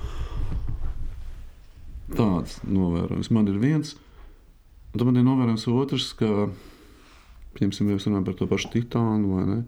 Tāds 2.15 2.57
novērojums 2.65 3.29
man 3.35 3.49
ir 3.51 3.59
viens, 3.61 3.93
un 4.89 4.97
tad 4.97 5.05
man 5.05 5.19
ir 5.19 5.27
novērojams 5.27 5.67
otrs, 5.69 6.07
ka, 6.17 6.47
piemēram, 7.57 7.91
mēs 7.91 8.07
runājam 8.07 8.25
par 8.25 8.37
to 8.39 8.47
pašu 8.49 8.71
Titānu 8.73 9.35
vai 9.35 9.43
ne, 9.45 9.59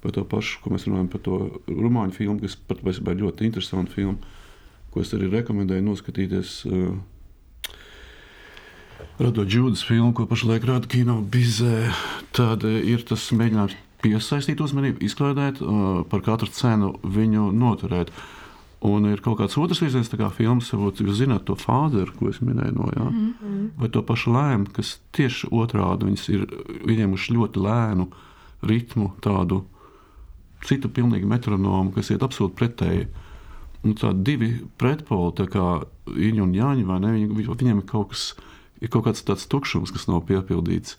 par 0.00 0.14
to 0.16 0.24
pašu, 0.28 0.62
ko 0.62 0.72
mēs 0.72 0.86
runājam 0.88 1.10
par 1.12 1.20
to 1.26 1.40
rumāņu 1.68 2.16
filmu, 2.16 2.40
kas 2.40 2.56
pat 2.56 2.80
ļoti 3.20 3.48
interesanta 3.50 3.92
filma 3.92 4.16
ko 4.94 5.02
es 5.02 5.10
arī 5.16 5.26
rekomendēju 5.32 5.82
noskatīties. 5.88 6.60
Uh, 6.70 6.94
Radot 9.18 9.50
Džūdas 9.50 9.82
filmu, 9.86 10.12
ko 10.14 10.26
pašlaik 10.30 10.64
rada 10.66 10.90
kino 10.90 11.18
bizē, 11.18 11.90
tad 12.34 12.62
ir 12.66 13.02
tas 13.06 13.26
mēģinājums 13.34 13.74
piesaistīt 14.04 14.62
uzmanību, 14.62 15.02
izklaidēt, 15.06 15.60
uh, 15.62 16.04
par 16.10 16.22
katru 16.22 16.50
cenu 16.54 16.92
viņu 17.02 17.50
noturēt. 17.58 18.14
Un 18.84 19.08
ir 19.08 19.22
kaut 19.24 19.38
kāds 19.40 19.56
otrs 19.56 19.80
virziens, 19.80 20.10
kā 20.12 20.28
filmas, 20.34 20.68
jūs 20.70 21.16
zināt 21.16 21.46
to 21.48 21.56
fāzeru, 21.56 22.12
ko 22.18 22.28
es 22.28 22.42
minēju, 22.44 22.74
no, 22.76 22.90
jā, 22.92 23.06
mm 23.08 23.34
-hmm. 23.40 23.68
vai 23.80 23.88
to 23.88 24.02
pašu 24.02 24.30
lēmu, 24.30 24.72
kas 24.76 25.00
tieši 25.16 25.48
otrādi 25.50 26.04
viņas 26.04 26.28
ir 26.28 26.46
ieņēmuši 26.84 27.34
ļoti 27.34 27.64
lēnu 27.64 28.08
ritmu, 28.62 29.12
tādu 29.20 29.64
citu 30.64 30.88
pilnīgi 30.88 31.24
metronomu, 31.24 31.92
kas 31.92 32.10
iet 32.10 32.22
absolūti 32.22 32.54
pretēji. 32.54 33.04
Mm 33.04 33.23
nu, 33.84 34.12
divi 34.26 34.50
pretpoli, 34.80 35.34
tā 35.38 35.46
kā 35.50 35.66
Iņa 36.04 36.42
un 36.44 36.54
Jāņa, 36.56 36.84
vai 36.88 36.98
ne? 37.00 37.12
Viņi, 37.16 37.46
viņiem 37.48 37.80
ir 37.80 37.86
kaut, 37.88 38.12
kas, 38.12 38.24
ir 38.80 38.90
kaut 38.92 39.06
kāds 39.06 39.24
tāds 39.24 39.46
tukšums, 39.50 39.92
kas 39.94 40.08
nav 40.10 40.24
piepildīts. 40.28 40.98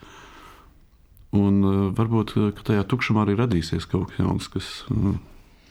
Un 1.36 1.60
uh, 1.66 1.76
varbūt 1.96 2.36
tajā 2.66 2.86
tukšumā 2.90 3.26
arī 3.26 3.36
radīsies 3.38 3.90
kaut 3.92 4.10
kas 4.12 4.24
jauns, 4.24 4.48
kas, 4.54 4.70
uh, 4.94 5.18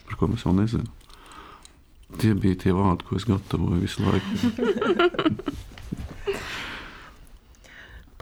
par 0.09 0.20
ko 0.20 0.31
mēs 0.31 0.45
vēl 0.47 0.59
nezinām. 0.61 0.91
Tie 2.20 2.35
bija 2.39 2.61
tie 2.62 2.74
vārdi, 2.77 3.07
ko 3.09 3.16
es 3.19 3.27
gatavoju 3.27 3.81
visu 3.82 4.05
laiku. 4.05 4.28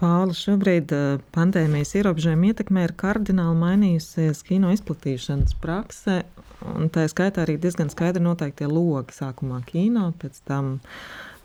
Pāvils, 0.03 0.39
šobrīd 0.41 0.91
pandēmijas 1.35 1.93
ierobežojuma 1.99 2.49
ietekmē 2.49 2.87
ir 2.87 2.93
kardināli 2.99 3.55
mainījusies 3.61 4.41
kino 4.43 4.71
izplatīšanas 4.73 5.53
prakse, 5.61 6.23
un 6.71 6.89
tā 6.93 7.05
skaitā 7.11 7.43
arī 7.43 7.57
diezgan 7.61 7.91
skaidri 7.91 8.23
noteikti 8.23 8.69
logi 8.69 9.15
sākumā 9.17 9.61
kino, 9.67 10.09
pēc 10.21 10.39
tam 10.47 10.77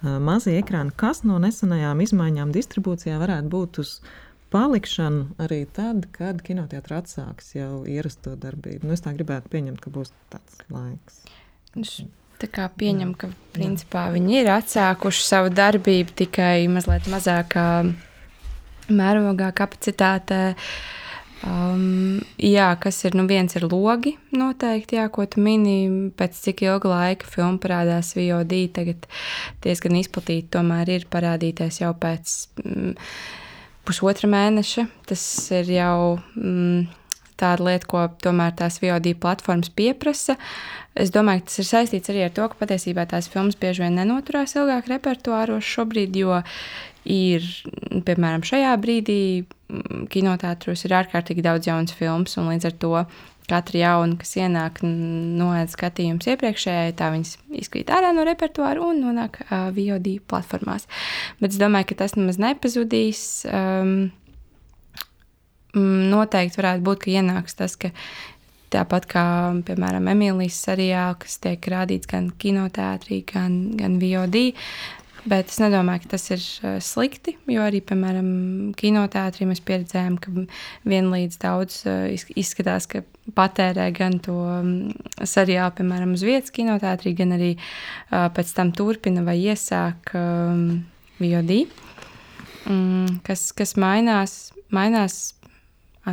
mazie 0.03 0.59
ekrāni. 0.61 0.95
Kas 0.97 1.25
no 1.27 1.41
nesenajām 1.43 2.01
izmaiņām 2.05 2.55
distribūcijā 2.55 3.19
varētu 3.21 3.51
būt 3.53 3.81
uz 3.83 3.99
palikšanu 4.55 5.39
arī 5.45 5.65
tad, 5.77 6.07
kad 6.15 6.41
kinoteātris 6.45 7.03
atsāks 7.03 7.53
jau 7.57 7.83
ierasto 7.89 8.37
darbību? 8.39 8.87
Nu, 8.87 8.95
es 8.95 9.05
tā 9.05 9.13
gribētu 9.17 9.51
pieņemt, 9.53 9.83
ka 9.83 9.93
būs 9.93 10.15
tāds 10.33 10.63
laiks. 10.73 11.25
Tā 12.39 12.47
kā 12.55 12.69
pieņem, 12.71 13.17
ka 13.19 13.33
principā 13.57 14.07
viņi 14.15 14.37
ir 14.45 14.53
atsākuši 14.55 15.25
savu 15.27 15.51
darbību 15.51 16.15
tikai 16.23 16.69
mazliet 16.71 17.09
mazākā 17.11 17.67
mērogā, 18.89 19.51
kapacitātē. 19.59 20.55
Um, 21.47 22.19
jā, 22.43 22.67
kas 22.83 22.99
ir 23.07 23.15
nu, 23.15 23.23
viens 23.31 23.55
ir 23.55 23.69
logi, 23.71 24.17
noteikti, 24.35 24.97
jā, 24.99 25.05
ko 25.15 25.23
tu 25.31 25.43
mini, 25.45 26.11
pēc 26.19 26.35
cik 26.35 26.65
ilga 26.67 26.91
laika 26.91 27.29
filma 27.31 27.61
parādās 27.63 28.11
VOD. 28.19 28.55
Tagad 28.75 29.07
diezgan 29.63 29.99
izplatīti 30.01 30.51
tomēr 30.57 30.91
ir 30.97 31.07
parādīties 31.13 31.83
jau 31.85 31.93
pēc 31.95 32.35
mm, 32.65 32.97
pusotra 33.87 34.31
mēneša. 34.35 34.89
Tas 35.07 35.23
ir 35.61 35.71
jau 35.79 35.99
mm, 36.35 36.89
tāda 37.39 37.69
lieta, 37.71 37.87
ko 37.87 38.05
tomēr 38.25 38.59
tās 38.59 38.81
VOD 38.83 39.15
platformas 39.23 39.71
pieprasa. 39.71 40.37
Es 40.99 41.13
domāju, 41.15 41.45
ka 41.45 41.51
tas 41.53 41.61
ir 41.63 41.69
saistīts 41.69 42.11
arī 42.11 42.25
ar 42.27 42.33
to, 42.35 42.49
ka 42.51 42.59
patiesībā 42.59 43.05
tās 43.07 43.29
filmas 43.31 43.55
bieži 43.61 43.85
vien 43.85 43.95
nenoturās 44.01 44.57
ilgāk 44.59 44.89
repertuāros 44.91 45.67
šobrīd, 45.77 46.17
jo 46.19 46.41
ir, 47.05 47.47
piemēram, 48.07 48.45
šajā 48.47 48.75
brīdī 48.83 49.21
mm, 49.45 50.07
kinoteātros 50.13 50.85
ir 50.87 50.97
ārkārtīgi 51.01 51.45
daudz 51.45 51.71
jaunas 51.71 51.97
filmas, 51.97 52.37
un 52.41 52.51
līdz 52.53 52.71
ar 52.71 52.79
to 52.85 52.93
katra 53.49 53.81
jauna, 53.81 54.19
kas 54.21 54.35
ienāk, 54.37 54.83
noēd 54.85 55.73
skatījums 55.73 56.29
iepriekšējai, 56.29 56.95
tā 56.99 57.09
viņas 57.15 57.37
izkrīt 57.63 57.93
ārā 57.95 58.13
no 58.13 58.27
repertuāra 58.29 58.83
un 58.85 59.01
nonāk 59.07 59.41
uh, 59.47 59.71
VOD 59.73 60.19
platformās. 60.29 60.85
Bet 61.41 61.55
es 61.55 61.61
domāju, 61.61 61.89
ka 61.93 62.03
tas 62.05 62.17
nemaz 62.19 62.41
nepazudīs. 62.43 63.23
Um, 63.49 64.11
noteikti 65.79 66.61
varētu 66.61 66.85
būt, 66.85 67.05
ka 67.05 67.15
ienāks 67.21 67.57
tas, 67.59 67.77
ka 67.81 67.93
tāpat 68.73 69.09
kā, 69.09 69.25
piemēram, 69.69 70.11
Emīlijas 70.13 70.61
seriāls, 70.67 71.21
kas 71.25 71.39
tiek 71.45 71.69
rādīts 71.73 72.09
gan 72.11 72.31
kinoteātrī, 72.41 73.23
gan, 73.33 73.59
gan 73.79 73.97
VOD, 74.03 74.51
Bet 75.29 75.51
es 75.51 75.59
nedomāju, 75.61 76.05
ka 76.05 76.15
tas 76.15 76.25
ir 76.33 76.41
uh, 76.41 76.79
slikti, 76.85 77.35
jo 77.51 77.65
arī, 77.65 77.83
piemēram, 77.85 78.29
kinoteātrī 78.79 79.49
mēs 79.51 79.61
pieredzējām, 79.67 80.17
ka 80.23 80.33
vienlīdz 80.89 81.41
daudz 81.43 81.81
uh, 81.89 82.07
izskatās, 82.39 82.87
ka 82.89 83.03
patērē 83.37 83.89
gan 83.97 84.19
to 84.25 84.37
mm, 84.39 85.25
seriālu, 85.29 85.75
piemēram, 85.81 86.15
uz 86.17 86.25
vietas 86.25 86.55
kinoteātrī, 86.55 87.13
gan 87.19 87.37
arī 87.37 87.51
uh, 87.59 88.29
pēc 88.35 88.55
tam 88.57 88.73
turpina 88.77 89.25
vai 89.27 89.37
iesāk 89.43 90.15
um, 90.17 90.63
VOD. 91.21 91.59
Mm, 92.69 93.19
kas, 93.27 93.51
kas 93.57 93.77
mainās, 93.81 94.39
mainās 94.73 95.21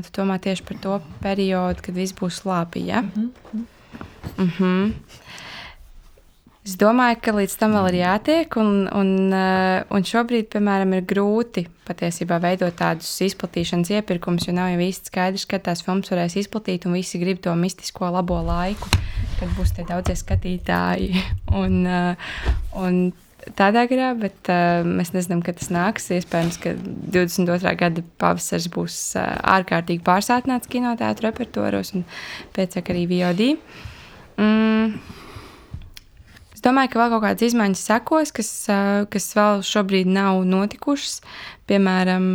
tu 0.03 0.11
domā 0.17 0.41
tieši 0.43 0.65
par 0.67 0.81
to 0.83 0.99
periodu, 1.23 1.85
kad 1.85 1.95
viss 1.95 2.15
būs 2.15 2.43
labi. 2.47 2.87
Ja? 2.89 3.01
Mm 3.01 3.31
-hmm. 3.31 3.65
Mm 4.37 4.51
-hmm. 4.57 4.93
Es 6.65 6.79
domāju, 6.81 7.19
ka 7.21 7.29
līdz 7.35 7.53
tam 7.61 7.75
vēl 7.77 7.91
ir 7.91 7.95
jātiek, 7.99 8.55
un, 8.57 8.87
un, 8.89 9.09
eh, 9.37 9.83
un 9.93 10.05
šobrīd, 10.09 10.47
piemēram, 10.49 10.95
ir 10.97 11.03
grūti 11.05 11.67
patiesībā 11.85 12.39
veidot 12.41 12.73
tādus 12.79 13.11
izplatīšanas 13.21 13.91
iepirkumus, 13.93 14.47
jo 14.47 14.55
nav 14.57 14.71
jau 14.71 14.79
īsti 14.81 15.11
skaidrs, 15.11 15.43
kad 15.51 15.61
tās 15.67 15.83
filmas 15.85 16.09
varēs 16.09 16.39
izplatīt, 16.41 16.87
un 16.89 16.95
visi 16.97 17.21
grib 17.21 17.43
to 17.45 17.53
mistisko 17.59 18.09
labo 18.15 18.39
laiku, 18.41 18.89
kad 19.37 19.51
būs 19.59 19.75
tie 19.77 19.85
daudzie 19.85 20.17
skatītāji. 20.17 21.11
Un, 21.61 21.85
eh, 21.85 22.33
un 22.75 22.97
tādā 23.53 23.83
garā, 23.87 24.09
bet 24.17 24.49
uh, 24.49 24.81
mēs 24.83 25.13
nezinām, 25.13 25.43
kad 25.45 25.59
tas 25.59 25.69
nāks. 25.71 26.09
Iespējams, 26.11 26.57
ka 26.63 26.73
22. 27.13 27.75
gada 27.77 28.03
pavasaris 28.19 28.65
būs 28.73 28.97
uh, 29.21 29.35
ārkārtīgi 29.53 30.01
pārsātināts 30.03 30.71
kinoteātris 30.73 31.29
repertuāros 31.29 31.93
un 31.95 32.07
pēc 32.57 32.79
tam 32.79 32.91
arī 32.95 33.05
VOD. 33.13 33.45
Mm. 34.41 34.97
Domāju, 36.65 36.93
ka 36.93 37.01
vēl 37.03 37.11
kaut 37.13 37.23
kādas 37.27 37.45
izmaiņas 37.45 37.83
sekos, 37.91 38.31
kas, 38.33 38.51
uh, 38.73 39.03
kas 39.13 39.27
vēl 39.37 39.61
šobrīd 39.65 40.09
nav 40.09 40.41
notikušas. 40.49 41.19
Piemēram, 41.69 42.29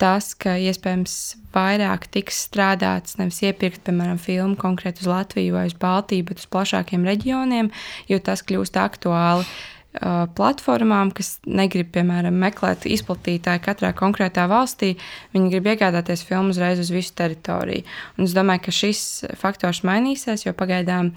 tas, 0.00 0.30
ka 0.40 0.56
iespējams 0.56 1.16
vairāk 1.52 2.08
tiks 2.14 2.40
strādāts, 2.46 3.18
nevis 3.20 3.42
iepirkt, 3.44 3.84
piemēram, 3.86 4.16
filmu 4.22 4.56
konkrēti 4.60 5.04
uz 5.04 5.10
Latviju 5.10 5.58
vai 5.58 5.66
uz 5.68 5.76
Baltiju, 5.76 6.30
bet 6.30 6.40
uz 6.40 6.48
plašākiem 6.48 7.04
reģioniem, 7.06 7.68
jo 8.08 8.18
tas 8.24 8.44
kļūst 8.48 8.80
aktuāli. 8.80 9.44
Uh, 9.92 10.24
platformām, 10.32 11.10
kas 11.12 11.34
negrib, 11.44 11.90
piemēram, 11.92 12.32
meklēt 12.40 12.86
izplatītāju 12.88 13.60
katrā 13.66 13.92
konkrētā 13.92 14.46
valstī. 14.48 14.94
Viņi 15.36 15.52
grib 15.52 15.68
iegādāties 15.74 16.24
filmu 16.24 16.54
uzreiz 16.54 16.80
uz 16.80 16.88
visu 16.94 17.12
teritoriju. 17.20 17.84
Un 18.16 18.24
es 18.24 18.32
domāju, 18.32 18.64
ka 18.64 18.72
šis 18.72 19.02
faktors 19.36 19.82
mainīsies, 19.84 20.46
jo 20.46 20.56
pagaidām 20.56 21.12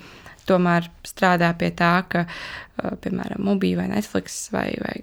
tomēr 0.49 0.89
strādā 1.07 1.51
pie 1.59 1.71
tā, 1.75 1.95
ka, 2.09 2.25
piemēram, 3.03 3.43
Mubija 3.45 3.81
vai 3.81 3.89
Netflix 3.93 4.45
vai, 4.53 4.69
vai 4.81 4.99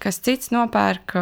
kas 0.00 0.20
cits 0.24 0.52
nopērk 0.54 1.16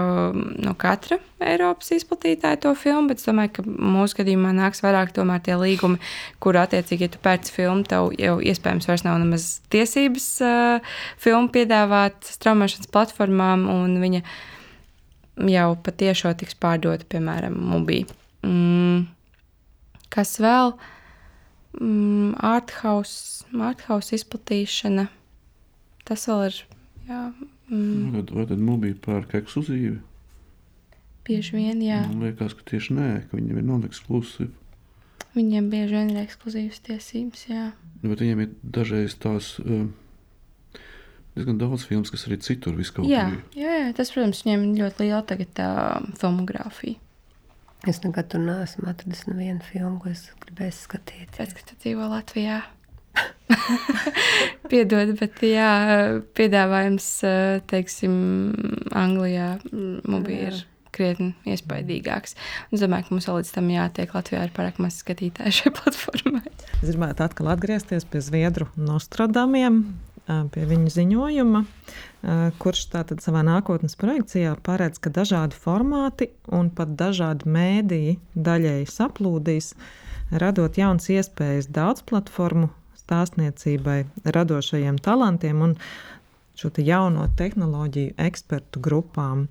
no 0.63 0.75
katra 0.79 1.19
Eiropas 1.45 1.93
izplatītāja 1.95 2.59
to 2.65 2.73
filmu, 2.79 3.13
bet 3.13 3.21
es 3.21 3.29
domāju, 3.29 3.53
ka 3.59 3.65
mūsu 3.65 4.19
gadījumā 4.19 4.51
nāks 4.57 4.83
vairāk 4.83 5.13
tomēr 5.15 5.43
tie 5.47 5.55
līgumi, 5.59 6.01
kur 6.43 6.59
attiecīgi, 6.59 7.07
ja 7.07 7.13
tu 7.15 7.21
pērci 7.23 7.55
filmu, 7.55 7.87
tev 7.89 8.11
jau 8.19 8.37
iespējams 8.43 8.89
vairs 8.91 9.05
nav 9.07 9.21
nemaz 9.23 9.47
tiesības 9.73 10.27
uh, 10.43 10.95
filmu 11.23 11.53
piedāvāt 11.55 12.27
straumēšanas 12.27 12.91
platformām, 12.95 13.69
un 13.71 13.97
viņa 14.03 14.25
jau 15.55 15.69
patiešo 15.87 16.35
tiks 16.41 16.59
pārdota, 16.59 17.07
piemēram, 17.15 17.55
Mubija. 17.71 18.11
Mm, 18.47 19.07
kas 20.15 20.39
vēl? 20.43 20.75
Mm, 21.79 22.35
arthouse, 22.43 23.47
arthouse 23.55 24.17
izplatīšana. 24.19 25.07
Tas 26.09 26.27
vēl 26.31 26.49
ir. 26.49 26.61
Jā, 27.09 27.23
Mm. 27.69 28.15
Vai, 28.15 28.23
vai 28.33 28.47
tad 28.49 28.61
mūbija 28.65 28.97
pērk 29.05 29.35
ekskluzīvi? 29.43 29.99
Bieži 31.29 31.59
vien, 31.59 31.83
jā. 31.85 32.01
Man 32.09 32.25
liekas, 32.25 32.55
ka 32.57 32.65
tieši 32.71 32.95
nē, 32.97 33.09
ka 33.29 33.37
viņiem 33.37 33.61
ir 33.61 33.67
non-ekskluzīvi. 33.69 34.49
Viņiem 35.37 35.69
bieži 35.69 35.99
vien 35.99 36.13
ir 36.15 36.23
ekskluzīvas 36.23 36.81
tiesības, 36.87 37.43
jā. 37.51 37.65
Bet 38.01 38.23
viņiem 38.25 38.41
ir 38.47 38.55
dažreiz 38.65 39.19
tās 39.21 39.51
uh, 39.61 39.85
diezgan 41.37 41.61
daudz 41.61 41.85
filmas, 41.91 42.13
kas 42.15 42.25
arī 42.31 42.39
citur 42.47 42.79
viskaut 42.79 43.11
jā, 43.11 43.27
jā, 43.53 43.75
jā, 43.83 43.93
tas, 43.99 44.15
protams, 44.15 44.41
viņiem 44.47 44.65
ir 44.71 44.81
ļoti 44.81 45.05
liela 45.05 45.21
tagad 45.29 45.53
tā 45.59 45.69
filmogrāfija. 46.23 46.97
Es 47.87 48.01
nekad 48.03 48.27
tur 48.33 48.43
neesmu 48.43 48.89
atradis 48.91 49.27
nevienu 49.29 49.63
filmu, 49.63 50.01
ko 50.03 50.11
es 50.11 50.25
gribēju 50.43 50.75
skatīties. 50.75 51.37
Pēc, 51.37 51.55
ka 51.55 51.67
tu 51.69 51.77
dzīvo 51.85 52.09
Latvijā. 52.11 52.63
Piedod, 54.71 55.15
bet 55.21 55.39
jā, 55.47 55.71
piedāvājums, 56.39 57.07
teiksim, 57.71 58.17
Anglijā 58.99 59.53
ir 59.63 60.59
krietni 60.95 61.33
iespaidīgāks. 61.49 62.35
Es 62.75 62.83
domāju, 62.83 63.07
ka 63.07 63.15
mums 63.15 63.29
vēl 63.29 63.41
līdz 63.41 63.55
tam 63.55 63.71
jātiek 63.73 64.15
Latvijā 64.17 64.43
ar 64.43 64.53
pārāk 64.57 64.83
maz 64.83 64.99
skatītāju 65.05 65.55
šai 65.61 65.75
platformai. 65.79 66.45
Es 66.81 66.89
gribētu 66.91 67.27
atkal 67.29 67.53
atgriezties 67.55 68.07
pie 68.09 68.23
Zviedru 68.25 68.69
Nostradamiem, 68.75 69.85
pie 70.27 70.67
viņa 70.69 70.95
ziņojuma, 70.99 71.65
kurš 72.59 72.85
tātad 72.93 73.23
savā 73.23 73.45
nākotnes 73.47 73.95
projekcijā 73.99 74.57
paredz, 74.67 74.99
ka 74.99 75.13
dažādi 75.15 75.59
formāti 75.59 76.31
un 76.51 76.71
pat 76.75 76.97
dažādi 76.99 77.47
mēdīji 77.47 78.19
daļēji 78.35 78.91
saplūdīs, 78.91 79.73
radot 80.43 80.79
jaunas 80.79 81.09
iespējas 81.15 81.71
daudz 81.71 82.03
platformu 82.09 82.73
stāstniecībai, 82.99 84.03
radošajiem 84.27 84.99
talantiem 85.01 85.63
un 85.65 85.77
šo 86.59 86.73
te 86.75 86.83
jauno 86.83 87.29
tehnoloģiju 87.39 88.17
ekspertu 88.19 88.83
grupām. 88.83 89.47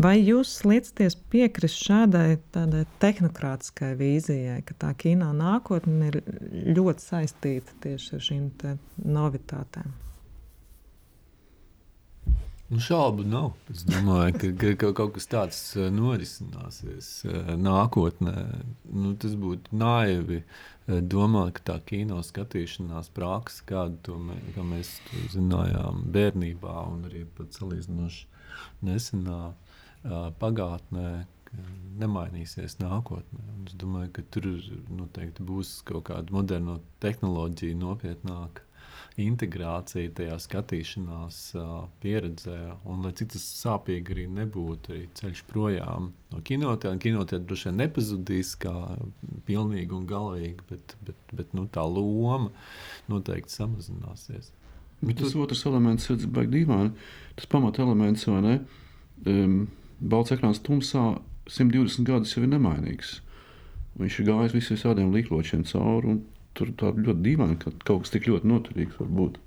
Vai 0.00 0.16
jūs 0.20 0.58
liecaties 0.64 1.18
piekrist 1.32 1.84
šādai 1.84 2.38
tādai 2.52 2.84
tehnokrātiskai 3.00 3.92
vīzijai, 4.00 4.58
ka 4.64 4.76
tā 4.80 4.94
kino 4.96 5.30
nākotne 5.36 6.10
ir 6.10 6.18
ļoti 6.76 7.06
saistīta 7.10 7.76
tieši 7.84 8.16
ar 8.16 8.26
šīm 8.30 8.50
novitātēm? 9.04 9.94
Nu, 12.68 12.80
šaubu 12.80 13.22
nav. 13.22 13.52
Es 13.70 13.84
domāju, 13.86 14.32
ka, 14.40 14.48
ka, 14.58 14.70
ka 14.80 14.88
kaut 14.98 15.12
kas 15.14 15.28
tāds 15.30 15.58
eh, 15.78 15.86
norisināsies 15.94 17.10
eh, 17.28 17.52
nākotnē. 17.62 18.34
Nu, 18.90 19.12
tas 19.22 19.36
būtu 19.38 19.76
naivi 19.78 20.40
eh, 20.40 20.98
domāt, 20.98 21.60
ka 21.60 21.62
tā 21.70 21.76
kino 21.86 22.18
skatīšanās 22.26 23.12
praksa, 23.14 23.62
kādu 23.70 24.18
mē, 24.18 24.40
kā 24.56 24.66
mēs 24.66 24.96
to 25.06 25.22
zinājām 25.36 26.02
bērnībā 26.16 26.74
un 26.90 27.06
arī 27.06 27.22
pat 27.38 27.54
salīdzinoši 27.54 28.26
nesenā 28.88 29.40
pagātnē, 30.40 31.08
nemainīsies 32.02 32.80
nākotnē. 32.82 33.46
Un 33.54 33.70
es 33.70 33.78
domāju, 33.78 34.10
ka 34.18 34.26
tur 34.34 34.50
noteikti 34.90 35.46
būs 35.46 35.80
kaut 35.86 36.08
kāda 36.10 36.34
moderna 36.34 36.80
tehnoloģija 37.02 37.78
nopietnāka 37.78 38.65
integrācija 39.20 40.12
tajā 40.16 40.36
skatīšanās 40.44 41.38
pieredzē, 42.02 42.58
un 42.84 43.04
lai 43.04 43.12
cik 43.16 43.32
tas 43.32 43.46
sāpīgi 43.62 44.12
arī 44.12 44.26
nebūtu, 44.42 44.92
arī 44.92 45.06
ceļš 45.16 45.42
projām 45.48 46.10
no 46.32 46.42
kinoteātra. 46.44 47.00
Kinoteātra 47.00 47.46
droši 47.48 47.70
vien 47.70 47.80
nepazudīs 47.80 48.52
kā 48.60 48.74
pilnīgi 49.48 49.96
un 49.96 50.04
galīgi, 50.10 50.66
bet, 50.68 50.96
bet, 51.06 51.34
bet 51.38 51.56
nu, 51.56 51.64
tā 51.72 51.86
loma 51.88 52.52
noteikti 53.08 53.56
samazināsies. 53.56 54.52
Bet 55.00 55.20
tas 55.20 55.36
otrs 55.36 55.64
elements 55.68 56.08
ir 56.12 56.28
baigi 56.32 56.60
dīvaini. 56.60 56.92
Tas 57.36 57.48
pamata 57.52 57.84
elements, 57.84 58.24
vai 58.28 58.42
ne? 58.44 58.54
Um, 59.28 59.58
balts 60.00 60.32
ekrāns 60.36 60.60
tumsā 60.64 61.14
120 61.48 62.04
gadus 62.08 62.36
jau 62.36 62.44
ir 62.44 62.52
nemainīgs. 62.52 63.20
Viņš 63.96 64.20
ir 64.20 64.28
gājis 64.28 64.56
visiem 64.56 64.80
tādiem 64.80 65.12
līkločiem 65.14 65.64
cauri, 65.68 66.16
un 66.16 66.24
tur 66.56 66.72
ļoti 66.72 67.22
dīvaini, 67.24 67.58
ka 67.62 67.72
kaut 67.84 68.04
kas 68.04 68.14
tik 68.14 68.28
ļoti 68.30 68.50
noturīgs 68.50 69.00
var 69.00 69.10
būt. 69.20 69.40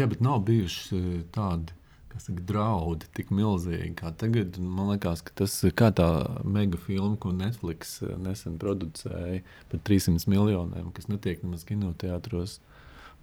Jā, 0.00 0.06
bet 0.08 0.22
nav 0.24 0.42
bijuši 0.48 0.96
e, 0.96 1.20
tādi. 1.34 1.76
Saka, 2.20 2.42
draudi 2.44 3.06
tik 3.16 3.30
milzīgi 3.32 3.94
kā 3.96 4.10
tagad. 4.20 4.58
Man 4.60 4.90
liekas, 4.90 5.22
ka 5.24 5.32
tas 5.40 5.54
ir 5.64 5.72
kā 5.78 5.88
tā 5.96 6.08
mega 6.44 6.76
filma, 6.82 7.14
ko 7.20 7.30
Netflix 7.32 8.00
e, 8.04 8.10
nesen 8.20 8.58
producēja 8.60 9.40
par 9.70 9.82
300 9.88 10.28
miljoniem, 10.28 10.90
kas 10.96 11.08
netiek 11.08 11.44
nemaz 11.44 11.64
kinoteātros 11.68 12.58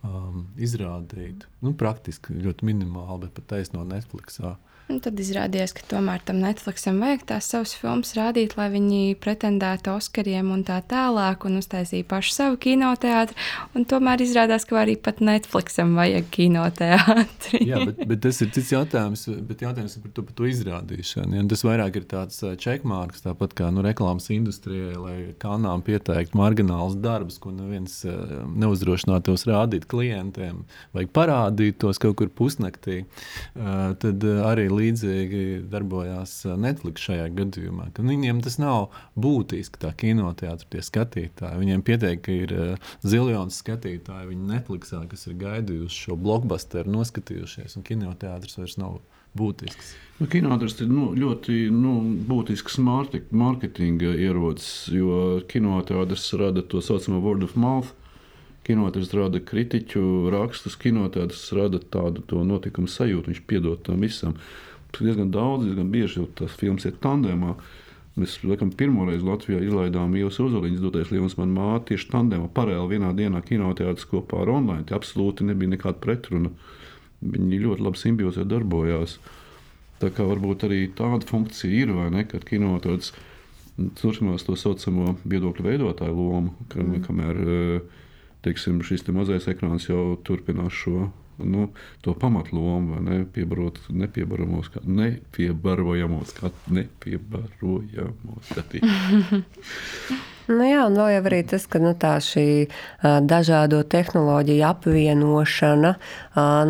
um, 0.05 0.47
izrādīta. 0.57 1.49
Nu, 1.61 1.75
praktiski 1.77 2.37
ļoti 2.41 2.69
minimāli, 2.69 3.25
bet 3.25 3.35
pat 3.37 3.49
taisno 3.53 3.83
Netflixā. 3.87 4.55
Un 4.87 5.01
tad 5.03 5.19
izrādījās, 5.19 5.73
ka 5.75 5.83
tomēr 5.91 6.21
tam 6.23 6.37
Netflixam 6.39 7.01
vajag 7.03 7.25
tās 7.27 7.49
savas 7.51 7.73
filmas 7.75 8.13
rādīt, 8.15 8.53
lai 8.55 8.69
viņi 8.71 9.17
pretendētu 9.19 9.91
Oskariem 9.91 10.53
un 10.55 10.61
tā 10.63 10.77
tālāk, 10.87 11.43
un 11.49 11.59
uztaisīja 11.59 12.05
pašu 12.07 12.31
savu 12.31 12.59
kinoteātri. 12.63 13.35
Tomēr 13.91 14.23
izrādās, 14.23 14.63
ka 14.69 14.77
arī 14.85 14.95
pat 14.95 15.19
Netflixam 15.19 15.91
vajag 15.99 16.29
kinoteātri. 16.31 17.59
Jā, 17.67 17.81
bet, 17.89 17.99
bet 18.07 18.21
tas 18.23 18.39
ir 18.45 18.53
cits 18.55 18.71
jautājums, 18.71 19.25
bet 19.49 19.65
jautājums 19.65 19.97
ir 19.97 20.05
par 20.05 20.13
to, 20.15 20.23
par 20.29 20.37
to 20.39 20.47
izrādīšanu. 20.53 21.35
Ja? 21.35 21.43
Tas 21.51 21.65
vairāk 21.67 21.99
ir 21.99 22.07
tāds 22.15 22.39
checkmarks, 22.63 23.25
tāpat 23.27 23.57
kā 23.59 23.67
nu, 23.75 23.83
reklāmas 23.83 24.29
industrijai, 24.31 24.95
lai 24.95 25.17
kanām 25.43 25.83
pieteiktu 25.83 26.39
marginālus 26.39 26.95
darbus, 27.03 27.41
ko 27.43 27.51
neviens 27.51 27.99
neuzdrošinātos 28.07 29.43
rādīt 29.51 29.89
klientiem, 29.91 30.63
vajag 30.95 31.11
parādīt 31.11 31.81
tos 31.83 31.99
kaut 31.99 32.15
kur 32.23 32.31
pusnaktī. 32.31 33.03
Tad 33.57 34.27
arī 34.47 34.69
līdzīgi 34.77 35.43
darbojās 35.71 36.39
Netflix 36.61 37.07
šajā 37.09 37.27
gadījumā. 37.37 37.89
Viņiem 37.97 38.41
tas 38.45 38.59
nav 38.61 38.89
būtiski, 39.19 39.81
tā 39.81 39.91
kinoteātris, 39.97 40.69
tie 40.71 40.85
skatītāji. 40.85 41.61
Viņiem 41.63 41.83
pietiek, 41.87 42.23
ka 42.23 42.39
ir 42.45 42.55
ziljons 43.03 43.59
skatītāji 43.63 44.31
viņa 44.31 44.49
Netflixā, 44.53 45.03
kas 45.11 45.27
ir 45.27 45.37
gaidījuši 45.41 46.07
šo 46.07 46.17
blockbusteru, 46.21 46.93
noskatījušies, 46.99 47.77
un 47.79 47.87
kinoteātris 47.87 48.59
vairs 48.61 48.77
nav 48.81 48.99
būtisks. 49.37 49.95
Nu, 50.17 50.25
Kinoteātris 50.25 50.79
ir 50.81 50.89
nu, 50.89 51.11
ļoti 51.17 51.67
nu, 51.73 51.93
būtisks 52.29 52.79
mārketinga 52.81 54.15
ierocis, 54.17 54.87
jo 54.89 55.39
kinoteātris 55.49 56.31
rada 56.41 56.63
to 56.65 56.81
saucamo 56.81 57.21
word 57.21 57.45
of 57.45 57.53
mouth. 57.59 57.93
Kinoteātris 58.67 59.13
rada 59.15 59.39
kritiķu 59.39 60.31
rakstus, 60.33 60.75
kinoteātris 60.81 61.45
rada 61.55 61.79
tādu 61.79 62.41
notikumu 62.49 62.89
sajūtu, 62.91 63.31
viņš 63.31 63.43
piedod 63.47 63.83
tam 63.85 64.01
visam 64.03 64.35
diezgan 65.05 65.29
daudz, 65.33 65.67
diezgan 65.67 65.91
bieži 65.93 66.21
jau 66.21 66.27
tas 66.39 66.55
filmas 66.57 66.87
ir 66.87 66.97
tandēmā. 67.03 67.53
Mēs 68.17 68.39
laikam, 68.41 68.71
pirmo 68.73 69.05
reizi 69.05 69.27
Latvijā 69.27 69.59
izlaidām 69.61 70.15
Ielas 70.17 70.39
Ozoliņas 70.41 70.81
dotais 70.81 71.11
Lielums 71.13 71.35
man 71.37 71.51
māte 71.53 71.91
tieši 71.91 72.09
tandēmā 72.15 72.49
paralēli 72.55 72.95
vienā 72.95 73.11
dienā 73.17 73.43
kinoteātris 73.45 74.09
kopā 74.09 74.41
ar 74.41 74.49
online. 74.55 74.87
Tie 74.89 74.97
absolūti 74.97 75.45
nebija 75.45 75.75
nekāda 75.75 76.01
pretruna. 76.01 76.49
viņi 77.21 77.59
ļoti 77.61 77.85
labi 77.85 77.97
simbiozē 77.97 78.45
darbojās. 78.45 79.17
Tā 80.01 80.09
kā 80.13 80.25
varbūt 80.25 80.65
arī 80.67 80.83
tāda 80.93 81.25
funkcija 81.25 81.73
ir, 81.73 81.93
vai 81.93 82.09
ne, 82.13 82.25
kad 82.29 82.45
kino 82.45 82.75
tāds 82.81 83.13
turpinās 83.97 84.45
to 84.45 84.55
saucamo 84.57 85.15
viedokļu 85.25 85.65
veidotāju 85.65 86.13
lomu, 86.17 86.53
ka, 86.69 86.81
mm. 86.81 86.99
kamēr 87.05 87.39
teiksim, 88.45 88.81
šis 88.85 89.05
te 89.05 89.13
mazais 89.13 89.47
ekrāns 89.49 89.89
jau 89.89 90.15
turpinās 90.25 90.73
šo 90.73 91.07
nu, 91.39 91.69
to 92.01 92.13
pamatlomu, 92.17 93.01
ne, 93.03 93.19
piebarot 93.33 93.79
nepiebaramos, 93.89 94.71
kā 94.73 94.81
nepiebarojamos, 94.85 96.33
kā 96.37 96.51
nepiebarojamos. 96.73 98.55
Nu 100.47 100.63
jā, 100.63 100.85
un 100.87 100.95
vēl 100.95 101.09
jau 101.11 101.23
arī 101.27 101.41
tas, 101.43 101.65
ka 101.67 101.79
nu, 101.83 101.91
tā 101.99 102.13
šī 102.23 102.69
dažādo 103.03 103.81
tehnoloģiju 103.83 104.63
apvienošana 104.63 105.91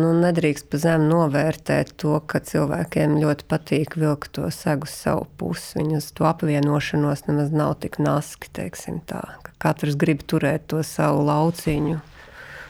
nu, 0.00 0.08
nedrīkst 0.18 0.66
pa 0.72 0.80
zemu 0.82 1.06
novērtēt 1.12 1.94
to, 2.02 2.16
ka 2.26 2.42
cilvēkiem 2.42 3.20
ļoti 3.22 3.46
patīk 3.46 3.94
vilkt 4.00 4.34
to 4.34 4.50
segu 4.54 4.90
savu 4.90 5.28
pusi. 5.38 5.78
Viņus 5.78 6.10
to 6.18 6.26
apvienošanos 6.26 7.28
nemaz 7.30 7.54
nav 7.54 7.76
tik 7.84 8.00
naski, 8.02 8.50
teiksim 8.50 8.98
tā. 9.06 9.22
Ka 9.46 9.54
katrs 9.68 9.94
grib 10.00 10.26
turēt 10.26 10.66
to 10.74 10.82
savu 10.82 11.22
lauciņu 11.30 12.00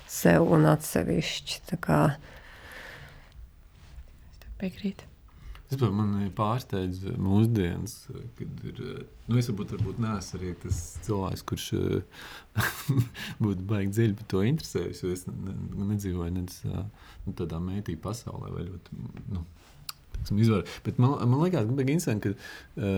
sev 0.09 0.49
un 0.55 0.67
atsevišķi. 0.73 1.79
Piekrīt. 4.59 5.05
Vispār 5.69 5.91
man 5.93 6.13
pārsteidz 6.33 7.03
mūsdienas, 7.21 7.95
kad 8.39 8.63
ir. 8.71 8.79
Nu, 9.29 9.37
es 9.37 9.51
varbūt, 9.51 9.75
varbūt 9.77 9.99
neesmu 10.01 10.39
arī 10.39 10.55
tas 10.63 10.79
cilvēks, 11.05 11.43
kurš 11.51 11.67
būtu 13.45 13.67
baigi 13.69 13.93
dziļi 13.93 14.17
par 14.17 14.31
to 14.33 14.41
interesējies. 14.49 15.03
Es 15.13 15.27
nedzīvoju 15.29 16.37
nec, 16.39 16.57
nu, 17.27 17.37
tādā 17.37 17.61
mētī 17.61 17.99
pasaulē 18.01 18.55
vai 18.55 18.65
ļoti. 18.71 19.03
Nu, 19.35 19.45
Izvar. 20.29 20.65
Bet 20.85 20.99
man, 21.01 21.17
man 21.31 21.45
liekas, 21.45 21.69
ka 21.69 21.85
interesanti, 21.85 22.33
ka 22.35 22.89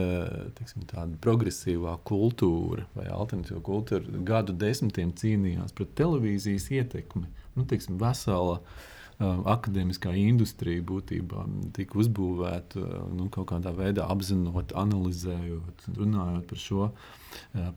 teiksim, 0.59 0.87
tāda 0.91 1.19
progresīvā 1.23 1.97
kultūra 2.09 2.87
vai 2.97 3.07
alternatīva 3.13 3.61
kultūra 3.67 4.23
gadu 4.27 4.57
desmitiem 4.57 5.13
cīnījās 5.21 5.77
pret 5.77 5.93
televīzijas 6.01 6.71
ietekmi. 6.75 7.29
Nu, 7.55 7.67
teiksim, 7.69 7.99
vesela 8.01 8.59
uh, 8.59 8.89
akadēmiskā 9.21 10.13
industrija 10.17 10.83
būtībā 10.87 11.45
tika 11.77 11.99
uzbūvēta 12.01 12.81
nu, 13.13 13.29
kaut 13.33 13.51
kādā 13.53 13.73
veidā 13.77 14.07
apzinot, 14.09 14.73
analizējot, 14.79 15.89
runājot 15.99 16.47
par 16.49 16.63
šo 16.63 16.89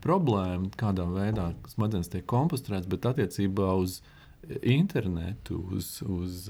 problēmu, 0.04 0.72
kādā 0.80 1.04
veidā 1.10 1.50
smadzenes 1.74 2.08
tiek 2.12 2.24
kompostētas, 2.30 2.88
bet 2.88 3.08
attiecībā 3.12 3.74
uz 3.80 4.00
internetu, 4.62 5.60
uz, 5.76 5.98
uz 6.08 6.48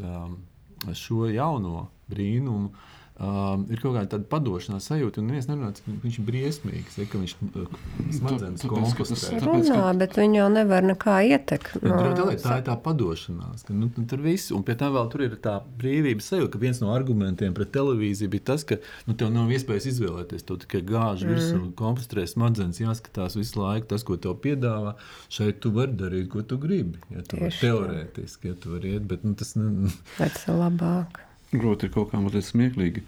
šo 0.92 1.28
jauno 1.32 1.86
brīnumu 2.10 2.72
Um, 3.14 3.60
ir 3.70 3.78
kaut 3.78 3.92
kāda 3.94 4.08
tāda 4.10 4.26
padošanās 4.26 4.88
sajūta, 4.90 5.20
un 5.22 5.28
neviens 5.30 5.46
nerunā, 5.46 5.68
cik 5.76 6.00
viņš 6.02 6.16
ir 6.18 6.24
briesmīgs, 6.26 6.96
ja, 6.98 7.04
ka 7.06 7.20
viņš 7.20 7.34
uh, 7.46 7.74
smadzenes 8.16 8.64
kompostē. 8.66 9.36
Runā, 9.44 9.82
bet 10.00 10.16
viņi 10.18 10.40
jau 10.40 10.46
nevar 10.50 10.82
nekā 10.82 11.20
ietekmēt. 11.28 11.84
No, 11.86 12.08
tā, 12.18 12.24
tā 12.42 12.56
ir 12.58 12.64
tā 12.66 12.74
padošanās, 12.82 13.62
ka 13.68 13.76
nu, 13.76 13.86
nu, 13.86 14.06
tur 14.10 14.24
viss, 14.24 14.50
un 14.56 14.64
pie 14.66 14.74
tā 14.80 14.88
vēl 14.90 15.06
tur 15.12 15.22
ir 15.28 15.36
tā 15.44 15.60
brīvības 15.78 16.32
sajūta, 16.32 16.50
ka 16.56 16.62
viens 16.64 16.80
no 16.82 16.90
argumentiem 16.90 17.54
pret 17.54 17.70
televīziju 17.76 18.32
bija 18.32 18.48
tas, 18.50 18.64
ka 18.66 18.80
nu, 19.06 19.14
tev 19.20 19.30
nav 19.36 19.52
iespējas 19.54 19.86
izvēlēties, 19.92 20.42
tu 20.48 20.56
tikai 20.64 20.80
gāž 20.88 21.22
mm. 21.22 21.30
virsū, 21.30 21.60
kompostē 21.78 22.24
smadzenes, 22.26 22.80
jāskatās 22.82 23.38
visu 23.38 23.60
laiku 23.62 23.92
tas, 23.94 24.02
ko 24.02 24.18
tev 24.18 24.40
piedāvā. 24.42 24.96
Šeit 25.30 25.62
tu 25.62 25.70
vari 25.78 25.94
darīt, 26.02 26.26
ko 26.34 26.42
tu 26.42 26.58
gribi, 26.58 26.98
ja 27.14 27.22
tu 27.22 27.38
vari 27.38 27.54
teorētiski, 27.62 28.50
ja 28.50 28.58
tu 28.58 28.74
vari 28.74 28.96
iet, 28.96 29.06
bet 29.14 29.22
nu, 29.22 29.36
tas 29.38 29.54
ne... 29.54 29.94
Bet 30.18 30.42
labāk. 30.50 31.22
Grūti 31.54 31.86
ir 31.86 31.94
kaut 31.94 32.10
kā 32.10 32.20
mazliet 32.22 32.46
smieklīgi, 32.48 33.04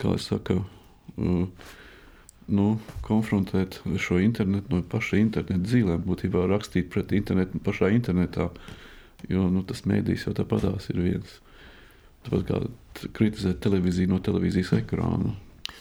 kā 0.00 0.14
es 0.16 0.26
saku, 0.30 0.60
uh, 0.60 1.68
nu, 2.50 2.66
konfrontēt 3.06 3.80
šo 4.00 4.18
internetu 4.22 4.74
no 4.74 4.82
paša 4.90 5.20
interneta 5.20 5.62
dzīvēm, 5.68 6.02
būtībā 6.06 6.46
rakstīt 6.50 6.90
pret 6.92 7.12
internetu 7.16 7.60
pašā 7.64 7.92
internetā, 7.94 8.48
jo 9.30 9.46
nu, 9.52 9.62
tas 9.66 9.84
mēdījis 9.88 10.26
jau 10.28 10.34
tāpatās 10.40 10.90
ir 10.92 11.02
viens. 11.04 11.36
Tāpat 12.26 12.48
kā 12.48 12.58
kritizēt 13.16 13.62
televīziju 13.64 14.10
no 14.10 14.18
televīzijas 14.24 14.74
ekrāna. 14.82 15.32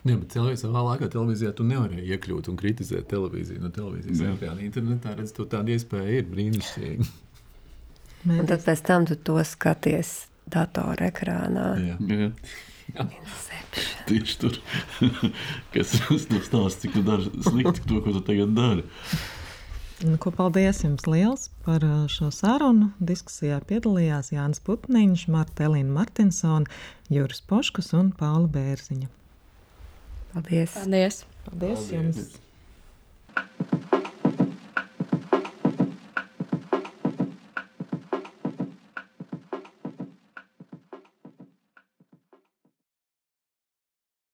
Jā, 0.07 0.15
bet 0.15 0.37
savā 0.61 0.83
laikā 0.85 1.09
televīzijā 1.11 1.51
tu 1.57 1.65
nevarēji 1.67 2.13
iekļūt 2.15 2.47
un 2.51 2.59
kritizēt 2.59 3.09
televīziju 3.11 3.65
no 3.65 3.71
televīzijas 3.75 4.21
ekrāna. 4.37 4.63
Internetā 4.63 5.15
redz, 5.17 5.33
tu 5.35 5.47
tāda 5.49 5.73
iespēja 5.75 6.21
ir 6.21 6.29
brīnišķīga. 6.29 7.09
Un 8.29 8.47
tad 8.47 8.63
pēc 8.63 8.83
tam 8.87 9.07
tu 9.09 9.15
to 9.15 9.39
skaties 9.47 10.29
datora 10.47 11.09
ekrānā. 11.09 11.67
Jā. 11.83 11.97
Jā. 12.09 12.29
Jā. 12.95 13.05
Tieši 14.09 14.37
tur, 14.41 14.55
kas 15.73 15.91
nu 16.09 16.39
stāsta, 16.41 16.85
cik 16.85 16.95
tu 16.95 17.03
dari 17.05 17.29
slikti 17.45 17.83
to, 17.85 17.99
ko 18.01 18.15
tu 18.15 18.23
tagad 18.25 18.55
dari. 18.57 18.85
Nu, 19.99 20.15
ko 20.15 20.31
paldies 20.31 20.79
jums 20.85 21.03
liels 21.11 21.49
par 21.65 21.83
šo 22.09 22.29
sarunu. 22.33 22.93
Diskusijā 23.03 23.59
piedalījās 23.69 24.31
Jānis 24.31 24.63
Putniņš, 24.63 25.27
Marta 25.33 25.67
Elīna 25.67 25.91
Martinsona, 25.99 26.71
Juris 27.11 27.43
Poškus 27.45 27.91
un 27.99 28.13
Paula 28.15 28.47
Bērziņa. 28.49 29.11
Paldies! 30.33 30.77
Paldies! 30.79 31.25
Paldies, 31.45 31.89
paldies. 31.89 31.89
jums! 31.93 32.39